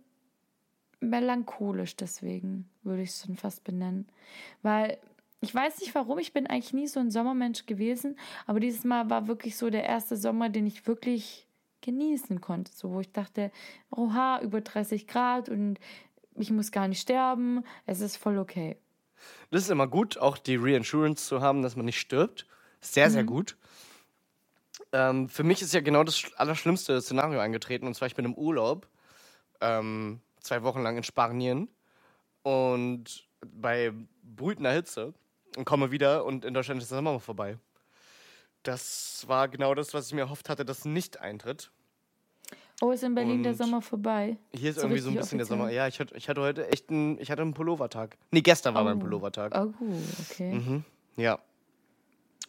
melancholisch 1.00 1.96
deswegen, 1.96 2.70
würde 2.84 3.04
ich 3.04 3.10
es 3.10 3.24
schon 3.26 3.36
fast 3.38 3.64
benennen. 3.64 4.08
Weil 4.62 4.98
ich 5.42 5.54
weiß 5.54 5.80
nicht 5.80 5.94
warum, 5.94 6.18
ich 6.18 6.34
bin 6.34 6.48
eigentlich 6.48 6.74
nie 6.74 6.88
so 6.88 7.00
ein 7.00 7.12
Sommermensch 7.12 7.66
gewesen, 7.66 8.18
aber 8.48 8.60
dieses 8.60 8.84
Mal 8.84 9.10
war 9.10 9.28
wirklich 9.28 9.56
so 9.56 9.70
der 9.70 9.84
erste 9.84 10.18
Sommer, 10.18 10.50
den 10.50 10.66
ich 10.66 10.88
wirklich 10.88 11.48
genießen 11.82 12.42
konnte. 12.42 12.72
So, 12.74 12.92
wo 12.92 13.00
ich 13.02 13.12
dachte, 13.12 13.52
oha, 13.92 14.40
über 14.42 14.62
30 14.62 15.08
Grad 15.08 15.48
und 15.50 15.80
ich 16.36 16.52
muss 16.52 16.72
gar 16.72 16.88
nicht 16.88 17.02
sterben, 17.02 17.64
es 17.86 18.00
ist 18.02 18.18
voll 18.18 18.38
okay. 18.40 18.78
Das 19.52 19.64
ist 19.64 19.70
immer 19.70 19.88
gut, 19.88 20.18
auch 20.18 20.38
die 20.38 20.56
Reinsurance 20.56 21.26
zu 21.28 21.42
haben, 21.42 21.62
dass 21.62 21.76
man 21.76 21.86
nicht 21.86 22.00
stirbt. 22.00 22.48
Sehr, 22.82 23.08
Mhm. 23.08 23.12
sehr 23.14 23.24
gut. 23.24 23.58
Ähm, 24.92 25.28
für 25.30 25.44
mich 25.44 25.62
ist 25.62 25.74
ja 25.74 25.82
genau 25.82 26.04
das 26.04 26.16
sch- 26.18 26.34
allerschlimmste 26.36 27.02
Szenario 27.02 27.40
eingetreten. 27.40 27.88
Und 27.88 27.96
zwar, 27.96 28.08
ich 28.08 28.16
bin 28.16 28.26
im 28.26 28.36
Urlaub, 28.36 28.88
ähm, 29.62 30.22
zwei 30.48 30.64
Wochen 30.64 30.82
lang 30.82 30.98
in 30.98 31.04
Spanien 31.04 31.68
und 32.44 33.28
bei 33.46 33.92
brütender 34.24 34.72
Hitze 34.72 35.14
und 35.58 35.66
komme 35.66 35.92
wieder 35.92 36.26
und 36.26 36.46
in 36.46 36.54
Deutschland 36.54 36.82
ist 36.82 36.90
der 36.90 36.98
Sommer 36.98 37.20
vorbei. 37.20 37.58
Das 38.64 39.24
war 39.28 39.48
genau 39.48 39.76
das, 39.76 39.94
was 39.94 40.08
ich 40.08 40.14
mir 40.14 40.22
erhofft 40.22 40.50
hatte, 40.50 40.66
dass 40.66 40.86
nicht 40.86 41.20
eintritt. 41.20 41.72
Oh, 42.82 42.92
ist 42.92 43.04
in 43.04 43.16
Berlin 43.16 43.44
der 43.44 43.54
Und- 43.54 43.58
Sommer 43.58 43.82
vorbei. 43.82 44.38
Hier 44.54 44.70
ist 44.70 44.76
So 44.78 44.84
irgendwie 44.84 45.02
so 45.02 45.10
ein 45.10 45.16
bisschen 45.16 45.38
der 45.40 45.46
offiziell. 45.46 45.58
Sommer. 45.60 45.72
Ja, 45.72 45.88
ich 45.88 46.00
hatte, 46.00 46.16
ich 46.16 46.30
hatte 46.30 46.42
heute 46.42 46.68
echt 46.70 46.90
einen, 46.90 47.20
ich 47.20 47.30
hatte 47.32 47.42
einen 47.42 47.54
Pullovertag. 47.54 48.18
Nee, 48.32 48.42
gestern 48.42 48.74
war 48.76 48.84
mein 48.84 48.98
Oh. 48.98 49.02
Pullovertag. 49.02 49.54
Oh, 49.56 49.74
okay. 50.30 50.54
Mhm. 50.54 50.84
Ja. 51.18 51.40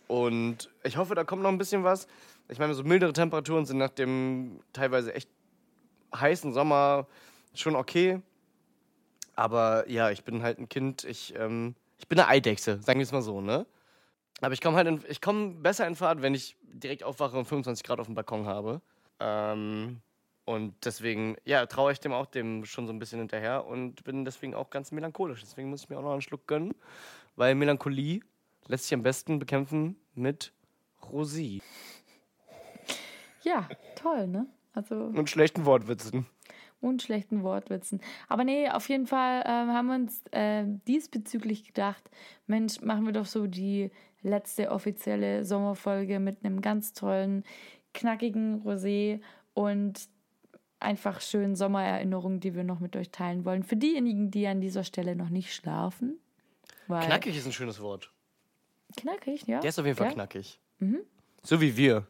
Und 0.06 0.70
ich 0.84 0.96
hoffe, 0.96 1.14
da 1.14 1.24
kommt 1.24 1.42
noch 1.42 1.50
ein 1.50 1.58
bisschen 1.58 1.82
was. 1.84 2.06
Ich 2.48 2.58
meine, 2.58 2.74
so 2.74 2.82
mildere 2.84 3.12
Temperaturen 3.12 3.66
sind 3.66 3.78
nach 3.78 3.90
dem 3.90 4.60
teilweise 4.72 5.14
echt 5.14 5.28
heißen 6.14 6.52
Sommer 6.52 7.06
schon 7.54 7.76
okay. 7.76 8.20
Aber 9.34 9.88
ja, 9.88 10.10
ich 10.10 10.24
bin 10.24 10.42
halt 10.42 10.58
ein 10.58 10.68
Kind. 10.68 11.04
Ich, 11.04 11.34
ähm, 11.36 11.74
ich 11.98 12.08
bin 12.08 12.18
eine 12.18 12.28
Eidechse, 12.28 12.80
sagen 12.82 12.98
wir 12.98 13.04
es 13.04 13.12
mal 13.12 13.22
so, 13.22 13.40
ne? 13.40 13.66
Aber 14.40 14.54
ich 14.54 14.60
komme 14.60 14.76
halt 14.76 14.86
in, 14.86 15.04
ich 15.08 15.20
komme 15.20 15.54
besser 15.54 15.86
in 15.86 15.96
Fahrt, 15.96 16.22
wenn 16.22 16.34
ich 16.34 16.56
direkt 16.62 17.02
aufwache 17.02 17.36
und 17.36 17.44
25 17.44 17.84
Grad 17.84 18.00
auf 18.00 18.06
dem 18.06 18.14
Balkon 18.14 18.46
habe. 18.46 18.80
Ähm, 19.20 20.00
und 20.44 20.74
deswegen, 20.84 21.36
ja, 21.44 21.66
traue 21.66 21.92
ich 21.92 22.00
dem 22.00 22.12
auch 22.12 22.26
dem 22.26 22.64
schon 22.64 22.86
so 22.86 22.92
ein 22.92 22.98
bisschen 22.98 23.18
hinterher 23.18 23.66
und 23.66 24.02
bin 24.04 24.24
deswegen 24.24 24.54
auch 24.54 24.70
ganz 24.70 24.92
melancholisch. 24.92 25.40
Deswegen 25.40 25.70
muss 25.70 25.82
ich 25.82 25.88
mir 25.88 25.98
auch 25.98 26.02
noch 26.02 26.12
einen 26.12 26.22
Schluck 26.22 26.46
gönnen, 26.46 26.74
weil 27.36 27.54
Melancholie 27.54 28.20
lässt 28.66 28.84
sich 28.84 28.94
am 28.94 29.02
besten 29.02 29.38
bekämpfen 29.38 29.96
mit 30.14 30.52
Rosé 31.02 31.60
Ja, 33.42 33.68
toll, 33.96 34.26
ne? 34.26 34.46
Also 34.72 34.94
und 34.94 35.28
schlechten 35.28 35.64
Wortwitzen. 35.64 36.26
Und 36.80 37.02
schlechten 37.02 37.42
Wortwitzen. 37.42 38.00
Aber 38.28 38.44
nee, 38.44 38.68
auf 38.68 38.88
jeden 38.88 39.06
Fall 39.06 39.42
ähm, 39.46 39.72
haben 39.72 39.86
wir 39.88 39.94
uns 39.94 40.22
äh, 40.30 40.64
diesbezüglich 40.86 41.64
gedacht, 41.64 42.10
Mensch, 42.46 42.80
machen 42.80 43.04
wir 43.04 43.12
doch 43.12 43.26
so 43.26 43.46
die 43.46 43.90
letzte 44.22 44.70
offizielle 44.70 45.44
Sommerfolge 45.44 46.18
mit 46.20 46.44
einem 46.44 46.60
ganz 46.60 46.92
tollen, 46.92 47.44
knackigen 47.94 48.62
Rosé 48.62 49.20
und 49.54 50.08
einfach 50.80 51.20
schönen 51.20 51.56
Sommererinnerungen, 51.56 52.40
die 52.40 52.54
wir 52.54 52.64
noch 52.64 52.80
mit 52.80 52.94
euch 52.96 53.10
teilen 53.10 53.44
wollen. 53.44 53.64
Für 53.64 53.76
diejenigen, 53.76 54.30
die 54.30 54.46
an 54.46 54.60
dieser 54.60 54.84
Stelle 54.84 55.16
noch 55.16 55.30
nicht 55.30 55.54
schlafen. 55.54 56.18
Knackig 56.86 57.36
ist 57.36 57.46
ein 57.46 57.52
schönes 57.52 57.80
Wort. 57.80 58.12
Knackig, 58.96 59.46
ja. 59.46 59.60
Der 59.60 59.68
ist 59.68 59.78
auf 59.78 59.84
jeden 59.84 59.96
Fall 59.98 60.08
Ja, 60.08 60.12
knackig. 60.14 60.60
So 61.42 61.60
wie 61.60 61.76
wir. 61.76 62.06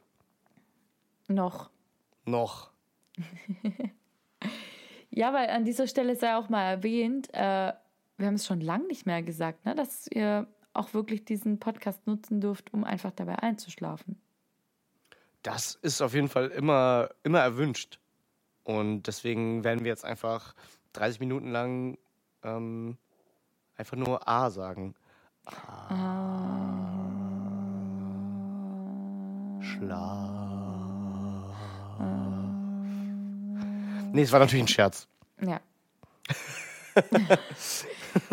Noch. 1.27 1.70
Noch. 2.24 2.70
Ja, 5.10 5.32
weil 5.32 5.48
an 5.51 5.64
dieser 5.64 5.86
Stelle 5.86 6.16
sei 6.16 6.36
auch 6.36 6.48
mal 6.48 6.64
erwähnt, 6.64 7.28
äh, 7.32 7.72
wir 8.18 8.26
haben 8.26 8.35
es 8.35 8.47
schon 8.47 8.60
lange 8.60 8.86
nicht 8.86 9.06
mehr 9.06 9.22
gesagt, 9.22 9.64
ne, 9.64 9.74
dass 9.74 10.06
ihr 10.09 10.47
auch 10.74 10.94
wirklich 10.94 11.24
diesen 11.24 11.59
Podcast 11.59 12.06
nutzen 12.06 12.40
dürft, 12.40 12.72
um 12.72 12.85
einfach 12.85 13.12
dabei 13.12 13.36
einzuschlafen. 13.36 14.20
Das 15.43 15.76
ist 15.82 16.02
auf 16.02 16.14
jeden 16.14 16.28
Fall 16.28 16.48
immer, 16.48 17.10
immer 17.22 17.40
erwünscht. 17.40 17.98
Und 18.64 19.05
deswegen 19.05 19.64
werden 19.64 19.85
wir 19.85 19.90
jetzt 19.90 20.05
einfach 20.05 20.55
30 20.93 21.20
Minuten 21.20 21.51
lang 21.51 21.97
ähm, 22.43 22.98
einfach 23.76 23.97
nur 23.97 24.28
A 24.28 24.51
sagen. 24.51 24.94
Schlaf. 29.60 30.57
Nee, 34.12 34.22
es 34.22 34.32
war 34.32 34.40
natürlich 34.40 34.64
ein 34.64 34.68
Scherz. 34.68 35.06
Ja. 35.40 35.60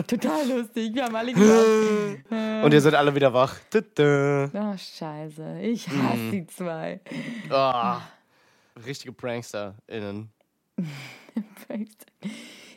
Total 0.08 0.48
lustig, 0.48 0.94
wir 0.96 1.04
haben 1.06 1.16
alle 1.16 1.34
gelacht. 2.30 2.64
Und 2.64 2.74
ihr 2.74 2.82
seid 2.82 2.96
alle 2.96 3.14
wieder 3.14 3.34
wach. 3.34 3.56
Oh, 3.74 4.78
scheiße, 4.78 5.60
ich 5.62 5.88
hasse 5.88 6.18
Mm. 6.18 6.32
die 6.32 6.48
zwei. 6.48 7.00
Ah, 7.50 8.02
richtige 8.86 9.14
PranksterInnen. 9.14 10.30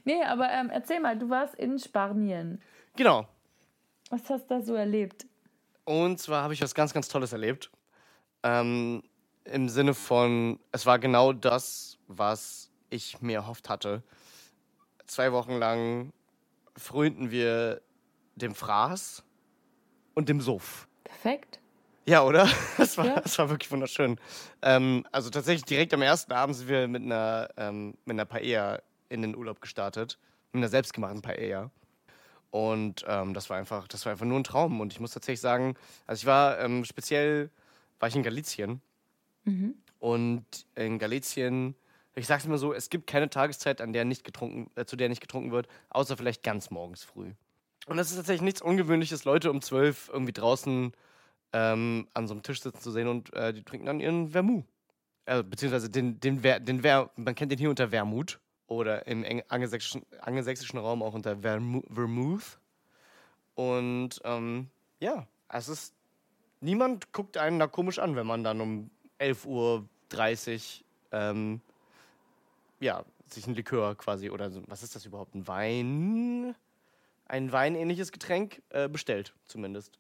nee, 0.05 0.23
aber 0.25 0.51
ähm, 0.51 0.71
erzähl 0.71 1.01
mal, 1.01 1.19
du 1.19 1.31
warst 1.31 1.55
in 1.55 1.79
Spanien. 1.79 2.61
Genau. 2.97 3.27
Was 4.11 4.29
hast 4.31 4.51
du 4.51 4.55
da 4.55 4.61
so 4.63 4.75
erlebt? 4.75 5.27
Und 5.85 6.19
zwar 6.19 6.43
habe 6.43 6.55
ich 6.55 6.63
was 6.63 6.75
ganz, 6.75 6.93
ganz 6.93 7.09
Tolles 7.09 7.33
erlebt. 7.33 7.71
Ähm, 8.43 9.03
Im 9.45 9.69
Sinne 9.69 9.95
von, 9.95 10.61
es 10.73 10.85
war 10.87 10.99
genau 10.99 11.33
das, 11.33 11.99
was 12.09 12.68
ich 12.91 13.21
mir 13.21 13.37
erhofft 13.37 13.69
hatte. 13.69 14.03
Zwei 15.07 15.33
Wochen 15.33 15.53
lang 15.55 16.13
frönten 16.77 17.31
wir 17.31 17.81
dem 18.37 18.55
Fraß 18.55 19.25
und 20.15 20.29
dem 20.29 20.41
Suff. 20.41 20.87
Perfekt. 21.05 21.61
Ja, 22.07 22.23
oder? 22.23 22.49
Das 22.77 22.97
war, 22.97 23.07
Ja. 23.07 23.21
das 23.21 23.39
war 23.39 23.51
wirklich 23.51 23.71
wunderschön. 23.71 24.19
Ähm, 24.63 25.05
also 25.13 25.31
tatsächlich 25.31 25.65
direkt 25.65 25.93
am 25.95 26.03
ersten 26.03 26.33
Abend 26.33 26.57
sind 26.57 26.69
wir 26.69 26.89
mit 26.89 27.03
einer, 27.03 27.49
ähm, 27.57 27.95
mit 28.05 28.15
einer 28.15 28.25
Paella 28.25 28.81
in 29.09 29.23
den 29.23 29.37
Urlaub 29.37 29.61
gestartet. 29.61 30.19
Mit 30.53 30.61
einer 30.61 30.69
selbstgemachten 30.69 31.21
Paella. 31.23 31.71
Und 32.51 33.05
ähm, 33.07 33.35
das 33.35 33.51
war 33.51 33.59
einfach, 33.59 33.89
das 33.89 34.07
war 34.07 34.13
einfach 34.13 34.25
nur 34.25 34.39
ein 34.39 34.45
Traum. 34.45 34.81
Und 34.81 34.93
ich 34.93 35.01
muss 35.01 35.11
tatsächlich 35.13 35.41
sagen, 35.41 35.75
also 36.07 36.21
ich 36.21 36.27
war 36.27 36.59
ähm, 36.61 36.85
speziell, 36.85 37.51
war 37.99 38.09
ich 38.09 38.17
in 38.17 38.23
Galizien. 38.23 38.81
Mhm. 39.45 39.75
Und 39.99 40.45
in 40.77 40.99
Galizien, 40.99 41.75
ich 42.19 42.27
sag's 42.27 42.47
mal 42.47 42.59
so, 42.59 42.73
es 42.73 42.91
gibt 42.91 43.07
keine 43.07 43.31
Tageszeit, 43.31 43.81
an 43.81 43.93
der 43.93 44.05
nicht 44.05 44.25
getrunken, 44.25 44.71
äh, 44.75 44.85
zu 44.85 44.97
der 44.97 45.09
nicht 45.09 45.21
getrunken 45.21 45.53
wird, 45.53 45.69
außer 45.91 46.17
vielleicht 46.17 46.43
ganz 46.43 46.71
morgens 46.71 47.05
früh. 47.05 47.33
Und 47.87 47.97
das 47.97 48.11
ist 48.11 48.17
tatsächlich 48.17 48.43
nichts 48.43 48.61
Ungewöhnliches, 48.61 49.25
Leute 49.25 49.51
um 49.51 49.63
zwölf 49.63 50.11
irgendwie 50.13 50.33
draußen 50.33 50.93
ähm, 51.53 52.09
an 52.13 52.27
so 52.27 52.35
einem 52.35 52.43
Tisch 52.43 52.61
sitzen 52.61 52.81
zu 52.81 52.91
sehen 52.91 53.09
und 53.09 53.33
äh, 53.33 53.55
die 53.55 53.63
trinken 53.63 53.87
dann 53.87 54.01
ihren 54.01 54.31
Vermouth. 54.31 54.65
Äh, 55.25 55.43
beziehungsweise 55.43 55.89
den, 55.89 56.21
den, 56.21 56.41
Ver, 56.41 56.61
den 56.61 56.83
Ver, 56.83 57.11
man 57.17 57.35
kennt 57.35 57.53
den 57.53 57.59
hier 57.59 57.71
unter 57.71 57.89
Vermut 57.89 58.41
oder 58.67 59.07
im 59.07 59.43
angelsächsischen, 59.49 60.05
angelsächsischen 60.21 60.79
Raum 60.79 61.03
auch 61.03 61.15
unter 61.15 61.39
Vermu 61.39 61.83
Vermouth. 61.91 62.59
Und 63.55 64.21
ähm, 64.25 64.69
ja, 65.01 65.27
es 65.49 65.69
ist, 65.69 65.95
niemand 66.61 67.13
guckt 67.13 67.37
einen 67.37 67.59
da 67.59 67.67
komisch 67.67 67.99
an, 67.99 68.17
wenn 68.17 68.27
man 68.27 68.45
dann 68.45 68.61
um 68.61 68.91
11.30 69.19 69.47
Uhr 69.47 69.89
ähm, 71.13 71.61
ja, 72.81 73.05
sich 73.27 73.47
ein 73.47 73.55
Likör 73.55 73.97
quasi 73.97 74.31
oder 74.31 74.51
so, 74.51 74.63
was 74.67 74.83
ist 74.83 74.95
das 74.95 75.05
überhaupt? 75.05 75.35
Ein 75.35 75.47
Wein? 75.47 76.55
Ein 77.27 77.53
weinähnliches 77.53 78.13
Getränk 78.13 78.63
äh, 78.71 78.89
bestellt, 78.89 79.35
zumindest. 79.45 79.99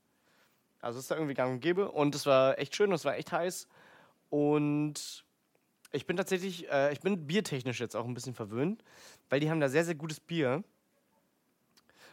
Also 0.80 0.98
es 0.98 1.04
ist 1.04 1.10
da 1.10 1.16
irgendwie 1.16 1.34
gang 1.34 1.54
und 1.54 1.60
gäbe 1.60 1.90
und 1.90 2.14
es 2.14 2.24
war 2.24 2.58
echt 2.58 2.74
schön, 2.74 2.92
es 2.92 3.04
war 3.04 3.16
echt 3.16 3.32
heiß. 3.32 3.68
Und 4.30 5.24
ich 5.92 6.06
bin 6.06 6.16
tatsächlich, 6.16 6.70
äh, 6.70 6.92
ich 6.92 7.00
bin 7.00 7.26
biertechnisch 7.26 7.80
jetzt 7.80 7.96
auch 7.96 8.04
ein 8.04 8.14
bisschen 8.14 8.34
verwöhnt, 8.34 8.82
weil 9.28 9.40
die 9.40 9.50
haben 9.50 9.60
da 9.60 9.68
sehr, 9.68 9.84
sehr 9.84 9.94
gutes 9.94 10.20
Bier. 10.20 10.62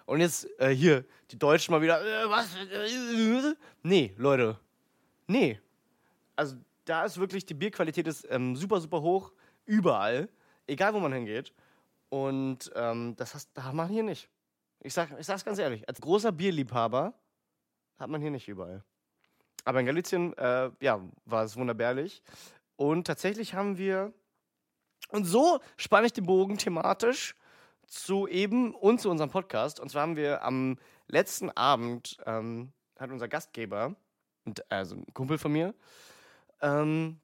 Und 0.05 0.19
jetzt 0.19 0.47
äh, 0.59 0.69
hier, 0.69 1.05
die 1.31 1.39
Deutschen 1.39 1.71
mal 1.71 1.81
wieder, 1.81 2.01
äh, 2.01 2.29
was? 2.29 2.55
Nee, 3.83 4.13
Leute. 4.17 4.59
Nee. 5.27 5.59
Also 6.35 6.55
da 6.85 7.05
ist 7.05 7.17
wirklich, 7.19 7.45
die 7.45 7.53
Bierqualität 7.53 8.07
ist 8.07 8.27
ähm, 8.29 8.55
super, 8.55 8.79
super 8.79 9.01
hoch, 9.01 9.31
überall, 9.65 10.29
egal 10.67 10.93
wo 10.93 10.99
man 10.99 11.13
hingeht. 11.13 11.53
Und 12.09 12.71
ähm, 12.75 13.15
das 13.15 13.33
hast, 13.33 13.49
hat 13.57 13.73
man 13.73 13.89
hier 13.89 14.03
nicht. 14.03 14.29
Ich, 14.79 14.93
sag, 14.93 15.09
ich 15.19 15.27
ganz 15.27 15.57
ehrlich, 15.57 15.87
als 15.89 15.99
großer 15.99 16.31
Bierliebhaber 16.31 17.13
hat 17.97 18.09
man 18.09 18.21
hier 18.21 18.31
nicht 18.31 18.47
überall. 18.47 18.83
Aber 19.63 19.79
in 19.79 19.85
Galizien, 19.87 20.37
äh, 20.37 20.69
ja, 20.79 21.01
war 21.25 21.43
es 21.43 21.57
wunderbärlich. 21.57 22.21
Und 22.75 23.07
tatsächlich 23.07 23.53
haben 23.53 23.77
wir, 23.77 24.13
und 25.09 25.25
so 25.25 25.59
spanne 25.77 26.07
ich 26.07 26.13
den 26.13 26.25
Bogen 26.25 26.57
thematisch 26.57 27.35
zu 27.87 28.27
eben 28.27 28.75
und 28.75 29.01
zu 29.01 29.09
unserem 29.09 29.29
Podcast. 29.31 29.79
Und 29.79 29.89
zwar 29.89 30.03
haben 30.03 30.15
wir 30.15 30.43
am 30.43 30.77
letzten 31.07 31.49
Abend, 31.51 32.17
ähm, 32.25 32.71
hat 32.99 33.11
unser 33.11 33.27
Gastgeber, 33.27 33.95
also 34.69 34.95
ein 34.95 35.13
Kumpel 35.13 35.37
von 35.37 35.51
mir, 35.51 35.73
ähm, 36.61 37.19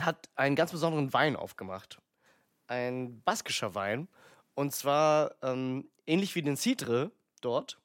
hat 0.00 0.28
einen 0.34 0.56
ganz 0.56 0.70
besonderen 0.70 1.12
Wein 1.12 1.36
aufgemacht. 1.36 2.00
Ein 2.68 3.20
baskischer 3.22 3.74
Wein. 3.74 4.08
Und 4.54 4.72
zwar 4.72 5.34
ähm, 5.42 5.88
ähnlich 6.06 6.34
wie 6.34 6.42
den 6.42 6.56
Citre 6.56 7.10
dort. 7.40 7.80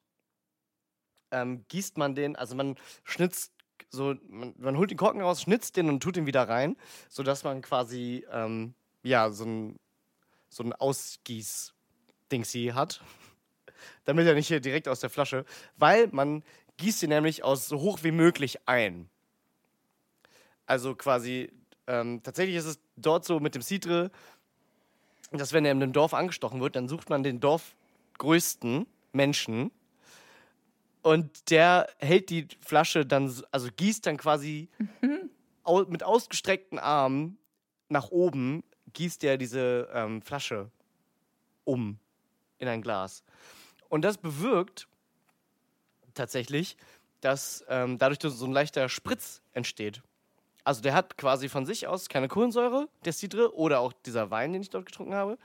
Ähm, 1.32 1.66
gießt 1.68 1.98
man 1.98 2.14
den, 2.14 2.36
also 2.36 2.56
man 2.56 2.76
schnitzt 3.04 3.54
so, 3.94 4.16
man, 4.28 4.54
man 4.58 4.78
holt 4.78 4.90
den 4.90 4.98
Korken 4.98 5.22
raus, 5.22 5.44
schnitzt 5.44 5.78
den 5.78 5.88
und 5.88 6.02
tut 6.02 6.16
den 6.16 6.26
wieder 6.26 6.50
rein, 6.50 6.76
sodass 7.10 7.44
man 7.44 7.62
quasi, 7.62 8.26
ähm, 8.32 8.74
ja, 9.04 9.30
so 9.30 9.46
ein, 9.46 9.80
so 10.50 10.64
ein 10.64 10.74
Ausgieß-Dingsi 10.74 12.72
hat. 12.74 13.02
Damit 14.06 14.26
er 14.26 14.34
nicht 14.34 14.48
hier 14.48 14.60
direkt 14.62 14.88
aus 14.88 15.00
der 15.00 15.10
Flasche, 15.12 15.46
weil 15.78 16.08
man 16.12 16.44
gießt 16.78 17.04
den 17.04 17.10
nämlich 17.10 17.44
aus 17.44 17.68
so 17.68 17.80
hoch 17.82 18.00
wie 18.02 18.12
möglich 18.12 18.68
ein. 18.68 19.10
Also 20.66 20.96
quasi, 20.96 21.52
ähm, 21.86 22.24
tatsächlich 22.24 22.56
ist 22.56 22.66
es 22.66 22.80
dort 22.96 23.26
so 23.26 23.40
mit 23.40 23.54
dem 23.54 23.62
Citre, 23.62 24.12
dass 25.40 25.54
wenn 25.54 25.66
er 25.66 25.72
in 25.72 25.82
einem 25.82 25.94
Dorf 25.94 26.14
angestochen 26.14 26.62
wird, 26.62 26.76
dann 26.76 26.88
sucht 26.88 27.10
man 27.10 27.24
den 27.24 27.40
dorfgrößten 27.40 28.86
Menschen 29.12 29.72
und 31.04 31.50
der 31.52 31.90
hält 32.00 32.30
die 32.30 32.48
Flasche 32.62 33.06
dann, 33.06 33.32
also 33.52 33.70
gießt 33.76 34.06
dann 34.06 34.18
quasi 34.18 34.70
au 35.64 35.84
mit 35.86 36.02
ausgestreckten 36.02 36.80
Armen 36.80 37.38
nach 37.90 38.10
oben, 38.10 38.64
gießt 38.94 39.24
er 39.26 39.38
diese 39.38 39.90
ähm, 39.94 40.22
Flasche 40.22 40.72
um 41.66 42.00
in 42.58 42.68
ein 42.70 42.82
Glas. 42.82 43.24
Und 43.90 44.04
das 44.04 44.18
bewirkt 44.18 44.88
tatsächlich, 46.14 46.78
dass 47.20 47.66
ähm, 47.68 47.98
dadurch 47.98 48.20
so 48.22 48.46
ein 48.46 48.52
leichter 48.52 48.88
Spritz 48.88 49.42
entsteht. 49.52 50.02
Also 50.64 50.82
der 50.82 50.94
hat 50.94 51.18
quasi 51.18 51.50
von 51.50 51.66
sich 51.66 51.88
aus 51.88 52.08
keine 52.10 52.28
Kohlensäure, 52.28 52.88
der 53.06 53.14
Cidre, 53.14 53.56
oder 53.56 53.80
auch 53.80 53.94
dieser 53.94 54.32
Wein, 54.32 54.54
den 54.54 54.62
ich 54.62 54.70
dort 54.70 54.86
getrunken 54.86 55.14
habe. 55.14 55.38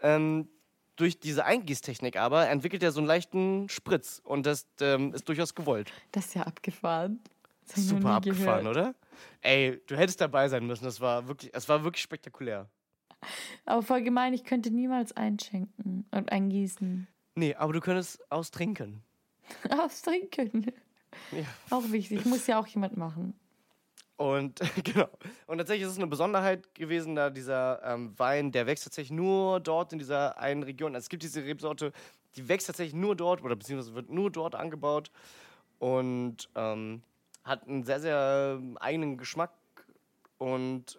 Ähm, 0.00 0.48
durch 0.96 1.20
diese 1.20 1.44
Eingießtechnik 1.44 2.16
aber 2.16 2.48
entwickelt 2.48 2.82
er 2.82 2.90
so 2.90 3.00
einen 3.00 3.06
leichten 3.06 3.68
Spritz 3.68 4.20
und 4.24 4.46
das 4.46 4.66
ähm, 4.80 5.12
ist 5.14 5.28
durchaus 5.28 5.54
gewollt. 5.54 5.92
Das 6.12 6.26
ist 6.26 6.34
ja 6.34 6.42
abgefahren. 6.42 7.20
Super 7.66 8.10
abgefahren, 8.12 8.64
gehört. 8.64 8.76
oder? 8.76 8.94
Ey, 9.42 9.80
du 9.86 9.96
hättest 9.96 10.20
dabei 10.20 10.48
sein 10.48 10.66
müssen. 10.66 10.84
Das 10.84 11.00
war 11.00 11.26
wirklich, 11.28 11.50
es 11.52 11.68
war 11.68 11.82
wirklich 11.84 12.02
spektakulär. 12.02 12.68
Aber 13.64 13.82
voll 13.82 14.02
gemein, 14.02 14.32
ich 14.34 14.44
könnte 14.44 14.70
niemals 14.70 15.12
einschenken 15.12 16.06
und 16.10 16.30
eingießen. 16.30 17.08
Nee, 17.34 17.54
aber 17.54 17.72
du 17.72 17.80
könntest 17.80 18.20
austrinken. 18.30 19.02
Aufs 19.70 20.02
Trinken. 20.02 20.72
Ja. 21.32 21.44
Auch 21.70 21.90
wichtig, 21.90 22.24
muss 22.24 22.46
ja 22.46 22.58
auch 22.58 22.66
jemand 22.66 22.96
machen. 22.96 23.34
Und 24.16 24.60
genau. 24.84 25.08
Und 25.46 25.58
tatsächlich 25.58 25.86
ist 25.86 25.92
es 25.92 25.98
eine 25.98 26.06
Besonderheit 26.06 26.74
gewesen, 26.74 27.14
da 27.14 27.30
dieser 27.30 27.82
ähm, 27.84 28.18
Wein, 28.18 28.52
der 28.52 28.66
wächst 28.66 28.84
tatsächlich 28.84 29.16
nur 29.16 29.60
dort 29.60 29.92
in 29.92 29.98
dieser 29.98 30.38
einen 30.38 30.62
Region. 30.62 30.94
Also 30.94 31.04
es 31.04 31.08
gibt 31.08 31.22
diese 31.22 31.44
Rebsorte, 31.44 31.92
die 32.36 32.48
wächst 32.48 32.66
tatsächlich 32.66 32.94
nur 32.94 33.16
dort 33.16 33.42
oder 33.42 33.56
beziehungsweise 33.56 33.94
wird 33.94 34.10
nur 34.10 34.30
dort 34.30 34.54
angebaut 34.54 35.10
und 35.78 36.48
ähm, 36.54 37.02
hat 37.44 37.66
einen 37.68 37.84
sehr, 37.84 38.00
sehr 38.00 38.60
eigenen 38.80 39.18
Geschmack 39.18 39.52
und 40.38 40.98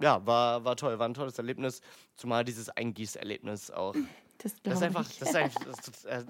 ja, 0.00 0.24
war, 0.26 0.64
war 0.64 0.76
toll, 0.76 0.98
war 0.98 1.08
ein 1.08 1.14
tolles 1.14 1.38
Erlebnis, 1.38 1.80
zumal 2.16 2.44
dieses 2.44 2.68
Eingießerlebnis 2.68 3.70
auch. 3.70 3.94
Das 4.38 4.54
Das 4.62 4.74
ist 4.74 4.82
einfach, 4.82 5.04
das 5.04 5.28
ist 5.28 5.36
einfach, 5.36 5.64
das 5.64 5.88
ist, 5.88 6.04
äh, 6.04 6.24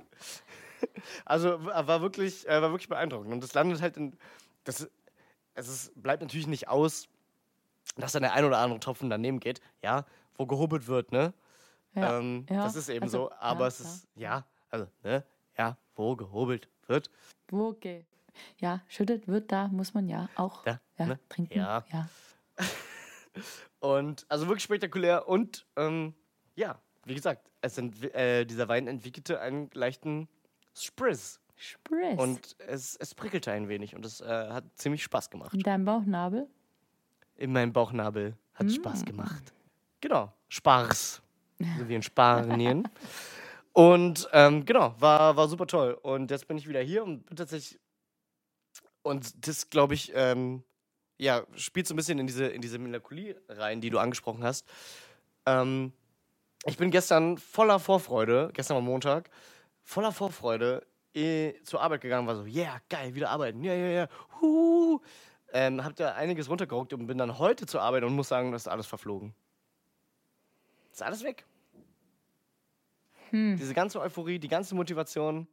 also 1.24 1.64
war 1.64 2.02
wirklich, 2.02 2.46
äh, 2.46 2.60
war 2.60 2.70
wirklich 2.70 2.88
beeindruckend. 2.88 3.32
Und 3.32 3.42
das 3.42 3.54
landet 3.54 3.80
halt 3.80 3.96
in, 3.96 4.12
das, 4.64 4.90
es 5.54 5.68
ist, 5.68 6.02
bleibt 6.02 6.22
natürlich 6.22 6.46
nicht 6.46 6.68
aus, 6.68 7.08
dass 7.96 8.12
dann 8.12 8.22
der 8.22 8.32
ein 8.32 8.44
oder 8.44 8.58
andere 8.58 8.80
Tropfen 8.80 9.10
daneben 9.10 9.40
geht, 9.40 9.60
ja, 9.82 10.04
wo 10.36 10.46
gehobelt 10.46 10.86
wird, 10.86 11.12
ne? 11.12 11.34
ja. 11.94 12.18
ähm, 12.18 12.46
ja, 12.48 12.64
das 12.64 12.76
ist 12.76 12.88
eben 12.88 13.02
also, 13.02 13.28
so, 13.28 13.32
aber 13.38 13.60
ja, 13.62 13.66
es 13.66 13.80
ist, 13.80 14.08
ja, 14.14 14.46
also, 14.70 14.86
ne, 15.02 15.24
ja, 15.58 15.76
wo 15.94 16.16
gehobelt 16.16 16.68
wird, 16.86 17.10
Wo 17.48 17.72
ge 17.74 18.04
ja, 18.56 18.80
schüttet 18.88 19.28
wird, 19.28 19.52
da 19.52 19.68
muss 19.68 19.92
man 19.92 20.08
ja 20.08 20.30
auch 20.36 20.64
Da, 20.64 20.80
ne? 20.96 21.20
trinken. 21.28 21.58
Ja. 21.58 21.84
Und 23.80 24.26
also 24.28 24.46
wirklich 24.46 24.62
spektakulär 24.62 25.26
und 25.28 25.66
ähm, 25.76 26.14
ja, 26.54 26.80
wie 27.04 27.14
gesagt, 27.14 27.50
es 27.62 27.78
entwi- 27.78 28.12
äh, 28.12 28.44
dieser 28.44 28.68
Wein 28.68 28.86
entwickelte 28.86 29.40
einen 29.40 29.70
leichten 29.74 30.28
Spritz. 30.74 31.40
Spritz. 31.62 32.18
Und 32.20 32.56
es, 32.66 32.96
es 32.96 33.14
prickelte 33.14 33.52
ein 33.52 33.68
wenig 33.68 33.94
und 33.94 34.04
es 34.04 34.20
äh, 34.20 34.26
hat 34.50 34.64
ziemlich 34.74 35.02
Spaß 35.02 35.30
gemacht. 35.30 35.54
In 35.54 35.60
deinem 35.60 35.84
Bauchnabel? 35.84 36.48
In 37.36 37.52
meinem 37.52 37.72
Bauchnabel 37.72 38.36
hat 38.54 38.66
Mm. 38.66 38.70
Spaß 38.70 39.04
gemacht. 39.04 39.52
Genau, 40.00 40.32
Spars. 40.48 41.22
So 41.78 41.88
wie 41.88 41.94
in 41.94 42.02
Spanien. 42.02 42.88
und 43.72 44.28
ähm, 44.32 44.64
genau, 44.66 44.94
war, 44.98 45.36
war 45.36 45.46
super 45.48 45.66
toll. 45.66 45.92
Und 46.02 46.30
jetzt 46.30 46.48
bin 46.48 46.58
ich 46.58 46.68
wieder 46.68 46.80
hier 46.80 47.04
und 47.04 47.24
bin 47.26 47.36
tatsächlich. 47.36 47.78
Und 49.02 49.46
das, 49.46 49.70
glaube 49.70 49.94
ich, 49.94 50.12
ähm, 50.14 50.62
ja, 51.18 51.44
spielt 51.54 51.86
so 51.86 51.94
ein 51.94 51.96
bisschen 51.96 52.18
in 52.18 52.26
diese, 52.26 52.46
in 52.46 52.60
diese 52.60 52.78
Melancholie 52.78 53.40
rein, 53.48 53.80
die 53.80 53.90
du 53.90 53.98
angesprochen 53.98 54.42
hast. 54.44 54.66
Ähm, 55.46 55.92
ich 56.66 56.76
bin 56.76 56.90
gestern 56.90 57.38
voller 57.38 57.78
Vorfreude, 57.80 58.50
gestern 58.54 58.74
war 58.76 58.82
Montag, 58.82 59.30
voller 59.82 60.12
Vorfreude 60.12 60.84
eh, 61.14 61.54
zur 61.64 61.80
Arbeit 61.82 62.00
gegangen, 62.00 62.26
war 62.26 62.36
so, 62.36 62.44
yeah, 62.44 62.80
geil, 62.88 63.14
wieder 63.14 63.30
arbeiten, 63.30 63.62
ja, 63.62 63.74
ja, 63.74 63.88
ja, 63.88 64.08
huh. 64.40 65.00
Ähm, 65.54 65.84
hab 65.84 65.94
da 65.96 66.14
einiges 66.14 66.48
runtergeruckt 66.48 66.94
und 66.94 67.06
bin 67.06 67.18
dann 67.18 67.38
heute 67.38 67.66
zur 67.66 67.82
Arbeit 67.82 68.04
und 68.04 68.14
muss 68.14 68.28
sagen, 68.28 68.52
das 68.52 68.62
ist 68.62 68.68
alles 68.68 68.86
verflogen. 68.86 69.34
Ist 70.90 71.02
alles 71.02 71.22
weg. 71.22 71.44
Hm. 73.30 73.56
Diese 73.58 73.74
ganze 73.74 74.00
Euphorie, 74.00 74.38
die 74.38 74.48
ganze 74.48 74.74
Motivation, 74.74 75.46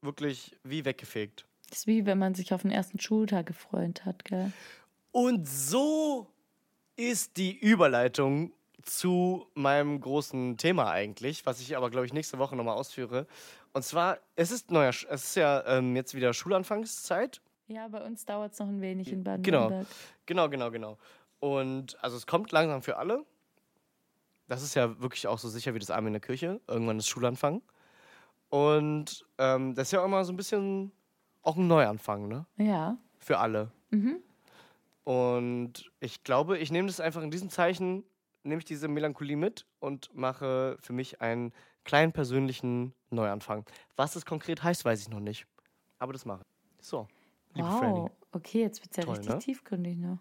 wirklich 0.00 0.56
wie 0.62 0.84
weggefegt. 0.84 1.44
Das 1.70 1.80
ist 1.80 1.86
wie 1.86 2.06
wenn 2.06 2.18
man 2.18 2.34
sich 2.34 2.52
auf 2.52 2.62
den 2.62 2.70
ersten 2.70 3.00
Schultag 3.00 3.46
gefreut 3.46 4.04
hat, 4.04 4.24
gell? 4.24 4.52
Und 5.10 5.48
so 5.48 6.26
ist 6.96 7.36
die 7.36 7.56
Überleitung 7.58 8.52
zu 8.82 9.46
meinem 9.54 10.00
großen 10.00 10.56
Thema 10.56 10.90
eigentlich, 10.90 11.46
was 11.46 11.60
ich 11.60 11.76
aber, 11.76 11.90
glaube 11.90 12.06
ich, 12.06 12.12
nächste 12.12 12.38
Woche 12.38 12.56
nochmal 12.56 12.76
ausführe. 12.76 13.26
Und 13.72 13.84
zwar, 13.84 14.18
es 14.36 14.50
ist, 14.50 14.70
neuer, 14.70 14.90
es 14.90 15.06
ist 15.24 15.34
ja 15.36 15.64
ähm, 15.66 15.96
jetzt 15.96 16.14
wieder 16.14 16.32
Schulanfangszeit. 16.34 17.40
Ja, 17.68 17.88
bei 17.88 18.04
uns 18.04 18.24
dauert 18.26 18.52
es 18.52 18.58
noch 18.58 18.68
ein 18.68 18.80
wenig 18.82 19.10
in 19.10 19.24
Genau. 19.24 19.68
Baden-Württemberg. 19.68 19.86
Genau, 20.26 20.48
genau, 20.48 20.70
genau. 20.70 20.98
Und 21.40 22.02
also 22.04 22.16
es 22.16 22.26
kommt 22.26 22.52
langsam 22.52 22.82
für 22.82 22.96
alle. 22.98 23.24
Das 24.48 24.62
ist 24.62 24.74
ja 24.74 25.00
wirklich 25.00 25.26
auch 25.26 25.38
so 25.38 25.48
sicher 25.48 25.72
wie 25.74 25.78
das 25.78 25.90
Arme 25.90 26.08
in 26.08 26.12
der 26.12 26.20
Kirche. 26.20 26.60
Irgendwann 26.68 26.98
ist 26.98 27.08
Schulanfang. 27.08 27.62
Und 28.50 29.24
ähm, 29.38 29.74
das 29.74 29.88
ist 29.88 29.92
ja 29.92 30.00
auch 30.00 30.04
immer 30.04 30.24
so 30.24 30.32
ein 30.32 30.36
bisschen 30.36 30.92
auch 31.40 31.56
ein 31.56 31.66
Neuanfang, 31.66 32.28
ne? 32.28 32.44
Ja. 32.58 32.98
Für 33.18 33.38
alle. 33.38 33.72
Mhm. 33.90 34.16
Und 35.04 35.90
ich 36.00 36.22
glaube, 36.22 36.58
ich 36.58 36.70
nehme 36.70 36.86
das 36.88 37.00
einfach 37.00 37.22
in 37.22 37.30
diesem 37.30 37.50
Zeichen, 37.50 38.04
nehme 38.44 38.58
ich 38.58 38.64
diese 38.64 38.88
Melancholie 38.88 39.36
mit 39.36 39.66
und 39.80 40.14
mache 40.14 40.76
für 40.80 40.92
mich 40.92 41.20
einen 41.20 41.52
kleinen 41.84 42.12
persönlichen 42.12 42.94
Neuanfang. 43.10 43.64
Was 43.96 44.12
das 44.14 44.24
konkret 44.24 44.62
heißt, 44.62 44.84
weiß 44.84 45.00
ich 45.00 45.08
noch 45.08 45.20
nicht. 45.20 45.46
Aber 45.98 46.12
das 46.12 46.24
mache 46.24 46.42
ich. 46.42 46.86
So, 46.86 47.06
liebe 47.54 47.68
wow. 47.68 47.78
Franny. 47.78 48.10
Okay, 48.32 48.62
jetzt 48.62 48.80
wird 48.82 48.90
es 48.90 48.96
ja 48.96 49.02
Toll, 49.04 49.16
richtig 49.16 49.34
ne? 49.34 49.38
tiefgründig, 49.38 49.98
ne? 49.98 50.18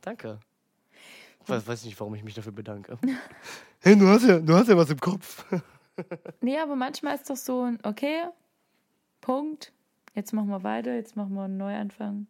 Danke. 0.00 0.40
Ich 1.42 1.48
weiß, 1.48 1.66
weiß 1.66 1.84
nicht, 1.84 1.98
warum 2.00 2.14
ich 2.14 2.24
mich 2.24 2.34
dafür 2.34 2.52
bedanke. 2.52 2.98
hey, 3.80 3.96
du 3.96 4.08
hast, 4.08 4.24
ja, 4.26 4.40
du 4.40 4.54
hast 4.54 4.68
ja 4.68 4.76
was 4.76 4.90
im 4.90 5.00
Kopf. 5.00 5.44
Nee, 6.42 6.58
aber 6.58 6.76
manchmal 6.76 7.14
ist 7.14 7.30
doch 7.30 7.36
so 7.36 7.62
ein, 7.62 7.78
okay, 7.82 8.24
Punkt, 9.22 9.72
jetzt 10.14 10.34
machen 10.34 10.48
wir 10.48 10.62
weiter, 10.62 10.94
jetzt 10.94 11.16
machen 11.16 11.32
wir 11.32 11.44
einen 11.44 11.56
Neuanfang. 11.56 12.26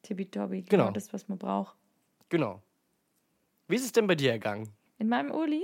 Tippitoppi, 0.00 0.62
genau. 0.62 0.84
Genau. 0.84 0.92
das, 0.92 1.12
was 1.12 1.28
man 1.28 1.36
braucht. 1.36 1.76
Genau. 2.30 2.62
Wie 3.68 3.76
ist 3.76 3.84
es 3.84 3.92
denn 3.92 4.06
bei 4.06 4.14
dir 4.14 4.32
ergangen? 4.32 4.70
In 4.98 5.10
meinem 5.10 5.30
Uli, 5.30 5.62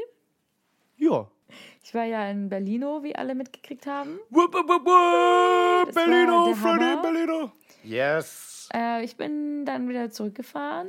Ja. 0.98 1.31
Ich 1.82 1.94
war 1.94 2.05
ja 2.05 2.28
in 2.31 2.48
Berlino, 2.48 3.02
wie 3.02 3.14
alle 3.16 3.35
mitgekriegt 3.35 3.86
haben. 3.86 4.18
Wupp, 4.31 4.55
wupp, 4.55 4.68
wupp, 4.68 5.94
Berlino, 5.94 6.55
Hammer. 6.62 7.02
Berlino. 7.02 7.52
Yes. 7.82 8.68
Äh, 8.74 9.05
ich 9.05 9.16
bin 9.16 9.64
dann 9.64 9.89
wieder 9.89 10.10
zurückgefahren, 10.10 10.89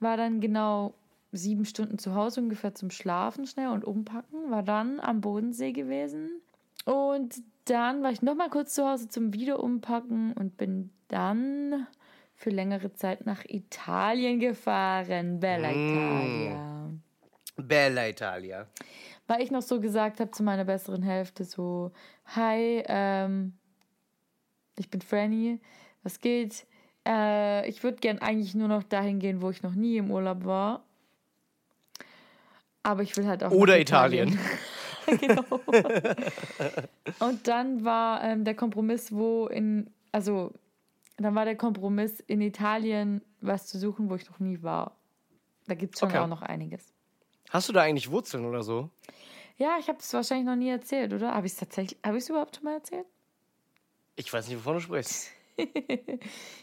war 0.00 0.16
dann 0.16 0.40
genau 0.40 0.94
sieben 1.32 1.64
Stunden 1.64 1.98
zu 1.98 2.14
Hause 2.14 2.40
ungefähr 2.40 2.74
zum 2.74 2.90
Schlafen 2.90 3.46
schnell 3.46 3.68
und 3.68 3.84
umpacken, 3.84 4.50
war 4.50 4.62
dann 4.62 5.00
am 5.00 5.20
Bodensee 5.20 5.72
gewesen 5.72 6.42
und 6.84 7.36
dann 7.66 8.02
war 8.02 8.10
ich 8.10 8.22
noch 8.22 8.34
mal 8.34 8.50
kurz 8.50 8.74
zu 8.74 8.86
Hause 8.86 9.08
zum 9.08 9.32
wieder 9.32 9.62
umpacken 9.62 10.32
und 10.34 10.56
bin 10.56 10.90
dann 11.08 11.86
für 12.34 12.50
längere 12.50 12.92
Zeit 12.92 13.24
nach 13.24 13.44
Italien 13.46 14.40
gefahren, 14.40 15.38
Bella 15.40 15.70
Mm. 15.70 15.94
Italia. 15.94 16.90
Bella 17.56 18.08
Italia. 18.08 18.66
Weil 19.32 19.40
ich 19.40 19.50
noch 19.50 19.62
so 19.62 19.80
gesagt 19.80 20.20
habe 20.20 20.30
zu 20.30 20.42
meiner 20.42 20.66
besseren 20.66 21.02
Hälfte 21.02 21.44
so, 21.44 21.90
hi, 22.26 22.82
ähm, 22.86 23.54
ich 24.76 24.90
bin 24.90 25.00
Franny, 25.00 25.58
was 26.02 26.20
geht? 26.20 26.66
Äh, 27.08 27.66
ich 27.66 27.82
würde 27.82 27.96
gern 27.96 28.18
eigentlich 28.18 28.54
nur 28.54 28.68
noch 28.68 28.82
dahin 28.82 29.20
gehen, 29.20 29.40
wo 29.40 29.48
ich 29.48 29.62
noch 29.62 29.72
nie 29.72 29.96
im 29.96 30.10
Urlaub 30.10 30.44
war. 30.44 30.84
Aber 32.82 33.02
ich 33.02 33.16
will 33.16 33.26
halt 33.26 33.42
auch 33.42 33.52
Oder 33.52 33.72
nach 33.72 33.80
Italien. 33.80 34.38
genau. 35.06 35.44
Und 37.20 37.48
dann 37.48 37.86
war 37.86 38.22
ähm, 38.24 38.44
der 38.44 38.54
Kompromiss, 38.54 39.12
wo 39.12 39.46
in, 39.46 39.88
also 40.10 40.52
dann 41.16 41.34
war 41.34 41.46
der 41.46 41.56
Kompromiss 41.56 42.20
in 42.20 42.42
Italien 42.42 43.22
was 43.40 43.66
zu 43.66 43.78
suchen, 43.78 44.10
wo 44.10 44.14
ich 44.14 44.28
noch 44.28 44.40
nie 44.40 44.62
war. 44.62 44.98
Da 45.68 45.74
gibt 45.74 45.94
es 45.94 46.00
schon 46.00 46.10
Okay. 46.10 46.18
auch 46.18 46.26
noch 46.26 46.42
einiges. 46.42 46.92
Hast 47.52 47.68
du 47.68 47.72
da 47.74 47.82
eigentlich 47.82 48.10
Wurzeln 48.10 48.46
oder 48.46 48.62
so? 48.62 48.88
Ja, 49.58 49.76
ich 49.78 49.88
habe 49.88 49.98
es 49.98 50.10
wahrscheinlich 50.14 50.46
noch 50.46 50.56
nie 50.56 50.70
erzählt, 50.70 51.12
oder? 51.12 51.34
Habe 51.34 51.46
ich 51.46 51.52
es 51.52 51.58
tatsächlich, 51.58 51.98
habe 52.02 52.16
ich 52.16 52.24
es 52.24 52.30
überhaupt 52.30 52.56
schon 52.56 52.64
mal 52.64 52.74
erzählt? 52.74 53.06
Ich 54.16 54.32
weiß 54.32 54.48
nicht, 54.48 54.56
wovon 54.56 54.74
du 54.74 54.80
sprichst. 54.80 55.28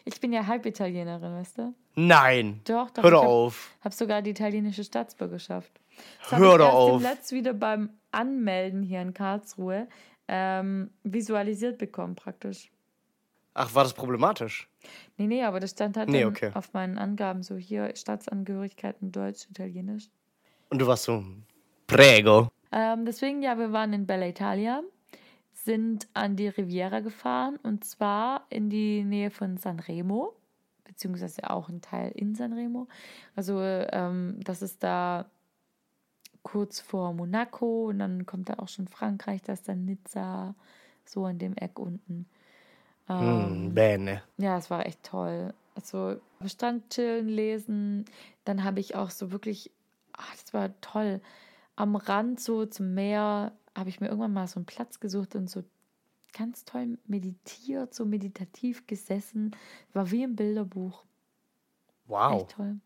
Ich 0.04 0.20
bin 0.20 0.34
ja 0.34 0.48
Halbitalienerin, 0.48 1.32
weißt 1.36 1.60
du? 1.60 1.76
Nein. 1.94 2.60
Doch, 2.66 2.90
doch. 2.90 3.04
Hör 3.04 3.10
ich 3.12 3.16
doch 3.16 3.22
hab, 3.22 3.30
auf. 3.30 3.78
Hab 3.82 3.94
sogar 3.94 4.24
die 4.24 4.32
italienische 4.32 4.84
Staatsbürgerschaft. 4.84 5.72
Das 6.30 6.40
Hör 6.40 6.58
doch 6.58 6.68
ich 6.68 6.74
auf. 6.74 7.02
im 7.02 7.08
Letzt 7.08 7.32
wieder 7.32 7.54
beim 7.54 7.92
Anmelden 8.12 8.82
hier 8.82 9.02
in 9.02 9.14
Karlsruhe 9.14 9.88
ähm, 10.28 10.90
visualisiert 11.04 11.78
bekommen, 11.78 12.16
praktisch. 12.16 12.72
Ach, 13.54 13.74
war 13.76 13.84
das 13.84 13.94
problematisch? 13.94 14.68
Nee, 15.18 15.28
nee, 15.28 15.44
aber 15.44 15.60
das 15.60 15.72
stand 15.72 15.96
halt 15.96 16.10
Nee, 16.10 16.26
okay. 16.26 16.50
auf 16.56 16.74
meinen 16.74 16.98
Angaben 16.98 17.44
so 17.44 17.56
hier 17.58 17.96
Staatsangehörigkeiten 17.96 19.12
Deutsch, 19.12 19.48
Italienisch. 19.52 20.10
Und 20.70 20.80
du 20.80 20.88
warst 20.88 21.04
so, 21.06 21.24
prego. 21.88 22.50
Ähm, 22.72 23.06
deswegen, 23.06 23.42
ja, 23.42 23.58
wir 23.58 23.72
waren 23.72 23.94
in 23.94 24.06
Bella 24.06 24.28
Italia, 24.28 24.84
sind 25.54 26.08
an 26.14 26.36
die 26.36 26.48
Riviera 26.48 27.00
gefahren 27.00 27.58
und 27.64 27.84
zwar 27.84 28.46
in 28.50 28.70
die 28.70 29.04
Nähe 29.04 29.32
von 29.32 29.58
Sanremo, 29.58 30.34
beziehungsweise 30.86 31.50
auch 31.50 31.70
ein 31.70 31.82
Teil 31.82 32.12
in 32.12 32.36
Sanremo. 32.36 32.88
Also, 33.36 33.60
ähm, 33.62 34.40
das 34.44 34.62
ist 34.62 34.84
da 34.84 35.26
kurz 36.44 36.80
vor 36.80 37.14
Monaco 37.14 37.86
und 37.86 38.00
dann 38.00 38.26
kommt 38.26 38.50
da 38.50 38.56
auch 38.60 38.68
schon 38.70 38.88
Frankreich, 38.88 39.42
da 39.42 39.54
ist 39.54 39.68
dann 39.68 39.86
Nizza, 39.86 40.56
so 41.06 41.26
an 41.26 41.40
dem 41.40 41.56
Eck 41.56 41.80
unten. 41.80 42.28
Ähm, 43.10 43.18
Hm, 43.18 43.74
bene. 43.74 44.22
ja, 44.38 44.58
es 44.58 44.70
war 44.70 44.86
echt 44.86 45.04
toll. 45.04 45.54
Also 45.76 46.18
Strand 46.46 46.90
chillen, 46.92 47.28
lesen. 47.28 48.06
Dann 48.46 48.64
habe 48.64 48.80
ich 48.80 48.96
auch 48.96 49.10
so 49.10 49.32
wirklich, 49.32 49.72
ach, 50.20 50.32
das 50.36 50.54
war 50.54 50.80
toll. 50.82 51.22
Am 51.76 51.96
Rand 51.96 52.40
so 52.40 52.66
zum 52.66 52.94
Meer 52.94 53.54
habe 53.76 53.90
ich 53.90 54.00
mir 54.00 54.08
irgendwann 54.08 54.34
mal 54.34 54.48
so 54.48 54.58
einen 54.60 54.66
Platz 54.66 55.00
gesucht 55.00 55.36
und 55.36 55.50
so 55.50 55.64
ganz 56.34 56.66
toll 56.66 56.98
meditiert, 57.08 57.94
so 57.94 58.06
meditativ 58.06 58.86
gesessen. 58.86 59.56
War 59.94 60.12
wie 60.12 60.24
im 60.24 60.36
Bilderbuch. 60.36 61.04
Wow. 62.06 62.42
Echt 62.42 62.52
toll. 62.52 62.80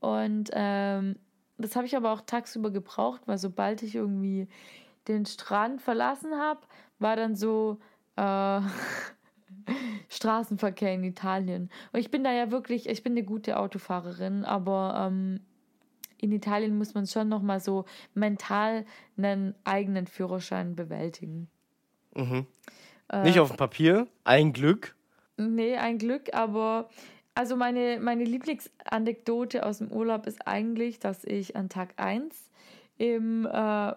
Und 0.00 0.50
ähm, 0.52 1.16
das 1.58 1.76
habe 1.76 1.86
ich 1.86 1.96
aber 1.96 2.12
auch 2.12 2.20
tagsüber 2.22 2.70
gebraucht, 2.70 3.22
weil 3.26 3.38
sobald 3.38 3.82
ich 3.82 3.94
irgendwie 3.94 4.48
den 5.08 5.26
Strand 5.26 5.80
verlassen 5.80 6.34
habe, 6.36 6.60
war 6.98 7.16
dann 7.16 7.34
so 7.34 7.78
äh, 8.16 8.60
Straßenverkehr 10.08 10.94
in 10.94 11.04
Italien. 11.04 11.70
Und 11.92 12.00
ich 12.00 12.10
bin 12.10 12.24
da 12.24 12.32
ja 12.32 12.50
wirklich, 12.50 12.88
ich 12.88 13.02
bin 13.02 13.12
eine 13.12 13.24
gute 13.24 13.58
Autofahrerin, 13.58 14.44
aber 14.44 15.08
ähm, 15.08 15.40
in 16.18 16.32
Italien 16.32 16.76
muss 16.76 16.94
man 16.94 17.06
schon 17.06 17.28
nochmal 17.28 17.60
so 17.60 17.84
mental 18.14 18.84
einen 19.16 19.54
eigenen 19.64 20.06
Führerschein 20.06 20.76
bewältigen. 20.76 21.48
Mhm. 22.14 22.46
Äh, 23.10 23.22
Nicht 23.22 23.38
auf 23.38 23.48
dem 23.48 23.56
Papier, 23.56 24.06
ein 24.24 24.52
Glück. 24.52 24.94
Nee, 25.36 25.76
ein 25.76 25.98
Glück, 25.98 26.34
aber 26.34 26.88
also 27.34 27.56
meine, 27.56 28.00
meine 28.00 28.24
Lieblingsanekdote 28.24 29.64
aus 29.64 29.78
dem 29.78 29.92
Urlaub 29.92 30.26
ist 30.26 30.46
eigentlich, 30.46 30.98
dass 30.98 31.24
ich 31.24 31.54
an 31.54 31.68
Tag 31.68 31.92
1 31.96 32.34
im 32.96 33.44
äh, 33.46 33.92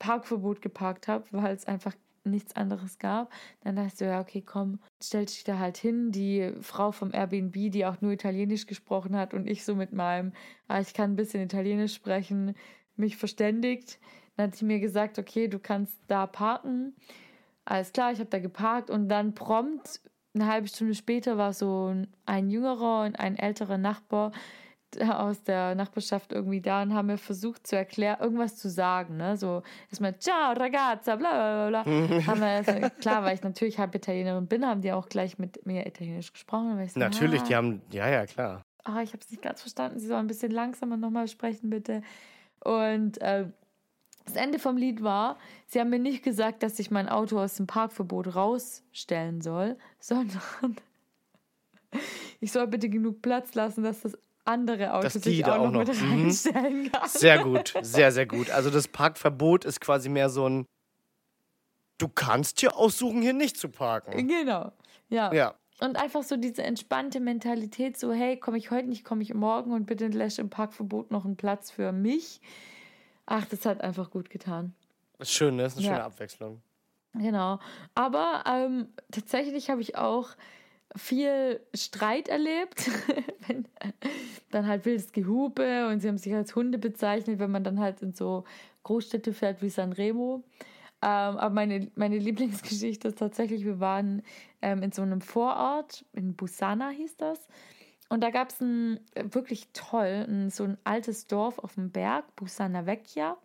Parkverbot 0.00 0.60
geparkt 0.60 1.06
habe, 1.06 1.24
weil 1.30 1.54
es 1.54 1.66
einfach 1.66 1.94
nichts 2.24 2.54
anderes 2.56 2.98
gab. 2.98 3.32
Dann 3.62 3.76
dachte 3.76 3.88
ich 3.88 3.94
so, 3.94 4.04
ja, 4.04 4.20
okay, 4.20 4.42
komm, 4.44 4.78
stell 5.02 5.24
dich 5.24 5.44
da 5.44 5.58
halt 5.58 5.76
hin. 5.76 6.12
Die 6.12 6.52
Frau 6.60 6.92
vom 6.92 7.12
Airbnb, 7.12 7.70
die 7.70 7.86
auch 7.86 8.00
nur 8.00 8.12
Italienisch 8.12 8.66
gesprochen 8.66 9.16
hat 9.16 9.34
und 9.34 9.48
ich 9.48 9.64
so 9.64 9.74
mit 9.74 9.92
meinem, 9.92 10.32
ah, 10.68 10.80
ich 10.80 10.94
kann 10.94 11.12
ein 11.12 11.16
bisschen 11.16 11.42
Italienisch 11.42 11.94
sprechen, 11.94 12.54
mich 12.96 13.16
verständigt. 13.16 13.98
Dann 14.36 14.48
hat 14.48 14.56
sie 14.56 14.64
mir 14.64 14.80
gesagt, 14.80 15.18
okay, 15.18 15.48
du 15.48 15.58
kannst 15.58 15.98
da 16.08 16.26
parken. 16.26 16.94
Alles 17.64 17.92
klar, 17.92 18.12
ich 18.12 18.18
habe 18.18 18.30
da 18.30 18.38
geparkt 18.38 18.90
und 18.90 19.08
dann 19.08 19.34
prompt 19.34 20.00
eine 20.34 20.46
halbe 20.46 20.68
Stunde 20.68 20.94
später 20.94 21.38
war 21.38 21.52
so 21.52 21.94
ein 22.26 22.50
jüngerer 22.50 23.04
und 23.04 23.18
ein 23.18 23.36
älterer 23.36 23.78
Nachbar 23.78 24.32
aus 24.98 25.42
der 25.42 25.74
Nachbarschaft 25.74 26.32
irgendwie 26.32 26.60
da 26.60 26.82
und 26.82 26.94
haben 26.94 27.06
mir 27.06 27.18
versucht 27.18 27.66
zu 27.66 27.76
erklären, 27.76 28.18
irgendwas 28.20 28.56
zu 28.56 28.68
sagen, 28.68 29.16
ne? 29.16 29.36
So 29.36 29.62
erstmal 29.88 30.18
Ciao 30.18 30.52
ragazza, 30.52 31.16
bla 31.16 31.68
bla 31.68 31.82
bla. 31.82 32.26
haben 32.26 32.40
wir 32.40 32.48
erstmal- 32.48 32.90
klar, 32.90 33.22
weil 33.24 33.34
ich 33.34 33.42
natürlich 33.42 33.78
halb 33.78 33.94
Italienerin 33.94 34.46
bin, 34.46 34.66
haben 34.66 34.80
die 34.82 34.92
auch 34.92 35.08
gleich 35.08 35.38
mit 35.38 35.64
mir 35.66 35.86
Italienisch 35.86 36.32
gesprochen. 36.32 36.88
So, 36.88 36.98
Natürlich, 36.98 37.42
ah, 37.42 37.44
die 37.44 37.56
haben, 37.56 37.82
ja, 37.90 38.08
ja, 38.08 38.26
klar. 38.26 38.62
ah, 38.84 39.00
ich 39.02 39.12
habe 39.12 39.22
es 39.22 39.30
nicht 39.30 39.42
ganz 39.42 39.60
verstanden. 39.60 39.98
Sie 40.00 40.06
sollen 40.06 40.20
ein 40.20 40.26
bisschen 40.28 40.50
langsamer 40.50 40.96
nochmal 40.96 41.28
sprechen, 41.28 41.70
bitte. 41.70 42.02
Und 42.64 43.20
äh, 43.20 43.46
das 44.26 44.36
Ende 44.36 44.58
vom 44.58 44.76
Lied 44.76 45.02
war, 45.02 45.38
sie 45.66 45.80
haben 45.80 45.90
mir 45.90 45.98
nicht 45.98 46.22
gesagt, 46.22 46.62
dass 46.62 46.78
ich 46.78 46.90
mein 46.90 47.08
Auto 47.08 47.40
aus 47.40 47.54
dem 47.56 47.66
Parkverbot 47.66 48.34
rausstellen 48.36 49.40
soll, 49.40 49.76
sondern 49.98 50.76
ich 52.40 52.52
soll 52.52 52.66
bitte 52.66 52.88
genug 52.88 53.22
Platz 53.22 53.54
lassen, 53.54 53.82
dass 53.82 54.02
das 54.02 54.16
andere 54.44 54.92
Auto 54.94 55.02
Dass 55.04 55.12
sich 55.14 55.22
die 55.22 55.44
auch, 55.44 55.48
da 55.48 55.58
auch 55.58 55.70
noch, 55.70 55.84
noch- 55.84 55.86
mit 55.88 56.00
mhm. 56.02 56.22
reinstellen 56.22 56.92
kann. 56.92 57.08
Sehr 57.08 57.42
gut, 57.42 57.74
sehr, 57.82 58.10
sehr 58.12 58.26
gut. 58.26 58.50
Also 58.50 58.70
das 58.70 58.88
Parkverbot 58.88 59.64
ist 59.64 59.80
quasi 59.80 60.08
mehr 60.08 60.28
so 60.30 60.48
ein, 60.48 60.66
du 61.98 62.08
kannst 62.08 62.60
hier 62.60 62.76
aussuchen, 62.76 63.22
hier 63.22 63.32
nicht 63.34 63.56
zu 63.56 63.68
parken. 63.68 64.26
Genau. 64.26 64.72
Ja. 65.08 65.32
Ja, 65.34 65.54
Und 65.80 65.96
einfach 66.00 66.22
so 66.22 66.36
diese 66.36 66.62
entspannte 66.62 67.20
Mentalität, 67.20 67.98
so, 67.98 68.12
hey, 68.12 68.38
komme 68.38 68.58
ich 68.58 68.70
heute 68.70 68.88
nicht, 68.88 69.04
komme 69.04 69.22
ich 69.22 69.34
morgen 69.34 69.72
und 69.72 69.86
bitte 69.86 70.06
lässt 70.06 70.38
im 70.38 70.48
Parkverbot 70.50 71.10
noch 71.10 71.24
einen 71.24 71.36
Platz 71.36 71.70
für 71.70 71.92
mich. 71.92 72.40
Ach, 73.26 73.44
das 73.44 73.66
hat 73.66 73.80
einfach 73.82 74.10
gut 74.10 74.30
getan. 74.30 74.74
ist 75.18 75.32
schön, 75.32 75.56
ne? 75.56 75.64
Ist 75.64 75.76
eine 75.76 75.86
Ja. 75.86 75.92
schöne 75.94 76.04
Abwechslung. 76.04 76.62
Genau. 77.14 77.58
Aber 77.94 78.44
ähm, 78.46 78.88
tatsächlich 79.10 79.68
habe 79.68 79.80
ich 79.80 79.96
auch 79.96 80.30
viel 80.96 81.60
Streit 81.74 82.28
erlebt. 82.28 82.90
wenn, 83.46 83.66
dann 84.50 84.66
halt 84.66 84.84
wildes 84.84 85.12
Gehupe 85.12 85.88
und 85.88 86.00
sie 86.00 86.08
haben 86.08 86.18
sich 86.18 86.34
als 86.34 86.54
Hunde 86.54 86.78
bezeichnet, 86.78 87.38
wenn 87.38 87.50
man 87.50 87.64
dann 87.64 87.80
halt 87.80 88.02
in 88.02 88.12
so 88.12 88.44
Großstädte 88.82 89.32
fährt 89.32 89.62
wie 89.62 89.68
Sanremo. 89.68 90.42
Ähm, 91.02 91.38
aber 91.38 91.54
meine, 91.54 91.90
meine 91.94 92.18
Lieblingsgeschichte 92.18 93.08
ist 93.08 93.18
tatsächlich, 93.18 93.64
wir 93.64 93.80
waren 93.80 94.22
ähm, 94.60 94.82
in 94.82 94.92
so 94.92 95.02
einem 95.02 95.20
Vorort, 95.20 96.04
in 96.12 96.34
Busana 96.34 96.90
hieß 96.90 97.16
das. 97.16 97.48
Und 98.08 98.22
da 98.22 98.30
gab 98.30 98.50
es 98.50 98.60
ein 98.60 99.00
äh, 99.14 99.24
wirklich 99.30 99.68
toll, 99.72 100.26
ein, 100.28 100.50
so 100.50 100.64
ein 100.64 100.76
altes 100.84 101.26
Dorf 101.26 101.58
auf 101.58 101.74
dem 101.74 101.90
Berg, 101.90 102.34
Busana 102.36 102.84
Vecchia. 102.84 103.38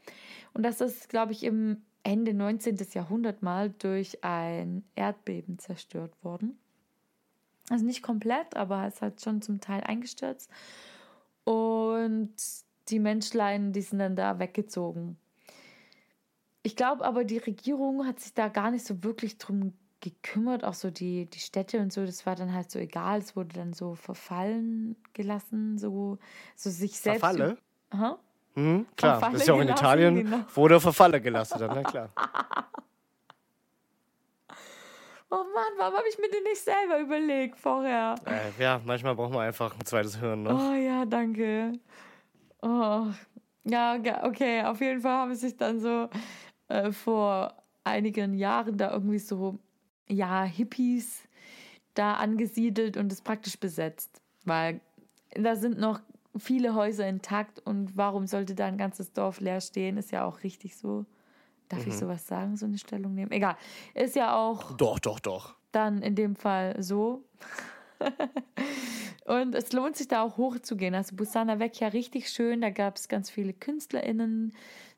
Und 0.54 0.64
das 0.64 0.82
ist, 0.82 1.08
glaube 1.08 1.32
ich, 1.32 1.44
im 1.44 1.84
Ende 2.04 2.34
19. 2.34 2.78
Jahrhundert 2.94 3.42
mal 3.42 3.70
durch 3.70 4.24
ein 4.24 4.84
Erdbeben 4.96 5.60
zerstört 5.60 6.12
worden. 6.24 6.60
Also 7.70 7.86
nicht 7.86 8.04
komplett, 8.04 8.56
aber 8.56 8.86
es 8.86 9.02
hat 9.02 9.22
schon 9.22 9.42
zum 9.42 9.60
Teil 9.60 9.82
eingestürzt. 9.84 10.50
Und 11.44 12.34
die 12.90 13.00
Menschlein, 13.00 13.74
die 13.74 13.82
sind 13.82 14.00
dann 14.00 14.16
da 14.16 14.40
weggezogen. 14.40 15.18
Ich 16.64 16.76
glaube 16.76 17.06
aber, 17.06 17.24
die 17.24 17.38
Regierung 17.38 18.06
hat 18.06 18.20
sich 18.20 18.34
da 18.34 18.48
gar 18.48 18.72
nicht 18.72 18.86
so 18.86 19.04
wirklich 19.04 19.38
drum 19.38 19.74
gekümmert, 20.02 20.64
auch 20.64 20.74
so 20.74 20.92
die, 20.92 21.26
die 21.26 21.40
Städte 21.40 21.80
und 21.80 21.92
so, 21.92 22.06
das 22.06 22.26
war 22.26 22.36
dann 22.36 22.54
halt 22.54 22.70
so 22.70 22.78
egal, 22.78 23.20
es 23.20 23.36
wurde 23.36 23.56
dann 23.56 23.74
so 23.74 23.96
verfallen 23.96 24.96
gelassen, 25.14 25.78
so, 25.80 26.20
so 26.56 26.70
sich 26.70 27.00
selbst. 27.00 27.22
Verfalle? 27.22 27.58
Aha. 27.90 28.20
Hm, 28.54 28.86
klar, 28.96 29.14
Verfalle 29.14 29.34
das 29.34 29.42
ist 29.42 29.48
ja 29.48 29.54
auch 29.56 29.62
in 29.62 29.70
Italien, 29.70 30.16
genau. 30.16 30.46
wurde 30.54 30.80
Verfalle 30.80 31.20
gelassen, 31.22 31.60
dann, 31.60 31.72
na 31.74 31.84
klar. 31.84 32.10
Oh 35.36 35.44
Mann, 35.54 35.74
warum 35.78 35.98
habe 35.98 36.08
ich 36.08 36.18
mir 36.18 36.30
den 36.30 36.44
nicht 36.44 36.62
selber 36.62 36.98
überlegt 37.00 37.60
vorher? 37.60 38.16
Äh, 38.26 38.62
ja, 38.62 38.80
manchmal 38.86 39.16
braucht 39.16 39.34
man 39.34 39.42
einfach 39.42 39.78
ein 39.78 39.86
zweites 39.86 40.18
Hirn 40.18 40.44
noch. 40.44 40.72
Oh 40.72 40.74
ja, 40.74 41.04
danke. 41.04 41.74
Oh. 42.62 43.08
Ja, 43.66 43.98
okay, 44.24 44.64
auf 44.64 44.80
jeden 44.80 45.02
Fall 45.02 45.12
haben 45.12 45.36
sich 45.36 45.58
dann 45.58 45.82
so 45.82 46.08
äh, 46.70 46.94
vor 46.94 47.54
einigen 47.84 48.34
Jahren 48.36 48.78
da 48.78 48.94
irgendwie 48.94 49.20
so, 49.20 49.60
ja, 50.08 50.44
Hippies 50.44 51.28
da 51.96 52.14
angesiedelt 52.14 52.96
und 52.96 53.12
es 53.12 53.22
praktisch 53.22 53.60
besetzt. 53.60 54.22
Weil 54.46 54.80
da 55.34 55.58
sind 55.58 55.78
noch 55.78 56.00
viele 56.38 56.76
Häuser 56.76 57.10
intakt 57.10 57.60
und 57.60 57.98
warum 57.98 58.26
sollte 58.26 58.56
da 58.56 58.68
ein 58.68 58.78
ganzes 58.78 59.12
Dorf 59.12 59.42
leer 59.42 59.60
stehen? 59.60 59.98
Ist 59.98 60.12
ja 60.12 60.24
auch 60.24 60.44
richtig 60.44 60.78
so. 60.78 61.06
Darf 61.70 61.86
ich 61.88 61.96
sowas 61.96 62.28
sagen, 62.28 62.58
so 62.58 62.66
eine 62.66 62.78
Stellung 62.78 63.16
nehmen? 63.16 63.32
Egal. 63.32 63.58
Ist 63.94 64.16
ja 64.16 64.36
auch 64.36 64.74
Doch, 64.74 65.00
doch, 65.00 65.20
doch. 65.20 65.56
dann 65.72 66.02
in 66.02 66.16
dem 66.16 66.36
Fall 66.36 66.82
so. 66.82 67.24
und 69.26 69.56
es 69.56 69.72
lohnt 69.74 69.96
sich 69.96 70.08
da 70.08 70.22
auch 70.22 70.38
hochzugehen. 70.38 70.94
Also 70.94 71.16
Busana 71.16 71.60
Vecchia 71.60 71.88
richtig 71.88 72.30
schön. 72.30 72.62
Da 72.62 72.70
gab 72.70 72.98
es 72.98 73.08
ganz 73.08 73.30
viele 73.30 73.54
KünstlerInnen, 73.54 74.54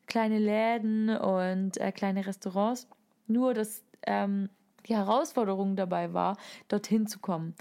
kleine 0.08 0.40
Läden 0.40 1.10
und 1.10 1.78
äh, 1.78 1.92
kleine 1.92 2.26
Restaurants. 2.26 2.88
Nur, 3.28 3.54
dass 3.54 3.84
ähm, 4.06 4.50
die 4.88 4.96
Herausforderung 4.96 5.76
dabei 5.76 6.14
war, 6.14 6.38
dorthin 6.68 7.08
zu 7.08 7.20
kommen. 7.20 7.56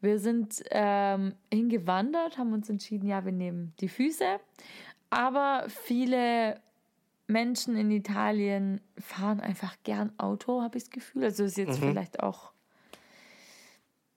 Wir 0.00 0.18
sind 0.18 0.62
ähm, 0.70 1.34
hingewandert, 1.52 2.38
haben 2.38 2.54
uns 2.54 2.70
entschieden, 2.70 3.06
ja, 3.06 3.24
wir 3.24 3.32
nehmen 3.32 3.74
die 3.80 3.88
Füße. 3.88 4.40
Aber 5.10 5.64
viele 5.68 6.60
Menschen 7.30 7.76
in 7.76 7.90
Italien 7.90 8.80
fahren 8.98 9.40
einfach 9.40 9.76
gern 9.84 10.12
Auto, 10.18 10.62
habe 10.62 10.78
ich 10.78 10.84
das 10.84 10.90
Gefühl. 10.90 11.24
Also 11.24 11.44
ist 11.44 11.56
jetzt 11.56 11.78
vielleicht 11.78 12.20
auch 12.20 12.52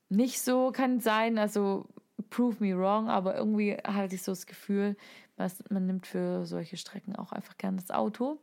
nicht 0.08 0.40
so, 0.40 0.70
kann 0.72 1.00
sein, 1.00 1.38
also 1.38 1.86
prove 2.30 2.62
me 2.62 2.76
wrong, 2.76 3.08
aber 3.08 3.36
irgendwie 3.36 3.76
hatte 3.84 4.14
ich 4.14 4.22
so 4.22 4.32
das 4.32 4.46
Gefühl, 4.46 4.96
was, 5.36 5.62
man 5.70 5.86
nimmt 5.86 6.06
für 6.06 6.44
solche 6.46 6.76
Strecken 6.76 7.16
auch 7.16 7.32
einfach 7.32 7.56
gern 7.58 7.76
das 7.76 7.90
Auto. 7.90 8.38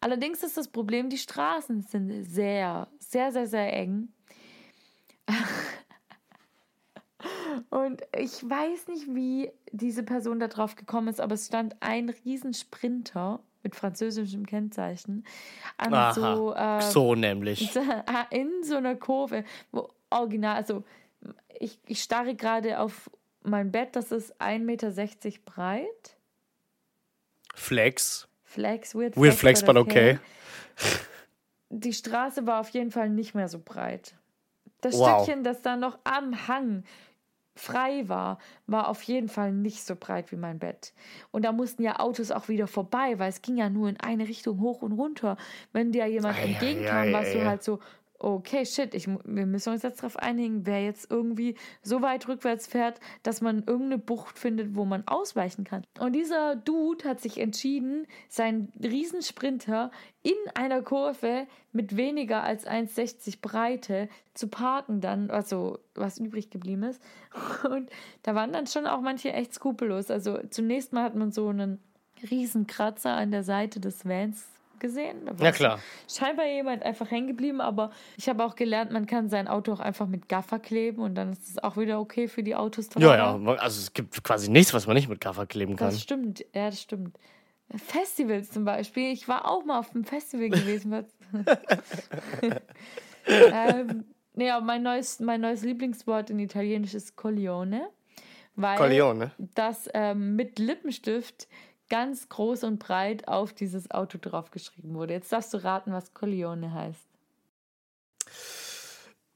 Allerdings 0.00 0.42
ist 0.42 0.56
das 0.56 0.68
Problem, 0.68 1.08
die 1.08 1.18
Straßen 1.18 1.82
sind 1.82 2.24
sehr, 2.24 2.88
sehr, 2.98 3.32
sehr, 3.32 3.46
sehr 3.46 3.72
eng. 3.72 4.08
Und 7.70 8.02
ich 8.16 8.48
weiß 8.48 8.88
nicht, 8.88 9.06
wie 9.14 9.50
diese 9.72 10.02
Person 10.02 10.38
da 10.38 10.48
drauf 10.48 10.76
gekommen 10.76 11.08
ist, 11.08 11.20
aber 11.20 11.34
es 11.34 11.46
stand 11.46 11.76
ein 11.80 12.10
Riesensprinter 12.10 13.40
mit 13.66 13.74
französischem 13.74 14.46
Kennzeichen 14.46 15.24
an 15.76 15.92
Aha, 15.92 16.12
so, 16.12 16.54
äh, 16.54 16.80
so 16.80 17.14
nämlich. 17.16 17.76
in 18.30 18.62
so 18.62 18.76
einer 18.76 18.94
Kurve, 18.94 19.42
wo 19.72 19.90
original, 20.08 20.54
also 20.54 20.84
ich, 21.58 21.80
ich 21.86 22.00
starre 22.00 22.36
gerade 22.36 22.78
auf 22.78 23.10
mein 23.42 23.72
Bett, 23.72 23.96
das 23.96 24.12
ist 24.12 24.40
1,60 24.40 24.58
Meter 24.60 24.92
breit. 25.44 26.16
Flex. 27.56 28.28
Flex, 28.44 28.94
weird, 28.94 29.16
Weird 29.16 29.34
flex, 29.34 29.64
but 29.64 29.76
okay. 29.76 30.20
Die 31.70 31.92
Straße 31.92 32.46
war 32.46 32.60
auf 32.60 32.68
jeden 32.68 32.92
Fall 32.92 33.10
nicht 33.10 33.34
mehr 33.34 33.48
so 33.48 33.58
breit. 33.58 34.14
Das 34.80 34.96
Wow. 34.96 35.24
Stückchen, 35.24 35.42
das 35.42 35.60
da 35.62 35.76
noch 35.76 35.98
am 36.04 36.46
Hang 36.46 36.84
frei 37.56 38.08
war, 38.08 38.38
war 38.66 38.88
auf 38.88 39.02
jeden 39.02 39.28
Fall 39.28 39.52
nicht 39.52 39.84
so 39.84 39.96
breit 39.96 40.30
wie 40.30 40.36
mein 40.36 40.58
Bett. 40.58 40.92
Und 41.32 41.44
da 41.44 41.52
mussten 41.52 41.82
ja 41.82 41.98
Autos 41.98 42.30
auch 42.30 42.48
wieder 42.48 42.66
vorbei, 42.66 43.18
weil 43.18 43.30
es 43.30 43.42
ging 43.42 43.56
ja 43.56 43.68
nur 43.68 43.88
in 43.88 43.98
eine 43.98 44.28
Richtung 44.28 44.60
hoch 44.60 44.82
und 44.82 44.92
runter. 44.92 45.36
Wenn 45.72 45.90
dir 45.90 46.06
jemand 46.06 46.36
Ei, 46.36 46.42
entgegenkam, 46.42 46.96
ei, 46.96 47.08
ei, 47.08 47.12
warst 47.12 47.34
du 47.34 47.44
halt 47.44 47.62
so, 47.62 47.80
okay, 48.18 48.64
shit, 48.64 48.94
ich, 48.94 49.06
wir 49.08 49.46
müssen 49.46 49.72
uns 49.72 49.82
jetzt 49.82 50.00
darauf 50.00 50.16
einigen, 50.18 50.66
wer 50.66 50.82
jetzt 50.82 51.10
irgendwie 51.10 51.56
so 51.82 52.02
weit 52.02 52.28
rückwärts 52.28 52.66
fährt, 52.66 53.00
dass 53.22 53.40
man 53.40 53.58
irgendeine 53.58 53.98
Bucht 53.98 54.38
findet, 54.38 54.74
wo 54.74 54.84
man 54.84 55.06
ausweichen 55.06 55.64
kann. 55.64 55.82
Und 55.98 56.14
dieser 56.14 56.56
Dude 56.56 57.08
hat 57.08 57.20
sich 57.20 57.38
entschieden, 57.38 58.06
seinen 58.28 58.72
Riesensprinter 58.82 59.90
in 60.22 60.34
einer 60.54 60.82
Kurve 60.82 61.46
mit 61.72 61.96
weniger 61.96 62.42
als 62.42 62.66
1,60 62.66 63.40
Breite 63.40 64.08
zu 64.34 64.48
parken 64.48 65.00
dann, 65.00 65.30
also 65.30 65.78
was 65.94 66.18
übrig 66.18 66.50
geblieben 66.50 66.82
ist. 66.84 67.02
Und 67.70 67.90
da 68.22 68.34
waren 68.34 68.52
dann 68.52 68.66
schon 68.66 68.86
auch 68.86 69.00
manche 69.00 69.32
echt 69.32 69.54
skrupellos. 69.54 70.10
Also 70.10 70.38
zunächst 70.50 70.92
mal 70.92 71.04
hat 71.04 71.14
man 71.14 71.32
so 71.32 71.48
einen 71.48 71.78
Riesenkratzer 72.30 73.10
an 73.10 73.30
der 73.30 73.44
Seite 73.44 73.78
des 73.78 74.04
Vans 74.04 74.55
gesehen. 74.80 75.26
Da 75.26 75.38
war 75.38 75.46
Ja, 75.46 75.52
klar. 75.52 75.78
scheinbar 76.08 76.46
jemand 76.46 76.82
einfach 76.82 77.10
hängen 77.10 77.26
geblieben, 77.26 77.60
aber 77.60 77.90
ich 78.16 78.28
habe 78.28 78.44
auch 78.44 78.56
gelernt, 78.56 78.92
man 78.92 79.06
kann 79.06 79.28
sein 79.28 79.48
Auto 79.48 79.72
auch 79.72 79.80
einfach 79.80 80.06
mit 80.06 80.28
Gaffer 80.28 80.58
kleben 80.58 81.02
und 81.02 81.14
dann 81.14 81.32
ist 81.32 81.48
es 81.48 81.58
auch 81.62 81.76
wieder 81.76 82.00
okay 82.00 82.28
für 82.28 82.42
die 82.42 82.54
Autos. 82.54 82.88
Ja, 82.98 83.16
ja. 83.16 83.34
Also 83.58 83.80
es 83.80 83.92
gibt 83.92 84.22
quasi 84.22 84.50
nichts, 84.50 84.72
was 84.74 84.86
man 84.86 84.94
nicht 84.94 85.08
mit 85.08 85.20
Kaffer 85.20 85.46
kleben 85.46 85.76
kann. 85.76 85.88
Das 85.88 86.02
stimmt, 86.02 86.40
ja, 86.54 86.66
das 86.70 86.80
stimmt. 86.80 87.18
Festivals 87.74 88.50
zum 88.50 88.64
Beispiel. 88.64 89.12
Ich 89.12 89.26
war 89.28 89.50
auch 89.50 89.64
mal 89.64 89.78
auf 89.80 89.92
einem 89.94 90.04
Festival 90.04 90.50
gewesen. 90.50 90.92
ähm, 93.26 94.04
nee, 94.34 94.50
aber 94.50 94.64
mein 94.64 94.82
neues, 94.82 95.20
mein 95.20 95.40
neues 95.40 95.62
Lieblingswort 95.62 96.30
in 96.30 96.38
Italienisch 96.38 96.94
ist 96.94 97.16
Coglione. 97.16 97.88
Weil 98.54 98.78
Coglione. 98.78 99.32
das 99.54 99.88
ähm, 99.92 100.36
mit 100.36 100.58
Lippenstift 100.58 101.46
ganz 101.88 102.28
groß 102.28 102.64
und 102.64 102.78
breit 102.78 103.28
auf 103.28 103.52
dieses 103.52 103.90
Auto 103.90 104.18
draufgeschrieben 104.20 104.94
wurde. 104.94 105.14
Jetzt 105.14 105.32
darfst 105.32 105.54
du 105.54 105.62
raten, 105.62 105.92
was 105.92 106.14
Coglione 106.14 106.72
heißt. 106.72 107.06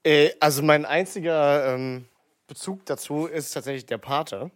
Äh, 0.04 0.30
also 0.40 0.62
mein 0.62 0.84
einziger 0.84 1.74
ähm, 1.74 2.06
Bezug 2.46 2.84
dazu 2.86 3.26
ist 3.26 3.52
tatsächlich 3.52 3.86
der 3.86 3.98
Pate. 3.98 4.50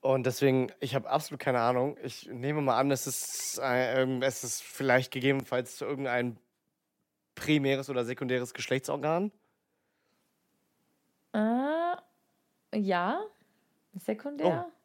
Und 0.00 0.26
deswegen, 0.26 0.72
ich 0.80 0.94
habe 0.94 1.10
absolut 1.10 1.40
keine 1.40 1.60
Ahnung. 1.60 1.96
Ich 2.02 2.26
nehme 2.26 2.60
mal 2.60 2.78
an, 2.78 2.90
es 2.90 3.06
ist, 3.06 3.58
äh, 3.58 4.04
es 4.20 4.44
ist 4.44 4.62
vielleicht 4.62 5.12
gegebenenfalls 5.12 5.80
irgendein 5.80 6.38
primäres 7.34 7.90
oder 7.90 8.04
sekundäres 8.04 8.54
Geschlechtsorgan. 8.54 9.32
Äh, 11.32 11.96
ja, 12.74 13.20
sekundär. 13.94 14.66
Oh. 14.68 14.77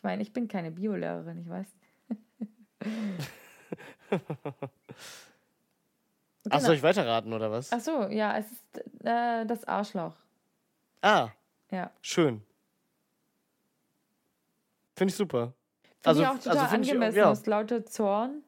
Ich 0.00 0.02
meine, 0.04 0.22
ich 0.22 0.32
bin 0.32 0.48
keine 0.48 0.70
Biolehrerin, 0.70 1.42
ich 1.42 1.46
weiß. 1.50 1.66
Ach, 4.10 4.18
Genau. 6.44 6.58
soll 6.60 6.74
ich 6.76 6.82
weiterraten 6.82 7.34
oder 7.34 7.50
was? 7.50 7.70
Ach 7.70 7.80
so, 7.80 8.06
ja, 8.08 8.38
es 8.38 8.46
ist 8.50 9.04
äh, 9.04 9.44
das 9.44 9.62
Arschloch. 9.68 10.14
Ah, 11.02 11.28
Ja. 11.70 11.90
schön. 12.00 12.42
Finde 14.96 15.10
ich 15.12 15.16
super. 15.18 15.52
Finde 15.82 16.08
Also- 16.08 16.22
ich 16.22 16.28
auch 16.28 16.38
total 16.38 16.56
also 16.56 16.70
find 16.70 16.84
ich 16.86 16.90
angemessen 16.92 17.18
ja. 17.18 17.30
aus 17.30 17.44
lauter 17.44 17.84
Zorn. 17.84 18.42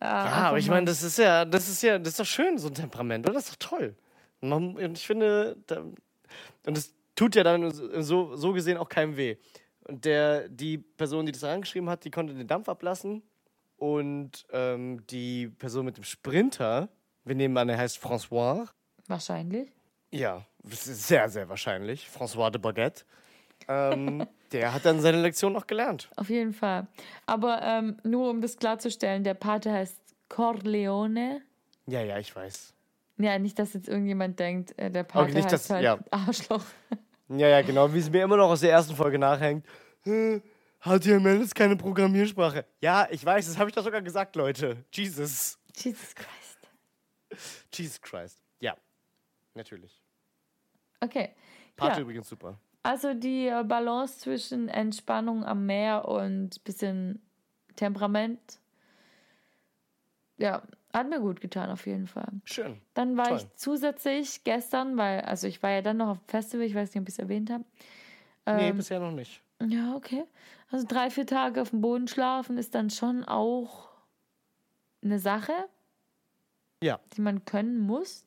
Äh, 0.00 0.06
Ja, 0.06 0.24
aber 0.48 0.56
ich 0.58 0.70
meine, 0.70 0.86
das 0.86 1.02
ist 1.02 1.18
ja, 1.18 1.44
das 1.44 1.68
ist 1.68 1.82
ja, 1.82 1.98
das 1.98 2.08
ist 2.08 2.20
doch 2.20 2.24
schön, 2.24 2.56
so 2.56 2.68
ein 2.68 2.74
Temperament, 2.74 3.26
oder? 3.26 3.34
Das 3.34 3.50
ist 3.50 3.62
doch 3.62 3.68
toll. 3.76 3.94
Und 4.40 4.78
ich 4.96 5.06
finde, 5.06 5.58
da, 5.66 5.80
und 5.82 6.78
es 6.78 6.94
tut 7.14 7.34
ja 7.36 7.42
dann 7.42 7.70
so, 7.70 8.36
so 8.36 8.52
gesehen 8.52 8.76
auch 8.78 8.88
keinem 8.88 9.16
weh. 9.16 9.36
Und 9.86 10.04
der, 10.04 10.48
die 10.48 10.78
Person, 10.78 11.26
die 11.26 11.32
das 11.32 11.44
reingeschrieben 11.44 11.88
hat, 11.90 12.04
die 12.04 12.10
konnte 12.10 12.34
den 12.34 12.46
Dampf 12.46 12.68
ablassen. 12.68 13.22
Und 13.76 14.46
ähm, 14.52 15.06
die 15.08 15.48
Person 15.48 15.84
mit 15.84 15.96
dem 15.96 16.04
Sprinter, 16.04 16.88
wir 17.24 17.34
nehmen 17.34 17.56
an, 17.58 17.68
er 17.68 17.76
heißt 17.78 17.98
François. 17.98 18.68
Wahrscheinlich. 19.08 19.70
Ja, 20.10 20.46
sehr, 20.62 21.28
sehr 21.28 21.48
wahrscheinlich. 21.48 22.08
François 22.08 22.50
de 22.50 22.60
Baguette. 22.60 23.04
Ähm, 23.68 24.26
der 24.52 24.72
hat 24.72 24.84
dann 24.86 25.00
seine 25.00 25.20
Lektion 25.20 25.52
noch 25.52 25.66
gelernt. 25.66 26.08
Auf 26.16 26.30
jeden 26.30 26.52
Fall. 26.54 26.86
Aber 27.26 27.60
ähm, 27.62 27.98
nur 28.04 28.30
um 28.30 28.40
das 28.40 28.56
klarzustellen, 28.56 29.24
der 29.24 29.34
Pate 29.34 29.70
heißt 29.72 29.98
Corleone. 30.28 31.42
Ja, 31.86 32.00
ja, 32.00 32.18
ich 32.18 32.34
weiß. 32.34 32.72
Ja, 33.18 33.38
nicht, 33.38 33.58
dass 33.58 33.74
jetzt 33.74 33.88
irgendjemand 33.88 34.38
denkt, 34.40 34.78
äh, 34.78 34.90
der 34.90 35.02
Pate 35.04 35.32
nicht, 35.32 35.44
heißt 35.44 35.52
dass- 35.52 35.70
halt 35.70 35.84
ja. 35.84 35.98
Arschloch. 36.10 36.64
Ja, 37.28 37.48
ja, 37.48 37.62
genau, 37.62 37.92
wie 37.92 37.98
es 37.98 38.10
mir 38.10 38.22
immer 38.22 38.36
noch 38.36 38.50
aus 38.50 38.60
der 38.60 38.70
ersten 38.70 38.94
Folge 38.94 39.18
nachhängt. 39.18 39.64
HTML 40.04 41.40
ist 41.40 41.54
keine 41.54 41.76
Programmiersprache. 41.76 42.66
Ja, 42.80 43.08
ich 43.10 43.24
weiß, 43.24 43.46
das 43.46 43.58
habe 43.58 43.70
ich 43.70 43.74
doch 43.74 43.84
sogar 43.84 44.02
gesagt, 44.02 44.36
Leute. 44.36 44.84
Jesus. 44.92 45.58
Jesus 45.74 46.14
Christ. 46.14 47.48
Jesus 47.72 48.00
Christ. 48.00 48.38
Ja, 48.60 48.76
natürlich. 49.54 50.00
Okay. 51.00 51.34
Part 51.76 51.96
Ja. 51.96 52.02
übrigens 52.02 52.28
super. 52.28 52.58
Also 52.82 53.14
die 53.14 53.48
äh, 53.48 53.64
Balance 53.64 54.18
zwischen 54.18 54.68
Entspannung 54.68 55.42
am 55.44 55.64
Meer 55.64 56.06
und 56.06 56.62
bisschen 56.64 57.22
Temperament. 57.76 58.60
Ja, 60.36 60.62
hat 60.94 61.08
mir 61.10 61.20
gut 61.20 61.40
getan, 61.40 61.70
auf 61.70 61.86
jeden 61.86 62.06
Fall. 62.06 62.28
Schön. 62.44 62.80
Dann 62.94 63.16
war 63.16 63.28
Toll. 63.28 63.36
ich 63.38 63.46
zusätzlich 63.56 64.44
gestern, 64.44 64.96
weil, 64.96 65.20
also 65.22 65.46
ich 65.46 65.62
war 65.62 65.70
ja 65.70 65.82
dann 65.82 65.96
noch 65.98 66.08
auf 66.08 66.18
dem 66.18 66.28
Festival, 66.28 66.64
ich 66.66 66.74
weiß 66.74 66.94
nicht, 66.94 67.02
ob 67.02 67.08
ich 67.08 67.14
es 67.14 67.18
erwähnt 67.18 67.50
habe. 67.50 67.64
Nee, 68.46 68.68
Ähm, 68.70 68.76
bisher 68.76 69.00
noch 69.00 69.10
nicht. 69.12 69.42
ja, 69.66 69.94
okay. 69.96 70.24
Also 70.70 70.86
drei, 70.88 71.10
vier 71.10 71.26
Tage 71.26 71.60
auf 71.62 71.70
dem 71.70 71.80
Boden 71.80 72.08
schlafen 72.08 72.58
ist 72.58 72.74
dann 72.74 72.90
schon 72.90 73.24
auch 73.24 73.90
eine 75.02 75.18
Sache, 75.18 75.52
Ja. 76.82 77.00
die 77.16 77.20
man 77.20 77.44
können 77.44 77.78
muss. 77.80 78.24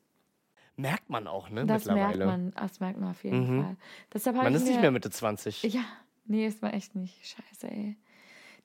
Merkt 0.76 1.10
man 1.10 1.26
auch, 1.26 1.50
ne? 1.50 1.66
Das 1.66 1.86
merkt 1.86 2.10
mittlerweile. 2.16 2.26
man, 2.26 2.50
das 2.52 2.78
merkt 2.80 3.00
man 3.00 3.10
auf 3.10 3.24
jeden 3.24 3.56
Mhm. 3.58 3.62
Fall. 3.64 3.76
Deshalb 4.12 4.36
Man 4.36 4.54
ist 4.54 4.62
mir, 4.64 4.70
nicht 4.70 4.80
mehr 4.80 4.90
Mitte 4.92 5.10
20. 5.10 5.62
Ja, 5.64 5.84
nee, 6.26 6.46
ist 6.46 6.62
man 6.62 6.72
echt 6.72 6.94
nicht. 6.94 7.24
Scheiße, 7.26 7.68
ey. 7.68 7.96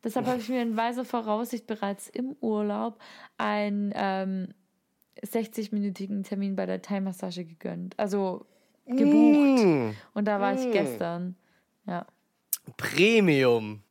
Deshalb 0.03 0.25
habe 0.27 0.39
ich 0.39 0.49
mir 0.49 0.61
in 0.61 0.75
weiser 0.75 1.05
Voraussicht 1.05 1.65
bereits 1.67 2.09
im 2.09 2.35
Urlaub 2.41 2.99
einen 3.37 3.93
ähm, 3.95 4.53
60-minütigen 5.23 6.23
Termin 6.23 6.55
bei 6.55 6.65
der 6.65 6.81
Thai-Massage 6.81 7.45
gegönnt. 7.45 7.97
Also 7.97 8.45
gebucht. 8.85 9.63
Mm, 9.63 9.91
Und 10.13 10.25
da 10.25 10.41
war 10.41 10.53
ich 10.55 10.65
Mm. 10.67 10.71
gestern. 10.71 11.35
Ja. 11.85 12.05
Premium. 12.75 13.81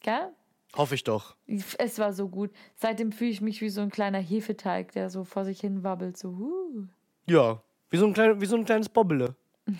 Gell? 0.00 0.30
Hoffe 0.74 0.94
ich 0.94 1.04
doch. 1.04 1.36
Es 1.78 1.98
war 1.98 2.14
so 2.14 2.28
gut. 2.28 2.50
Seitdem 2.76 3.12
fühle 3.12 3.30
ich 3.30 3.42
mich 3.42 3.60
wie 3.60 3.68
so 3.68 3.82
ein 3.82 3.90
kleiner 3.90 4.18
Hefeteig, 4.20 4.92
der 4.92 5.10
so 5.10 5.24
vor 5.24 5.44
sich 5.44 5.60
hin 5.60 5.82
wabbelt. 5.84 6.16
So, 6.16 6.30
huh. 6.38 6.84
Ja. 7.26 7.62
Wie 7.90 7.98
so 7.98 8.06
ein, 8.06 8.14
klein, 8.14 8.40
wie 8.40 8.46
so 8.46 8.56
ein 8.56 8.64
kleines 8.64 8.88
Bobbele. 8.88 9.34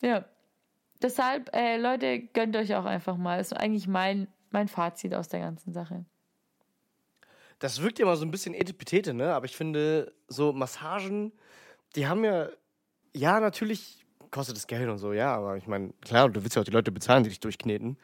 Ja. 0.00 0.24
Deshalb, 1.02 1.54
äh, 1.54 1.76
Leute, 1.76 2.20
gönnt 2.20 2.56
euch 2.56 2.74
auch 2.74 2.84
einfach 2.84 3.16
mal. 3.16 3.40
ist 3.40 3.52
eigentlich 3.52 3.86
mein, 3.86 4.28
mein 4.50 4.68
Fazit 4.68 5.14
aus 5.14 5.28
der 5.28 5.40
ganzen 5.40 5.72
Sache. 5.72 6.04
Das 7.60 7.82
wirkt 7.82 7.98
ja 7.98 8.04
immer 8.04 8.16
so 8.16 8.24
ein 8.24 8.30
bisschen 8.30 8.54
etipetete, 8.54 9.14
ne? 9.14 9.34
Aber 9.34 9.46
ich 9.46 9.56
finde, 9.56 10.12
so 10.28 10.52
Massagen, 10.52 11.32
die 11.96 12.06
haben 12.06 12.24
ja, 12.24 12.48
ja, 13.14 13.40
natürlich 13.40 14.04
kostet 14.30 14.56
es 14.56 14.66
Geld 14.66 14.88
und 14.88 14.98
so, 14.98 15.12
ja, 15.12 15.34
aber 15.34 15.56
ich 15.56 15.66
meine, 15.66 15.92
klar, 16.02 16.28
du 16.28 16.42
willst 16.42 16.56
ja 16.56 16.62
auch 16.62 16.66
die 16.66 16.70
Leute 16.70 16.92
bezahlen, 16.92 17.24
die 17.24 17.30
dich 17.30 17.40
durchkneten. 17.40 17.96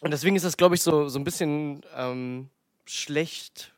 Und 0.00 0.10
deswegen 0.10 0.34
ist 0.36 0.44
das, 0.44 0.56
glaube 0.56 0.74
ich, 0.74 0.82
so, 0.82 1.08
so 1.08 1.18
ein 1.18 1.24
bisschen 1.24 1.82
ähm, 1.96 2.50
schlecht 2.84 3.72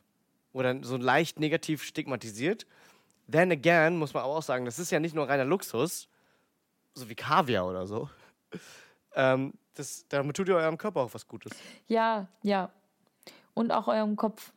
oder 0.53 0.83
so 0.83 0.97
leicht 0.97 1.39
negativ 1.39 1.83
stigmatisiert. 1.83 2.65
Then 3.31 3.51
again, 3.51 3.97
muss 3.97 4.13
man 4.13 4.23
aber 4.23 4.33
auch 4.33 4.43
sagen, 4.43 4.65
das 4.65 4.79
ist 4.79 4.91
ja 4.91 4.99
nicht 4.99 5.15
nur 5.15 5.29
reiner 5.29 5.45
Luxus, 5.45 6.07
so 6.95 7.09
wie 7.09 7.15
Kaviar 7.15 7.67
oder 7.67 7.85
so. 7.85 8.09
Ähm, 9.13 9.53
das, 9.75 10.07
damit 10.09 10.35
tut 10.35 10.47
ihr 10.47 10.55
eurem 10.55 10.77
Körper 10.77 11.01
auch 11.01 11.13
was 11.13 11.27
Gutes. 11.27 11.51
Ja, 11.87 12.27
ja. 12.41 12.71
Und 13.53 13.71
auch 13.71 13.87
eurem 13.87 14.15
Kopf. 14.15 14.53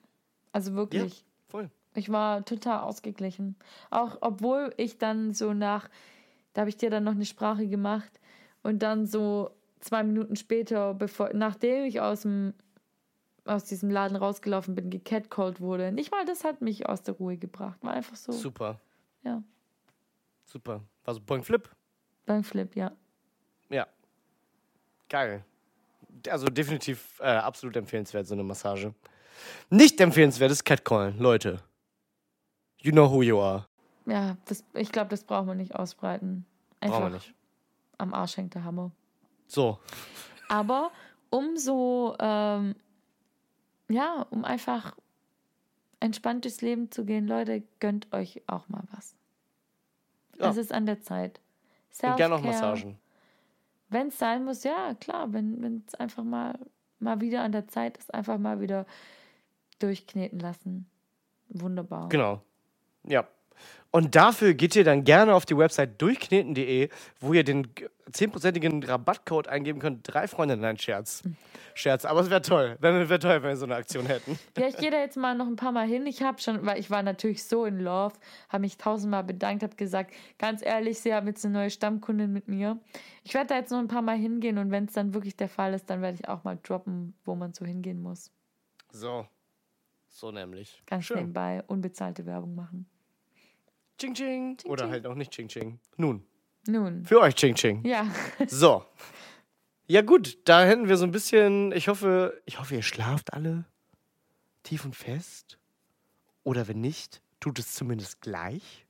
Also 0.52 0.74
wirklich. 0.74 1.24
Voll. 1.48 1.70
Ich 1.94 2.10
war 2.10 2.44
total 2.44 2.80
ausgeglichen. 2.80 3.56
Auch 3.90 4.18
obwohl 4.20 4.72
ich 4.76 4.98
dann 4.98 5.34
so 5.34 5.52
nach, 5.52 5.88
da 6.52 6.62
habe 6.62 6.70
ich 6.70 6.76
dir 6.76 6.90
dann 6.90 7.04
noch 7.04 7.12
eine 7.12 7.24
Sprache 7.24 7.66
gemacht 7.66 8.20
und 8.62 8.80
dann 8.82 9.06
so 9.06 9.50
zwei 9.80 10.02
Minuten 10.02 10.36
später, 10.36 10.94
bevor, 10.94 11.30
nachdem 11.34 11.84
ich 11.84 12.00
aus 12.00 12.22
dem 12.22 12.54
aus 13.44 13.64
diesem 13.64 13.90
Laden 13.90 14.16
rausgelaufen 14.16 14.74
bin, 14.74 14.90
gecatcalled 14.90 15.60
wurde. 15.60 15.90
Nicht 15.90 16.10
mal 16.10 16.26
das 16.26 16.44
hat 16.44 16.60
mich 16.60 16.86
aus 16.86 17.02
der 17.02 17.14
Ruhe 17.14 17.38
gebracht. 17.38 17.78
War 17.82 17.94
einfach 17.94 18.16
so. 18.16 18.30
Super. 18.30 18.78
Ja. 19.22 19.42
Super. 20.44 20.82
War 21.04 21.14
so 21.14 21.20
Point 21.20 21.46
Flip. 21.46 21.66
Beim 22.28 22.44
Flip, 22.44 22.76
ja. 22.76 22.92
Ja. 23.70 23.86
Geil. 25.08 25.42
Also 26.28 26.46
definitiv 26.48 27.18
äh, 27.20 27.24
absolut 27.24 27.74
empfehlenswert, 27.74 28.26
so 28.26 28.34
eine 28.34 28.42
Massage. 28.42 28.92
Nicht 29.70 29.98
empfehlenswert 29.98 30.50
ist 30.50 30.62
Catcallen, 30.62 31.18
Leute. 31.18 31.62
You 32.82 32.92
know 32.92 33.10
who 33.10 33.22
you 33.22 33.40
are. 33.40 33.66
Ja, 34.04 34.36
das, 34.44 34.62
ich 34.74 34.92
glaube, 34.92 35.08
das 35.08 35.24
braucht 35.24 35.46
man 35.46 35.56
nicht 35.56 35.74
ausbreiten. 35.74 36.44
Einfach 36.80 36.98
Brauchen 36.98 37.12
wir 37.12 37.16
nicht. 37.16 37.34
am 37.96 38.12
Arsch 38.12 38.36
hängt 38.36 38.54
der 38.54 38.64
Hammer. 38.64 38.90
So. 39.46 39.78
Aber 40.50 40.92
um 41.30 41.56
so, 41.56 42.14
ähm, 42.20 42.74
ja, 43.88 44.26
um 44.28 44.44
einfach 44.44 44.94
entspannt 46.00 46.44
durchs 46.44 46.60
Leben 46.60 46.90
zu 46.90 47.06
gehen, 47.06 47.26
Leute, 47.26 47.62
gönnt 47.80 48.12
euch 48.12 48.42
auch 48.46 48.68
mal 48.68 48.84
was. 48.92 49.14
Ja. 50.38 50.50
Es 50.50 50.58
ist 50.58 50.74
an 50.74 50.84
der 50.84 51.00
Zeit. 51.00 51.40
Und 52.02 52.16
gerne 52.16 52.34
auch 52.34 52.42
Self-care. 52.42 52.70
Massagen. 52.70 52.98
Wenn 53.90 54.08
es 54.08 54.18
sein 54.18 54.44
muss, 54.44 54.64
ja, 54.64 54.94
klar, 54.94 55.32
wenn 55.32 55.84
es 55.86 55.94
einfach 55.94 56.24
mal, 56.24 56.58
mal 56.98 57.20
wieder 57.20 57.42
an 57.42 57.52
der 57.52 57.68
Zeit 57.68 57.96
ist, 57.98 58.12
einfach 58.12 58.38
mal 58.38 58.60
wieder 58.60 58.86
durchkneten 59.78 60.38
lassen. 60.38 60.90
Wunderbar. 61.48 62.08
Genau. 62.08 62.42
Ja. 63.04 63.26
Und 63.90 64.14
dafür 64.16 64.52
geht 64.52 64.76
ihr 64.76 64.84
dann 64.84 65.04
gerne 65.04 65.34
auf 65.34 65.46
die 65.46 65.56
Website 65.56 66.00
durchkneten.de, 66.02 66.90
wo 67.20 67.32
ihr 67.32 67.42
den 67.42 67.74
g- 67.74 67.88
10%igen 68.12 68.82
Rabattcode 68.82 69.48
eingeben 69.48 69.80
könnt. 69.80 70.00
Drei 70.12 70.28
Freunde, 70.28 70.56
nein, 70.58 70.76
Scherz. 70.76 71.22
Scherz, 71.74 72.04
aber 72.04 72.20
es 72.20 72.28
wäre 72.28 72.42
toll. 72.42 72.76
Wäre 72.80 73.08
wär 73.08 73.18
toll, 73.20 73.42
wenn 73.42 73.50
wir 73.50 73.56
so 73.56 73.64
eine 73.64 73.76
Aktion 73.76 74.04
hätten. 74.06 74.38
Ja, 74.58 74.66
ich 74.68 74.76
gehe 74.76 74.90
da 74.90 74.98
jetzt 74.98 75.16
mal 75.16 75.34
noch 75.34 75.46
ein 75.46 75.56
paar 75.56 75.72
Mal 75.72 75.86
hin. 75.86 76.06
Ich 76.06 76.22
habe 76.22 76.38
schon, 76.40 76.66
weil 76.66 76.78
ich 76.78 76.90
war 76.90 77.02
natürlich 77.02 77.44
so 77.44 77.64
in 77.64 77.80
Love, 77.80 78.14
habe 78.50 78.60
mich 78.62 78.76
tausendmal 78.76 79.24
bedankt, 79.24 79.62
habe 79.62 79.76
gesagt, 79.76 80.12
ganz 80.38 80.62
ehrlich, 80.64 81.00
sie 81.00 81.14
haben 81.14 81.26
jetzt 81.26 81.44
eine 81.46 81.54
neue 81.54 81.70
Stammkundin 81.70 82.30
mit 82.32 82.46
mir. 82.48 82.78
Ich 83.24 83.32
werde 83.32 83.48
da 83.48 83.56
jetzt 83.56 83.70
noch 83.70 83.78
ein 83.78 83.88
paar 83.88 84.02
Mal 84.02 84.16
hingehen 84.18 84.58
und 84.58 84.70
wenn 84.70 84.84
es 84.84 84.92
dann 84.92 85.14
wirklich 85.14 85.36
der 85.36 85.48
Fall 85.48 85.72
ist, 85.72 85.88
dann 85.88 86.02
werde 86.02 86.16
ich 86.20 86.28
auch 86.28 86.44
mal 86.44 86.58
droppen, 86.62 87.14
wo 87.24 87.34
man 87.34 87.54
so 87.54 87.64
hingehen 87.64 88.02
muss. 88.02 88.30
So. 88.92 89.26
So 90.08 90.30
nämlich. 90.30 90.82
Ganz 90.86 91.04
Schön. 91.04 91.18
nebenbei 91.18 91.62
unbezahlte 91.68 92.26
Werbung 92.26 92.54
machen. 92.54 92.86
Ching, 93.98 94.14
ching. 94.14 94.56
Ching, 94.58 94.70
Oder 94.70 94.84
ching. 94.84 94.92
halt 94.92 95.06
auch 95.06 95.14
nicht 95.14 95.30
Ching 95.32 95.48
Ching. 95.48 95.78
Nun, 95.96 96.24
Nun, 96.66 97.04
für 97.04 97.20
euch 97.20 97.34
Ching 97.34 97.54
Ching. 97.54 97.84
ja, 97.84 98.06
So. 98.46 98.84
Ja 99.86 100.02
gut, 100.02 100.38
da 100.44 100.64
hätten 100.64 100.88
wir 100.88 100.96
so 100.98 101.04
ein 101.04 101.10
bisschen, 101.12 101.72
ich 101.72 101.88
hoffe, 101.88 102.40
ich 102.44 102.60
hoffe, 102.60 102.74
ihr 102.74 102.82
schlaft 102.82 103.32
alle 103.32 103.64
tief 104.62 104.84
und 104.84 104.94
fest. 104.94 105.58
Oder 106.44 106.68
wenn 106.68 106.80
nicht, 106.80 107.22
tut 107.40 107.58
es 107.58 107.72
zumindest 107.74 108.20
gleich. 108.20 108.86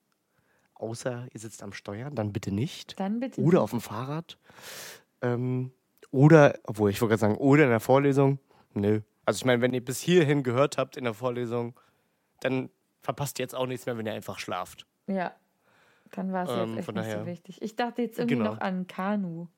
Außer 0.75 1.27
ihr 1.33 1.41
sitzt 1.41 1.63
am 1.63 1.73
Steuer, 1.73 2.11
dann 2.11 2.33
bitte 2.33 2.51
nicht. 2.53 2.99
dann 3.01 3.21
bitte. 3.21 3.41
Oder 3.41 3.63
auf 3.63 3.71
dem 3.71 3.81
Fahrrad. 3.81 4.39
Ähm, 5.23 5.73
oder, 6.11 6.59
obwohl 6.65 6.91
ich 6.91 7.01
wollte 7.01 7.11
gerade 7.17 7.21
sagen, 7.21 7.37
oder 7.37 7.65
in 7.65 7.71
der 7.71 7.81
Vorlesung. 7.81 8.39
Nö. 8.75 9.01
Also 9.25 9.39
ich 9.39 9.45
meine, 9.45 9.61
wenn 9.63 9.75
ihr 9.75 9.85
bis 9.85 10.01
hierhin 10.01 10.43
gehört 10.43 10.79
habt 10.79 10.97
in 10.97 11.05
der 11.05 11.15
Vorlesung, 11.15 11.79
dann 12.41 12.71
verpasst 13.03 13.39
ihr 13.39 13.45
jetzt 13.45 13.55
auch 13.55 13.67
nichts 13.67 13.87
mehr, 13.87 13.97
wenn 13.99 14.07
ihr 14.07 14.13
einfach 14.15 14.39
schlaft. 14.39 14.87
Ja, 15.09 15.35
dann 16.13 16.33
war 16.33 16.45
es 16.45 16.51
Ähm, 16.51 16.71
jetzt 16.77 16.79
echt 16.79 16.89
nicht 16.89 16.99
daher- 16.99 17.21
so 17.21 17.27
wichtig. 17.27 17.63
Ich 17.63 17.77
dachte 17.77 18.03
jetzt 18.03 18.19
irgendwie 18.19 18.37
Genau. 18.37 18.53
noch 18.55 18.61
an 18.61 18.87
Kanu. 18.87 19.49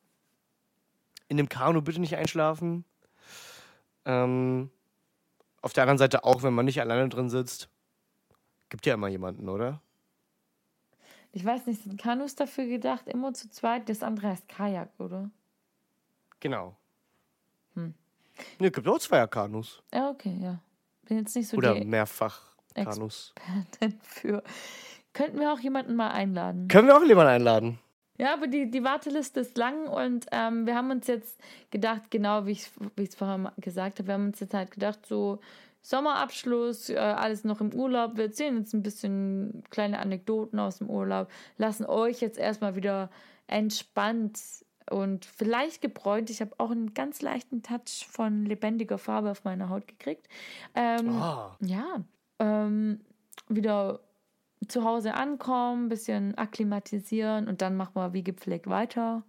in 1.29 1.37
dem 1.37 1.49
Kanu 1.49 1.81
bitte 1.81 2.01
nicht 2.01 2.17
einschlafen. 2.17 2.85
Ähm, 4.05 4.69
auf 5.63 5.73
der 5.73 5.85
anderen 5.85 5.99
Seite 5.99 6.25
auch, 6.25 6.43
wenn 6.43 6.53
man 6.55 6.65
nicht 6.65 6.81
alleine 6.81 7.09
drin 7.09 7.31
sitzt. 7.31 7.69
Gibt 8.69 8.85
ja 8.87 8.95
immer 8.95 9.07
jemanden, 9.07 9.49
oder? 9.49 9.81
Ich 11.33 11.45
weiß 11.45 11.67
nicht, 11.67 11.83
sind 11.85 12.01
Kanus 12.01 12.35
dafür 12.35 12.67
gedacht, 12.67 13.07
immer 13.07 13.33
zu 13.33 13.49
zweit? 13.49 13.89
Das 13.89 14.03
andere 14.03 14.29
heißt 14.29 14.49
Kajak, 14.49 14.89
oder? 14.99 15.31
Genau. 16.41 16.77
Hm. 17.75 17.95
Ne, 18.59 18.71
gibt 18.73 18.89
auch 18.89 18.99
Zweierkanus. 18.99 19.83
Ja, 19.95 20.11
okay, 20.11 20.37
ja. 20.43 20.59
Bin 21.03 21.19
jetzt 21.19 21.37
nicht 21.37 21.47
so 21.49 21.57
Oder 21.59 21.75
die 21.75 21.85
Mehrfachkanus. 21.85 23.33
Expertin 23.37 24.01
für. 24.03 24.43
Könnten 25.13 25.41
wir 25.41 25.53
auch 25.53 25.59
jemanden 25.61 25.97
mal 25.97 26.11
einladen? 26.11 26.69
Können 26.69 26.89
wir 26.89 26.97
auch 26.97 27.05
jemanden 27.05 27.33
einladen? 27.33 27.79
Ja, 28.19 28.35
aber 28.35 28.49
die, 28.49 28.71
die 28.71 28.85
Warteliste 28.85 29.41
ist 29.41 29.57
lang 29.57 29.87
und 29.89 30.27
ähm, 30.31 30.67
wir 30.67 30.75
haben 30.75 30.91
uns 30.91 31.07
jetzt 31.07 31.41
gedacht, 31.71 32.11
genau 32.11 32.45
wie 32.45 32.53
ich 32.53 32.69
es 32.97 33.15
vorher 33.15 33.53
gesagt 33.57 33.99
habe, 33.99 34.09
wir 34.09 34.15
haben 34.15 34.27
uns 34.27 34.41
jetzt 34.41 34.53
halt 34.53 34.71
gedacht, 34.71 35.07
so 35.07 35.41
Sommerabschluss, 35.83 36.91
äh, 36.91 36.97
alles 36.99 37.45
noch 37.45 37.63
im 37.63 37.73
Urlaub. 37.73 38.17
Wir 38.19 38.25
erzählen 38.25 38.59
jetzt 38.59 38.75
ein 38.75 38.83
bisschen 38.83 39.63
kleine 39.71 39.99
Anekdoten 40.01 40.59
aus 40.59 40.79
dem 40.79 40.91
Urlaub, 40.91 41.29
lassen 41.57 41.87
euch 41.87 42.21
jetzt 42.21 42.39
erstmal 42.39 42.77
wieder 42.77 43.09
entspannt 43.47 44.39
und 44.91 45.25
vielleicht 45.25 45.81
gebräunt. 45.81 46.29
Ich 46.29 46.43
habe 46.43 46.53
auch 46.59 46.71
einen 46.71 46.93
ganz 46.93 47.23
leichten 47.23 47.63
Touch 47.63 48.07
von 48.11 48.45
lebendiger 48.45 48.99
Farbe 48.99 49.31
auf 49.31 49.45
meiner 49.45 49.71
Haut 49.71 49.89
gekriegt. 49.89 50.29
Ähm, 50.75 51.17
Ah. 51.17 51.57
Ja, 51.61 52.03
ähm, 52.39 53.01
wieder 53.49 54.01
zu 54.69 54.85
Hause 54.85 55.15
ankommen, 55.15 55.89
bisschen 55.89 56.37
akklimatisieren 56.37 57.49
und 57.49 57.63
dann 57.63 57.77
machen 57.77 57.95
wir 57.95 58.13
wie 58.13 58.23
gepflegt 58.23 58.69
weiter. 58.69 59.25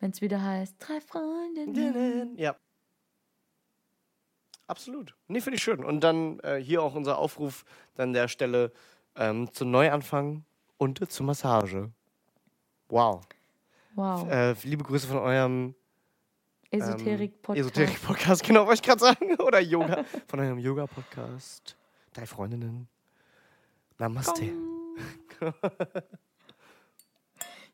Wenn 0.00 0.10
es 0.10 0.20
wieder 0.20 0.42
heißt, 0.42 0.76
drei 0.78 1.00
Freundinnen. 1.00 2.36
Ja. 2.36 2.56
Absolut. 4.66 5.14
Nee, 5.28 5.40
finde 5.40 5.56
ich 5.56 5.62
schön. 5.62 5.84
Und 5.84 6.00
dann 6.04 6.38
äh, 6.40 6.56
hier 6.56 6.82
auch 6.82 6.94
unser 6.94 7.18
Aufruf 7.18 7.64
an 7.96 8.12
der 8.12 8.28
Stelle 8.28 8.72
ähm, 9.16 9.52
zu 9.52 9.64
Neuanfang 9.64 10.44
und 10.76 11.10
zur 11.10 11.26
Massage. 11.26 11.90
Wow. 12.88 13.22
Wow. 13.94 14.30
Äh, 14.30 14.52
liebe 14.62 14.84
Grüße 14.84 15.06
von 15.08 15.18
eurem 15.18 15.74
ähm, 16.70 16.80
Esoterik-Podcast. 16.80 17.58
Esoterik-Podcast, 17.58 18.42
genau, 18.46 18.66
wollte 18.66 18.74
ich 18.74 18.82
gerade 18.82 19.00
sagen. 19.00 19.34
Oder 19.40 19.60
Yoga. 19.60 20.04
Von 20.28 20.40
eurem 20.40 20.58
Yoga-Podcast. 20.58 21.76
Drei 22.12 22.26
Freundinnen. 22.26 22.88
Namaste. 23.98 24.50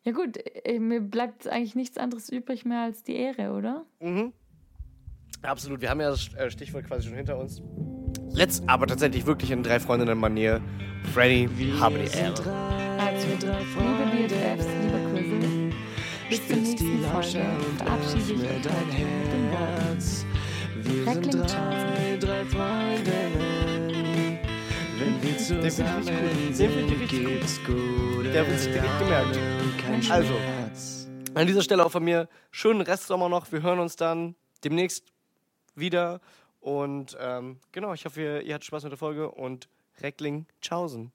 Ja 0.06 0.12
gut, 0.12 0.36
äh, 0.66 0.78
mir 0.78 1.00
bleibt 1.00 1.48
eigentlich 1.48 1.74
nichts 1.74 1.96
anderes 1.96 2.28
übrig 2.28 2.66
mehr 2.66 2.82
als 2.82 3.02
die 3.04 3.16
Ehre, 3.16 3.52
oder? 3.52 3.86
Mhm. 4.00 4.34
Absolut. 5.40 5.80
Wir 5.80 5.88
haben 5.88 6.00
ja 6.02 6.10
das 6.10 6.32
äh, 6.34 6.50
Stichwort 6.50 6.86
quasi 6.86 7.08
schon 7.08 7.16
hinter 7.16 7.38
uns. 7.38 7.62
Letzt 8.34 8.68
aber 8.68 8.86
tatsächlich 8.86 9.24
wirklich 9.24 9.50
in 9.50 9.62
drei 9.62 9.80
Freundinnen-Manier. 9.80 10.60
Freddy, 11.14 11.48
habe 11.80 11.98
die 11.98 12.18
Ehre. 12.18 12.52
Also, 12.98 13.26
liebe 13.28 14.28
BFFs, 14.28 14.66
lieber 14.82 14.98
Quizzle, 15.10 15.70
bis 16.28 16.48
zur 16.48 16.56
Spitz 16.56 16.76
die 16.76 16.84
nächsten 16.84 17.04
Folge 17.04 17.46
und 17.66 17.78
verabschiede 17.78 18.32
ich 18.32 18.32
öffne 18.32 18.48
euch 18.50 18.62
dein. 18.62 18.90
Herz. 19.50 20.26
Wir 20.82 21.12
sind 21.14 21.34
drei, 21.34 22.16
drei 22.20 22.44
Freundinnen. 22.44 23.73
Wenn 25.04 25.22
wir 25.22 25.36
zusammen 25.36 26.06
Den 26.06 26.54
finde 26.54 26.94
ich 26.94 27.12
richtig 27.12 27.66
gut. 27.66 28.24
Der 28.32 28.48
wird 28.48 28.58
sich 28.58 28.72
direkt 28.72 28.98
gemerkt. 28.98 29.38
Also. 30.10 30.34
An 31.34 31.46
dieser 31.46 31.62
Stelle 31.62 31.84
auch 31.84 31.90
von 31.90 32.04
mir 32.04 32.28
schönen 32.50 32.80
Restsommer 32.80 33.28
noch. 33.28 33.52
Wir 33.52 33.62
hören 33.62 33.80
uns 33.80 33.96
dann 33.96 34.34
demnächst 34.64 35.04
wieder. 35.74 36.20
Und 36.60 37.18
ähm, 37.20 37.58
genau, 37.72 37.92
ich 37.92 38.06
hoffe, 38.06 38.22
ihr, 38.22 38.40
ihr 38.42 38.54
hattet 38.54 38.64
Spaß 38.64 38.84
mit 38.84 38.92
der 38.92 38.98
Folge 38.98 39.30
und 39.30 39.68
Reckling, 40.00 40.46
tschaußen. 40.62 41.12